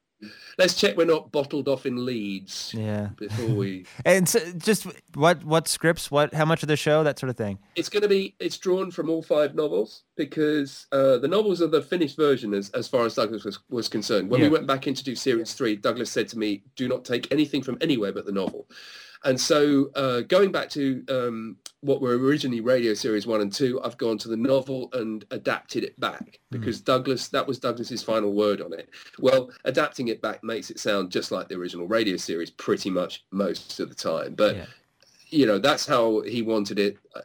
Let's 0.58 0.76
check 0.76 0.96
we're 0.98 1.06
not 1.06 1.32
bottled 1.32 1.68
off 1.68 1.86
in 1.86 2.06
Leeds 2.06 2.74
Yeah. 2.78 3.10
before 3.18 3.56
we. 3.56 3.86
And 4.06 4.30
so 4.30 4.40
just 4.58 4.86
what 5.16 5.44
what 5.44 5.68
scripts, 5.68 6.12
what 6.12 6.34
how 6.34 6.46
much 6.46 6.62
of 6.64 6.68
the 6.68 6.78
show, 6.78 7.04
that 7.04 7.18
sort 7.20 7.30
of 7.32 7.38
thing. 7.38 7.58
It's 7.76 7.90
going 7.90 8.04
to 8.04 8.10
be 8.10 8.36
it's 8.40 8.58
drawn 8.58 8.92
from 8.92 9.10
all 9.10 9.24
five 9.24 9.56
novels 9.56 10.04
because 10.16 10.86
uh, 10.92 11.18
the 11.18 11.28
novels 11.28 11.62
are 11.62 11.68
the 11.68 11.82
finished 11.82 12.16
version 12.18 12.54
as, 12.54 12.70
as 12.72 12.88
far 12.88 13.06
as 13.06 13.16
Douglas 13.16 13.44
was, 13.44 13.60
was 13.70 13.88
concerned. 13.90 14.30
When 14.30 14.42
Yeah. 14.42 14.48
we 14.48 14.54
went 14.54 14.68
back 14.68 14.86
in 14.88 14.94
to 14.94 15.04
do 15.04 15.16
series 15.16 15.54
three, 15.54 15.76
Douglas 15.76 16.12
said 16.12 16.28
to 16.30 16.38
me, 16.38 16.64
"Do 16.76 16.88
not 16.88 17.04
take 17.06 17.32
anything 17.32 17.64
from 17.64 17.78
anywhere 17.82 18.14
but 18.14 18.26
the 18.26 18.32
novel." 18.32 18.68
And 19.24 19.40
so 19.40 19.90
uh, 19.96 20.22
going 20.22 20.52
back 20.52 20.70
to 20.72 21.04
um, 21.10 21.58
what 21.82 22.02
were 22.02 22.18
originally 22.18 22.62
radio 22.62 22.94
series 22.94 23.26
one 23.26 23.42
and 23.42 23.54
two, 23.54 23.82
I've 23.84 23.98
gone 23.98 24.18
to 24.20 24.28
the 24.28 24.38
novel 24.38 24.90
and 24.94 25.26
adapted 25.32 25.84
it 25.84 26.00
back 26.00 26.40
because 26.50 26.82
Douglas, 26.82 27.30
that 27.30 27.48
was 27.48 27.58
Douglas's 27.60 28.04
final 28.04 28.34
word 28.34 28.62
on 28.62 28.74
it. 28.74 28.90
Well, 29.20 29.50
adapting 29.66 30.10
it 30.10 30.22
back 30.22 30.44
makes 30.44 30.70
it 30.70 30.80
sound 30.80 31.12
just 31.12 31.32
like 31.32 31.48
the 31.48 31.56
original 31.56 31.88
radio 31.88 32.18
series 32.18 32.52
pretty 32.52 32.90
much 32.90 33.24
most 33.32 33.80
of 33.80 33.90
the 33.90 33.96
time. 33.96 34.36
But 34.36 34.58
you 35.30 35.48
know 35.48 35.58
that's 35.58 35.86
how 35.88 36.22
he 36.22 36.44
wanted 36.44 36.78
it 36.78 36.98
Uh, 37.16 37.22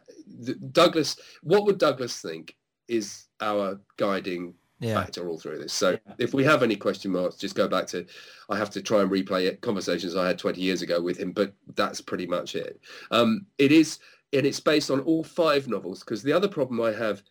douglas 0.71 1.19
what 1.43 1.65
would 1.65 1.77
douglas 1.77 2.21
think 2.21 2.55
is 2.87 3.27
our 3.39 3.79
guiding 3.97 4.55
Yeah. 4.79 4.95
factor 4.95 5.27
all 5.27 5.37
through 5.37 5.59
this 5.59 5.73
so 5.73 5.97
if 6.19 6.33
we 6.33 6.43
have 6.45 6.63
any 6.63 6.75
question 6.77 7.11
marks 7.11 7.35
just 7.35 7.55
go 7.55 7.67
back 7.67 7.85
to 7.87 8.05
i 8.49 8.57
have 8.57 8.69
to 8.69 8.81
try 8.81 9.01
and 9.01 9.11
replay 9.11 9.45
it, 9.45 9.59
conversations 9.59 10.15
i 10.15 10.25
had 10.25 10.39
20 10.39 10.61
years 10.61 10.81
ago 10.81 11.01
with 11.01 11.17
him 11.17 11.33
but 11.33 11.53
that's 11.75 11.99
pretty 11.99 12.25
much 12.25 12.55
it 12.55 12.79
um, 13.11 13.45
it 13.57 13.73
is 13.73 13.99
and 14.31 14.45
it's 14.45 14.61
based 14.61 14.89
on 14.89 15.01
all 15.01 15.23
five 15.23 15.67
novels 15.67 15.99
because 15.99 16.23
the 16.23 16.31
other 16.31 16.47
problem 16.47 16.79
i 16.81 16.93
have 16.93 17.21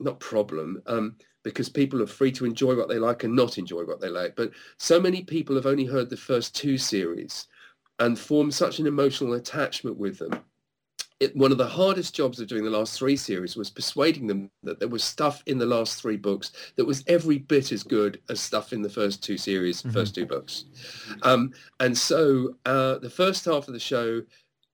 not 0.00 0.18
problem 0.18 0.80
um, 0.86 1.14
because 1.42 1.68
people 1.68 2.02
are 2.02 2.06
free 2.06 2.32
to 2.32 2.46
enjoy 2.46 2.74
what 2.74 2.88
they 2.88 2.98
like 2.98 3.24
and 3.24 3.36
not 3.36 3.58
enjoy 3.58 3.84
what 3.84 4.00
they 4.00 4.08
like 4.08 4.34
but 4.34 4.50
so 4.78 4.98
many 4.98 5.22
people 5.22 5.54
have 5.54 5.66
only 5.66 5.84
heard 5.84 6.08
the 6.08 6.16
first 6.16 6.56
two 6.56 6.78
series 6.78 7.48
and 7.98 8.18
form 8.18 8.50
such 8.50 8.78
an 8.78 8.86
emotional 8.86 9.34
attachment 9.34 9.96
with 9.96 10.18
them. 10.18 10.40
It, 11.24 11.36
one 11.36 11.52
of 11.52 11.58
the 11.58 11.66
hardest 11.66 12.14
jobs 12.14 12.38
of 12.38 12.48
doing 12.48 12.64
the 12.64 12.70
last 12.70 12.98
three 12.98 13.16
series 13.16 13.56
was 13.56 13.70
persuading 13.70 14.26
them 14.26 14.50
that 14.62 14.78
there 14.78 14.88
was 14.88 15.02
stuff 15.02 15.42
in 15.46 15.58
the 15.58 15.66
last 15.66 16.00
three 16.00 16.18
books 16.18 16.52
that 16.76 16.84
was 16.84 17.02
every 17.06 17.38
bit 17.38 17.72
as 17.72 17.82
good 17.82 18.20
as 18.28 18.40
stuff 18.40 18.72
in 18.72 18.82
the 18.82 18.90
first 18.90 19.22
two 19.22 19.38
series, 19.38 19.80
first 19.92 20.14
two 20.14 20.26
books. 20.26 20.66
Um, 21.22 21.52
and 21.80 21.96
so 21.96 22.56
uh, 22.66 22.98
the 22.98 23.10
first 23.10 23.44
half 23.46 23.68
of 23.68 23.74
the 23.74 23.80
show, 23.80 24.22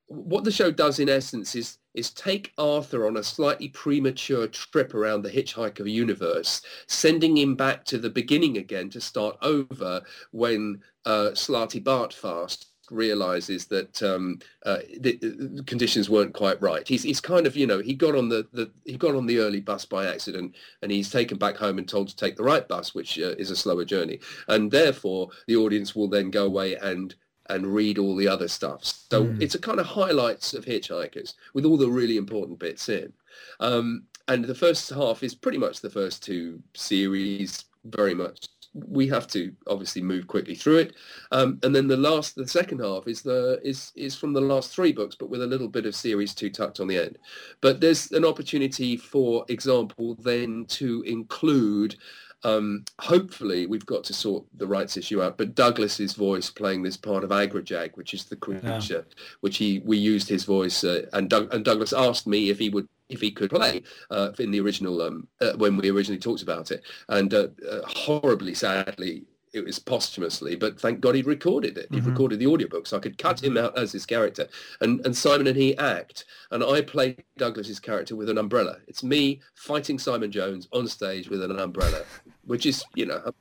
what 0.07 0.43
the 0.43 0.51
show 0.51 0.73
does 0.73 0.99
in 0.99 1.09
essence 1.09 1.55
is 1.55 1.79
is 1.95 2.11
take 2.11 2.53
Arthur 2.57 3.07
on 3.07 3.17
a 3.17 3.23
slightly 3.23 3.69
premature 3.69 4.47
trip 4.47 4.95
around 4.95 5.23
the 5.23 5.31
Hitchhiker 5.31 5.91
universe, 5.91 6.63
sending 6.87 7.37
him 7.37 7.57
back 7.57 7.85
to 7.87 7.99
the 7.99 8.11
beginning 8.11 8.59
again 8.59 8.91
to 8.91 9.01
start 9.01 9.37
over 9.43 10.01
when 10.31 10.81
uh, 11.05 11.31
Slartibartfast 11.33 12.67
realizes 12.91 13.67
that 13.67 14.03
um, 14.03 14.39
uh, 14.67 14.79
the, 14.99 15.17
the 15.17 15.63
conditions 15.67 16.11
weren't 16.11 16.35
quite 16.35 16.61
right. 16.63 16.87
He's, 16.87 17.03
he's 17.03 17.21
kind 17.21 17.47
of, 17.47 17.57
you 17.57 17.67
know, 17.67 17.81
he 17.81 17.95
got 17.95 18.15
on 18.15 18.29
the, 18.29 18.47
the 18.53 18.71
he 18.85 18.97
got 18.97 19.15
on 19.15 19.27
the 19.27 19.39
early 19.39 19.61
bus 19.61 19.85
by 19.85 20.07
accident, 20.07 20.55
and 20.83 20.91
he's 20.93 21.11
taken 21.11 21.39
back 21.39 21.57
home 21.57 21.79
and 21.79 21.89
told 21.89 22.09
to 22.09 22.17
take 22.17 22.37
the 22.37 22.43
right 22.43 22.67
bus, 22.69 22.95
which 22.95 23.19
uh, 23.19 23.35
is 23.39 23.51
a 23.51 23.57
slower 23.57 23.85
journey, 23.85 24.21
and 24.49 24.71
therefore 24.71 25.29
the 25.47 25.57
audience 25.57 25.95
will 25.95 26.09
then 26.09 26.31
go 26.31 26.47
away 26.47 26.77
and 26.77 27.15
and 27.49 27.67
read 27.67 27.99
all 27.99 28.15
the 28.15 28.29
other 28.29 28.47
stuff. 28.47 28.85
So 28.85 29.25
Mm. 29.25 29.43
it's 29.43 29.57
a 29.57 29.59
kind 29.59 29.81
of 29.81 29.87
highlights 29.87 30.55
of 30.55 30.65
Hitchhikers 30.65 31.35
with 31.53 31.65
all 31.65 31.77
the 31.77 31.89
really 31.91 32.17
important 32.17 32.61
bits 32.61 32.89
in. 32.89 33.13
Um, 33.59 34.05
and 34.29 34.45
the 34.45 34.55
first 34.55 34.89
half 34.91 35.25
is 35.25 35.35
pretty 35.35 35.59
much 35.59 35.81
the 35.81 35.91
first 35.91 36.23
two 36.23 36.63
series, 36.75 37.65
very 37.85 38.15
much. 38.15 38.47
We 38.73 39.09
have 39.09 39.27
to 39.29 39.53
obviously 39.67 40.01
move 40.01 40.27
quickly 40.29 40.55
through 40.55 40.79
it, 40.79 40.95
um, 41.33 41.59
and 41.63 41.75
then 41.75 41.89
the 41.89 41.97
last, 41.97 42.37
the 42.37 42.47
second 42.47 42.81
half 42.81 43.09
is 43.09 43.21
the 43.21 43.61
is 43.65 43.93
is 43.97 44.17
from 44.17 44.33
the 44.33 44.41
last 44.41 44.73
three 44.75 44.93
books, 44.93 45.17
but 45.17 45.29
with 45.29 45.43
a 45.43 45.47
little 45.47 45.69
bit 45.69 45.87
of 45.87 45.95
series 45.95 46.35
two 46.35 46.51
tucked 46.51 46.79
on 46.79 46.87
the 46.87 46.99
end. 46.99 47.19
But 47.61 47.81
there's 47.81 48.13
an 48.13 48.25
opportunity, 48.25 48.97
for 48.97 49.45
example, 49.49 50.15
then 50.17 50.67
to 50.69 51.03
include 51.03 51.97
um, 52.43 52.85
hopefully, 53.01 53.67
we've 53.67 53.87
got 53.87 54.05
to 54.05 54.13
sort 54.15 54.45
the 54.57 54.67
rights 54.67 54.97
issue 54.97 55.23
out. 55.23 55.37
But 55.37 55.55
Douglas's 55.55 56.15
voice 56.15 56.51
playing 56.51 56.83
this 56.83 56.97
part 56.97 57.25
of 57.25 57.31
Agrajag, 57.31 57.97
which 57.97 58.15
is 58.15 58.25
the 58.25 58.37
creature, 58.37 59.05
which 59.41 59.59
he 59.59 59.81
we 59.85 59.97
used 59.99 60.29
his 60.29 60.45
voice, 60.45 60.83
uh, 60.85 61.07
and, 61.13 61.29
Doug, 61.29 61.53
and 61.53 61.65
Douglas 61.65 61.93
asked 61.93 62.27
me 62.27 62.51
if 62.51 62.59
he 62.59 62.69
would 62.71 62.89
if 63.09 63.21
he 63.21 63.31
could 63.31 63.51
play 63.51 63.83
uh, 64.11 64.31
in 64.39 64.53
the 64.53 64.61
original 64.61 65.03
um, 65.03 65.27
uh, 65.41 65.53
when 65.57 65.77
we 65.77 65.91
originally 65.91 66.21
talked 66.21 66.43
about 66.43 66.71
it, 66.71 66.83
and 67.09 67.35
uh, 67.35 67.49
uh, 67.71 67.81
horribly, 67.87 68.55
sadly. 68.55 69.25
It 69.53 69.65
was 69.65 69.81
posthumously, 69.81 70.55
but 70.55 70.81
thank 70.81 71.01
God 71.01 71.17
he'd 71.17 71.27
recorded 71.27 71.77
it. 71.77 71.89
He'd 71.91 72.05
Mhm. 72.05 72.11
recorded 72.13 72.39
the 72.39 72.47
audiobook, 72.47 72.87
so 72.87 72.97
I 72.97 73.01
could 73.01 73.19
cut 73.19 73.43
him 73.43 73.57
out 73.57 73.77
as 73.77 73.91
his 73.91 74.07
character. 74.07 74.47
And 74.81 75.05
and 75.05 75.17
Simon 75.17 75.49
and 75.49 75.57
he 75.57 75.77
act, 75.77 76.25
and 76.53 76.63
I 76.63 76.83
play 76.83 77.17
Douglas's 77.37 77.81
character 77.81 78.15
with 78.15 78.29
an 78.31 78.39
umbrella. 78.39 78.77
It's 78.87 79.03
me 79.03 79.41
fighting 79.57 79.99
Simon 79.99 80.31
Jones 80.31 80.69
on 80.73 80.87
stage 80.87 81.29
with 81.29 81.43
an 81.43 81.59
umbrella, 81.59 82.05
which 82.51 82.67
is, 82.67 82.85
you 82.97 83.07
know, 83.07 83.33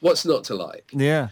what's 0.00 0.26
not 0.26 0.42
to 0.42 0.54
like? 0.56 0.90
Yeah. 0.92 1.28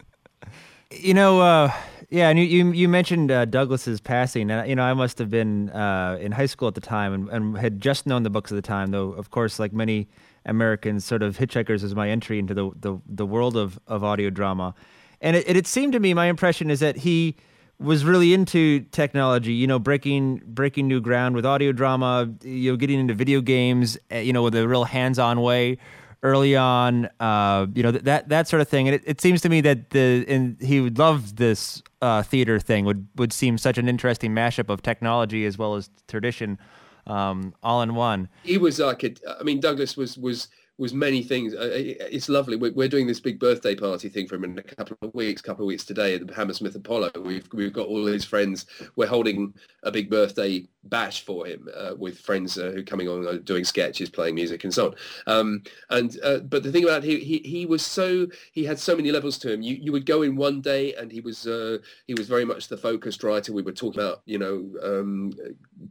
you 0.90 1.14
know, 1.14 1.40
uh, 1.40 1.72
yeah, 2.10 2.28
and 2.28 2.36
you 2.40 2.44
you, 2.44 2.72
you 2.72 2.88
mentioned 2.88 3.30
uh, 3.30 3.44
Douglas's 3.44 4.00
passing, 4.00 4.50
and 4.50 4.68
you 4.68 4.74
know, 4.74 4.82
I 4.82 4.94
must 4.94 5.18
have 5.18 5.30
been 5.30 5.70
uh, 5.70 6.18
in 6.20 6.32
high 6.32 6.46
school 6.46 6.66
at 6.66 6.74
the 6.74 6.80
time 6.80 7.14
and, 7.14 7.28
and 7.30 7.56
had 7.56 7.80
just 7.80 8.04
known 8.04 8.24
the 8.24 8.30
books 8.30 8.50
at 8.50 8.56
the 8.56 8.62
time, 8.62 8.90
though. 8.90 9.12
Of 9.12 9.30
course, 9.30 9.60
like 9.60 9.72
many 9.72 10.08
Americans, 10.44 11.04
sort 11.04 11.22
of 11.22 11.38
Hitchhikers 11.38 11.84
is 11.84 11.94
my 11.94 12.10
entry 12.10 12.40
into 12.40 12.52
the 12.52 12.70
the, 12.74 12.98
the 13.06 13.26
world 13.26 13.56
of, 13.56 13.78
of 13.86 14.02
audio 14.02 14.28
drama, 14.28 14.74
and 15.20 15.36
it, 15.36 15.56
it 15.56 15.66
seemed 15.68 15.92
to 15.92 16.00
me, 16.00 16.14
my 16.14 16.26
impression 16.26 16.68
is 16.68 16.80
that 16.80 16.96
he 16.96 17.36
was 17.78 18.04
really 18.04 18.34
into 18.34 18.80
technology, 18.90 19.52
you 19.52 19.68
know, 19.68 19.78
breaking 19.78 20.42
breaking 20.46 20.88
new 20.88 21.00
ground 21.00 21.36
with 21.36 21.46
audio 21.46 21.70
drama, 21.70 22.28
you 22.42 22.72
know, 22.72 22.76
getting 22.76 22.98
into 22.98 23.14
video 23.14 23.40
games, 23.40 23.96
uh, 24.10 24.16
you 24.16 24.32
know, 24.32 24.42
with 24.42 24.56
a 24.56 24.66
real 24.66 24.84
hands-on 24.84 25.40
way 25.40 25.78
early 26.24 26.56
on, 26.56 27.08
uh, 27.20 27.66
you 27.74 27.82
know, 27.82 27.92
th- 27.92 28.04
that 28.04 28.28
that 28.30 28.48
sort 28.48 28.60
of 28.62 28.68
thing. 28.68 28.88
And 28.88 28.96
it, 28.96 29.02
it 29.06 29.20
seems 29.20 29.40
to 29.42 29.48
me 29.48 29.60
that 29.60 29.90
the 29.90 30.24
and 30.26 30.60
he 30.60 30.80
would 30.80 30.98
love 30.98 31.36
this 31.36 31.82
uh, 32.02 32.22
theater 32.22 32.58
thing 32.58 32.84
would 32.86 33.06
would 33.16 33.32
seem 33.32 33.58
such 33.58 33.78
an 33.78 33.88
interesting 33.88 34.32
mashup 34.32 34.70
of 34.70 34.82
technology 34.82 35.44
as 35.44 35.56
well 35.56 35.76
as 35.76 35.90
tradition, 36.08 36.58
um, 37.06 37.54
all 37.62 37.82
in 37.82 37.94
one. 37.94 38.28
He 38.42 38.58
was 38.58 38.80
like 38.80 39.04
I 39.04 39.42
mean, 39.44 39.60
Douglas 39.60 39.96
was 39.96 40.18
was 40.18 40.48
was 40.76 40.92
many 40.92 41.22
things. 41.22 41.54
It's 41.56 42.28
lovely. 42.28 42.56
We're, 42.56 42.88
doing 42.88 43.06
this 43.06 43.20
big 43.20 43.38
birthday 43.38 43.74
party 43.74 44.08
thing 44.08 44.26
for 44.26 44.34
him 44.34 44.44
in 44.44 44.58
a 44.58 44.62
couple 44.62 44.96
of 45.02 45.14
weeks. 45.14 45.40
Couple 45.40 45.64
of 45.64 45.68
weeks 45.68 45.84
today 45.84 46.14
at 46.14 46.26
the 46.26 46.34
Hammersmith 46.34 46.74
Apollo. 46.74 47.10
We've 47.20 47.48
we've 47.52 47.72
got 47.72 47.86
all 47.86 48.04
his 48.06 48.24
friends. 48.24 48.66
We're 48.96 49.06
holding 49.06 49.54
a 49.82 49.90
big 49.90 50.10
birthday 50.10 50.66
bash 50.84 51.24
for 51.24 51.46
him 51.46 51.68
uh, 51.74 51.94
with 51.96 52.18
friends 52.18 52.58
uh, 52.58 52.72
who 52.72 52.80
are 52.80 52.84
coming 52.84 53.08
on 53.08 53.26
uh, 53.26 53.38
doing 53.44 53.64
sketches, 53.64 54.10
playing 54.10 54.34
music, 54.34 54.64
and 54.64 54.74
so 54.74 54.88
on. 54.88 54.94
Um, 55.26 55.62
and 55.90 56.18
uh, 56.22 56.38
but 56.38 56.62
the 56.62 56.72
thing 56.72 56.84
about 56.84 57.04
he, 57.04 57.18
he 57.20 57.38
he 57.38 57.66
was 57.66 57.84
so 57.84 58.26
he 58.52 58.64
had 58.64 58.78
so 58.78 58.96
many 58.96 59.12
levels 59.12 59.38
to 59.38 59.52
him. 59.52 59.62
You 59.62 59.76
you 59.76 59.92
would 59.92 60.06
go 60.06 60.22
in 60.22 60.36
one 60.36 60.60
day 60.60 60.94
and 60.94 61.10
he 61.10 61.20
was 61.20 61.46
uh, 61.46 61.78
he 62.06 62.14
was 62.14 62.28
very 62.28 62.44
much 62.44 62.68
the 62.68 62.76
focused 62.76 63.22
writer. 63.22 63.52
We 63.52 63.62
were 63.62 63.72
talking 63.72 64.00
about 64.00 64.22
you 64.26 64.38
know 64.38 64.68
um, 64.82 65.32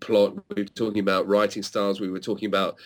plot. 0.01 0.35
We 0.55 0.63
were 0.63 0.67
talking 0.67 0.99
about 0.99 1.27
writing 1.27 1.63
styles. 1.63 1.99
We 1.99 2.11
were 2.11 2.19
talking 2.19 2.47
about 2.47 2.77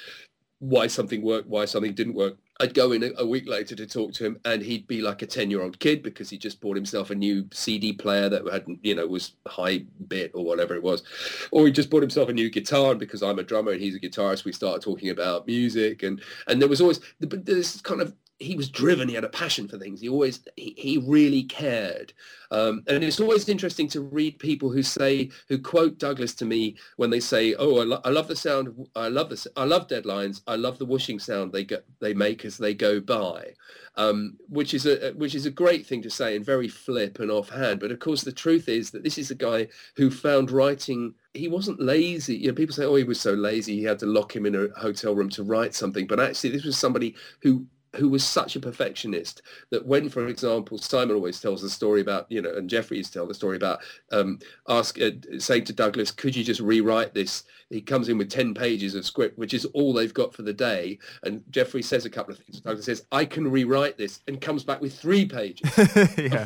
why 0.59 0.87
something 0.87 1.21
worked, 1.21 1.47
why 1.47 1.65
something 1.65 1.93
didn't 1.93 2.15
work. 2.15 2.37
I'd 2.59 2.73
go 2.73 2.91
in 2.91 3.03
a, 3.03 3.11
a 3.19 3.25
week 3.25 3.47
later 3.47 3.75
to 3.75 3.85
talk 3.85 4.13
to 4.13 4.25
him, 4.25 4.39
and 4.43 4.63
he'd 4.63 4.87
be 4.87 5.01
like 5.01 5.21
a 5.21 5.27
ten-year-old 5.27 5.79
kid 5.79 6.01
because 6.01 6.29
he 6.29 6.37
just 6.37 6.59
bought 6.59 6.75
himself 6.75 7.11
a 7.11 7.15
new 7.15 7.47
CD 7.51 7.93
player 7.93 8.29
that 8.29 8.51
had, 8.51 8.65
you 8.81 8.95
know, 8.95 9.05
was 9.05 9.33
high 9.47 9.85
bit 10.07 10.31
or 10.33 10.43
whatever 10.43 10.73
it 10.73 10.81
was, 10.81 11.03
or 11.51 11.67
he 11.67 11.71
just 11.71 11.91
bought 11.91 12.01
himself 12.01 12.29
a 12.29 12.33
new 12.33 12.49
guitar. 12.49 12.91
And 12.91 12.99
because 12.99 13.21
I'm 13.21 13.37
a 13.37 13.43
drummer 13.43 13.71
and 13.71 13.81
he's 13.81 13.95
a 13.95 13.99
guitarist, 13.99 14.45
we 14.45 14.51
started 14.51 14.81
talking 14.81 15.09
about 15.09 15.45
music, 15.45 16.01
and 16.01 16.21
and 16.47 16.59
there 16.59 16.69
was 16.69 16.81
always 16.81 16.99
this 17.19 17.79
kind 17.81 18.01
of 18.01 18.15
he 18.39 18.55
was 18.55 18.69
driven. 18.69 19.07
He 19.07 19.15
had 19.15 19.23
a 19.23 19.29
passion 19.29 19.67
for 19.67 19.79
things. 19.79 20.01
He 20.01 20.09
always 20.09 20.41
he, 20.55 20.73
he 20.77 20.97
really 20.99 21.43
cared. 21.43 22.13
Um, 22.51 22.83
and 22.87 23.03
it's 23.03 23.19
always 23.19 23.49
interesting 23.49 23.87
to 23.89 24.01
read 24.01 24.37
people 24.37 24.71
who 24.71 24.83
say 24.83 25.31
who 25.49 25.57
quote 25.57 25.97
Douglas 25.97 26.35
to 26.35 26.45
me 26.45 26.75
when 26.97 27.09
they 27.09 27.19
say, 27.19 27.55
"Oh, 27.55 27.79
I, 27.79 27.83
lo- 27.83 28.01
I 28.05 28.09
love 28.09 28.27
the 28.27 28.35
sound. 28.35 28.87
I 28.95 29.07
love 29.07 29.29
this. 29.29 29.47
I 29.55 29.63
love 29.63 29.87
deadlines. 29.87 30.41
I 30.45 30.55
love 30.55 30.77
the 30.77 30.85
whooshing 30.85 31.19
sound 31.19 31.51
they 31.51 31.63
go, 31.63 31.77
they 31.99 32.13
make 32.13 32.45
as 32.45 32.57
they 32.57 32.73
go 32.73 32.99
by." 32.99 33.53
Um, 33.95 34.37
which 34.47 34.75
is 34.75 34.85
a 34.85 35.13
which 35.13 35.33
is 35.33 35.47
a 35.47 35.51
great 35.51 35.87
thing 35.87 36.03
to 36.03 36.09
say 36.09 36.35
and 36.35 36.45
very 36.45 36.67
flip 36.67 37.19
and 37.19 37.31
offhand. 37.31 37.79
But 37.79 37.91
of 37.91 37.97
course, 37.99 38.21
the 38.21 38.31
truth 38.31 38.69
is 38.69 38.91
that 38.91 39.03
this 39.03 39.17
is 39.17 39.31
a 39.31 39.35
guy 39.35 39.67
who 39.95 40.11
found 40.11 40.51
writing. 40.51 41.15
He 41.33 41.47
wasn't 41.47 41.81
lazy. 41.81 42.35
You 42.35 42.49
know, 42.49 42.53
people 42.53 42.75
say, 42.75 42.85
"Oh, 42.85 42.95
he 42.95 43.03
was 43.03 43.19
so 43.19 43.33
lazy. 43.33 43.77
He 43.77 43.83
had 43.83 43.99
to 43.99 44.05
lock 44.05 44.35
him 44.35 44.45
in 44.45 44.53
a 44.53 44.79
hotel 44.79 45.15
room 45.15 45.29
to 45.29 45.43
write 45.43 45.73
something." 45.73 46.05
But 46.05 46.19
actually, 46.19 46.51
this 46.51 46.63
was 46.63 46.77
somebody 46.77 47.15
who 47.41 47.65
who 47.95 48.09
was 48.09 48.23
such 48.23 48.55
a 48.55 48.59
perfectionist 48.59 49.41
that 49.69 49.85
when, 49.85 50.09
for 50.09 50.27
example, 50.27 50.77
Simon 50.77 51.15
always 51.15 51.39
tells 51.39 51.61
the 51.61 51.69
story 51.69 52.01
about, 52.01 52.25
you 52.29 52.41
know, 52.41 52.53
and 52.53 52.69
Geoffrey 52.69 52.97
used 52.97 53.13
to 53.13 53.19
tell 53.19 53.27
the 53.27 53.33
story 53.33 53.57
about 53.57 53.79
um, 54.11 54.39
ask, 54.67 54.99
uh, 55.01 55.11
saying 55.39 55.65
to 55.65 55.73
Douglas, 55.73 56.11
could 56.11 56.35
you 56.35 56.43
just 56.43 56.59
rewrite 56.59 57.13
this? 57.13 57.43
He 57.69 57.81
comes 57.81 58.09
in 58.09 58.17
with 58.17 58.29
10 58.29 58.53
pages 58.53 58.95
of 58.95 59.05
script, 59.05 59.37
which 59.37 59.53
is 59.53 59.65
all 59.65 59.93
they've 59.93 60.13
got 60.13 60.33
for 60.33 60.41
the 60.41 60.53
day. 60.53 60.99
And 61.23 61.43
Geoffrey 61.49 61.81
says 61.81 62.05
a 62.05 62.09
couple 62.09 62.33
of 62.33 62.39
things. 62.39 62.61
Douglas 62.61 62.85
says, 62.85 63.05
I 63.11 63.25
can 63.25 63.49
rewrite 63.49 63.97
this 63.97 64.21
and 64.27 64.39
comes 64.39 64.63
back 64.63 64.81
with 64.81 64.97
three 64.97 65.25
pages. 65.25 65.69
yeah. 66.17 66.45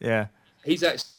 Yeah. 0.00 0.26
He's 0.64 0.82
actually 0.82 1.10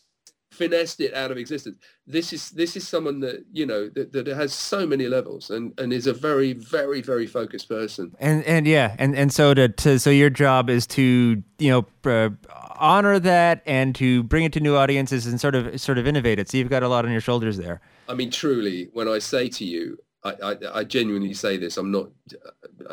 finessed 0.55 0.99
it 1.01 1.13
out 1.13 1.31
of 1.31 1.37
existence. 1.37 1.77
This 2.07 2.33
is 2.33 2.51
this 2.51 2.75
is 2.75 2.87
someone 2.87 3.19
that 3.21 3.45
you 3.51 3.65
know 3.65 3.89
that, 3.89 4.11
that 4.13 4.27
has 4.27 4.53
so 4.53 4.87
many 4.87 5.07
levels 5.07 5.49
and, 5.49 5.77
and 5.79 5.93
is 5.93 6.07
a 6.07 6.13
very 6.13 6.53
very 6.53 7.01
very 7.01 7.27
focused 7.27 7.69
person. 7.69 8.15
And 8.19 8.43
and 8.45 8.65
yeah, 8.65 8.95
and 8.97 9.15
and 9.15 9.31
so 9.31 9.53
to, 9.53 9.67
to 9.69 9.99
so 9.99 10.09
your 10.09 10.29
job 10.29 10.69
is 10.69 10.87
to 10.87 11.43
you 11.59 11.69
know 11.71 12.11
uh, 12.11 12.29
honor 12.77 13.19
that 13.19 13.61
and 13.65 13.95
to 13.95 14.23
bring 14.23 14.43
it 14.43 14.53
to 14.53 14.59
new 14.59 14.75
audiences 14.75 15.25
and 15.27 15.39
sort 15.39 15.55
of 15.55 15.79
sort 15.79 15.97
of 15.97 16.07
innovate 16.07 16.39
it. 16.39 16.49
So 16.49 16.57
you've 16.57 16.69
got 16.69 16.83
a 16.83 16.87
lot 16.87 17.05
on 17.05 17.11
your 17.11 17.21
shoulders 17.21 17.57
there. 17.57 17.81
I 18.07 18.13
mean, 18.13 18.31
truly, 18.31 18.89
when 18.93 19.07
I 19.07 19.19
say 19.19 19.49
to 19.49 19.65
you, 19.65 19.97
I, 20.23 20.33
I, 20.43 20.55
I 20.73 20.83
genuinely 20.83 21.33
say 21.33 21.57
this. 21.57 21.77
I'm 21.77 21.91
not. 21.91 22.09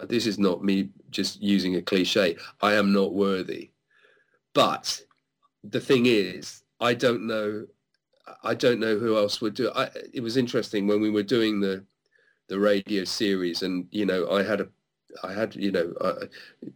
This 0.04 0.26
is 0.26 0.38
not 0.38 0.64
me 0.64 0.90
just 1.10 1.40
using 1.42 1.76
a 1.76 1.82
cliche. 1.82 2.36
I 2.60 2.74
am 2.74 2.92
not 2.92 3.14
worthy. 3.14 3.70
But 4.54 5.02
the 5.64 5.80
thing 5.80 6.06
is, 6.06 6.61
I 6.82 6.94
don't 6.94 7.26
know. 7.26 7.66
I 8.42 8.54
don't 8.54 8.80
know 8.80 8.98
who 8.98 9.16
else 9.16 9.40
would 9.40 9.54
do 9.54 9.68
it. 9.68 9.72
I, 9.74 9.90
it 10.12 10.20
was 10.20 10.36
interesting 10.36 10.86
when 10.86 11.00
we 11.00 11.10
were 11.10 11.22
doing 11.22 11.60
the 11.60 11.84
the 12.48 12.58
radio 12.58 13.04
series, 13.04 13.62
and 13.62 13.86
you 13.90 14.04
know, 14.04 14.28
I 14.30 14.42
had 14.42 14.60
a, 14.60 14.68
I 15.22 15.32
had 15.32 15.54
you 15.54 15.70
know, 15.70 15.94
uh, 16.00 16.26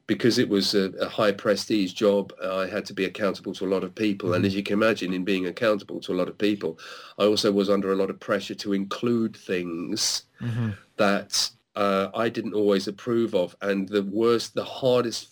because 0.06 0.38
it 0.38 0.48
was 0.48 0.74
a, 0.74 0.90
a, 1.00 1.08
high 1.08 1.32
prestige 1.32 1.92
job, 1.92 2.32
I 2.42 2.66
had 2.66 2.86
to 2.86 2.94
be 2.94 3.04
accountable 3.04 3.52
to 3.54 3.66
a 3.66 3.72
lot 3.74 3.84
of 3.84 3.94
people, 3.94 4.28
mm-hmm. 4.28 4.36
and 4.36 4.46
as 4.46 4.54
you 4.54 4.62
can 4.62 4.74
imagine, 4.74 5.12
in 5.12 5.24
being 5.24 5.46
accountable 5.46 6.00
to 6.00 6.12
a 6.12 6.18
lot 6.20 6.28
of 6.28 6.38
people, 6.38 6.78
I 7.18 7.24
also 7.24 7.50
was 7.50 7.68
under 7.68 7.92
a 7.92 7.96
lot 7.96 8.10
of 8.10 8.20
pressure 8.20 8.54
to 8.54 8.72
include 8.72 9.36
things 9.36 10.22
mm-hmm. 10.40 10.70
that 10.96 11.50
uh, 11.74 12.08
I 12.14 12.28
didn't 12.28 12.54
always 12.54 12.86
approve 12.86 13.34
of, 13.34 13.56
and 13.60 13.88
the 13.88 14.04
worst, 14.04 14.54
the 14.54 14.64
hardest, 14.64 15.28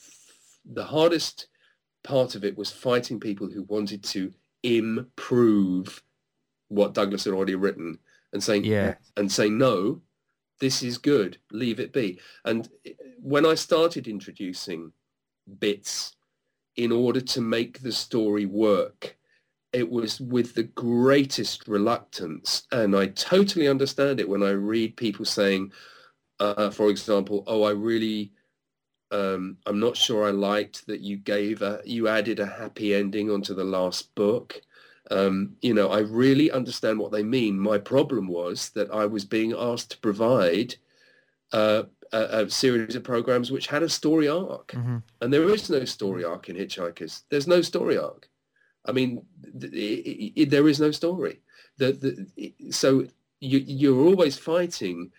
the 0.65 0.85
hardest 0.85 1.47
part 2.03 2.35
of 2.35 2.45
it 2.45 2.59
was 2.59 2.71
fighting 2.71 3.19
people 3.21 3.49
who 3.49 3.63
wanted 3.63 4.03
to 4.03 4.33
improve 4.65 6.03
what 6.69 6.95
Douglas 6.95 7.25
had 7.25 7.35
already 7.35 7.55
written 7.55 7.99
and 8.33 8.43
saying 8.43 8.65
yeah. 8.65 8.95
and 9.17 9.31
saying 9.31 9.57
no, 9.57 10.01
this 10.59 10.83
is 10.83 10.99
good, 10.99 11.39
leave 11.53 11.79
it 11.79 11.93
be. 11.93 12.19
And 12.45 12.69
when 13.21 13.47
I 13.47 13.55
started 13.55 14.09
introducing 14.09 14.93
bits 15.59 16.17
in 16.77 16.91
order 16.91 17.21
to 17.21 17.41
make 17.41 17.81
the 17.81 17.93
story 17.93 18.47
work, 18.47 19.17
it 19.73 19.89
was 19.89 20.21
with 20.21 20.55
the 20.55 20.63
greatest 20.65 21.69
reluctance. 21.69 22.67
And 22.73 22.97
I 22.97 23.07
totally 23.09 23.69
understand 23.69 24.21
it 24.21 24.29
when 24.29 24.43
I 24.43 24.51
read 24.51 24.97
people 24.97 25.25
saying, 25.25 25.73
uh, 26.41 26.71
for 26.71 26.91
example, 26.91 27.45
oh, 27.47 27.63
I 27.63 27.71
really 27.71 28.33
um, 29.15 29.59
I'm 29.65 29.79
not 29.79 29.97
sure 29.97 30.27
I 30.27 30.33
liked 30.33 30.89
that 30.89 31.01
you 31.01 31.17
gave 31.17 31.63
a, 31.63 31.81
you 31.85 32.09
added 32.09 32.41
a 32.41 32.47
happy 32.47 32.95
ending 32.95 33.31
onto 33.31 33.55
the 33.55 33.63
last 33.63 34.13
book. 34.17 34.61
Um, 35.11 35.55
you 35.63 35.73
know, 35.73 35.91
I 35.91 36.01
really 36.01 36.51
understand 36.51 36.99
what 36.99 37.13
they 37.13 37.23
mean. 37.23 37.59
My 37.59 37.79
problem 37.79 38.27
was 38.27 38.71
that 38.71 38.91
I 38.91 39.07
was 39.07 39.25
being 39.25 39.55
asked 39.57 39.93
to 39.93 39.99
provide 39.99 40.75
uh, 41.53 41.85
a, 42.13 42.43
a, 42.43 42.51
series 42.51 42.97
of 42.97 43.05
programs 43.05 43.53
which 43.53 43.69
had 43.69 43.85
a 43.85 43.89
story 43.89 44.29
arc, 44.29 44.73
mm-hmm. 44.73 44.97
and 45.21 45.33
there 45.33 45.49
is 45.49 45.71
no 45.71 45.85
story 45.85 46.25
arc 46.25 46.49
in 46.49 46.57
Hitchhikers. 46.57 47.23
There's 47.29 47.47
no 47.47 47.63
story 47.63 47.97
arc. 47.97 48.29
I 48.87 48.93
mean, 48.93 49.25
it, 49.45 49.73
it, 49.73 50.41
it, 50.41 50.51
there 50.51 50.67
is 50.67 50.81
no 50.81 50.91
story. 50.91 51.41
The, 51.77 51.93
the, 52.37 52.73
so 52.73 53.07
you, 53.39 53.59
you're 53.59 54.05
always 54.05 54.37
fighting 54.37 55.13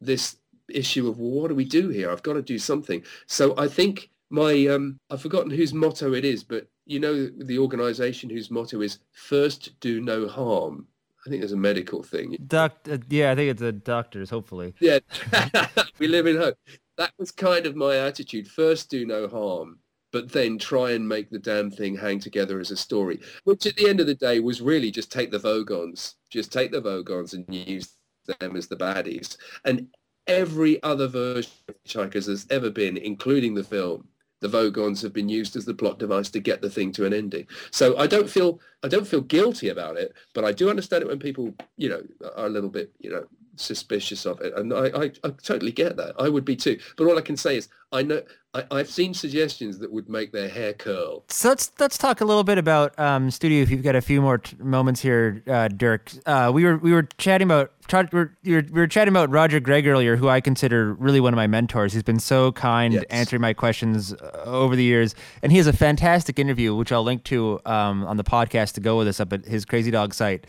this 0.00 0.36
issue 0.74 1.08
of 1.08 1.18
well, 1.18 1.30
what 1.30 1.48
do 1.48 1.54
we 1.54 1.64
do 1.64 1.88
here? 1.88 2.10
I've 2.10 2.22
got 2.22 2.34
to 2.34 2.42
do 2.42 2.58
something. 2.58 3.02
So 3.26 3.54
I 3.56 3.68
think 3.68 4.10
my 4.30 4.66
um, 4.66 4.98
I've 5.10 5.22
forgotten 5.22 5.50
whose 5.50 5.74
motto 5.74 6.14
it 6.14 6.24
is, 6.24 6.44
but 6.44 6.68
you 6.86 7.00
know 7.00 7.26
the 7.26 7.58
organisation 7.58 8.30
whose 8.30 8.50
motto 8.50 8.80
is 8.80 8.98
first 9.12 9.78
do 9.80 10.00
no 10.00 10.28
harm. 10.28 10.86
I 11.26 11.28
think 11.28 11.42
there's 11.42 11.52
a 11.52 11.56
medical 11.56 12.02
thing. 12.02 12.36
Doc, 12.46 12.78
uh, 12.90 12.98
yeah, 13.10 13.32
I 13.32 13.34
think 13.34 13.50
it's 13.50 13.62
a 13.62 13.72
doctor's. 13.72 14.30
Hopefully, 14.30 14.74
yeah. 14.80 15.00
we 15.98 16.08
live 16.08 16.26
in 16.26 16.36
hope. 16.36 16.56
That 16.96 17.12
was 17.18 17.30
kind 17.30 17.66
of 17.66 17.76
my 17.76 17.96
attitude. 17.96 18.48
First, 18.48 18.90
do 18.90 19.04
no 19.04 19.28
harm, 19.28 19.80
but 20.12 20.32
then 20.32 20.58
try 20.58 20.92
and 20.92 21.06
make 21.06 21.30
the 21.30 21.38
damn 21.38 21.70
thing 21.70 21.96
hang 21.96 22.20
together 22.20 22.60
as 22.60 22.70
a 22.70 22.76
story. 22.76 23.20
Which, 23.44 23.66
at 23.66 23.76
the 23.76 23.88
end 23.88 24.00
of 24.00 24.06
the 24.06 24.14
day, 24.14 24.40
was 24.40 24.62
really 24.62 24.90
just 24.90 25.12
take 25.12 25.30
the 25.30 25.38
Vogons, 25.38 26.14
just 26.30 26.52
take 26.52 26.72
the 26.72 26.80
Vogons 26.80 27.34
and 27.34 27.44
use 27.54 27.90
them 28.38 28.56
as 28.56 28.68
the 28.68 28.76
baddies. 28.76 29.36
And 29.64 29.88
every 30.26 30.82
other 30.82 31.06
version 31.06 31.50
of 31.68 31.74
Hitchhikers 31.84 32.26
has 32.26 32.46
ever 32.50 32.70
been, 32.70 32.96
including 32.96 33.54
the 33.54 33.64
film, 33.64 34.06
the 34.40 34.48
Vogons 34.48 35.02
have 35.02 35.12
been 35.12 35.28
used 35.28 35.56
as 35.56 35.64
the 35.64 35.74
plot 35.74 35.98
device 35.98 36.30
to 36.30 36.40
get 36.40 36.62
the 36.62 36.70
thing 36.70 36.92
to 36.92 37.04
an 37.04 37.12
ending. 37.12 37.46
So 37.70 37.96
I 37.98 38.06
don't 38.06 38.28
feel 38.28 38.60
I 38.82 38.88
don't 38.88 39.06
feel 39.06 39.20
guilty 39.20 39.68
about 39.68 39.96
it, 39.96 40.14
but 40.34 40.44
I 40.44 40.52
do 40.52 40.70
understand 40.70 41.02
it 41.02 41.08
when 41.08 41.18
people, 41.18 41.54
you 41.76 41.90
know, 41.90 42.02
are 42.36 42.46
a 42.46 42.50
little 42.50 42.70
bit, 42.70 42.90
you 42.98 43.10
know, 43.10 43.26
suspicious 43.60 44.26
of 44.26 44.40
it, 44.40 44.52
and 44.56 44.72
I, 44.72 44.86
I, 44.86 45.04
I 45.24 45.30
totally 45.42 45.72
get 45.72 45.96
that. 45.96 46.14
I 46.18 46.28
would 46.28 46.44
be 46.44 46.56
too. 46.56 46.78
But 46.96 47.06
all 47.06 47.18
I 47.18 47.22
can 47.22 47.36
say 47.36 47.56
is 47.56 47.68
I 47.92 48.02
know 48.02 48.22
I, 48.52 48.78
have 48.78 48.90
seen 48.90 49.14
suggestions 49.14 49.78
that 49.78 49.92
would 49.92 50.08
make 50.08 50.32
their 50.32 50.48
hair 50.48 50.72
curl. 50.72 51.24
So 51.28 51.48
let's 51.48 51.70
let's 51.78 51.96
talk 51.98 52.20
a 52.20 52.24
little 52.24 52.42
bit 52.42 52.58
about 52.58 52.98
um, 52.98 53.30
studio. 53.30 53.62
If 53.62 53.70
you've 53.70 53.82
got 53.82 53.94
a 53.94 54.00
few 54.00 54.20
more 54.20 54.38
t- 54.38 54.56
moments 54.58 55.00
here, 55.00 55.42
uh, 55.46 55.68
Dirk. 55.68 56.10
Uh, 56.26 56.50
we 56.52 56.64
were 56.64 56.76
we 56.76 56.92
were 56.92 57.02
chatting 57.18 57.46
about 57.46 57.72
we 58.12 58.18
were, 58.20 58.36
we 58.44 58.62
were 58.70 58.86
chatting 58.86 59.12
about 59.12 59.30
Roger 59.30 59.60
Gregg 59.60 59.86
earlier, 59.86 60.16
who 60.16 60.28
I 60.28 60.40
consider 60.40 60.94
really 60.94 61.20
one 61.20 61.32
of 61.32 61.36
my 61.36 61.46
mentors. 61.46 61.92
He's 61.92 62.02
been 62.02 62.20
so 62.20 62.52
kind 62.52 62.94
yes. 62.94 63.04
answering 63.10 63.42
my 63.42 63.52
questions 63.52 64.12
uh, 64.12 64.42
over 64.44 64.74
the 64.74 64.84
years, 64.84 65.14
and 65.42 65.52
he 65.52 65.58
has 65.58 65.66
a 65.66 65.72
fantastic 65.72 66.38
interview, 66.38 66.74
which 66.74 66.92
I'll 66.92 67.04
link 67.04 67.24
to 67.24 67.60
um, 67.66 68.04
on 68.04 68.16
the 68.16 68.24
podcast 68.24 68.74
to 68.74 68.80
go 68.80 68.98
with 68.98 69.08
us 69.08 69.20
up 69.20 69.32
at 69.32 69.44
his 69.44 69.64
Crazy 69.64 69.90
Dog 69.90 70.14
site. 70.14 70.46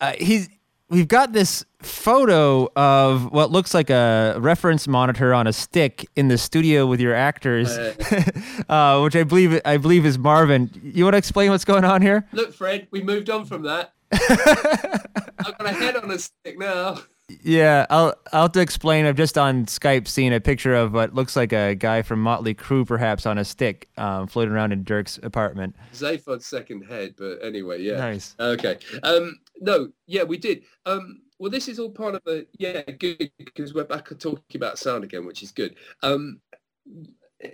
Uh, 0.00 0.12
he's 0.18 0.48
we've 0.92 1.08
got 1.08 1.32
this 1.32 1.64
photo 1.80 2.70
of 2.76 3.32
what 3.32 3.50
looks 3.50 3.74
like 3.74 3.90
a 3.90 4.36
reference 4.38 4.86
monitor 4.86 5.34
on 5.34 5.46
a 5.46 5.52
stick 5.52 6.06
in 6.14 6.28
the 6.28 6.38
studio 6.38 6.86
with 6.86 7.00
your 7.00 7.14
actors, 7.14 7.76
uh, 8.68 9.00
which 9.00 9.16
I 9.16 9.24
believe 9.24 9.60
I 9.64 9.78
believe 9.78 10.06
is 10.06 10.18
Marvin. 10.18 10.70
You 10.82 11.04
want 11.04 11.14
to 11.14 11.18
explain 11.18 11.50
what's 11.50 11.64
going 11.64 11.84
on 11.84 12.02
here? 12.02 12.28
Look, 12.32 12.54
Fred, 12.54 12.86
we 12.90 13.02
moved 13.02 13.30
on 13.30 13.46
from 13.46 13.62
that. 13.62 13.94
I've 14.12 15.58
got 15.58 15.66
a 15.66 15.72
head 15.72 15.96
on 15.96 16.10
a 16.10 16.18
stick 16.18 16.58
now. 16.58 16.98
Yeah, 17.42 17.86
I'll 17.88 18.14
I'll 18.32 18.42
have 18.42 18.52
to 18.52 18.60
explain. 18.60 19.06
I've 19.06 19.16
just 19.16 19.38
on 19.38 19.64
Skype 19.64 20.06
seen 20.06 20.34
a 20.34 20.40
picture 20.40 20.74
of 20.74 20.92
what 20.92 21.14
looks 21.14 21.34
like 21.34 21.52
a 21.52 21.74
guy 21.74 22.02
from 22.02 22.22
Motley 22.22 22.54
Crue, 22.54 22.86
perhaps 22.86 23.24
on 23.24 23.38
a 23.38 23.44
stick, 23.44 23.88
um, 23.96 24.26
floating 24.26 24.52
around 24.52 24.72
in 24.72 24.84
Dirk's 24.84 25.18
apartment. 25.22 25.74
Zaphod's 25.94 26.46
second 26.46 26.82
head, 26.82 27.14
but 27.16 27.38
anyway, 27.42 27.80
yeah. 27.80 27.96
Nice. 27.96 28.36
Okay. 28.38 28.78
Um, 29.02 29.38
no, 29.60 29.90
yeah, 30.06 30.22
we 30.22 30.38
did. 30.38 30.64
Um, 30.86 31.22
well, 31.38 31.50
this 31.50 31.68
is 31.68 31.78
all 31.78 31.90
part 31.90 32.14
of 32.14 32.22
a 32.26 32.46
yeah, 32.58 32.82
good 32.82 33.30
because 33.38 33.74
we're 33.74 33.84
back 33.84 34.08
talking 34.18 34.42
about 34.54 34.78
sound 34.78 35.04
again, 35.04 35.26
which 35.26 35.42
is 35.42 35.50
good. 35.50 35.74
Um, 36.02 36.40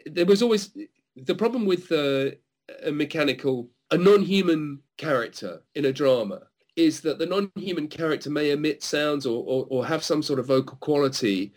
there 0.07 0.27
was 0.27 0.43
always 0.43 0.77
the 1.17 1.35
problem 1.35 1.65
with 1.67 1.91
uh, 1.91 2.31
a 2.85 2.93
mechanical, 2.93 3.71
a 3.91 3.97
non-human 3.97 4.81
character 4.97 5.63
in 5.75 5.87
a 5.87 5.93
drama 5.93 6.43
is 6.77 7.01
that 7.01 7.19
the 7.19 7.27
non-human 7.27 7.89
character 7.89 8.31
may 8.31 8.53
emit 8.53 8.83
sounds 8.85 9.27
or, 9.27 9.43
or, 9.47 9.67
or 9.69 9.87
have 9.87 10.05
some 10.05 10.23
sort 10.23 10.39
of 10.39 10.47
vocal 10.47 10.77
quality, 10.77 11.53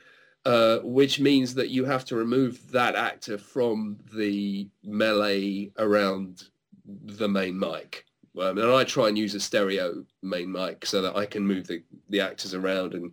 uh, 0.45 0.79
which 0.79 1.19
means 1.19 1.53
that 1.53 1.69
you 1.69 1.85
have 1.85 2.03
to 2.05 2.15
remove 2.15 2.71
that 2.71 2.95
actor 2.95 3.37
from 3.37 3.97
the 4.15 4.67
melee 4.83 5.71
around 5.77 6.45
the 6.85 7.27
main 7.27 7.57
mic. 7.57 8.05
Um, 8.39 8.57
and 8.57 8.71
I 8.71 8.83
try 8.83 9.09
and 9.09 9.17
use 9.17 9.35
a 9.35 9.39
stereo 9.39 10.05
main 10.21 10.51
mic 10.51 10.85
so 10.85 11.01
that 11.01 11.15
I 11.15 11.25
can 11.25 11.45
move 11.45 11.67
the, 11.67 11.83
the 12.09 12.21
actors 12.21 12.53
around. 12.53 12.93
And 12.93 13.11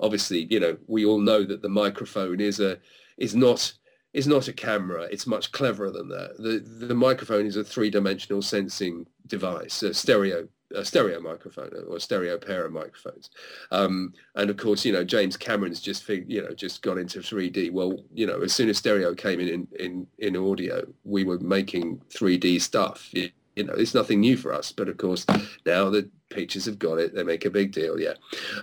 obviously, 0.00 0.46
you 0.50 0.60
know, 0.60 0.76
we 0.86 1.04
all 1.04 1.18
know 1.18 1.44
that 1.44 1.62
the 1.62 1.68
microphone 1.68 2.40
is 2.40 2.60
a 2.60 2.78
is 3.16 3.34
not 3.34 3.72
is 4.12 4.26
not 4.26 4.48
a 4.48 4.52
camera. 4.52 5.02
It's 5.10 5.26
much 5.26 5.52
cleverer 5.52 5.90
than 5.90 6.08
that. 6.08 6.36
The 6.38 6.86
the 6.86 6.94
microphone 6.94 7.46
is 7.46 7.56
a 7.56 7.64
three 7.64 7.90
dimensional 7.90 8.42
sensing 8.42 9.06
device, 9.26 9.82
a 9.82 9.94
stereo 9.94 10.48
a 10.74 10.84
stereo 10.84 11.20
microphone 11.20 11.70
or 11.88 11.98
stereo 11.98 12.36
pair 12.36 12.66
of 12.66 12.72
microphones. 12.72 13.30
Um, 13.70 14.12
and 14.34 14.50
of 14.50 14.56
course, 14.56 14.84
you 14.84 14.92
know, 14.92 15.04
James 15.04 15.36
Cameron's 15.36 15.80
just 15.80 16.04
fig- 16.04 16.30
you 16.30 16.42
know 16.42 16.52
just 16.52 16.82
got 16.82 16.98
into 16.98 17.20
3D. 17.20 17.72
Well, 17.72 18.04
you 18.12 18.26
know, 18.26 18.40
as 18.42 18.52
soon 18.52 18.68
as 18.68 18.78
stereo 18.78 19.14
came 19.14 19.40
in 19.40 19.66
in 19.78 20.06
in, 20.18 20.36
audio, 20.36 20.86
we 21.04 21.24
were 21.24 21.38
making 21.38 22.02
3D 22.10 22.60
stuff. 22.60 23.10
You 23.58 23.64
know, 23.64 23.74
it's 23.74 23.94
nothing 23.94 24.20
new 24.20 24.36
for 24.36 24.52
us. 24.52 24.72
But 24.72 24.88
of 24.88 24.96
course, 24.96 25.26
now 25.66 25.90
the 25.90 26.08
pictures 26.30 26.64
have 26.66 26.78
got 26.78 26.98
it, 26.98 27.14
they 27.14 27.24
make 27.24 27.44
a 27.44 27.50
big 27.50 27.72
deal. 27.72 28.00
Yeah. 28.00 28.14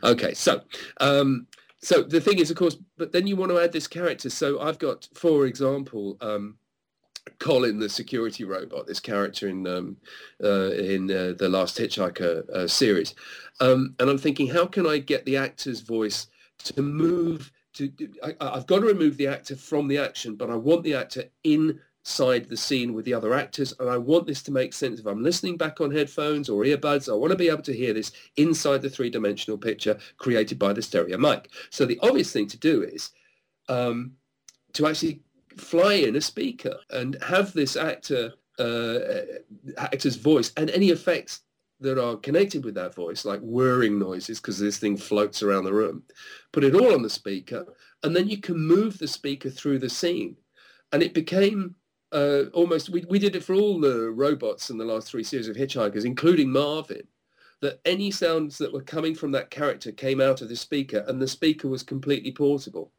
Okay. 0.04 0.34
So. 0.34 0.62
Um, 1.00 1.48
so 1.82 2.02
the 2.02 2.22
thing 2.22 2.40
is, 2.40 2.50
of 2.50 2.58
course, 2.58 2.78
but 2.98 3.12
then 3.12 3.28
you 3.28 3.36
want 3.36 3.52
to 3.52 3.60
add 3.60 3.72
this 3.72 3.88
character. 3.88 4.32
So 4.32 4.60
I've 4.60 4.80
got, 4.80 5.08
for 5.14 5.46
example, 5.46 6.18
um, 6.20 6.58
Colin, 7.38 7.80
the 7.80 7.90
security 7.90 8.44
robot, 8.44 8.88
this 8.88 9.00
character 9.00 9.48
in 9.50 9.68
um, 9.68 9.98
uh, 10.44 10.72
in 10.72 11.12
uh, 11.12 11.34
the 11.38 11.50
Last 11.50 11.78
Hitchhiker 11.78 12.50
uh, 12.50 12.68
series, 12.68 13.14
um, 13.60 13.96
and 14.00 14.10
I'm 14.10 14.18
thinking, 14.18 14.48
how 14.48 14.66
can 14.66 14.88
I 14.88 14.98
get 14.98 15.26
the 15.26 15.38
actor's 15.38 15.82
voice 15.82 16.28
to 16.64 16.82
move? 16.82 17.52
To 17.74 17.92
I, 18.24 18.34
I've 18.40 18.68
got 18.68 18.80
to 18.80 18.86
remove 18.86 19.18
the 19.18 19.28
actor 19.28 19.56
from 19.56 19.88
the 19.88 19.98
action, 19.98 20.36
but 20.36 20.50
I 20.50 20.56
want 20.56 20.84
the 20.84 20.96
actor 20.96 21.26
inside 22.06 22.48
the 22.48 22.56
scene 22.56 22.94
with 22.94 23.04
the 23.04 23.14
other 23.14 23.34
actors, 23.34 23.74
and 23.80 23.90
I 23.90 23.98
want 23.98 24.28
this 24.28 24.44
to 24.44 24.52
make 24.52 24.74
sense. 24.74 25.00
If 25.00 25.08
I'm 25.08 25.24
listening 25.24 25.58
back 25.58 25.82
on 25.82 25.90
headphones 25.90 26.50
or 26.50 26.64
earbuds, 26.64 27.12
I 27.12 27.16
want 27.16 27.32
to 27.32 27.38
be 27.38 27.50
able 27.50 27.64
to 27.64 27.74
hear 27.74 27.94
this 27.94 28.12
inside 28.38 28.84
the 28.84 28.92
three-dimensional 28.92 29.58
picture 29.58 29.98
created 30.18 30.60
by 30.60 30.72
the 30.72 30.84
stereo 30.84 31.18
mic. 31.18 31.50
So 31.72 31.84
the 31.84 32.00
obvious 32.04 32.32
thing 32.32 32.48
to 32.50 32.58
do 32.58 32.84
is 32.84 33.10
um, 33.70 34.12
to 34.74 34.86
actually 34.86 35.22
fly 35.58 35.94
in 35.94 36.16
a 36.16 36.22
speaker 36.22 36.76
and 36.92 37.18
have 37.24 37.54
this 37.54 37.76
actor 37.76 38.34
uh, 38.60 39.00
actor's 39.78 40.16
voice 40.16 40.54
and 40.58 40.70
any 40.70 40.90
effects 40.90 41.42
that 41.80 41.98
are 42.02 42.18
connected 42.18 42.64
with 42.64 42.76
that 42.76 42.94
voice, 42.94 43.26
like 43.26 43.42
whirring 43.42 43.98
noises, 43.98 44.40
because 44.40 44.60
this 44.60 44.78
thing 44.78 44.96
floats 44.96 45.42
around 45.42 45.64
the 45.64 45.74
room. 45.74 46.04
Put 46.54 46.64
it 46.64 46.76
all 46.76 46.94
on 46.94 47.02
the 47.02 47.10
speaker, 47.10 47.66
and 48.04 48.16
then 48.16 48.28
you 48.30 48.38
can 48.38 48.58
move 48.58 49.00
the 49.00 49.08
speaker 49.08 49.50
through 49.50 49.80
the 49.80 49.90
scene. 49.90 50.38
And 50.92 51.02
it 51.02 51.16
became 51.16 51.76
uh, 52.16 52.46
almost, 52.54 52.90
we, 52.90 53.06
we 53.10 53.20
did 53.20 53.36
it 53.36 53.44
for 53.44 53.54
all 53.54 53.80
the 53.80 54.10
robots 54.12 54.70
in 54.70 54.78
the 54.78 54.86
last 54.86 55.10
three 55.10 55.24
series 55.24 55.48
of 55.48 55.56
Hitchhikers, 55.56 56.06
including 56.06 56.50
Marvin, 56.52 57.08
that 57.62 57.80
any 57.86 58.12
sounds 58.12 58.58
that 58.58 58.74
were 58.74 58.82
coming 58.82 59.14
from 59.14 59.32
that 59.32 59.50
character 59.50 59.92
came 59.92 60.22
out 60.22 60.42
of 60.42 60.50
the 60.50 60.56
speaker, 60.56 61.04
and 61.08 61.22
the 61.22 61.28
speaker 61.28 61.68
was 61.68 61.84
completely 61.84 62.32
portable 62.32 62.92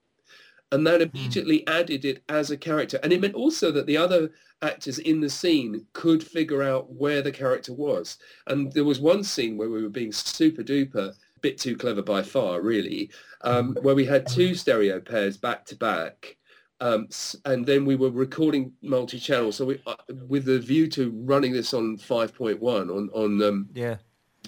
and 0.73 0.87
that 0.87 1.03
immediately 1.03 1.67
added 1.69 2.05
it 2.05 2.23
as 2.29 2.51
a 2.51 2.57
character. 2.57 2.99
And 3.03 3.13
it 3.13 3.21
meant 3.21 3.35
also 3.35 3.71
that 3.73 3.87
the 3.87 3.97
other 3.97 4.31
actors 4.63 4.99
in 4.99 5.21
the 5.21 5.31
scene 5.31 5.87
could 5.93 6.23
figure 6.23 6.63
out 6.63 6.91
where 6.93 7.23
the 7.23 7.31
character 7.31 7.73
was. 7.73 8.19
And 8.49 8.73
there 8.73 8.85
was 8.85 8.99
one 8.99 9.23
scene 9.23 9.57
where 9.57 9.71
we 9.71 9.83
were 9.83 9.89
being 9.89 10.13
super 10.13 10.63
duper, 10.63 11.15
bit 11.41 11.59
too 11.59 11.77
clever 11.77 12.03
by 12.03 12.23
far, 12.23 12.63
really, 12.63 13.11
um, 13.43 13.77
where 13.83 13.95
we 13.95 14.05
had 14.05 14.27
two 14.27 14.55
stereo 14.55 14.99
pairs 14.99 15.37
back 15.37 15.65
to 15.67 15.77
back. 15.77 16.37
Um, 16.81 17.09
and 17.45 17.65
then 17.65 17.85
we 17.87 17.97
were 17.97 18.11
recording 18.11 18.73
multi-channel, 18.83 19.53
so 19.53 19.65
we, 19.65 19.81
uh, 19.87 19.95
with 20.29 20.45
the 20.45 20.59
view 20.59 20.89
to 20.89 21.11
running 21.25 21.53
this 21.53 21.73
on 21.73 21.97
5.1 21.97 22.61
on 22.63 23.09
on 23.15 23.43
um, 23.43 23.69
yeah 23.75 23.97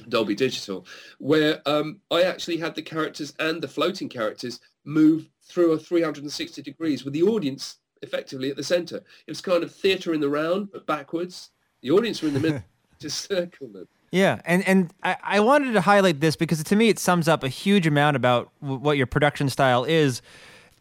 Dolby 0.09 0.35
Digital, 0.35 0.87
where 1.19 1.63
um, 1.67 2.01
I 2.11 2.23
actually 2.23 2.59
had 2.59 2.75
the 2.75 2.83
characters 2.83 3.33
and 3.39 3.63
the 3.63 3.69
floating 3.69 4.09
characters 4.09 4.61
move 4.85 5.29
through 5.43 5.73
a 5.73 5.79
360 5.79 6.63
degrees 6.63 7.05
with 7.05 7.15
the 7.15 7.23
audience 7.23 7.79
effectively 8.03 8.51
at 8.51 8.57
the 8.57 8.63
center. 8.63 8.97
It 8.97 9.31
was 9.31 9.41
kind 9.41 9.63
of 9.63 9.75
theatre 9.75 10.13
in 10.13 10.21
the 10.21 10.29
round, 10.29 10.69
but 10.73 10.87
backwards. 10.87 11.51
The 11.81 11.91
audience 11.91 12.23
were 12.23 12.29
in 12.29 12.35
the 12.35 12.41
middle, 12.41 12.63
just 12.99 13.29
circle 13.29 13.69
them. 13.69 13.89
Yeah, 14.11 14.41
and 14.45 14.67
and 14.67 14.93
I, 15.03 15.17
I 15.23 15.41
wanted 15.41 15.73
to 15.73 15.81
highlight 15.83 16.21
this 16.21 16.35
because 16.35 16.63
to 16.63 16.77
me 16.77 16.89
it 16.89 16.99
sums 16.99 17.29
up 17.29 17.43
a 17.43 17.49
huge 17.49 17.87
amount 17.87 18.17
about 18.17 18.51
w- 18.63 18.81
what 18.81 18.97
your 18.97 19.07
production 19.07 19.49
style 19.51 19.85
is. 19.85 20.23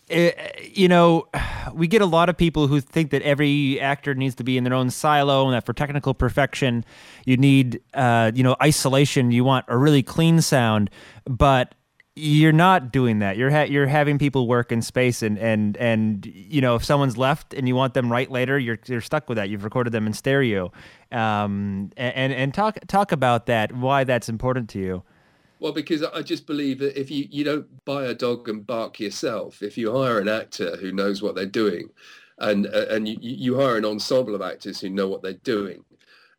It, 0.09 0.71
you 0.73 0.87
know, 0.87 1.27
we 1.73 1.87
get 1.87 2.01
a 2.01 2.05
lot 2.05 2.29
of 2.29 2.37
people 2.37 2.67
who 2.67 2.79
think 2.79 3.11
that 3.11 3.21
every 3.23 3.79
actor 3.79 4.15
needs 4.15 4.35
to 4.35 4.43
be 4.43 4.57
in 4.57 4.63
their 4.63 4.73
own 4.73 4.89
silo, 4.89 5.45
and 5.45 5.53
that 5.53 5.65
for 5.65 5.73
technical 5.73 6.13
perfection, 6.13 6.85
you 7.25 7.37
need, 7.37 7.81
uh, 7.93 8.31
you 8.33 8.43
know, 8.43 8.55
isolation. 8.61 9.31
You 9.31 9.43
want 9.43 9.65
a 9.67 9.77
really 9.77 10.03
clean 10.03 10.41
sound, 10.41 10.89
but 11.25 11.75
you're 12.17 12.51
not 12.51 12.91
doing 12.91 13.19
that. 13.19 13.37
You're 13.37 13.51
ha- 13.51 13.67
you're 13.69 13.85
having 13.85 14.17
people 14.17 14.47
work 14.47 14.71
in 14.71 14.81
space, 14.81 15.21
and 15.21 15.37
and 15.37 15.77
and 15.77 16.25
you 16.25 16.61
know 16.61 16.75
if 16.75 16.83
someone's 16.83 17.17
left 17.17 17.53
and 17.53 17.67
you 17.67 17.75
want 17.75 17.93
them 17.93 18.11
right 18.11 18.29
later, 18.29 18.57
you're 18.57 18.79
you're 18.87 19.01
stuck 19.01 19.29
with 19.29 19.35
that. 19.37 19.49
You've 19.49 19.63
recorded 19.63 19.91
them 19.91 20.07
in 20.07 20.13
stereo, 20.13 20.71
um, 21.11 21.91
and 21.95 22.33
and 22.33 22.53
talk 22.53 22.79
talk 22.87 23.11
about 23.11 23.45
that. 23.45 23.71
Why 23.71 24.03
that's 24.03 24.29
important 24.29 24.69
to 24.69 24.79
you. 24.79 25.03
Well, 25.59 25.71
because 25.71 26.03
I 26.03 26.21
just 26.21 26.45
believe 26.45 26.79
that 26.79 26.99
if 26.99 27.09
you, 27.09 27.27
you 27.31 27.43
don't 27.43 27.83
buy 27.85 28.05
a 28.05 28.13
dog 28.13 28.47
and 28.47 28.65
bark 28.65 28.99
yourself, 28.99 29.63
if 29.63 29.77
you 29.77 29.91
hire 29.91 30.19
an 30.19 30.27
actor 30.27 30.77
who 30.77 30.91
knows 30.91 31.21
what 31.21 31.35
they're 31.35 31.45
doing, 31.45 31.89
and 32.39 32.67
uh, 32.67 32.85
and 32.89 33.07
you, 33.07 33.17
you 33.19 33.55
hire 33.59 33.77
an 33.77 33.85
ensemble 33.85 34.35
of 34.35 34.41
actors 34.41 34.79
who 34.79 34.89
know 34.89 35.07
what 35.07 35.23
they're 35.23 35.33
doing, 35.33 35.83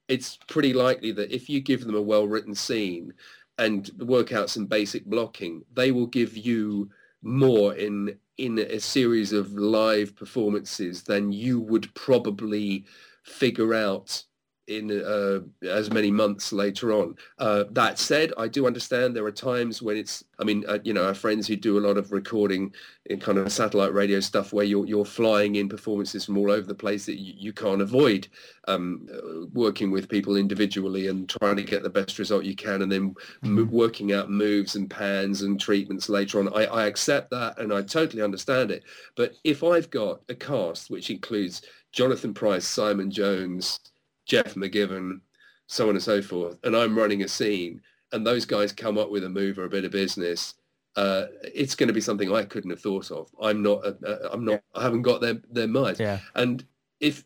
it's 0.07 0.39
pretty 0.49 0.73
likely 0.73 1.13
that 1.13 1.35
if 1.35 1.49
you 1.49 1.61
give 1.61 1.85
them 1.85 1.97
a 1.97 2.03
well-written 2.03 2.55
scene 2.55 3.13
and 3.59 3.91
work 3.99 4.33
out 4.33 4.51
some 4.51 4.67
basic 4.67 5.05
blocking, 5.07 5.65
they 5.75 5.91
will 5.91 6.07
give 6.07 6.37
you 6.37 6.91
more 7.23 7.75
in 7.75 8.17
in 8.37 8.59
a 8.61 8.79
series 8.79 9.33
of 9.33 9.53
live 9.55 10.15
performances 10.15 11.03
than 11.03 11.33
you 11.33 11.61
would 11.61 11.93
probably 11.95 12.85
figure 13.25 13.75
out 13.75 14.23
in 14.69 14.91
uh, 15.03 15.41
as 15.67 15.91
many 15.91 16.11
months 16.11 16.53
later 16.53 16.93
on. 16.93 17.17
Uh, 17.39 17.65
that 17.73 17.99
said, 17.99 18.33
I 18.37 18.49
do 18.49 18.67
understand 18.67 19.17
there 19.17 19.25
are 19.25 19.33
times 19.33 19.83
when 19.83 19.97
it's. 19.97 20.25
I 20.39 20.45
mean, 20.45 20.65
uh, 20.69 20.79
you 20.85 20.93
know, 20.93 21.05
our 21.05 21.15
friends 21.15 21.49
who 21.49 21.57
do 21.57 21.79
a 21.79 21.87
lot 21.87 21.97
of 21.97 22.13
recording 22.13 22.73
in 23.07 23.19
kind 23.19 23.39
of 23.39 23.51
satellite 23.51 23.93
radio 23.93 24.21
stuff, 24.21 24.53
where 24.53 24.65
you're 24.65 24.87
you're 24.87 25.05
flying 25.05 25.57
in 25.57 25.69
performances 25.69 26.25
from 26.25 26.39
all 26.39 26.51
over 26.51 26.67
the 26.67 26.75
place 26.75 27.07
that 27.07 27.19
you, 27.19 27.35
you 27.37 27.53
can't 27.53 27.83
avoid 27.83 28.29
um, 28.69 29.09
working 29.53 29.91
with 29.91 30.09
people 30.09 30.37
individually 30.37 31.09
and 31.09 31.29
trying 31.29 31.57
to 31.57 31.65
get 31.65 31.83
the 31.83 31.91
best 31.91 32.19
result 32.19 32.45
you 32.45 32.55
can, 32.55 32.83
and 32.83 32.93
then 32.93 33.15
m- 33.43 33.69
working 33.71 34.13
out 34.13 34.31
moves 34.31 34.77
and 34.77 34.91
pans 34.91 35.43
and 35.43 35.61
treatments 35.61 36.09
later 36.09 36.39
on. 36.39 36.53
I, 36.55 36.67
I 36.67 36.87
accept 36.87 37.31
that 37.31 37.59
and 37.59 37.73
I 37.73 37.83
totally 37.83 38.23
understand 38.23 38.71
it. 38.71 38.85
But 39.17 39.33
if 39.45 39.65
I've 39.65 39.91
got 39.91 40.21
a 40.29 40.35
cast 40.35 40.91
which 40.91 41.11
includes 41.11 41.63
Jonathan 41.93 42.35
Pryce, 42.35 42.67
Simon 42.67 43.11
Jones. 43.11 43.81
Geoff 44.29 44.55
McGivern, 44.55 45.21
so 45.67 45.89
on 45.89 45.97
and 45.97 46.03
so 46.03 46.23
forth, 46.23 46.59
and 46.65 46.77
I'm 46.77 46.97
running 46.97 47.25
a 47.25 47.29
scene, 47.29 47.81
and 48.13 48.27
those 48.27 48.45
guys 48.45 48.73
come 48.73 48.97
up 48.97 49.11
with 49.11 49.25
a 49.25 49.29
move 49.29 49.59
or 49.59 49.65
a 49.65 49.71
bit 49.71 49.85
of 49.85 49.91
business, 49.91 50.55
uh, 50.97 51.27
it's 51.43 51.75
going 51.75 51.89
to 51.89 51.93
be 51.93 52.01
something 52.01 52.33
I 52.33 52.45
couldn't 52.45 52.71
have 52.71 52.81
thought 52.81 53.11
of. 53.11 53.31
I'm 53.41 53.63
not, 53.63 53.85
uh, 53.85 54.29
I'm 54.33 54.45
not, 54.45 54.63
I 54.75 54.83
haven't 54.83 55.03
got 55.03 55.21
their 55.21 55.41
their 55.51 55.69
mind. 55.69 55.99
Yeah. 55.99 56.21
And 56.35 56.65
if 57.01 57.25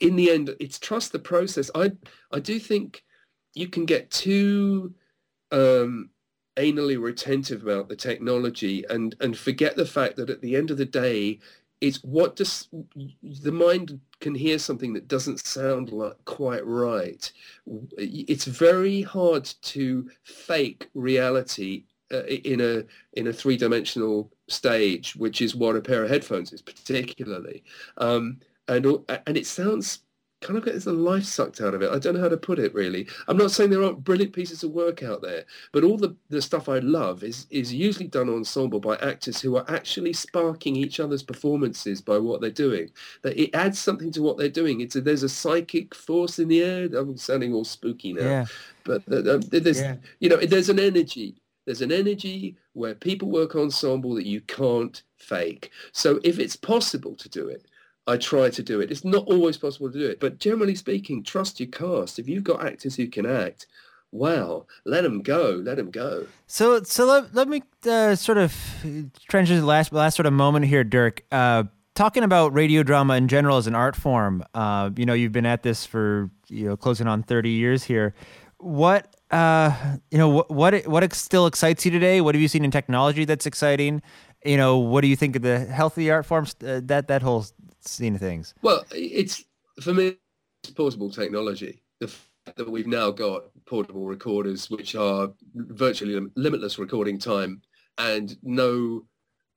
in 0.00 0.16
the 0.16 0.30
end 0.30 0.54
it's 0.60 0.78
trust 0.78 1.12
the 1.12 1.18
process, 1.18 1.70
I 1.74 1.92
I 2.32 2.40
do 2.40 2.58
think 2.58 3.04
you 3.54 3.68
can 3.68 3.84
get 3.84 4.10
too 4.10 4.94
um, 5.52 6.10
anally 6.56 7.00
retentive 7.00 7.62
about 7.62 7.88
the 7.88 7.96
technology 7.96 8.84
and 8.90 9.14
and 9.20 9.36
forget 9.36 9.76
the 9.76 9.86
fact 9.86 10.16
that 10.16 10.30
at 10.30 10.40
the 10.40 10.56
end 10.56 10.70
of 10.70 10.76
the 10.76 10.84
day 10.84 11.38
it's 11.80 11.98
what 11.98 12.36
does 12.36 12.68
the 13.22 13.52
mind 13.52 14.00
can 14.20 14.34
hear 14.34 14.58
something 14.58 14.92
that 14.92 15.08
doesn't 15.08 15.40
sound 15.40 15.92
like 15.92 16.16
quite 16.26 16.64
right. 16.66 17.32
It's 17.96 18.44
very 18.44 19.02
hard 19.02 19.44
to 19.62 20.10
fake 20.22 20.88
reality 20.94 21.84
uh, 22.12 22.24
in 22.24 22.60
a 22.60 22.84
in 23.14 23.28
a 23.28 23.32
three 23.32 23.56
dimensional 23.56 24.30
stage, 24.48 25.16
which 25.16 25.40
is 25.40 25.54
what 25.54 25.76
a 25.76 25.80
pair 25.80 26.04
of 26.04 26.10
headphones 26.10 26.52
is 26.52 26.60
particularly. 26.60 27.64
Um, 27.96 28.40
and 28.68 28.86
and 29.26 29.36
it 29.36 29.46
sounds 29.46 30.00
kind 30.40 30.58
of 30.58 30.64
gets 30.64 30.84
the 30.84 30.92
life 30.92 31.24
sucked 31.24 31.60
out 31.60 31.74
of 31.74 31.82
it. 31.82 31.90
I 31.90 31.98
don't 31.98 32.14
know 32.14 32.20
how 32.20 32.28
to 32.28 32.36
put 32.36 32.58
it 32.58 32.74
really. 32.74 33.06
I'm 33.28 33.36
not 33.36 33.50
saying 33.50 33.70
there 33.70 33.82
aren't 33.82 34.04
brilliant 34.04 34.32
pieces 34.32 34.62
of 34.64 34.70
work 34.70 35.02
out 35.02 35.22
there, 35.22 35.44
but 35.72 35.84
all 35.84 35.96
the, 35.96 36.16
the 36.30 36.40
stuff 36.40 36.68
I 36.68 36.78
love 36.78 37.22
is 37.22 37.46
is 37.50 37.72
usually 37.72 38.08
done 38.08 38.28
ensemble 38.28 38.80
by 38.80 38.96
actors 38.96 39.40
who 39.40 39.56
are 39.56 39.64
actually 39.68 40.12
sparking 40.12 40.76
each 40.76 40.98
other's 41.00 41.22
performances 41.22 42.00
by 42.00 42.18
what 42.18 42.40
they're 42.40 42.50
doing. 42.50 42.90
That 43.22 43.38
it 43.40 43.54
adds 43.54 43.78
something 43.78 44.10
to 44.12 44.22
what 44.22 44.38
they're 44.38 44.48
doing. 44.48 44.80
It's 44.80 44.96
a, 44.96 45.00
there's 45.00 45.22
a 45.22 45.28
psychic 45.28 45.94
force 45.94 46.38
in 46.38 46.48
the 46.48 46.62
air. 46.62 46.84
I'm 46.96 47.16
sounding 47.16 47.52
all 47.52 47.64
spooky 47.64 48.12
now, 48.12 48.22
Yeah. 48.22 48.44
but 48.84 49.02
uh, 49.12 49.40
there's 49.50 49.80
Yeah. 49.80 49.96
you 50.20 50.28
know 50.28 50.36
there's 50.36 50.68
an 50.70 50.80
energy. 50.80 51.36
There's 51.66 51.82
an 51.82 51.92
energy 51.92 52.56
where 52.72 52.94
people 52.94 53.30
work 53.30 53.54
ensemble 53.54 54.14
that 54.14 54.26
you 54.26 54.40
can't 54.40 55.02
fake. 55.18 55.70
So 55.92 56.18
if 56.24 56.38
it's 56.38 56.56
possible 56.56 57.14
to 57.16 57.28
do 57.28 57.46
it, 57.48 57.66
I 58.10 58.16
try 58.16 58.50
to 58.50 58.62
do 58.62 58.80
it. 58.80 58.90
It's 58.90 59.04
not 59.04 59.24
always 59.26 59.56
possible 59.56 59.90
to 59.90 59.98
do 59.98 60.06
it, 60.06 60.18
but 60.18 60.38
generally 60.38 60.74
speaking, 60.74 61.22
trust 61.22 61.60
your 61.60 61.68
cast. 61.68 62.18
If 62.18 62.28
you've 62.28 62.44
got 62.44 62.64
actors 62.64 62.96
who 62.96 63.06
can 63.06 63.24
act, 63.24 63.66
wow, 64.12 64.66
let 64.84 65.02
them 65.02 65.22
go. 65.22 65.62
Let 65.64 65.76
them 65.76 65.90
go. 65.90 66.26
So 66.46 66.82
so 66.82 67.06
let, 67.06 67.34
let 67.34 67.48
me 67.48 67.62
uh, 67.86 68.16
sort 68.16 68.38
of 68.38 68.52
transition 69.28 69.56
to 69.56 69.60
the 69.60 69.66
last 69.66 69.92
last 69.92 70.16
sort 70.16 70.26
of 70.26 70.32
moment 70.32 70.66
here, 70.66 70.84
Dirk. 70.84 71.22
Uh, 71.30 71.64
talking 71.94 72.24
about 72.24 72.52
radio 72.52 72.82
drama 72.82 73.14
in 73.14 73.28
general 73.28 73.56
as 73.56 73.66
an 73.66 73.74
art 73.74 73.94
form, 73.94 74.42
uh, 74.54 74.90
you 74.96 75.06
know, 75.06 75.14
you've 75.14 75.32
been 75.32 75.46
at 75.46 75.62
this 75.62 75.86
for 75.86 76.30
you 76.48 76.66
know 76.66 76.76
closing 76.76 77.06
on 77.06 77.22
thirty 77.22 77.50
years 77.50 77.84
here. 77.84 78.14
What 78.58 79.14
uh, 79.30 79.96
you 80.10 80.18
know, 80.18 80.28
what 80.28 80.50
what 80.50 80.86
what 80.86 81.14
still 81.14 81.46
excites 81.46 81.84
you 81.84 81.90
today? 81.90 82.20
What 82.20 82.34
have 82.34 82.42
you 82.42 82.48
seen 82.48 82.64
in 82.64 82.70
technology 82.70 83.24
that's 83.24 83.46
exciting? 83.46 84.02
You 84.44 84.56
know, 84.56 84.78
what 84.78 85.02
do 85.02 85.08
you 85.08 85.16
think 85.16 85.36
of 85.36 85.42
the 85.42 85.60
healthy 85.66 86.10
art 86.10 86.26
forms? 86.26 86.56
Uh, 86.64 86.80
that 86.84 87.08
that 87.08 87.22
whole 87.22 87.44
scene 87.84 88.14
of 88.14 88.20
things. 88.20 88.54
Well, 88.62 88.84
it's 88.92 89.44
for 89.80 89.94
me, 89.94 90.16
it's 90.62 90.72
portable 90.72 91.10
technology. 91.10 91.82
The 92.00 92.08
fact 92.08 92.56
that 92.56 92.70
we've 92.70 92.86
now 92.86 93.10
got 93.10 93.44
portable 93.66 94.06
recorders, 94.06 94.70
which 94.70 94.94
are 94.94 95.30
virtually 95.54 96.20
limitless 96.36 96.78
recording 96.78 97.18
time, 97.18 97.62
and 97.98 98.36
no 98.42 99.04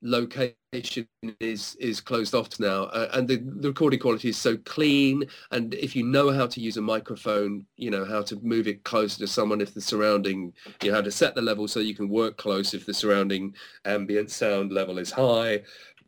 location 0.04 1.08
is 1.40 1.76
is 1.80 2.02
closed 2.02 2.36
off 2.36 2.60
now 2.60 2.84
uh, 2.86 3.08
and 3.14 3.26
the, 3.26 3.38
the 3.38 3.70
recording 3.70 4.00
quality 4.00 4.28
is 4.28 4.38
so 4.38 4.58
clean 4.58 5.24
and 5.52 5.74
if 5.76 5.96
you 5.96 6.04
know 6.04 6.30
how 6.30 6.46
to 6.46 6.60
use 6.60 6.76
a 6.76 6.82
microphone 6.82 7.66
you 7.78 7.90
know 7.90 8.04
how 8.04 8.22
to 8.22 8.36
move 8.42 8.68
it 8.68 8.84
closer 8.84 9.18
to 9.20 9.28
someone 9.28 9.62
if 9.62 9.74
the 9.74 9.80
surrounding 9.80 10.52
you 10.82 10.90
know 10.90 10.96
how 10.96 11.02
to 11.02 11.12
set 11.12 11.36
the 11.36 11.42
level 11.42 11.70
so 11.70 11.80
you 11.80 11.96
can 11.96 12.10
work 12.10 12.36
close 12.36 12.74
if 12.74 12.86
the 12.86 12.94
surrounding 12.94 13.56
ambient 13.86 14.30
sound 14.30 14.74
level 14.74 14.98
is 14.98 15.10
high 15.10 15.62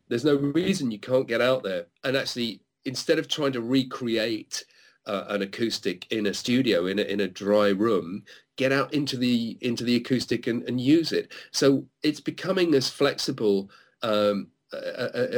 there's 0.08 0.24
no 0.24 0.36
reason 0.36 0.90
you 0.90 0.98
can't 0.98 1.28
get 1.28 1.40
out 1.40 1.62
there. 1.62 1.86
And 2.04 2.16
actually 2.16 2.60
instead 2.84 3.18
of 3.18 3.28
trying 3.28 3.52
to 3.52 3.60
recreate 3.60 4.64
uh, 5.06 5.24
an 5.28 5.42
acoustic 5.42 6.10
in 6.10 6.26
a 6.26 6.34
studio 6.34 6.86
in 6.86 6.98
a, 6.98 7.02
in 7.02 7.20
a 7.20 7.28
dry 7.28 7.68
room 7.68 8.24
get 8.56 8.72
out 8.72 8.92
into 8.92 9.16
the 9.16 9.56
into 9.60 9.84
the 9.84 9.96
acoustic 9.96 10.46
and, 10.46 10.62
and 10.64 10.80
use 10.80 11.12
it. 11.12 11.30
So 11.52 11.84
it's 12.02 12.20
becoming 12.20 12.74
as 12.74 12.88
flexible 12.88 13.70
um, 14.02 14.48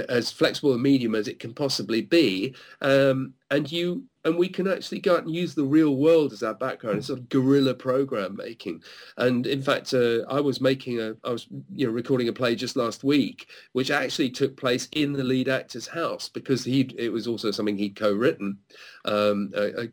as 0.09 0.31
flexible 0.31 0.73
a 0.73 0.79
medium 0.79 1.15
as 1.15 1.29
it 1.29 1.39
can 1.39 1.55
possibly 1.55 2.03
be, 2.03 2.55
um, 2.81 3.35
and 3.51 3.71
you 3.71 4.05
and 4.25 4.37
we 4.37 4.49
can 4.49 4.69
actually 4.69 5.01
go 5.01 5.17
out 5.17 5.25
and 5.25 5.35
use 5.35 5.55
the 5.55 5.65
real 5.65 5.97
world 5.97 6.33
as 6.33 6.43
our 6.43 6.55
background. 6.55 6.99
It's 6.99 7.07
sort 7.07 7.21
of 7.21 7.29
guerrilla 7.29 7.73
program 7.73 8.37
making. 8.37 8.83
And 9.17 9.47
in 9.47 9.63
fact, 9.63 9.95
uh, 9.95 10.21
I 10.29 10.41
was 10.41 10.61
making 10.61 11.01
a, 11.01 11.17
I 11.25 11.31
was 11.31 11.47
you 11.75 11.87
know 11.87 11.93
recording 11.93 12.29
a 12.29 12.33
play 12.33 12.55
just 12.55 12.77
last 12.77 13.03
week, 13.03 13.49
which 13.73 13.91
actually 13.91 14.31
took 14.31 14.57
place 14.57 14.89
in 14.93 15.13
the 15.13 15.25
lead 15.25 15.49
actor's 15.49 15.87
house 15.87 16.29
because 16.29 16.65
he 16.65 16.83
it 16.99 17.11
was 17.11 17.27
also 17.27 17.51
something 17.51 17.79
he'd 17.79 17.97
co-written. 17.97 18.59
Um, 19.05 19.53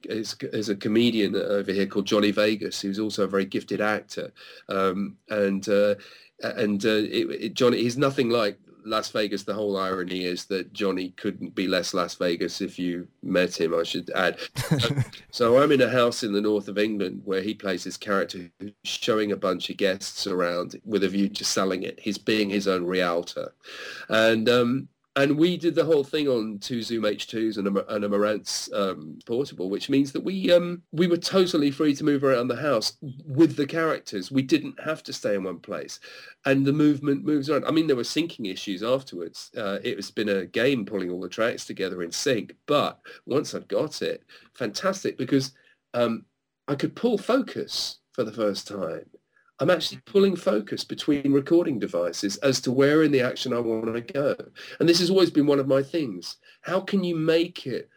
as, 0.09 0.35
a 0.67 0.75
comedian 0.75 1.35
over 1.35 1.71
here 1.71 1.85
called 1.85 2.07
Johnny 2.07 2.31
Vegas, 2.31 2.81
who's 2.81 2.99
also 2.99 3.23
a 3.23 3.27
very 3.27 3.45
gifted 3.45 3.81
actor, 3.81 4.33
um, 4.69 5.17
and. 5.29 5.67
Uh, 5.69 5.95
and 6.43 6.85
uh, 6.85 6.89
it, 6.89 7.29
it, 7.31 7.53
Johnny, 7.53 7.81
he's 7.81 7.97
nothing 7.97 8.29
like 8.29 8.59
Las 8.85 9.09
Vegas. 9.09 9.43
The 9.43 9.53
whole 9.53 9.77
irony 9.77 10.25
is 10.25 10.45
that 10.45 10.73
Johnny 10.73 11.09
couldn't 11.17 11.55
be 11.55 11.67
less 11.67 11.93
Las 11.93 12.15
Vegas 12.15 12.61
if 12.61 12.77
you 12.79 13.07
met 13.23 13.59
him. 13.59 13.73
I 13.73 13.83
should 13.83 14.09
add. 14.11 14.39
so 15.31 15.61
I'm 15.61 15.71
in 15.71 15.81
a 15.81 15.89
house 15.89 16.23
in 16.23 16.33
the 16.33 16.41
north 16.41 16.67
of 16.67 16.77
England 16.77 17.21
where 17.25 17.41
he 17.41 17.53
plays 17.53 17.83
his 17.83 17.97
character, 17.97 18.49
who's 18.59 18.73
showing 18.83 19.31
a 19.31 19.37
bunch 19.37 19.69
of 19.69 19.77
guests 19.77 20.27
around 20.27 20.79
with 20.85 21.03
a 21.03 21.09
view 21.09 21.29
to 21.29 21.45
selling 21.45 21.83
it. 21.83 21.99
He's 21.99 22.17
being 22.17 22.49
his 22.49 22.67
own 22.67 22.85
realtor, 22.85 23.53
and 24.09 24.47
um, 24.49 24.87
and 25.17 25.37
we 25.37 25.55
did 25.55 25.75
the 25.75 25.85
whole 25.85 26.03
thing 26.03 26.27
on 26.27 26.59
two 26.59 26.81
Zoom 26.81 27.03
H2s 27.03 27.57
and 27.57 27.67
a, 27.67 27.93
and 27.93 28.03
a 28.03 28.09
Marantz 28.09 28.71
um, 28.73 29.17
portable, 29.25 29.69
which 29.69 29.89
means 29.89 30.11
that 30.11 30.23
we 30.23 30.51
um, 30.51 30.81
we 30.91 31.07
were 31.07 31.17
totally 31.17 31.71
free 31.71 31.95
to 31.95 32.03
move 32.03 32.23
around 32.23 32.49
the 32.49 32.55
house 32.55 32.97
with 33.25 33.55
the 33.55 33.65
characters. 33.65 34.29
We 34.29 34.41
didn't 34.41 34.79
have 34.83 35.03
to 35.03 35.13
stay 35.13 35.35
in 35.35 35.43
one 35.43 35.59
place, 35.59 35.99
and 36.45 36.65
the 36.65 36.73
movement 36.73 37.23
moves 37.23 37.49
around. 37.49 37.65
I 37.65 37.71
mean, 37.71 37.87
there 37.87 37.95
were 37.95 38.03
syncing 38.03 38.51
issues 38.51 38.83
afterwards. 38.83 39.51
Uh, 39.57 39.79
it 39.83 39.95
has 39.95 40.11
been 40.11 40.29
a 40.29 40.45
game 40.45 40.85
pulling 40.85 41.09
all 41.09 41.21
the 41.21 41.29
tracks 41.29 41.65
together 41.65 42.03
in 42.03 42.11
sync, 42.11 42.55
but 42.65 42.99
once 43.25 43.55
I'd 43.55 43.69
got 43.69 44.01
it, 44.01 44.23
fantastic 44.53 45.17
because 45.17 45.53
um, 45.93 46.25
I 46.67 46.75
could 46.75 46.95
pull 46.95 47.17
focus 47.17 47.99
for 48.11 48.25
the 48.25 48.33
first 48.33 48.67
time 48.67 49.05
I'm 49.59 49.69
actually 49.69 50.01
pulling 50.05 50.35
focus 50.35 50.83
between 50.83 51.31
recording 51.31 51.79
devices 51.79 52.37
as 52.37 52.59
to 52.61 52.71
where 52.71 53.03
in 53.03 53.11
the 53.11 53.21
action 53.21 53.53
I 53.53 53.59
want 53.59 53.93
to 53.93 54.01
go. 54.01 54.35
And 54.79 54.89
this 54.89 54.99
has 54.99 55.09
always 55.09 55.29
been 55.29 55.47
one 55.47 55.59
of 55.59 55.67
my 55.67 55.81
things. 55.81 56.37
How 56.61 56.81
can 56.81 57.03
you 57.03 57.15
make 57.15 57.65
it? 57.65 57.89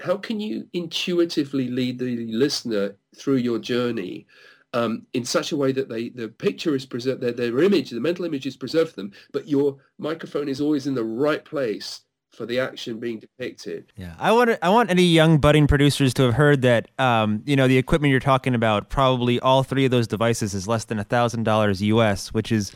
How 0.00 0.16
can 0.16 0.40
you 0.40 0.68
intuitively 0.72 1.68
lead 1.68 1.98
the 1.98 2.32
listener 2.32 2.96
through 3.16 3.36
your 3.36 3.58
journey 3.58 4.26
um, 4.72 5.06
in 5.14 5.24
such 5.24 5.52
a 5.52 5.56
way 5.56 5.72
that 5.72 5.88
they 5.88 6.10
the 6.10 6.28
picture 6.28 6.76
is 6.76 6.86
preserved, 6.86 7.20
their, 7.20 7.32
their 7.32 7.62
image, 7.62 7.90
the 7.90 8.00
mental 8.00 8.24
image 8.24 8.46
is 8.46 8.56
preserved 8.56 8.90
for 8.90 8.96
them, 8.96 9.12
but 9.32 9.48
your 9.48 9.76
microphone 9.98 10.48
is 10.48 10.60
always 10.60 10.86
in 10.86 10.94
the 10.94 11.04
right 11.04 11.44
place 11.44 12.02
for 12.30 12.46
the 12.46 12.60
action 12.60 12.98
being 12.98 13.18
depicted. 13.18 13.92
Yeah, 13.96 14.14
I 14.18 14.32
want 14.32 14.50
I 14.62 14.68
want 14.70 14.90
any 14.90 15.02
young 15.02 15.38
budding 15.38 15.66
producers 15.66 16.14
to 16.14 16.22
have 16.22 16.34
heard 16.34 16.62
that 16.62 16.88
um, 16.98 17.42
you 17.44 17.56
know 17.56 17.68
the 17.68 17.78
equipment 17.78 18.10
you're 18.10 18.20
talking 18.20 18.54
about. 18.54 18.88
Probably 18.88 19.40
all 19.40 19.62
three 19.62 19.84
of 19.84 19.90
those 19.90 20.06
devices 20.06 20.54
is 20.54 20.68
less 20.68 20.84
than 20.84 20.98
a 20.98 21.04
thousand 21.04 21.44
dollars 21.44 21.82
US, 21.82 22.32
which 22.32 22.52
is 22.52 22.72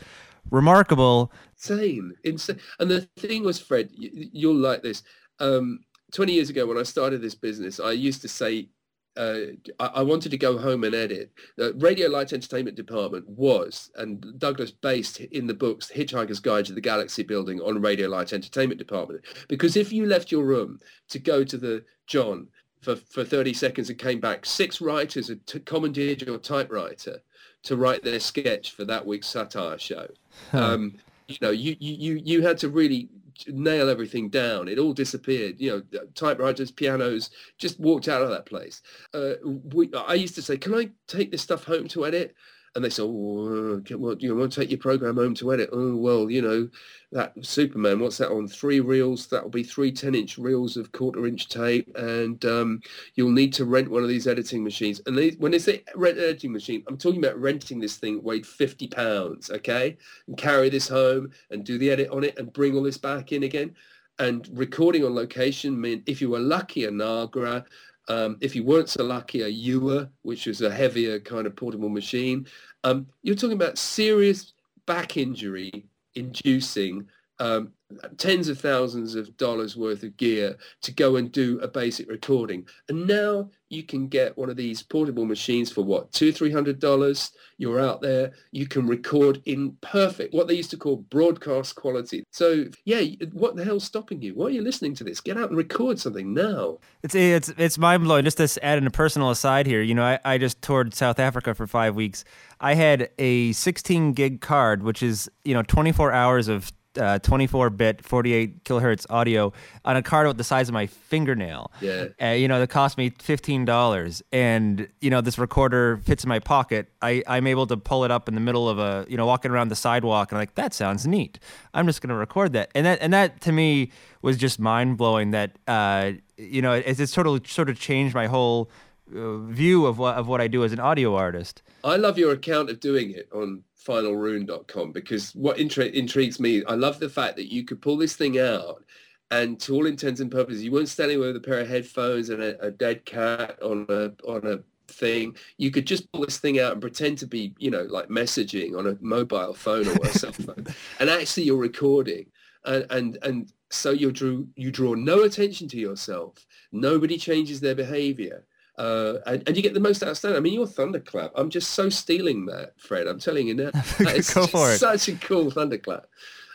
remarkable. 0.51 1.31
Insane, 1.53 2.13
insane. 2.23 2.59
And 2.79 2.91
the 2.91 3.01
thing 3.17 3.43
was, 3.43 3.59
Fred, 3.59 3.89
you, 3.93 4.49
will 4.49 4.55
like 4.55 4.83
this. 4.83 5.03
Um, 5.39 5.79
Twenty 6.11 6.33
years 6.33 6.49
ago, 6.49 6.65
when 6.65 6.77
I 6.77 6.83
started 6.83 7.21
this 7.21 7.35
business, 7.35 7.79
I 7.79 7.91
used 7.91 8.21
to 8.21 8.29
say 8.29 8.69
uh, 9.17 9.39
I, 9.79 9.85
I, 9.87 10.01
wanted 10.01 10.29
to 10.31 10.37
go 10.37 10.57
home 10.57 10.83
and 10.83 10.93
edit. 10.93 11.31
The 11.55 11.73
Radio 11.75 12.09
Light 12.09 12.33
Entertainment 12.33 12.75
Department 12.75 13.27
was, 13.29 13.91
and 13.95 14.37
Douglas 14.39 14.71
based 14.71 15.19
in 15.19 15.47
the 15.47 15.53
books 15.53 15.91
Hitchhiker's 15.93 16.39
Guide 16.39 16.65
to 16.65 16.73
the 16.73 16.81
Galaxy 16.81 17.23
building 17.23 17.61
on 17.61 17.81
Radio 17.81 18.09
Light 18.09 18.33
Entertainment 18.33 18.77
Department. 18.77 19.21
Because 19.47 19.77
if 19.77 19.93
you 19.93 20.05
left 20.05 20.31
your 20.31 20.43
room 20.43 20.79
to 21.09 21.19
go 21.19 21.43
to 21.43 21.57
the 21.57 21.83
John 22.07 22.47
for, 22.81 22.95
for 22.95 23.23
30 23.23 23.53
seconds 23.53 23.89
and 23.89 23.97
came 23.97 24.19
back, 24.19 24.45
six 24.45 24.81
writers 24.81 25.29
had 25.29 25.45
t- 25.47 25.59
commandeered 25.59 26.21
your 26.21 26.37
typewriter 26.37 27.21
to 27.63 27.77
write 27.77 28.03
their 28.03 28.19
sketch 28.19 28.71
for 28.71 28.85
that 28.85 29.05
week's 29.05 29.27
satire 29.27 29.79
show. 29.79 30.07
Um, 30.53 30.95
you 31.27 31.37
know, 31.41 31.49
you, 31.49 31.75
you, 31.79 32.21
you 32.23 32.41
had 32.43 32.57
to 32.59 32.69
really 32.69 33.09
nail 33.47 33.89
everything 33.89 34.29
down. 34.29 34.67
It 34.67 34.79
all 34.79 34.93
disappeared. 34.93 35.59
You 35.59 35.83
know, 35.93 36.01
typewriters, 36.15 36.71
pianos, 36.71 37.29
just 37.57 37.79
walked 37.79 38.07
out 38.07 38.21
of 38.21 38.29
that 38.29 38.45
place. 38.45 38.81
Uh, 39.13 39.33
we, 39.43 39.91
I 39.93 40.13
used 40.13 40.35
to 40.35 40.41
say, 40.41 40.57
"Can 40.57 40.73
I 40.73 40.89
take 41.07 41.31
this 41.31 41.41
stuff 41.41 41.63
home 41.63 41.87
to 41.89 42.05
edit?" 42.05 42.35
And 42.75 42.83
they 42.83 42.89
said, 42.89 43.03
"Oh, 43.03 43.77
uh, 43.77 43.97
well, 43.97 44.15
you 44.19 44.35
want 44.35 44.51
to 44.51 44.59
take 44.59 44.69
your 44.69 44.79
program 44.79 45.15
home 45.15 45.33
to 45.35 45.53
edit?" 45.53 45.69
Oh, 45.71 45.95
well, 45.95 46.29
you 46.29 46.41
know, 46.41 46.69
that 47.11 47.33
Superman. 47.41 47.99
What's 47.99 48.17
that 48.17 48.31
on 48.31 48.47
three 48.47 48.81
reels? 48.81 49.27
That'll 49.27 49.49
be 49.49 49.63
three 49.63 49.91
10-inch 49.91 50.37
reels 50.37 50.75
of 50.75 50.91
quarter-inch 50.91 51.47
tape, 51.47 51.89
and 51.95 52.43
um, 52.45 52.81
you'll 53.15 53.31
need 53.31 53.53
to 53.53 53.65
rent 53.65 53.89
one 53.89 54.03
of 54.03 54.09
these 54.09 54.27
editing 54.27 54.63
machines. 54.63 55.01
And 55.05 55.17
they, 55.17 55.29
when 55.31 55.53
they 55.53 55.59
say 55.59 55.83
rent 55.95 56.17
editing 56.17 56.51
machine, 56.51 56.83
I'm 56.87 56.97
talking 56.97 57.23
about 57.23 57.39
renting 57.39 57.79
this 57.79 57.95
thing 57.95 58.21
weighed 58.21 58.45
50 58.45 58.87
pounds, 58.87 59.49
okay, 59.49 59.97
and 60.27 60.37
carry 60.37 60.69
this 60.69 60.89
home 60.89 61.31
and 61.51 61.63
do 61.63 61.77
the 61.77 61.89
edit 61.89 62.09
on 62.09 62.25
it 62.25 62.37
and 62.37 62.51
bring 62.51 62.75
all 62.75 62.83
this 62.83 62.97
back 62.97 63.31
in 63.31 63.43
again. 63.43 63.73
And 64.17 64.47
recording 64.53 65.03
on 65.03 65.13
location 65.13 65.79
mean 65.79 66.01
if 66.05 66.21
you 66.21 66.29
were 66.29 66.39
lucky, 66.39 66.85
a 66.85 66.91
Nagra, 66.91 67.65
um, 68.07 68.37
if 68.41 68.55
you 68.55 68.63
weren't 68.63 68.89
so 68.89 69.03
lucky, 69.03 69.41
a 69.41 69.51
Uher, 69.51 70.09
which 70.21 70.47
is 70.47 70.61
a 70.61 70.69
heavier 70.69 71.19
kind 71.19 71.47
of 71.47 71.55
portable 71.55 71.89
machine. 71.89 72.45
Um, 72.83 73.07
you're 73.23 73.35
talking 73.35 73.53
about 73.55 73.77
serious 73.77 74.53
back 74.85 75.17
injury 75.17 75.87
inducing 76.13 77.07
um, 77.39 77.73
tens 78.17 78.47
of 78.47 78.59
thousands 78.59 79.15
of 79.15 79.35
dollars 79.37 79.77
worth 79.77 80.03
of 80.03 80.17
gear 80.17 80.57
to 80.81 80.91
go 80.91 81.15
and 81.15 81.31
do 81.31 81.59
a 81.59 81.67
basic 81.67 82.09
recording. 82.09 82.67
And 82.89 83.07
now 83.07 83.49
you 83.69 83.83
can 83.83 84.07
get 84.07 84.37
one 84.37 84.49
of 84.49 84.55
these 84.55 84.81
portable 84.81 85.25
machines 85.25 85.71
for 85.71 85.83
what, 85.83 86.11
two, 86.11 86.31
three 86.31 86.51
hundred 86.51 86.79
dollars. 86.79 87.31
You're 87.57 87.79
out 87.79 88.01
there, 88.01 88.33
you 88.51 88.67
can 88.67 88.87
record 88.87 89.41
in 89.45 89.77
perfect, 89.81 90.33
what 90.33 90.47
they 90.47 90.55
used 90.55 90.71
to 90.71 90.77
call 90.77 90.97
broadcast 90.97 91.75
quality. 91.75 92.23
So 92.31 92.65
yeah, 92.85 93.01
what 93.33 93.55
the 93.55 93.63
hell's 93.63 93.83
stopping 93.83 94.21
you? 94.21 94.33
Why 94.33 94.47
are 94.47 94.49
you 94.51 94.61
listening 94.61 94.93
to 94.95 95.03
this? 95.03 95.21
Get 95.21 95.37
out 95.37 95.49
and 95.49 95.57
record 95.57 95.99
something 95.99 96.33
now. 96.33 96.79
It's 97.03 97.15
it's 97.15 97.49
it's 97.57 97.77
mind 97.77 98.03
blowing. 98.03 98.25
Just 98.25 98.37
to 98.37 98.65
add 98.65 98.77
in 98.77 98.87
a 98.87 98.91
personal 98.91 99.29
aside 99.29 99.67
here, 99.67 99.81
you 99.81 99.93
know, 99.93 100.03
I, 100.03 100.19
I 100.25 100.37
just 100.37 100.61
toured 100.61 100.93
South 100.93 101.19
Africa 101.19 101.53
for 101.53 101.67
five 101.67 101.95
weeks. 101.95 102.23
I 102.59 102.73
had 102.73 103.09
a 103.19 103.51
16 103.51 104.13
gig 104.13 104.41
card, 104.41 104.83
which 104.83 105.03
is 105.03 105.29
you 105.43 105.53
know 105.53 105.63
24 105.63 106.11
hours 106.11 106.47
of 106.47 106.71
uh, 106.97 107.19
24-bit 107.19 108.05
48 108.05 108.63
kilohertz 108.63 109.05
audio 109.09 109.53
on 109.83 109.97
a 109.97 110.01
card 110.01 110.27
with 110.27 110.37
the 110.37 110.43
size 110.43 110.69
of 110.69 110.73
my 110.73 110.87
fingernail. 110.87 111.71
Yeah. 111.81 112.07
Uh, 112.21 112.27
you 112.27 112.47
know, 112.47 112.59
that 112.59 112.69
cost 112.69 112.97
me 112.97 113.09
$15 113.09 114.21
and 114.31 114.87
you 115.01 115.09
know 115.09 115.21
this 115.21 115.37
recorder 115.37 115.97
fits 115.97 116.23
in 116.23 116.29
my 116.29 116.39
pocket. 116.39 116.89
I 117.01 117.23
I'm 117.27 117.47
able 117.47 117.67
to 117.67 117.77
pull 117.77 118.03
it 118.03 118.11
up 118.11 118.27
in 118.27 118.35
the 118.35 118.41
middle 118.41 118.69
of 118.69 118.79
a, 118.79 119.05
you 119.07 119.17
know, 119.17 119.25
walking 119.25 119.51
around 119.51 119.69
the 119.69 119.75
sidewalk 119.75 120.31
and 120.31 120.37
I'm 120.37 120.41
like 120.41 120.55
that 120.55 120.73
sounds 120.73 121.05
neat. 121.05 121.39
I'm 121.73 121.85
just 121.85 122.01
going 122.01 122.09
to 122.09 122.15
record 122.15 122.53
that. 122.53 122.71
And 122.75 122.85
that 122.85 122.99
and 123.01 123.13
that 123.13 123.41
to 123.41 123.51
me 123.51 123.91
was 124.21 124.37
just 124.37 124.59
mind-blowing 124.59 125.31
that 125.31 125.57
uh 125.67 126.11
you 126.37 126.61
know, 126.61 126.73
it, 126.73 126.99
it's 126.99 127.15
of 127.27 127.47
sort 127.47 127.69
of 127.69 127.79
changed 127.79 128.13
my 128.13 128.27
whole 128.27 128.69
uh, 129.13 129.37
view 129.37 129.85
of 129.85 129.97
what 129.97 130.15
of 130.15 130.27
what 130.27 130.41
I 130.41 130.47
do 130.47 130.63
as 130.63 130.71
an 130.71 130.79
audio 130.79 131.15
artist. 131.15 131.61
I 131.83 131.97
love 131.97 132.17
your 132.17 132.31
account 132.31 132.69
of 132.69 132.79
doing 132.79 133.11
it 133.11 133.27
on 133.33 133.63
finalrune.com 133.85 134.91
because 134.91 135.33
what 135.35 135.57
intri- 135.57 135.93
intrigues 135.93 136.39
me, 136.39 136.63
I 136.65 136.73
love 136.73 136.99
the 136.99 137.09
fact 137.09 137.35
that 137.35 137.51
you 137.51 137.63
could 137.63 137.81
pull 137.81 137.97
this 137.97 138.15
thing 138.15 138.39
out 138.39 138.83
and 139.31 139.59
to 139.61 139.73
all 139.73 139.85
intents 139.85 140.21
and 140.21 140.31
purposes, 140.31 140.63
you 140.63 140.71
weren't 140.71 140.89
standing 140.89 141.19
with 141.19 141.35
a 141.35 141.39
pair 141.39 141.59
of 141.59 141.67
headphones 141.67 142.29
and 142.29 142.41
a, 142.41 142.59
a 142.61 142.71
dead 142.71 143.05
cat 143.05 143.61
on 143.61 143.85
a 143.89 144.11
on 144.29 144.45
a 144.45 144.59
thing. 144.91 145.35
You 145.57 145.71
could 145.71 145.87
just 145.87 146.11
pull 146.11 146.25
this 146.25 146.37
thing 146.37 146.59
out 146.59 146.73
and 146.73 146.81
pretend 146.81 147.17
to 147.19 147.27
be, 147.27 147.53
you 147.57 147.71
know, 147.71 147.83
like 147.83 148.07
messaging 148.07 148.77
on 148.77 148.87
a 148.87 148.97
mobile 149.01 149.53
phone 149.53 149.87
or 149.87 149.95
a 150.03 150.09
cell 150.09 150.31
phone, 150.33 150.67
and 150.99 151.09
actually 151.09 151.43
you're 151.43 151.57
recording, 151.57 152.27
and 152.65 152.85
and 152.91 153.17
and 153.23 153.51
so 153.69 153.91
you 153.91 154.11
drew 154.11 154.47
you 154.55 154.71
draw 154.71 154.93
no 154.93 155.23
attention 155.23 155.67
to 155.69 155.77
yourself. 155.77 156.45
Nobody 156.71 157.17
changes 157.17 157.59
their 157.59 157.75
behavior. 157.75 158.45
Uh, 158.77 159.15
and, 159.25 159.43
and 159.47 159.55
you 159.55 159.63
get 159.63 159.73
the 159.73 159.79
most 159.79 160.03
outstanding. 160.03 160.37
I 160.37 160.41
mean, 160.41 160.53
your 160.53 160.67
thunderclap. 160.67 161.31
I'm 161.35 161.49
just 161.49 161.71
so 161.71 161.89
stealing 161.89 162.45
that, 162.47 162.73
Fred. 162.77 163.07
I'm 163.07 163.19
telling 163.19 163.47
you 163.47 163.53
now. 163.53 163.71
That 163.99 164.17
is 164.17 164.33
Go 164.33 164.47
for 164.47 164.71
it. 164.71 164.79
Such 164.79 165.07
a 165.07 165.15
cool 165.15 165.49
thunderclap. 165.51 166.07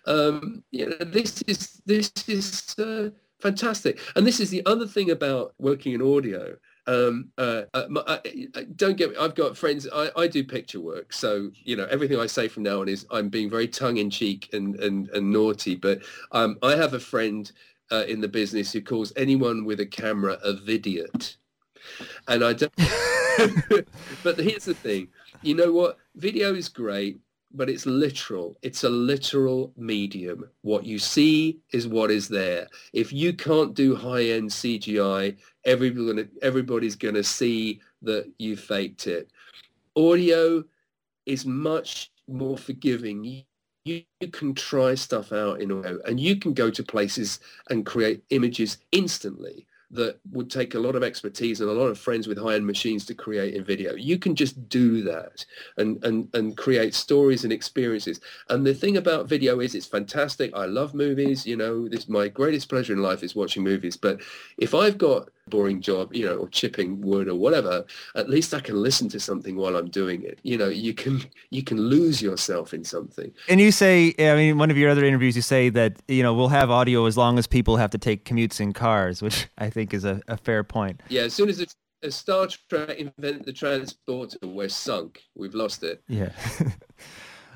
Um, 0.07 0.63
you 0.71 0.87
know, 0.91 0.97
this 1.05 1.43
is 1.43 1.81
this 1.87 2.13
is 2.27 2.79
uh, 2.79 3.11
fantastic. 3.41 4.01
And 4.17 4.27
this 4.27 4.41
is 4.41 4.51
the 4.51 4.65
other 4.67 4.87
thing 4.87 5.11
about 5.11 5.55
working 5.59 5.93
in 5.93 6.03
audio. 6.03 6.57
Um, 6.87 7.29
uh, 7.39 7.63
uh, 7.75 7.87
I, 8.07 8.21
I- 8.55 8.65
don't 8.77 8.97
get 8.97 9.11
me. 9.11 9.17
I've 9.17 9.35
got 9.35 9.57
friends. 9.57 9.87
I, 9.93 10.11
I 10.17 10.27
do 10.27 10.43
picture 10.43 10.81
work, 10.81 11.13
so 11.13 11.51
you 11.55 11.77
know 11.77 11.87
everything 11.91 12.19
I 12.19 12.27
say 12.27 12.49
from 12.49 12.63
now 12.65 12.81
on 12.81 12.89
is 12.89 13.07
I'm 13.11 13.29
being 13.29 13.51
very 13.51 13.69
tongue 13.69 13.99
in 13.99 14.11
cheek 14.11 14.49
and, 14.53 14.77
and 14.77 15.09
and 15.11 15.31
naughty. 15.31 15.77
But 15.77 16.03
um, 16.33 16.59
I 16.63 16.77
have 16.77 16.95
a 16.95 17.01
friend 17.01 17.51
uh, 17.93 18.05
in 18.09 18.21
the 18.21 18.29
business 18.29 18.73
who 18.73 18.81
calls 18.81 19.13
anyone 19.17 19.65
with 19.65 19.81
a 19.81 19.87
camera 19.87 20.39
a 20.43 20.55
vidiot, 20.55 21.37
and 22.29 22.45
I 22.45 22.53
don't. 22.53 22.73
but 24.23 24.39
here's 24.39 24.65
the 24.65 24.75
thing. 24.75 25.09
You 25.43 25.55
know 25.55 25.73
what? 25.73 25.99
Video 26.17 26.55
is 26.55 26.69
great, 26.69 27.19
but 27.53 27.71
it's 27.71 27.87
literal. 27.87 28.57
It's 28.63 28.85
a 28.85 28.89
literal 28.89 29.73
medium. 29.77 30.49
What 30.63 30.85
you 30.85 30.99
see 30.99 31.59
is 31.73 31.89
what 31.89 32.11
is 32.11 32.29
there. 32.29 32.69
If 32.93 33.13
you 33.13 33.33
can't 33.33 33.75
do 33.75 33.95
high-end 33.97 34.51
CGI, 34.51 35.37
everybody, 35.65 36.29
everybody's 36.43 36.97
going 36.97 37.15
to 37.15 37.25
see 37.25 37.81
that 38.03 38.31
you 38.39 38.57
faked 38.57 39.07
it. 39.07 39.31
Audio 39.97 40.65
is 41.27 41.45
much 41.45 42.13
more 42.29 42.57
forgiving. 42.57 43.25
You, 43.25 43.43
you, 43.85 44.03
you 44.21 44.29
can 44.29 44.55
try 44.55 44.95
stuff 44.95 45.33
out 45.33 45.61
in 45.61 45.73
audio 45.73 45.99
and 46.07 46.21
you 46.21 46.37
can 46.37 46.55
go 46.55 46.71
to 46.71 46.83
places 46.83 47.41
and 47.71 47.87
create 47.87 48.23
images 48.31 48.79
instantly 48.93 49.67
that 49.93 50.19
would 50.31 50.51
take 50.51 50.75
a 50.75 50.79
lot 50.79 50.95
of 50.95 51.03
expertise 51.03 51.61
and 51.61 51.69
a 51.69 51.73
lot 51.73 51.89
of 51.89 51.99
friends 51.99 52.29
with 52.29 52.39
high-end 52.39 52.65
machines 52.67 53.05
to 53.07 53.15
create 53.15 53.55
in 53.55 53.65
video. 53.65 53.95
You 53.95 54.19
can 54.19 54.37
just 54.37 54.69
do 54.69 55.03
that 55.03 55.45
and, 55.79 56.03
and, 56.05 56.29
and 56.35 56.57
create 56.57 56.95
stories 56.95 57.43
and 57.43 57.53
experiences. 57.53 58.21
And 58.49 58.65
the 58.65 58.75
thing 58.75 58.97
about 58.97 59.29
video 59.29 59.61
is 59.61 59.75
it's 59.75 59.87
fantastic. 59.87 60.53
I 60.55 60.67
love 60.67 60.95
movies. 60.95 61.45
You 61.45 61.57
know, 61.57 61.89
this 61.89 62.09
my 62.09 62.29
greatest 62.29 62.69
pleasure 62.69 62.93
in 62.93 63.03
life 63.03 63.23
is 63.23 63.35
watching 63.35 63.65
movies. 63.65 63.97
But 63.97 64.21
if 64.59 64.75
I've 64.75 64.99
got 64.99 65.31
boring 65.49 65.81
job, 65.81 66.15
you 66.15 66.25
know, 66.25 66.37
or 66.37 66.49
chipping 66.49 67.01
wood 67.01 67.29
or 67.29 67.35
whatever, 67.35 67.85
at 68.15 68.29
least 68.29 68.55
I 68.55 68.61
can 68.61 68.81
listen 68.81 69.09
to 69.11 69.21
something 69.21 69.57
while 69.57 69.77
I'm 69.77 69.89
doing 69.89 70.23
it. 70.23 70.39
You 70.43 70.59
know, 70.59 70.69
you 70.69 70.95
can 70.95 71.23
you 71.51 71.63
can 71.63 71.79
lose 71.79 72.23
yourself 72.23 72.73
in 72.73 72.85
something. 72.85 73.33
And 73.49 73.61
you 73.61 73.73
say, 73.73 74.15
I 74.19 74.35
mean, 74.35 74.59
one 74.59 74.71
of 74.71 74.79
your 74.79 74.91
other 74.91 75.05
interviews, 75.05 75.37
you 75.37 75.43
say 75.43 75.69
that 75.71 76.01
you 76.09 76.23
know 76.23 76.35
we'll 76.35 76.49
have 76.49 76.71
audio 76.71 77.07
as 77.07 77.17
long 77.17 77.39
as 77.39 77.47
people 77.47 77.77
have 77.77 77.91
to 77.91 77.99
take 77.99 78.25
commutes 78.25 78.61
in 78.61 78.73
cars, 78.73 79.23
which 79.27 79.49
I 79.59 79.71
think 79.71 79.93
is 79.95 80.05
a, 80.05 80.21
a 80.29 80.37
fair 80.37 80.65
point. 80.65 81.03
Yeah, 81.09 81.23
as 81.23 81.35
soon 81.35 81.49
as, 81.49 81.61
it, 81.61 81.75
as 82.03 82.15
Star 82.15 82.47
Trek 82.69 82.99
invented 82.99 83.45
the 83.45 83.53
transporter, 83.53 84.39
we're 84.43 84.69
sunk. 84.69 85.23
We've 85.35 85.55
lost 85.55 85.83
it. 85.83 86.03
Yeah. 86.09 86.31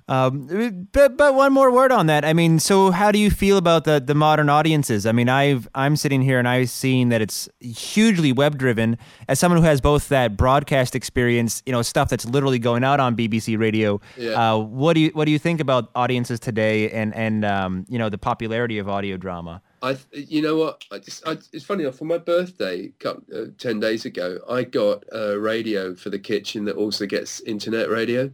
Um, 0.07 0.89
but 0.93 1.17
but 1.17 1.35
one 1.35 1.53
more 1.53 1.71
word 1.73 1.91
on 1.91 2.07
that. 2.07 2.25
I 2.25 2.35
mean, 2.35 2.59
so 2.59 2.91
how 2.91 3.11
do 3.11 3.19
you 3.19 3.31
feel 3.31 3.57
about 3.57 3.85
the 3.85 4.01
the 4.01 4.15
modern 4.15 4.51
audiences? 4.51 5.07
I 5.07 5.13
mean, 5.13 5.31
I've 5.31 5.67
I'm 5.75 5.97
sitting 5.97 6.21
here 6.21 6.39
and 6.39 6.47
I've 6.47 6.69
seen 6.69 7.09
that 7.09 7.23
it's 7.23 7.49
hugely 7.61 8.31
web 8.31 8.59
driven. 8.59 8.99
As 9.29 9.39
someone 9.39 9.61
who 9.61 9.67
has 9.67 9.81
both 9.81 10.09
that 10.11 10.37
broadcast 10.37 10.95
experience, 10.95 11.63
you 11.65 11.73
know, 11.73 11.81
stuff 11.81 12.11
that's 12.11 12.27
literally 12.27 12.59
going 12.59 12.85
out 12.85 13.01
on 13.01 13.17
BBC 13.17 13.59
Radio. 13.59 14.01
Yeah. 14.19 14.33
Uh, 14.33 14.59
what 14.59 14.93
do 14.93 15.01
you 15.01 15.11
what 15.15 15.25
do 15.25 15.33
you 15.33 15.39
think 15.39 15.61
about 15.61 15.91
audiences 15.95 16.39
today 16.39 16.91
and 16.91 17.15
and 17.15 17.45
um, 17.45 17.87
you 17.89 17.99
know 17.99 18.11
the 18.11 18.19
popularity 18.19 18.79
of 18.79 18.89
audio 18.89 19.17
drama? 19.17 19.63
I, 19.85 19.99
you 20.13 20.41
know 20.41 20.57
what? 20.57 20.83
I 20.91 20.99
just, 20.99 21.29
I, 21.29 21.33
it's 21.53 21.65
funny 21.65 21.85
enough. 21.85 21.97
For 21.97 22.07
my 22.07 22.17
birthday, 22.17 22.89
cou- 22.99 23.23
uh, 23.35 23.45
ten 23.59 23.81
days 23.81 24.07
ago, 24.07 24.39
I 24.49 24.65
got 24.65 25.05
a 25.13 25.39
radio 25.39 25.95
for 25.95 26.09
the 26.09 26.19
kitchen 26.19 26.65
that 26.65 26.77
also 26.77 27.05
gets 27.05 27.41
internet 27.41 27.91
radio, 27.91 28.31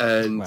and 0.00 0.40
wow, 0.40 0.46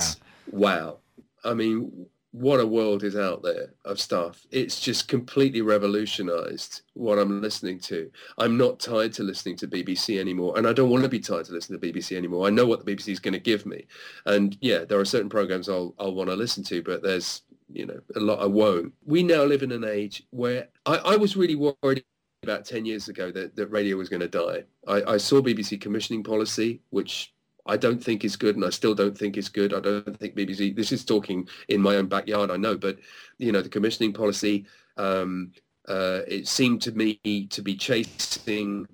I 1.44 1.54
mean, 1.54 2.08
what 2.36 2.60
a 2.60 2.68
world 2.68 3.04
is 3.04 3.16
out 3.16 3.44
there 3.44 3.74
of 3.86 4.00
stuff. 4.00 4.46
It's 4.52 4.82
just 4.82 5.08
completely 5.08 5.62
revolutionized 5.62 6.82
what 6.94 7.18
I'm 7.18 7.42
listening 7.42 7.80
to. 7.82 8.12
I'm 8.38 8.58
not 8.58 8.80
tied 8.80 9.14
to 9.14 9.24
listening 9.24 9.56
to 9.58 9.68
BBC 9.68 10.20
anymore, 10.20 10.58
and 10.58 10.68
I 10.68 10.74
don't 10.74 10.90
want 10.90 11.04
to 11.04 11.10
be 11.10 11.20
tied 11.20 11.46
to 11.46 11.54
listening 11.54 11.80
to 11.80 11.94
BBC 11.94 12.18
anymore. 12.18 12.46
I 12.46 12.50
know 12.50 12.66
what 12.66 12.86
the 12.86 12.94
BBC 12.94 13.10
is 13.10 13.20
going 13.20 13.36
to 13.36 13.40
give 13.40 13.66
me, 13.66 13.86
and 14.26 14.58
yeah, 14.60 14.84
there 14.84 15.00
are 15.00 15.06
certain 15.06 15.30
programs 15.30 15.70
I'll 15.70 15.96
I'll 15.98 16.14
want 16.14 16.30
to 16.30 16.36
listen 16.36 16.64
to, 16.66 16.84
but 16.84 17.02
there's 17.02 17.44
you 17.72 17.86
know 17.86 18.00
a 18.18 18.20
lot 18.20 18.42
I 18.42 18.48
won't. 18.48 18.92
We 19.06 19.24
now 19.24 19.44
live 19.44 19.64
in 19.64 19.72
an 19.72 19.86
age 19.86 20.24
where 20.32 20.68
I, 20.86 20.98
I 20.98 21.16
was 21.16 21.38
really 21.38 21.56
worried 21.56 22.04
about 22.44 22.66
10 22.66 22.86
years 22.86 23.08
ago 23.08 23.32
that, 23.32 23.56
that 23.56 23.68
radio 23.68 23.98
was 23.98 24.10
going 24.10 24.20
to 24.20 24.28
die. 24.28 24.64
I, 24.88 25.14
I 25.14 25.18
saw 25.18 25.42
BBC 25.42 25.82
commissioning 25.82 26.22
policy, 26.24 26.80
which 26.92 27.34
I 27.66 27.78
don't 27.78 28.04
think 28.04 28.24
is 28.24 28.36
good, 28.36 28.56
and 28.56 28.66
I 28.66 28.70
still 28.70 28.94
don't 28.94 29.18
think 29.18 29.38
is 29.38 29.50
good. 29.50 29.74
I 29.74 29.80
don't 29.80 30.20
think 30.20 30.36
BBC. 30.36 30.76
This 30.76 30.92
is 30.92 31.04
talking 31.04 31.48
in 31.70 31.82
my 31.82 31.96
own 31.96 32.08
backyard, 32.08 32.52
I 32.52 32.58
know, 32.58 32.78
but 32.78 32.98
you 33.38 33.52
know 33.52 33.62
the 33.62 33.70
commissioning 33.70 34.14
policy. 34.14 34.66
Um, 34.98 35.52
uh, 35.88 36.22
it 36.28 36.48
seemed 36.48 36.82
to 36.84 36.92
me 36.92 37.48
to 37.50 37.62
be 37.62 37.76
chasing 37.76 38.88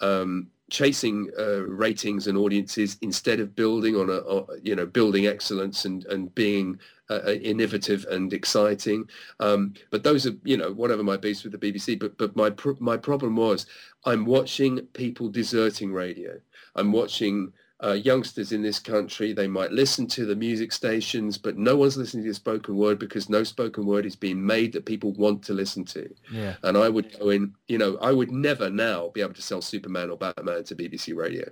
um, 0.00 0.48
chasing 0.70 1.30
uh, 1.38 1.62
ratings 1.62 2.26
and 2.26 2.36
audiences 2.36 2.98
instead 3.00 3.38
of 3.38 3.54
building 3.54 3.94
on 3.94 4.10
a, 4.10 4.18
on, 4.18 4.46
you 4.62 4.74
know 4.74 4.86
building 4.86 5.26
excellence 5.26 5.84
and 5.84 6.04
and 6.06 6.34
being 6.34 6.78
uh, 7.10 7.32
innovative 7.32 8.04
and 8.10 8.32
exciting. 8.32 9.08
Um, 9.38 9.74
but 9.90 10.02
those 10.02 10.26
are 10.26 10.34
you 10.42 10.56
know 10.56 10.72
whatever 10.72 11.04
my 11.04 11.16
beefs 11.16 11.44
with 11.44 11.52
the 11.52 11.58
BBC. 11.58 11.98
But 11.98 12.18
but 12.18 12.34
my 12.34 12.52
my 12.80 12.96
problem 12.96 13.36
was 13.36 13.66
I'm 14.04 14.24
watching 14.24 14.80
people 14.92 15.28
deserting 15.28 15.92
radio. 15.92 16.40
I'm 16.74 16.92
watching 16.92 17.52
uh, 17.84 17.92
youngsters 17.92 18.52
in 18.52 18.62
this 18.62 18.78
country, 18.78 19.32
they 19.32 19.46
might 19.46 19.70
listen 19.70 20.06
to 20.06 20.24
the 20.24 20.34
music 20.34 20.72
stations, 20.72 21.36
but 21.36 21.58
no 21.58 21.76
one's 21.76 21.96
listening 21.96 22.24
to 22.24 22.30
the 22.30 22.34
spoken 22.34 22.76
word 22.76 22.98
because 22.98 23.28
no 23.28 23.44
spoken 23.44 23.84
word 23.84 24.06
is 24.06 24.16
being 24.16 24.44
made 24.44 24.72
that 24.72 24.86
people 24.86 25.12
want 25.12 25.42
to 25.42 25.52
listen 25.52 25.84
to. 25.84 26.08
Yeah. 26.32 26.54
And 26.62 26.76
I 26.76 26.88
would 26.88 27.18
go 27.18 27.30
in, 27.30 27.54
you 27.68 27.76
know, 27.76 27.98
I 28.00 28.12
would 28.12 28.30
never 28.30 28.70
now 28.70 29.08
be 29.08 29.20
able 29.20 29.34
to 29.34 29.42
sell 29.42 29.60
Superman 29.60 30.10
or 30.10 30.16
Batman 30.16 30.64
to 30.64 30.74
BBC 30.74 31.14
Radio. 31.14 31.50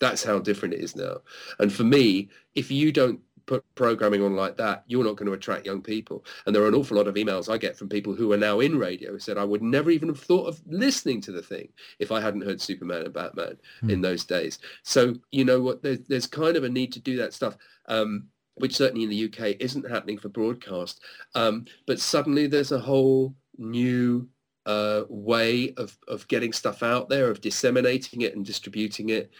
That's 0.00 0.24
how 0.24 0.38
different 0.38 0.74
it 0.74 0.80
is 0.80 0.96
now. 0.96 1.18
And 1.58 1.72
for 1.72 1.84
me, 1.84 2.30
if 2.54 2.70
you 2.70 2.90
don't 2.90 3.20
put 3.50 3.74
programming 3.74 4.22
on 4.22 4.36
like 4.36 4.56
that, 4.56 4.84
you're 4.86 5.02
not 5.02 5.16
going 5.16 5.26
to 5.26 5.32
attract 5.32 5.66
young 5.66 5.82
people. 5.82 6.24
And 6.46 6.54
there 6.54 6.62
are 6.62 6.68
an 6.68 6.74
awful 6.76 6.96
lot 6.96 7.08
of 7.08 7.16
emails 7.16 7.52
I 7.52 7.58
get 7.58 7.76
from 7.76 7.88
people 7.88 8.14
who 8.14 8.32
are 8.32 8.36
now 8.36 8.60
in 8.60 8.78
radio 8.78 9.10
who 9.10 9.18
said, 9.18 9.36
I 9.36 9.42
would 9.42 9.60
never 9.60 9.90
even 9.90 10.08
have 10.08 10.20
thought 10.20 10.46
of 10.46 10.62
listening 10.68 11.20
to 11.22 11.32
the 11.32 11.42
thing 11.42 11.68
if 11.98 12.12
I 12.12 12.20
hadn't 12.20 12.44
heard 12.44 12.60
Superman 12.60 13.02
and 13.02 13.12
Batman 13.12 13.56
in 13.88 14.00
those 14.00 14.22
days. 14.22 14.60
So, 14.84 15.16
you 15.32 15.44
know 15.44 15.60
what, 15.60 15.82
there's, 15.82 15.98
there's 16.06 16.28
kind 16.28 16.56
of 16.56 16.62
a 16.62 16.68
need 16.68 16.92
to 16.92 17.00
do 17.00 17.16
that 17.16 17.34
stuff. 17.34 17.56
Um, 17.86 18.28
which 18.54 18.76
certainly 18.76 19.04
in 19.04 19.10
the 19.10 19.24
UK 19.24 19.56
isn't 19.58 19.90
happening 19.90 20.18
for 20.18 20.28
broadcast. 20.28 21.00
Um, 21.34 21.64
but 21.86 21.98
suddenly 21.98 22.46
there's 22.46 22.72
a 22.72 22.78
whole 22.78 23.34
new 23.56 24.28
uh, 24.66 25.04
way 25.08 25.72
of, 25.78 25.96
of 26.08 26.28
getting 26.28 26.52
stuff 26.52 26.82
out 26.82 27.08
there, 27.08 27.30
of 27.30 27.40
disseminating 27.40 28.20
it 28.20 28.36
and 28.36 28.44
distributing 28.44 29.08
it. 29.08 29.32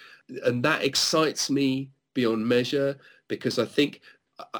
And 0.42 0.64
that 0.64 0.82
excites 0.82 1.50
me 1.50 1.90
beyond 2.14 2.48
measure 2.48 2.96
because 3.30 3.58
I 3.58 3.64
think 3.64 4.02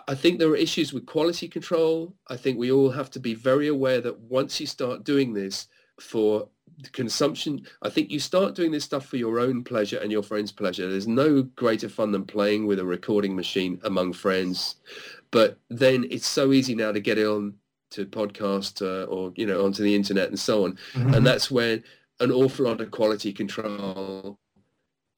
I- 0.09 0.15
think 0.15 0.39
there 0.39 0.49
are 0.51 0.57
issues 0.57 0.93
with 0.93 1.07
quality 1.07 1.49
control. 1.49 2.15
I 2.29 2.37
think 2.37 2.59
we 2.59 2.71
all 2.71 2.91
have 2.91 3.11
to 3.13 3.21
be 3.21 3.33
very 3.35 3.69
aware 3.69 4.01
that 4.03 4.19
once 4.21 4.61
you 4.61 4.67
start 4.67 5.05
doing 5.05 5.33
this 5.33 5.69
for 5.99 6.49
consumption, 6.93 7.67
I 7.83 7.89
think 7.89 8.11
you 8.11 8.19
start 8.21 8.55
doing 8.55 8.73
this 8.73 8.85
stuff 8.85 9.07
for 9.07 9.17
your 9.17 9.39
own 9.41 9.65
pleasure 9.65 9.99
and 9.99 10.13
your 10.13 10.23
friends' 10.23 10.53
pleasure. 10.53 10.89
There's 10.89 11.09
no 11.09 11.43
greater 11.63 11.89
fun 11.89 12.13
than 12.13 12.25
playing 12.27 12.67
with 12.67 12.79
a 12.79 12.85
recording 12.85 13.35
machine 13.35 13.81
among 13.83 14.13
friends. 14.13 14.77
But 15.31 15.59
then 15.71 16.07
it's 16.11 16.27
so 16.27 16.53
easy 16.53 16.75
now 16.75 16.93
to 16.93 17.01
get 17.01 17.17
it 17.19 17.27
on 17.27 17.55
to 17.93 18.05
podcast 18.05 18.83
uh, 18.83 19.05
or, 19.07 19.33
you 19.37 19.47
know, 19.47 19.65
onto 19.65 19.83
the 19.83 19.95
internet 19.95 20.29
and 20.29 20.39
so 20.39 20.65
on. 20.67 20.79
Mhm. 20.93 21.17
And 21.17 21.27
that's 21.27 21.51
when 21.51 21.85
an 22.21 22.31
awful 22.31 22.67
lot 22.67 22.81
of 22.83 22.91
quality 22.91 23.33
control 23.33 24.39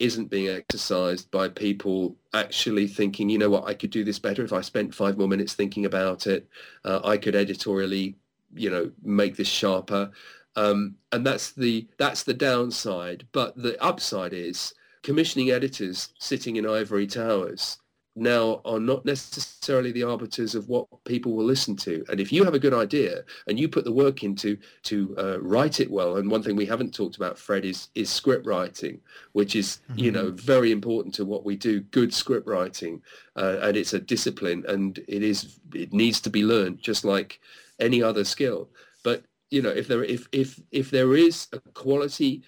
isn't 0.03 0.31
being 0.31 0.49
exercised 0.49 1.31
by 1.31 1.49
people 1.49 2.17
actually 2.35 2.89
thinking, 2.89 3.29
you 3.29 3.39
know 3.39 3.49
what, 3.49 3.69
I 3.69 3.75
could 3.75 3.91
do 3.91 4.03
this 4.03 4.19
better 4.19 4.43
if 4.43 4.53
I 4.53 4.61
spent 4.61 4.93
five 4.93 5.17
more 5.17 5.29
minutes 5.29 5.55
thinking 5.55 5.87
about 5.87 6.27
it. 6.27 6.49
Uh, 6.85 7.01
I 7.05 7.17
could 7.17 7.37
editorially, 7.37 8.17
you 8.53 8.69
know, 8.69 8.91
make 9.05 9.37
this 9.37 9.47
sharper. 9.47 10.11
Um, 10.57 10.97
and 11.13 11.25
that's 11.25 11.53
the 11.53 11.87
that's 11.99 12.25
the 12.25 12.35
downside. 12.35 13.29
But 13.31 13.57
the 13.57 13.81
upside 13.83 14.33
is 14.33 14.75
commissioning 15.03 15.51
editors 15.51 16.09
sitting 16.19 16.57
in 16.57 16.67
ivory 16.67 17.07
towers 17.07 17.79
now 18.15 18.61
are 18.65 18.79
not 18.79 19.05
necessarily 19.05 19.91
the 19.91 20.03
arbiters 20.03 20.55
of 20.55 20.69
what 20.69 20.87
people 21.05 21.33
will 21.33 21.45
listen 21.45 21.77
to. 21.77 22.05
And 22.09 22.21
if 22.21 22.31
you 22.33 22.45
have 22.45 22.55
a 22.55 22.59
good 22.59 22.75
idea 22.75 23.23
and 23.47 23.59
you 23.59 23.69
put 23.69 23.85
the 23.85 23.93
work 23.93 24.23
into 24.23 24.59
to 24.85 25.15
uh, 25.19 25.41
write 25.41 25.81
it 25.81 25.91
well, 25.91 26.17
and 26.17 26.31
one 26.31 26.43
thing 26.43 26.55
we 26.55 26.67
haven't 26.67 26.95
talked 26.95 27.17
about, 27.17 27.39
Fred, 27.39 27.65
is 27.65 27.89
is 27.95 28.11
script 28.11 28.47
writing, 28.47 29.01
which 29.33 29.57
is 29.57 29.79
you 29.95 30.11
know 30.11 30.31
very 30.31 30.73
important 30.73 31.15
to 31.15 31.25
what 31.25 31.45
we 31.45 31.57
do. 31.57 31.81
Good 31.81 32.13
script 32.13 32.47
writing, 32.47 33.03
uh, 33.37 33.59
and 33.63 33.77
it's 33.77 33.95
a 33.95 34.01
discipline, 34.01 34.65
and 34.69 34.99
it 35.09 35.23
is 35.23 35.59
it 35.75 35.93
needs 35.93 36.21
to 36.21 36.31
be 36.31 36.45
learned 36.45 36.83
just 36.83 37.05
like 37.05 37.41
any 37.81 38.03
other 38.03 38.25
skill. 38.25 38.69
But 39.03 39.25
you 39.51 39.63
know, 39.63 39.71
if 39.71 39.89
there 39.89 40.05
if 40.05 40.29
if 40.33 40.61
if 40.71 40.91
there 40.91 41.15
is 41.17 41.49
a 41.53 41.61
quality, 41.73 42.43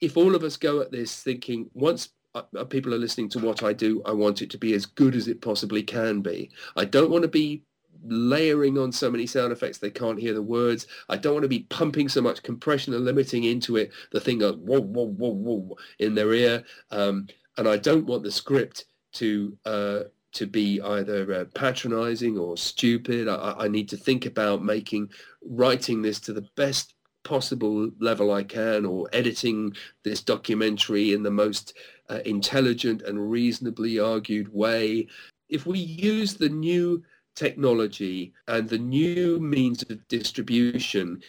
if 0.00 0.16
all 0.16 0.34
of 0.34 0.44
us 0.44 0.56
go 0.56 0.80
at 0.80 0.92
this 0.92 1.22
thinking 1.22 1.70
once 1.72 2.10
people 2.68 2.94
are 2.94 2.98
listening 2.98 3.28
to 3.30 3.38
what 3.38 3.62
I 3.62 3.72
do, 3.72 4.02
I 4.04 4.12
want 4.12 4.42
it 4.42 4.50
to 4.50 4.58
be 4.58 4.74
as 4.74 4.86
good 4.86 5.14
as 5.14 5.28
it 5.28 5.40
possibly 5.40 5.82
can 5.82 6.20
be. 6.20 6.50
I 6.76 6.84
don't 6.84 7.10
want 7.10 7.22
to 7.22 7.28
be 7.28 7.62
layering 8.04 8.78
on 8.78 8.92
so 8.92 9.10
many 9.10 9.26
sound 9.26 9.52
effects 9.52 9.78
they 9.78 9.90
can't 9.90 10.18
hear 10.18 10.34
the 10.34 10.42
words. 10.42 10.86
I 11.08 11.16
don't 11.16 11.34
want 11.34 11.44
to 11.44 11.48
be 11.48 11.66
pumping 11.68 12.08
so 12.08 12.20
much 12.20 12.42
compression 12.42 12.94
and 12.94 13.04
limiting 13.04 13.44
into 13.44 13.76
it, 13.76 13.92
the 14.12 14.20
thing 14.20 14.42
of 14.42 14.58
whoa, 14.60 14.80
whoa, 14.80 15.06
whoa, 15.06 15.32
whoa 15.32 15.76
in 15.98 16.14
their 16.14 16.32
ear. 16.32 16.64
Um, 16.90 17.28
and 17.56 17.68
I 17.68 17.76
don't 17.76 18.06
want 18.06 18.22
the 18.22 18.30
script 18.30 18.86
to 19.14 19.56
uh, 19.64 20.00
to 20.32 20.46
be 20.46 20.80
either 20.80 21.32
uh, 21.32 21.44
patronizing 21.54 22.38
or 22.38 22.56
stupid. 22.56 23.28
I, 23.28 23.54
I 23.58 23.68
need 23.68 23.88
to 23.88 23.96
think 23.96 24.26
about 24.26 24.62
making 24.62 25.10
writing 25.42 26.02
this 26.02 26.20
to 26.20 26.32
the 26.32 26.46
best 26.54 26.94
possible 27.24 27.90
level 28.00 28.32
I 28.32 28.42
can 28.44 28.86
or 28.86 29.08
editing 29.12 29.74
this 30.04 30.22
documentary 30.22 31.12
in 31.12 31.22
the 31.22 31.30
most 31.30 31.74
uh, 32.10 32.20
intelligent 32.24 33.02
and 33.02 33.30
reasonably 33.30 33.98
argued 33.98 34.52
way. 34.52 35.06
If 35.48 35.66
we 35.66 35.78
use 35.78 36.34
the 36.34 36.48
new 36.48 37.02
technology 37.34 38.32
and 38.48 38.68
the 38.68 38.78
new 38.78 39.38
means 39.40 39.82
of 39.82 40.06
distribution 40.08 41.22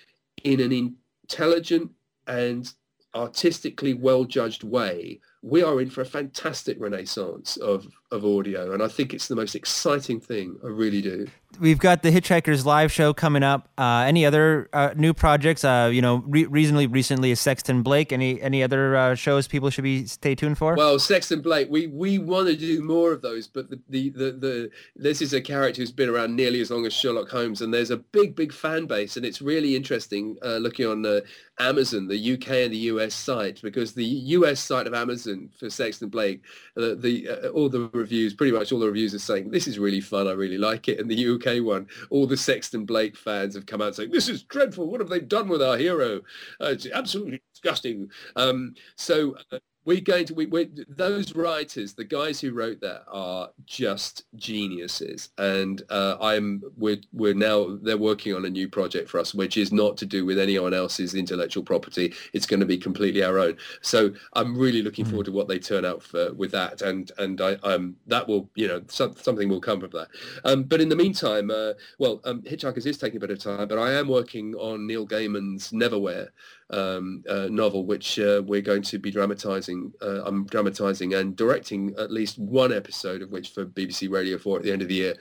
in 0.43 0.59
an 0.59 0.71
intelligent 0.71 1.91
and 2.27 2.71
artistically 3.15 3.93
well-judged 3.93 4.63
way, 4.63 5.19
we 5.41 5.63
are 5.63 5.79
in 5.79 5.89
for 5.89 6.01
a 6.01 6.05
fantastic 6.05 6.77
renaissance 6.79 7.55
of, 7.57 7.87
of 8.11 8.25
audio. 8.25 8.73
And 8.73 8.83
I 8.83 8.87
think 8.87 9.13
it's 9.13 9.27
the 9.27 9.35
most 9.35 9.55
exciting 9.55 10.19
thing. 10.19 10.57
I 10.63 10.67
really 10.67 11.01
do. 11.01 11.27
We've 11.59 11.79
got 11.79 12.03
the 12.03 12.11
Hitchhikers 12.11 12.63
live 12.63 12.91
show 12.91 13.13
coming 13.13 13.41
up. 13.41 13.69
Uh, 13.77 14.03
any 14.05 14.25
other 14.25 14.69
uh, 14.71 14.91
new 14.95 15.13
projects? 15.13 15.63
Uh, 15.63 15.89
you 15.91 16.01
know, 16.01 16.23
re- 16.27 16.45
reasonably 16.45 16.87
recently 16.87 17.31
is 17.31 17.39
Sexton 17.39 17.81
Blake. 17.81 18.13
Any 18.13 18.39
any 18.39 18.61
other 18.61 18.95
uh, 18.95 19.15
shows 19.15 19.47
people 19.47 19.71
should 19.71 19.83
be 19.83 20.05
stay 20.05 20.35
tuned 20.35 20.59
for? 20.59 20.75
Well, 20.75 20.99
Sexton 20.99 21.41
Blake, 21.41 21.67
we, 21.69 21.87
we 21.87 22.19
want 22.19 22.49
to 22.49 22.55
do 22.55 22.83
more 22.83 23.11
of 23.11 23.21
those, 23.21 23.47
but 23.47 23.69
the, 23.69 23.79
the, 23.89 24.09
the, 24.09 24.31
the 24.31 24.69
this 24.95 25.23
is 25.23 25.33
a 25.33 25.41
character 25.41 25.81
who's 25.81 25.91
been 25.91 26.07
around 26.07 26.35
nearly 26.35 26.61
as 26.61 26.69
long 26.69 26.85
as 26.85 26.93
Sherlock 26.93 27.29
Holmes, 27.29 27.61
and 27.61 27.73
there's 27.73 27.91
a 27.91 27.97
big 27.97 28.35
big 28.35 28.53
fan 28.53 28.85
base, 28.85 29.17
and 29.17 29.25
it's 29.25 29.41
really 29.41 29.75
interesting 29.75 30.37
uh, 30.43 30.57
looking 30.57 30.85
on 30.85 31.03
uh, 31.03 31.21
Amazon, 31.59 32.07
the 32.07 32.33
UK 32.33 32.49
and 32.49 32.73
the 32.73 32.77
US 32.77 33.15
site, 33.15 33.59
because 33.63 33.93
the 33.93 34.05
US 34.05 34.59
site 34.59 34.85
of 34.85 34.93
Amazon 34.93 35.28
for 35.57 35.69
Sexton 35.69 36.09
Blake, 36.09 36.43
the 36.75 37.51
all 37.53 37.69
the 37.69 37.89
reviews, 37.93 38.33
pretty 38.33 38.51
much 38.51 38.71
all 38.71 38.79
the 38.79 38.87
reviews 38.87 39.13
are 39.13 39.19
saying 39.19 39.51
this 39.51 39.67
is 39.67 39.79
really 39.79 40.01
fun, 40.01 40.27
I 40.27 40.31
really 40.31 40.57
like 40.57 40.87
it, 40.87 40.99
and 40.99 41.09
the 41.09 41.27
UK 41.35 41.63
one, 41.63 41.87
all 42.09 42.27
the 42.27 42.37
Sexton 42.37 42.85
Blake 42.85 43.17
fans 43.17 43.55
have 43.55 43.65
come 43.65 43.81
out 43.81 43.95
saying 43.95 44.11
this 44.11 44.29
is 44.29 44.43
dreadful. 44.43 44.89
What 44.89 45.01
have 45.01 45.09
they 45.09 45.19
done 45.19 45.49
with 45.49 45.61
our 45.61 45.77
hero? 45.77 46.17
Uh, 46.61 46.67
it's 46.67 46.87
absolutely 46.87 47.41
disgusting. 47.53 48.09
Um, 48.35 48.73
so 48.95 49.35
uh, 49.51 49.59
we're 49.89 49.99
going 49.99 50.23
to 50.23 50.35
we, 50.35 50.45
we 50.45 50.69
those 50.87 51.33
writers 51.33 51.95
the 51.95 52.03
guys 52.03 52.39
who 52.39 52.51
wrote 52.51 52.79
that 52.79 53.01
are 53.07 53.49
just 53.65 54.25
geniuses. 54.35 55.29
And 55.39 55.81
uh, 55.89 56.15
i'm 56.21 56.61
we're, 56.77 57.01
we're 57.11 57.33
now 57.33 57.75
they're 57.81 57.97
working 57.97 58.35
on 58.35 58.45
a 58.45 58.51
new 58.51 58.69
project 58.69 59.09
for 59.09 59.19
us 59.19 59.33
which 59.33 59.57
is 59.57 59.71
not 59.73 59.97
to 59.97 60.05
do 60.05 60.27
with 60.27 60.37
anyone 60.37 60.75
else's 60.75 61.15
intellectual 61.15 61.63
property. 61.63 62.13
It's 62.33 62.45
going 62.45 62.59
to 62.59 62.67
be 62.67 62.77
completely 62.77 63.23
our 63.23 63.39
own. 63.39 63.57
So 63.81 64.13
i'm 64.33 64.55
really 64.55 64.83
looking 64.83 65.05
forward 65.05 65.25
to 65.25 65.31
what 65.31 65.47
they 65.47 65.57
turn 65.57 65.85
out 65.85 66.03
for, 66.03 66.33
with 66.33 66.51
that. 66.51 66.83
And 66.83 67.11
and 67.17 67.41
i 67.41 67.53
um 67.63 67.95
that 68.05 68.27
will 68.27 68.47
you 68.53 68.67
know 68.67 68.83
some, 68.89 69.15
something 69.15 69.49
will 69.49 69.59
come 69.59 69.79
from 69.79 69.89
that. 69.91 70.09
Um, 70.45 70.65
but 70.65 70.81
in 70.81 70.89
the 70.89 70.95
meantime 70.95 71.49
uh, 71.49 71.73
well 71.97 72.21
um, 72.25 72.43
hitchhikers 72.43 72.85
is 72.85 72.99
taking 72.99 73.17
a 73.17 73.21
bit 73.21 73.31
of 73.31 73.39
time 73.39 73.67
but 73.67 73.79
i 73.79 73.91
am 73.93 74.07
working 74.07 74.53
on 74.53 74.85
neil 74.85 75.07
gaiman's 75.07 75.71
neverwhere 75.71 76.27
um, 76.71 77.23
uh, 77.27 77.47
novel, 77.49 77.85
which 77.85 78.19
uh, 78.19 78.41
we're 78.45 78.61
going 78.61 78.81
to 78.83 78.99
be 78.99 79.11
dramatising. 79.11 79.91
Uh, 80.01 80.23
I'm 80.25 80.45
dramatising 80.45 81.13
and 81.13 81.35
directing 81.35 81.95
at 81.97 82.11
least 82.11 82.37
one 82.37 82.71
episode 82.73 83.21
of 83.21 83.31
which 83.31 83.49
for 83.49 83.65
BBC 83.65 84.09
Radio 84.09 84.37
4 84.37 84.57
at 84.57 84.63
the 84.63 84.71
end 84.71 84.81
of 84.81 84.87
the 84.87 84.95
year. 84.95 85.15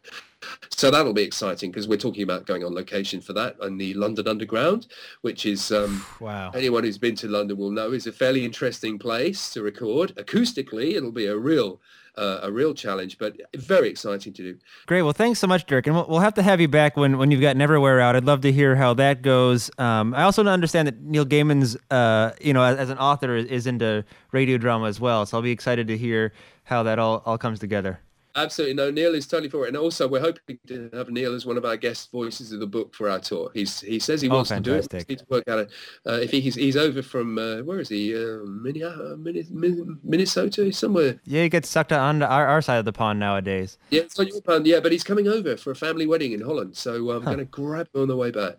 So 0.71 0.91
that'll 0.91 1.15
be 1.15 1.23
exciting 1.23 1.71
because 1.71 1.89
we're 1.89 1.97
talking 1.97 2.23
about 2.23 2.47
going 2.47 2.65
on 2.65 2.75
location 2.75 3.21
for 3.21 3.33
that 3.33 3.57
on 3.61 3.77
the 3.77 3.95
London 3.95 4.29
Underground, 4.29 4.87
which 5.23 5.47
is 5.47 5.73
um, 5.73 6.05
wow. 6.21 6.51
Anyone 6.55 6.85
who's 6.85 6.99
been 6.99 7.17
to 7.17 7.29
London 7.29 7.57
will 7.57 7.73
know 7.73 7.93
is 7.93 8.07
a 8.07 8.13
fairly 8.13 8.45
interesting 8.45 8.99
place 8.99 9.53
to 9.55 9.63
record 9.63 10.15
acoustically. 10.17 10.95
It'll 10.95 11.11
be 11.11 11.27
a 11.27 11.37
real 11.37 11.81
uh, 12.19 12.41
a 12.43 12.51
real 12.51 12.75
challenge, 12.75 13.17
but 13.19 13.37
very 13.55 13.89
exciting 13.89 14.33
to 14.33 14.43
do. 14.43 14.59
Great. 14.87 15.03
Well, 15.03 15.13
thanks 15.13 15.39
so 15.39 15.47
much, 15.47 15.65
Dirk. 15.67 15.87
And 15.87 15.95
we'll, 15.95 16.07
we'll 16.09 16.21
have 16.21 16.35
to 16.35 16.43
have 16.43 16.61
you 16.61 16.69
back 16.69 16.97
when, 16.97 17.17
when 17.17 17.31
you've 17.31 17.41
gotten 17.41 17.63
Neverwhere 17.63 18.01
out. 18.01 18.17
I'd 18.17 18.25
love 18.25 18.41
to 18.43 18.53
hear 18.53 18.75
how 18.75 18.95
that 18.95 19.23
goes. 19.23 19.71
Um, 19.79 20.15
I 20.15 20.25
also 20.25 20.45
understand 20.45 20.89
that 20.89 21.01
Neil 21.01 21.25
Gaiman's, 21.25 21.77
uh, 21.91 22.33
you 22.41 22.53
know, 22.53 22.63
as, 22.63 22.77
as, 22.79 22.91
an 22.91 22.99
author, 22.99 23.37
is, 23.37 23.47
is 23.47 23.67
into 23.67 24.05
radio 24.33 24.59
drama 24.59 24.87
as 24.87 25.01
well. 25.01 25.25
So 25.27 25.37
I'll 25.37 25.43
be 25.43 25.53
excited 25.53 25.87
to 25.89 25.97
hear 25.97 26.33
how 26.65 26.83
that 26.83 26.99
all, 26.99 27.23
all 27.25 27.39
comes 27.39 27.61
together. 27.61 28.01
Absolutely. 28.37 28.75
No, 28.75 28.91
Neil 28.91 29.15
is 29.15 29.27
totally 29.27 29.49
for 29.49 29.65
it. 29.65 29.69
And 29.69 29.77
also, 29.77 30.07
we're 30.07 30.21
hoping 30.21 30.59
to 30.69 30.91
have 30.93 31.09
Neil 31.11 31.35
as 31.35 31.45
one 31.47 31.57
of 31.57 31.65
our 31.65 31.77
guest 31.77 32.11
voices 32.13 32.53
of 32.53 32.61
the 32.61 32.67
book 32.67 32.95
for 32.95 33.09
our 33.11 33.19
tour. 33.19 33.51
He's 33.55 33.81
He 33.81 33.99
says 33.99 34.21
he 34.21 34.29
Oh, 34.29 34.37
wants 34.37 34.51
to 34.51 34.61
do 34.61 34.75
it. 34.75 34.87
He 35.09 35.17
to 35.17 35.25
work 35.29 35.49
out. 35.49 35.69
Uh, 36.07 36.13
if 36.13 36.31
he, 36.31 36.41
he's, 36.41 36.55
he's 36.55 36.77
over 36.77 37.03
from, 37.03 37.39
uh, 37.39 37.59
where 37.63 37.81
is 37.81 37.89
he? 37.89 38.15
Uh, 38.15 38.45
Minneapolis, 38.47 39.49
Minnesota? 39.51 40.73
Somewhere. 40.73 41.21
Yeah, 41.25 41.43
he 41.43 41.49
gets 41.49 41.69
sucked 41.69 41.93
on 41.93 42.23
our, 42.23 42.47
our 42.47 42.63
side 42.63 42.77
of 42.79 42.85
the 42.85 42.93
pond 42.93 43.19
nowadays. 43.19 43.79
Yeah, 43.91 44.03
it's 44.03 44.19
on 44.19 44.29
your 44.29 44.41
plan. 44.41 44.65
Yeah, 44.65 44.81
but 44.81 44.93
he's 44.93 45.05
coming 45.05 45.27
over 45.29 45.57
for 45.57 45.71
a 45.71 45.77
family 45.77 46.07
wedding 46.07 46.33
in 46.33 46.41
Holland. 46.41 46.77
So 46.77 47.11
I'm 47.11 47.23
Huh. 47.23 47.35
going 47.35 47.39
to 47.39 47.45
grab 47.47 47.89
him 47.95 48.03
on 48.03 48.09
the 48.09 48.17
way 48.17 48.31
back. 48.31 48.57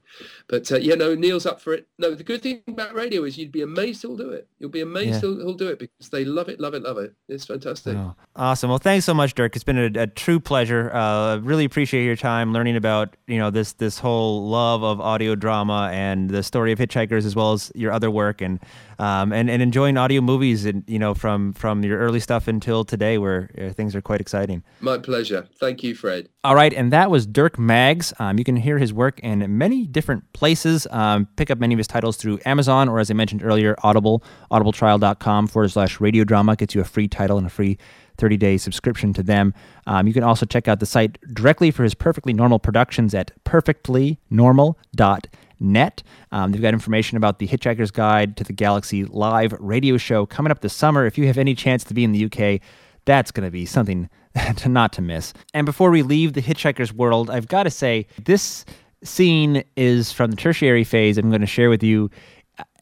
But 0.47 0.71
uh, 0.71 0.77
yeah, 0.77 0.95
no, 0.95 1.15
Neil's 1.15 1.45
up 1.45 1.61
for 1.61 1.73
it. 1.73 1.87
No, 1.97 2.13
the 2.15 2.23
good 2.23 2.41
thing 2.41 2.61
about 2.67 2.93
radio 2.93 3.23
is 3.23 3.37
you'd 3.37 3.51
be 3.51 3.61
amazed 3.61 4.01
he'll 4.01 4.17
do 4.17 4.29
it. 4.31 4.47
You'll 4.59 4.69
be 4.69 4.81
amazed 4.81 5.09
Yeah. 5.15 5.19
he'll, 5.21 5.37
he'll 5.37 5.53
do 5.53 5.67
it 5.67 5.79
because 5.79 6.09
they 6.09 6.25
love 6.25 6.49
it, 6.49 6.59
love 6.59 6.73
it, 6.73 6.83
love 6.83 6.97
it. 6.97 7.13
It's 7.27 7.45
fantastic. 7.45 7.95
Oh, 7.95 8.15
awesome. 8.35 8.69
Well, 8.69 8.79
thanks 8.79 9.05
so 9.05 9.13
much, 9.13 9.33
Dirk. 9.35 9.55
It's 9.59 9.65
been 9.65 9.97
a, 9.97 10.03
a 10.03 10.07
true 10.07 10.39
pleasure. 10.39 10.89
Uh, 10.93 11.39
really 11.39 11.65
appreciate 11.65 12.05
your 12.05 12.15
time 12.15 12.53
learning 12.53 12.77
about 12.77 13.17
you 13.27 13.37
know 13.37 13.49
this 13.49 13.73
this 13.73 13.99
whole 13.99 14.47
love 14.47 14.85
of 14.85 15.01
audio 15.01 15.35
drama 15.35 15.89
and 15.91 16.29
the 16.29 16.43
story 16.43 16.71
of 16.71 16.79
Hitchhikers, 16.79 17.25
as 17.25 17.35
well 17.35 17.51
as 17.51 17.69
your 17.75 17.91
other 17.91 18.09
work 18.09 18.39
and 18.39 18.61
um, 18.99 19.33
and 19.33 19.49
and 19.49 19.61
enjoying 19.61 19.97
audio 19.97 20.21
movies 20.21 20.63
and 20.63 20.85
you 20.87 20.97
know 20.97 21.13
from 21.13 21.51
from 21.51 21.83
your 21.83 21.99
early 21.99 22.21
stuff 22.21 22.47
until 22.47 22.85
today, 22.85 23.17
where 23.17 23.49
uh, 23.61 23.73
things 23.73 23.97
are 23.97 24.01
quite 24.01 24.21
exciting. 24.21 24.63
My 24.79 24.97
pleasure. 24.97 25.45
Thank 25.59 25.83
you, 25.83 25.93
Fred. 25.93 26.29
All 26.45 26.55
right, 26.55 26.73
and 26.73 26.93
that 26.93 27.11
was 27.11 27.27
Dirk 27.27 27.59
Maggs. 27.59 28.13
Um, 28.17 28.37
you 28.37 28.45
can 28.45 28.55
hear 28.55 28.77
his 28.77 28.93
work 28.93 29.19
in 29.19 29.57
many 29.57 29.85
different 29.85 30.31
places. 30.31 30.87
Um, 30.89 31.27
pick 31.35 31.51
up 31.51 31.59
many 31.59 31.73
of 31.73 31.79
his 31.79 31.87
titles 31.87 32.15
through 32.15 32.39
Amazon 32.45 32.87
or, 32.87 32.99
as 32.99 33.11
I 33.11 33.13
mentioned 33.13 33.43
earlier, 33.43 33.75
Audible. 33.83 34.23
Audibletrial.com 34.51 35.47
forward 35.47 35.67
slash 35.67 35.99
radio 35.99 36.23
drama 36.23 36.55
gets 36.55 36.73
you 36.73 36.79
a 36.79 36.85
free 36.85 37.09
title 37.09 37.37
and 37.37 37.45
a 37.45 37.49
free 37.49 37.77
30 38.19 38.37
day 38.37 38.57
subscription 38.57 39.13
to 39.13 39.23
them. 39.23 39.53
Um, 39.87 40.05
you 40.07 40.13
can 40.13 40.23
also 40.23 40.45
check 40.45 40.67
out 40.67 40.79
the 40.79 40.85
site 40.85 41.17
directly 41.33 41.71
for 41.71 41.81
his 41.83 41.95
Perfectly 41.95 42.33
Normal 42.33 42.59
productions 42.59 43.15
at 43.15 43.31
perfectlynormal.net. 43.45 46.03
Um, 46.31 46.51
they've 46.51 46.61
got 46.61 46.73
information 46.73 47.17
about 47.17 47.39
the 47.39 47.47
Hitchhiker's 47.47 47.91
Guide 47.91 48.35
to 48.37 48.43
the 48.43 48.53
Galaxy 48.53 49.05
live 49.05 49.53
radio 49.53 49.97
show 49.97 50.25
coming 50.25 50.51
up 50.51 50.61
this 50.61 50.73
summer. 50.73 51.05
If 51.05 51.17
you 51.17 51.27
have 51.27 51.37
any 51.37 51.55
chance 51.55 51.83
to 51.85 51.93
be 51.93 52.03
in 52.03 52.11
the 52.11 52.25
UK, 52.25 52.59
that's 53.05 53.31
going 53.31 53.47
to 53.47 53.51
be 53.51 53.65
something 53.65 54.09
to 54.57 54.69
not 54.69 54.93
to 54.93 55.01
miss. 55.01 55.33
And 55.53 55.65
before 55.65 55.89
we 55.89 56.03
leave 56.03 56.33
the 56.33 56.41
Hitchhiker's 56.41 56.93
world, 56.93 57.29
I've 57.29 57.47
got 57.47 57.63
to 57.63 57.71
say 57.71 58.07
this 58.23 58.65
scene 59.03 59.63
is 59.75 60.11
from 60.11 60.31
the 60.31 60.37
tertiary 60.37 60.83
phase. 60.83 61.17
I'm 61.17 61.29
going 61.29 61.41
to 61.41 61.47
share 61.47 61.69
with 61.69 61.83
you. 61.83 62.09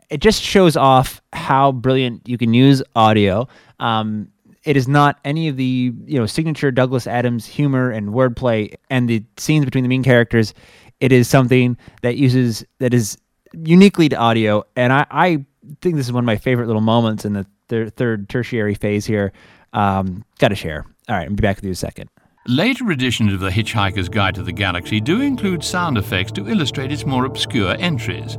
It 0.10 0.22
just 0.22 0.42
shows 0.42 0.78
off 0.78 1.22
how 1.34 1.72
brilliant 1.72 2.28
you 2.28 2.38
can 2.38 2.54
use 2.54 2.82
audio. 2.96 3.48
Um, 3.80 4.30
it 4.68 4.76
is 4.76 4.86
not 4.86 5.18
any 5.24 5.48
of 5.48 5.56
the 5.56 5.94
you 6.06 6.20
know 6.20 6.26
signature 6.26 6.72
Douglas 6.72 7.08
Adams 7.08 7.46
humor 7.46 7.90
and 7.90 8.10
wordplay 8.10 8.76
and 8.90 9.10
the 9.10 9.24
scenes 9.38 9.64
between 9.64 9.84
the 9.84 9.88
main 9.88 10.04
characters. 10.04 10.54
It 11.00 11.14
is 11.14 11.30
something 11.30 11.78
that 12.02 12.18
uses 12.18 12.66
that 12.80 12.94
is 12.94 13.18
uniquely 13.54 14.10
to 14.10 14.18
audio, 14.18 14.66
and 14.76 14.92
I, 14.92 15.06
I 15.10 15.46
think 15.82 15.96
this 15.96 16.06
is 16.06 16.12
one 16.12 16.24
of 16.24 16.26
my 16.26 16.36
favorite 16.36 16.68
little 16.68 16.82
moments 16.82 17.24
in 17.24 17.32
the 17.32 17.46
thir- 17.70 17.90
third 17.90 18.28
tertiary 18.28 18.76
phase 18.76 19.06
here. 19.06 19.32
Um, 19.72 20.26
Got 20.38 20.50
to 20.50 20.56
share. 20.56 20.86
All 21.08 21.16
right, 21.16 21.30
I'll 21.30 21.34
be 21.34 21.42
back 21.42 21.56
with 21.56 21.64
you 21.64 21.70
in 21.70 21.74
a 21.74 21.76
second. 21.76 22.10
Later 22.46 22.92
editions 22.92 23.32
of 23.34 23.40
The 23.40 23.50
Hitchhiker's 23.50 24.10
Guide 24.10 24.36
to 24.36 24.44
the 24.44 24.52
Galaxy 24.52 25.00
do 25.00 25.22
include 25.22 25.64
sound 25.64 25.98
effects 25.98 26.34
to 26.34 26.50
illustrate 26.50 26.92
its 26.92 27.06
more 27.06 27.26
obscure 27.26 27.76
entries. 27.80 28.38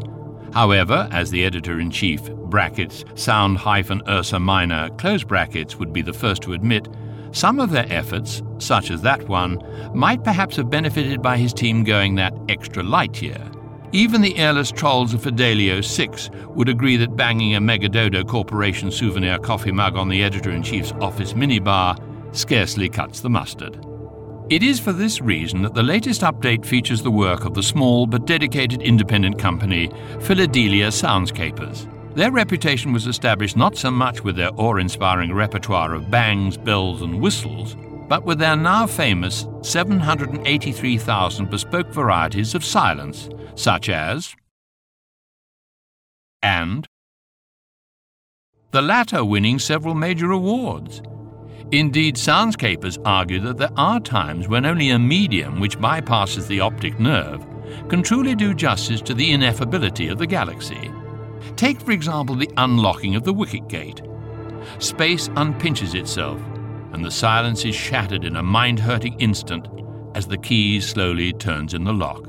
However, 0.52 1.08
as 1.10 1.30
the 1.30 1.44
editor 1.44 1.80
in 1.80 1.90
chief, 1.90 2.30
brackets, 2.32 3.04
sound 3.14 3.58
hyphen 3.58 4.02
Ursa 4.08 4.38
minor, 4.38 4.88
close 4.96 5.24
brackets, 5.24 5.76
would 5.76 5.92
be 5.92 6.02
the 6.02 6.12
first 6.12 6.42
to 6.42 6.54
admit, 6.54 6.88
Some 7.30 7.60
of 7.60 7.70
their 7.70 7.86
efforts, 7.90 8.42
such 8.58 8.90
as 8.90 9.02
that 9.02 9.28
one, 9.28 9.62
might 9.94 10.24
perhaps 10.24 10.56
have 10.56 10.70
benefited 10.70 11.20
by 11.20 11.36
his 11.36 11.52
team 11.52 11.84
going 11.84 12.14
that 12.14 12.34
extra 12.48 12.82
light 12.82 13.20
year. 13.20 13.50
Even 13.92 14.20
the 14.20 14.36
airless 14.36 14.70
trolls 14.70 15.14
of 15.14 15.22
Fidelio 15.22 15.80
6 15.80 16.30
would 16.48 16.68
agree 16.68 16.96
that 16.96 17.16
banging 17.16 17.54
a 17.54 17.60
Megadodo 17.60 18.26
Corporation 18.26 18.90
souvenir 18.90 19.38
coffee 19.38 19.72
mug 19.72 19.96
on 19.96 20.08
the 20.08 20.22
editor 20.22 20.50
in 20.50 20.62
chief's 20.62 20.92
office 21.00 21.32
minibar 21.32 21.98
scarcely 22.34 22.88
cuts 22.88 23.20
the 23.20 23.30
mustard. 23.30 23.87
It 24.50 24.62
is 24.62 24.80
for 24.80 24.94
this 24.94 25.20
reason 25.20 25.60
that 25.60 25.74
the 25.74 25.82
latest 25.82 26.22
update 26.22 26.64
features 26.64 27.02
the 27.02 27.10
work 27.10 27.44
of 27.44 27.52
the 27.52 27.62
small 27.62 28.06
but 28.06 28.24
dedicated 28.24 28.80
independent 28.80 29.38
company 29.38 29.88
Philadelia 30.20 30.88
Soundscapers. 30.88 31.86
Their 32.14 32.32
reputation 32.32 32.94
was 32.94 33.06
established 33.06 33.58
not 33.58 33.76
so 33.76 33.90
much 33.90 34.24
with 34.24 34.36
their 34.36 34.50
awe 34.56 34.76
inspiring 34.76 35.34
repertoire 35.34 35.92
of 35.94 36.10
bangs, 36.10 36.56
bells, 36.56 37.02
and 37.02 37.20
whistles, 37.20 37.76
but 38.08 38.24
with 38.24 38.38
their 38.38 38.56
now 38.56 38.86
famous 38.86 39.46
783,000 39.60 41.50
bespoke 41.50 41.88
varieties 41.88 42.54
of 42.54 42.64
silence, 42.64 43.28
such 43.54 43.90
as 43.90 44.34
and 46.42 46.86
the 48.70 48.80
latter 48.80 49.22
winning 49.26 49.58
several 49.58 49.94
major 49.94 50.30
awards. 50.30 51.02
Indeed, 51.70 52.16
soundscapers 52.16 52.98
argue 53.04 53.40
that 53.40 53.58
there 53.58 53.72
are 53.76 54.00
times 54.00 54.48
when 54.48 54.64
only 54.64 54.90
a 54.90 54.98
medium 54.98 55.60
which 55.60 55.78
bypasses 55.78 56.46
the 56.46 56.60
optic 56.60 56.98
nerve 56.98 57.46
can 57.90 58.02
truly 58.02 58.34
do 58.34 58.54
justice 58.54 59.02
to 59.02 59.12
the 59.12 59.30
ineffability 59.30 60.10
of 60.10 60.16
the 60.16 60.26
galaxy. 60.26 60.90
Take, 61.56 61.82
for 61.82 61.92
example, 61.92 62.34
the 62.34 62.50
unlocking 62.56 63.16
of 63.16 63.24
the 63.24 63.34
Wikkit 63.34 63.68
Gate. 63.68 64.00
Space 64.78 65.28
unpinches 65.30 65.94
itself, 65.94 66.40
and 66.92 67.04
the 67.04 67.10
silence 67.10 67.66
is 67.66 67.74
shattered 67.74 68.24
in 68.24 68.36
a 68.36 68.42
mind 68.42 68.78
hurting 68.80 69.20
instant 69.20 69.68
as 70.14 70.26
the 70.26 70.38
key 70.38 70.80
slowly 70.80 71.34
turns 71.34 71.74
in 71.74 71.84
the 71.84 71.92
lock. 71.92 72.26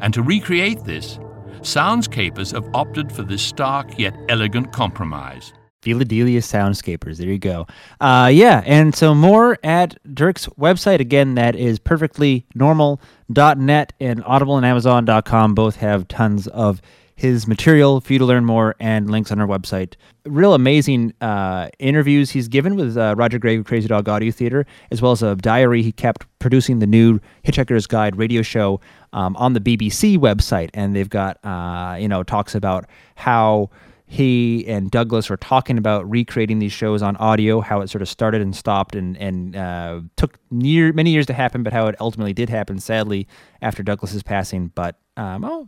And 0.00 0.14
to 0.14 0.22
recreate 0.22 0.84
this, 0.84 1.18
soundscapers 1.62 2.52
have 2.52 2.72
opted 2.74 3.10
for 3.10 3.22
this 3.22 3.42
stark 3.42 3.98
yet 3.98 4.14
elegant 4.28 4.72
compromise. 4.72 5.52
Philadelia 5.82 6.38
Soundscapers. 6.38 7.18
There 7.18 7.28
you 7.28 7.38
go. 7.38 7.66
Uh, 8.00 8.30
yeah, 8.32 8.62
and 8.64 8.94
so 8.94 9.14
more 9.14 9.58
at 9.62 9.98
Dirk's 10.14 10.46
website. 10.58 11.00
Again, 11.00 11.34
that 11.34 11.54
is 11.56 11.78
perfectlynormal.net 11.78 13.92
and 14.00 14.24
Audible 14.24 14.56
and 14.56 14.64
Amazon.com 14.64 15.54
both 15.54 15.76
have 15.76 16.08
tons 16.08 16.46
of 16.48 16.80
his 17.14 17.46
material 17.46 18.00
for 18.00 18.12
you 18.12 18.18
to 18.18 18.24
learn 18.24 18.44
more 18.44 18.74
and 18.80 19.10
links 19.10 19.30
on 19.30 19.40
our 19.40 19.46
website. 19.46 19.94
Real 20.24 20.54
amazing 20.54 21.12
uh, 21.20 21.68
interviews 21.78 22.30
he's 22.30 22.48
given 22.48 22.74
with 22.74 22.96
uh, 22.96 23.14
Roger 23.16 23.38
Gregg 23.38 23.60
of 23.60 23.64
Crazy 23.64 23.86
Dog 23.86 24.08
Audio 24.08 24.32
Theater, 24.32 24.66
as 24.90 25.02
well 25.02 25.12
as 25.12 25.22
a 25.22 25.36
diary 25.36 25.82
he 25.82 25.92
kept 25.92 26.26
producing 26.38 26.78
the 26.78 26.86
new 26.86 27.20
Hitchhiker's 27.44 27.86
Guide 27.86 28.16
radio 28.16 28.42
show 28.42 28.80
um, 29.12 29.36
on 29.36 29.52
the 29.52 29.60
BBC 29.60 30.18
website. 30.18 30.70
And 30.74 30.96
they've 30.96 31.08
got, 31.08 31.38
uh, 31.44 31.96
you 32.00 32.08
know, 32.08 32.22
talks 32.22 32.54
about 32.54 32.86
how 33.14 33.70
he 34.12 34.66
and 34.68 34.90
Douglas 34.90 35.30
were 35.30 35.38
talking 35.38 35.78
about 35.78 36.08
recreating 36.10 36.58
these 36.58 36.70
shows 36.70 37.00
on 37.00 37.16
audio, 37.16 37.62
how 37.62 37.80
it 37.80 37.88
sort 37.88 38.02
of 38.02 38.10
started 38.10 38.42
and 38.42 38.54
stopped 38.54 38.94
and 38.94 39.16
and 39.16 39.56
uh, 39.56 40.02
took 40.16 40.38
near 40.50 40.92
many 40.92 41.12
years 41.12 41.24
to 41.26 41.32
happen, 41.32 41.62
but 41.62 41.72
how 41.72 41.86
it 41.86 41.94
ultimately 41.98 42.34
did 42.34 42.50
happen, 42.50 42.78
sadly, 42.78 43.26
after 43.62 43.82
Douglas's 43.82 44.22
passing. 44.22 44.70
But 44.74 44.98
um, 45.16 45.46
oh, 45.46 45.66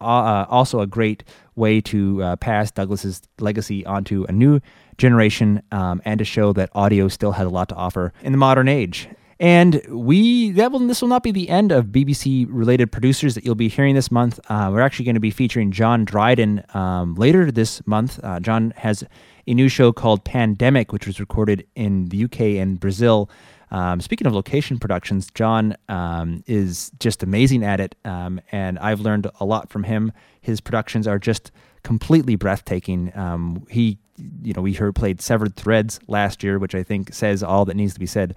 uh, 0.00 0.46
also 0.48 0.78
a 0.78 0.86
great 0.86 1.24
way 1.56 1.80
to 1.80 2.22
uh, 2.22 2.36
pass 2.36 2.70
Douglas's 2.70 3.22
legacy 3.40 3.84
onto 3.84 4.24
a 4.28 4.32
new 4.32 4.60
generation 4.96 5.60
um, 5.72 6.00
and 6.04 6.20
to 6.20 6.24
show 6.24 6.52
that 6.52 6.70
audio 6.76 7.08
still 7.08 7.32
has 7.32 7.46
a 7.48 7.50
lot 7.50 7.70
to 7.70 7.74
offer 7.74 8.12
in 8.22 8.30
the 8.30 8.38
modern 8.38 8.68
age. 8.68 9.08
And 9.40 9.80
we 9.88 10.50
that 10.52 10.70
will 10.70 10.80
this 10.80 11.00
will 11.00 11.08
not 11.08 11.22
be 11.22 11.32
the 11.32 11.48
end 11.48 11.72
of 11.72 11.86
BBC 11.86 12.46
related 12.50 12.92
producers 12.92 13.34
that 13.34 13.44
you'll 13.44 13.54
be 13.54 13.68
hearing 13.68 13.94
this 13.94 14.10
month. 14.10 14.38
Uh, 14.50 14.68
we're 14.70 14.82
actually 14.82 15.06
going 15.06 15.14
to 15.14 15.20
be 15.20 15.30
featuring 15.30 15.72
John 15.72 16.04
Dryden 16.04 16.62
um, 16.74 17.14
later 17.14 17.50
this 17.50 17.84
month. 17.86 18.20
Uh, 18.22 18.38
John 18.38 18.74
has 18.76 19.02
a 19.46 19.54
new 19.54 19.70
show 19.70 19.94
called 19.94 20.24
Pandemic, 20.26 20.92
which 20.92 21.06
was 21.06 21.20
recorded 21.20 21.66
in 21.74 22.10
the 22.10 22.24
UK 22.24 22.40
and 22.60 22.78
Brazil. 22.78 23.30
Um, 23.70 24.02
speaking 24.02 24.26
of 24.26 24.34
location 24.34 24.78
productions, 24.78 25.28
John 25.34 25.74
um, 25.88 26.44
is 26.46 26.90
just 26.98 27.22
amazing 27.22 27.64
at 27.64 27.80
it, 27.80 27.94
um, 28.04 28.42
and 28.52 28.78
I've 28.78 29.00
learned 29.00 29.26
a 29.40 29.46
lot 29.46 29.70
from 29.70 29.84
him. 29.84 30.12
His 30.42 30.60
productions 30.60 31.06
are 31.06 31.18
just 31.18 31.50
completely 31.82 32.36
breathtaking. 32.36 33.10
Um, 33.16 33.66
he, 33.70 33.96
you 34.42 34.52
know, 34.52 34.60
we 34.60 34.74
heard 34.74 34.94
played 34.96 35.22
Severed 35.22 35.56
Threads 35.56 35.98
last 36.08 36.42
year, 36.42 36.58
which 36.58 36.74
I 36.74 36.82
think 36.82 37.14
says 37.14 37.42
all 37.42 37.64
that 37.64 37.76
needs 37.76 37.94
to 37.94 38.00
be 38.00 38.06
said 38.06 38.34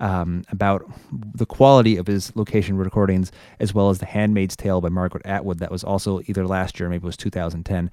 um, 0.00 0.44
about 0.50 0.84
the 1.10 1.46
quality 1.46 1.96
of 1.96 2.06
his 2.06 2.34
location 2.36 2.76
recordings, 2.76 3.32
as 3.60 3.74
well 3.74 3.90
as 3.90 3.98
The 3.98 4.06
Handmaid's 4.06 4.56
Tale 4.56 4.80
by 4.80 4.88
Margaret 4.88 5.24
Atwood, 5.24 5.58
that 5.58 5.70
was 5.70 5.84
also 5.84 6.20
either 6.26 6.46
last 6.46 6.78
year, 6.78 6.88
maybe 6.88 7.04
it 7.04 7.06
was 7.06 7.16
2010. 7.16 7.90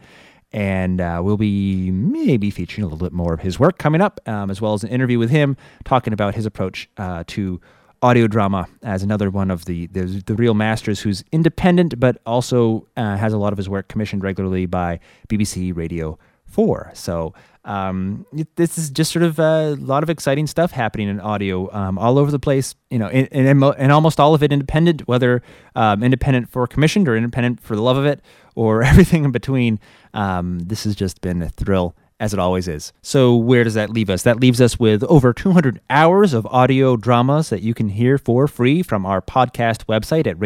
And 0.52 1.02
uh, 1.02 1.20
we'll 1.24 1.38
be 1.38 1.90
maybe 1.90 2.52
featuring 2.52 2.84
a 2.84 2.88
little 2.88 3.04
bit 3.04 3.14
more 3.14 3.34
of 3.34 3.40
his 3.40 3.60
work 3.60 3.80
coming 3.80 4.02
up, 4.02 4.20
um, 4.28 4.52
as 4.52 4.62
well 4.62 4.74
as 4.74 4.84
an 4.84 4.90
interview 4.90 5.18
with 5.18 5.32
him 5.32 5.58
talking 5.84 6.14
about 6.14 6.36
his 6.36 6.46
approach 6.46 6.88
uh, 6.98 7.24
to 7.28 7.60
audio 8.04 8.28
drama 8.28 8.68
as 8.84 9.02
another 9.02 9.30
one 9.32 9.50
of 9.50 9.64
the, 9.66 9.88
the, 9.88 10.22
the 10.26 10.36
real 10.36 10.54
masters 10.54 11.00
who's 11.00 11.24
independent 11.32 11.98
but 12.00 12.22
also 12.26 12.86
uh, 12.98 13.16
has 13.16 13.32
a 13.32 13.38
lot 13.38 13.54
of 13.54 13.58
his 13.58 13.70
work 13.70 13.88
commissioned 13.88 14.22
regularly 14.24 14.66
by 14.66 15.00
BBC 15.30 15.76
Radio 15.76 16.20
4. 16.46 16.92
So 16.94 17.34
um, 17.66 18.26
this 18.56 18.78
is 18.78 18.90
just 18.90 19.12
sort 19.12 19.24
of 19.24 19.40
a 19.40 19.76
lot 19.80 20.04
of 20.04 20.10
exciting 20.10 20.48
stuff 20.48 20.72
happening 20.72 21.08
in 21.08 21.20
audio 21.20 21.74
um, 21.74 21.98
all 21.98 22.20
over 22.20 22.30
the 22.30 22.40
place. 22.40 22.76
You 22.90 23.00
know, 23.00 23.08
and, 23.08 23.28
and, 23.32 23.64
and 23.64 23.92
almost 23.92 24.20
all 24.20 24.34
of 24.34 24.44
it 24.44 24.52
independent, 24.52 25.08
whether 25.08 25.42
um, 25.76 26.04
independent 26.04 26.50
for 26.50 26.68
commissioned 26.68 27.08
or 27.08 27.16
independent 27.16 27.62
for 27.62 27.76
the 27.76 27.82
love 27.82 27.98
of 27.98 28.06
it, 28.06 28.22
or 28.56 28.84
everything 28.84 29.24
in 29.24 29.32
between. 29.32 29.80
Um, 30.14 30.60
this 30.60 30.84
has 30.84 30.96
just 30.96 31.22
been 31.22 31.42
a 31.42 31.50
thrill 31.50 31.96
as 32.20 32.34
it 32.34 32.40
always 32.40 32.68
is. 32.70 32.94
So, 33.02 33.36
where 33.36 33.64
does 33.64 33.74
that 33.74 33.90
leave 33.90 34.10
us? 34.10 34.24
That 34.24 34.40
leaves 34.40 34.62
us 34.62 34.80
with 34.80 35.04
over 35.04 35.34
200 35.34 35.82
hours 35.90 36.34
of 36.34 36.46
audio 36.46 36.96
dramas 36.96 37.50
that 37.50 37.62
you 37.62 37.74
can 37.74 37.90
hear 37.90 38.18
for 38.18 38.48
free 38.48 38.82
from 38.82 39.06
our 39.06 39.22
podcast 39.22 39.86
website 39.88 40.26
at 40.28 40.38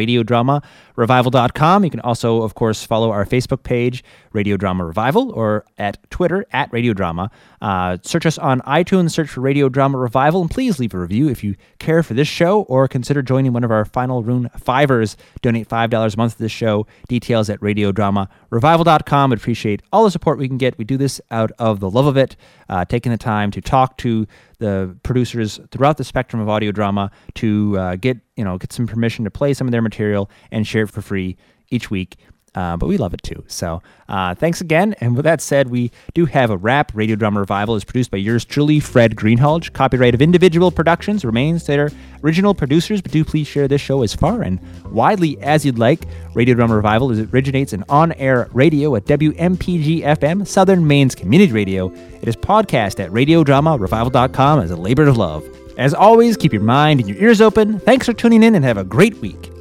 radiodramarevival.com. 0.98 1.84
You 1.84 1.90
can 1.90 2.00
also, 2.00 2.42
of 2.42 2.54
course, 2.54 2.84
follow 2.84 3.10
our 3.10 3.24
Facebook 3.24 3.62
page, 3.62 4.04
Radio 4.32 4.56
Drama 4.56 4.84
Revival, 4.84 5.30
or 5.32 5.64
at 5.78 5.98
Twitter 6.10 6.44
at 6.52 6.72
Radio 6.72 6.92
Drama. 6.92 7.30
Uh, 7.60 7.98
search 8.02 8.26
us 8.26 8.38
on 8.38 8.60
iTunes, 8.62 9.12
search 9.12 9.28
for 9.30 9.40
Radio 9.40 9.68
Drama 9.68 9.98
Revival, 9.98 10.42
and 10.42 10.50
please 10.50 10.78
leave 10.78 10.94
a 10.94 10.98
review 10.98 11.28
if 11.28 11.42
you 11.42 11.56
care 11.78 12.02
for 12.02 12.14
this 12.14 12.28
show 12.28 12.62
or 12.62 12.88
consider 12.88 13.22
joining 13.22 13.52
one 13.52 13.64
of 13.64 13.70
our 13.70 13.84
Final 13.84 14.22
Rune 14.22 14.50
Fivers. 14.58 15.16
Donate 15.42 15.68
$5 15.68 16.14
a 16.14 16.16
month 16.16 16.36
to 16.36 16.42
this 16.42 16.52
show. 16.52 16.86
Details 17.08 17.48
at 17.50 17.60
radiodramarevival.com. 17.60 19.32
I'd 19.32 19.38
appreciate 19.38 19.82
all 19.92 20.04
the 20.04 20.10
support 20.10 20.38
we 20.38 20.48
can 20.48 20.58
get. 20.58 20.78
We 20.78 20.84
do 20.84 20.96
this 20.96 21.20
out 21.30 21.52
of 21.58 21.80
the 21.80 21.90
love 21.90 22.06
of 22.06 22.16
it, 22.16 22.36
uh, 22.68 22.84
taking 22.84 23.12
the 23.12 23.18
time 23.18 23.50
to 23.52 23.60
talk 23.60 23.96
to 23.98 24.26
the 24.58 24.96
producers 25.02 25.60
throughout 25.70 25.96
the 25.96 26.04
spectrum 26.04 26.40
of 26.42 26.48
audio 26.48 26.72
drama 26.72 27.10
to 27.34 27.78
uh, 27.78 27.96
get 27.96 28.18
you 28.36 28.44
know 28.44 28.58
get 28.58 28.72
some 28.72 28.86
permission 28.86 29.24
to 29.24 29.30
play 29.30 29.54
some 29.54 29.66
of 29.66 29.72
their 29.72 29.82
material 29.82 30.30
and 30.50 30.66
share 30.66 30.82
it 30.82 30.90
for 30.90 31.02
free 31.02 31.36
each 31.70 31.90
week. 31.90 32.16
Uh, 32.54 32.76
but 32.76 32.86
we 32.86 32.96
love 32.96 33.14
it 33.14 33.22
too. 33.22 33.44
So 33.46 33.82
uh, 34.08 34.34
thanks 34.34 34.60
again. 34.60 34.94
And 35.00 35.14
with 35.14 35.24
that 35.24 35.40
said, 35.40 35.68
we 35.68 35.90
do 36.14 36.24
have 36.26 36.50
a 36.50 36.56
wrap. 36.56 36.90
Radio 36.94 37.14
Drama 37.14 37.40
Revival 37.40 37.76
is 37.76 37.84
produced 37.84 38.10
by 38.10 38.18
yours 38.18 38.44
truly, 38.44 38.80
Fred 38.80 39.14
Greenhalgh. 39.16 39.72
Copyright 39.72 40.14
of 40.14 40.22
individual 40.22 40.70
productions 40.70 41.24
remains 41.24 41.66
their 41.66 41.90
original 42.24 42.54
producers, 42.54 43.00
but 43.00 43.12
do 43.12 43.24
please 43.24 43.46
share 43.46 43.68
this 43.68 43.80
show 43.80 44.02
as 44.02 44.14
far 44.14 44.42
and 44.42 44.58
widely 44.86 45.40
as 45.42 45.64
you'd 45.64 45.78
like. 45.78 46.00
Radio 46.34 46.54
Drama 46.54 46.74
Revival 46.74 47.12
originates 47.32 47.72
in 47.72 47.84
on-air 47.88 48.48
radio 48.52 48.96
at 48.96 49.04
WMPG 49.04 50.02
FM, 50.02 50.46
Southern 50.46 50.86
Maine's 50.86 51.14
community 51.14 51.52
radio. 51.52 51.92
It 52.22 52.28
is 52.28 52.36
podcast 52.36 52.98
at 52.98 53.10
radiodramarevival.com 53.10 54.60
as 54.60 54.70
a 54.70 54.76
labor 54.76 55.06
of 55.06 55.16
love. 55.16 55.44
As 55.76 55.94
always, 55.94 56.36
keep 56.36 56.52
your 56.52 56.62
mind 56.62 56.98
and 57.00 57.08
your 57.08 57.18
ears 57.18 57.40
open. 57.40 57.78
Thanks 57.78 58.06
for 58.06 58.12
tuning 58.12 58.42
in 58.42 58.56
and 58.56 58.64
have 58.64 58.78
a 58.78 58.84
great 58.84 59.16
week. 59.18 59.52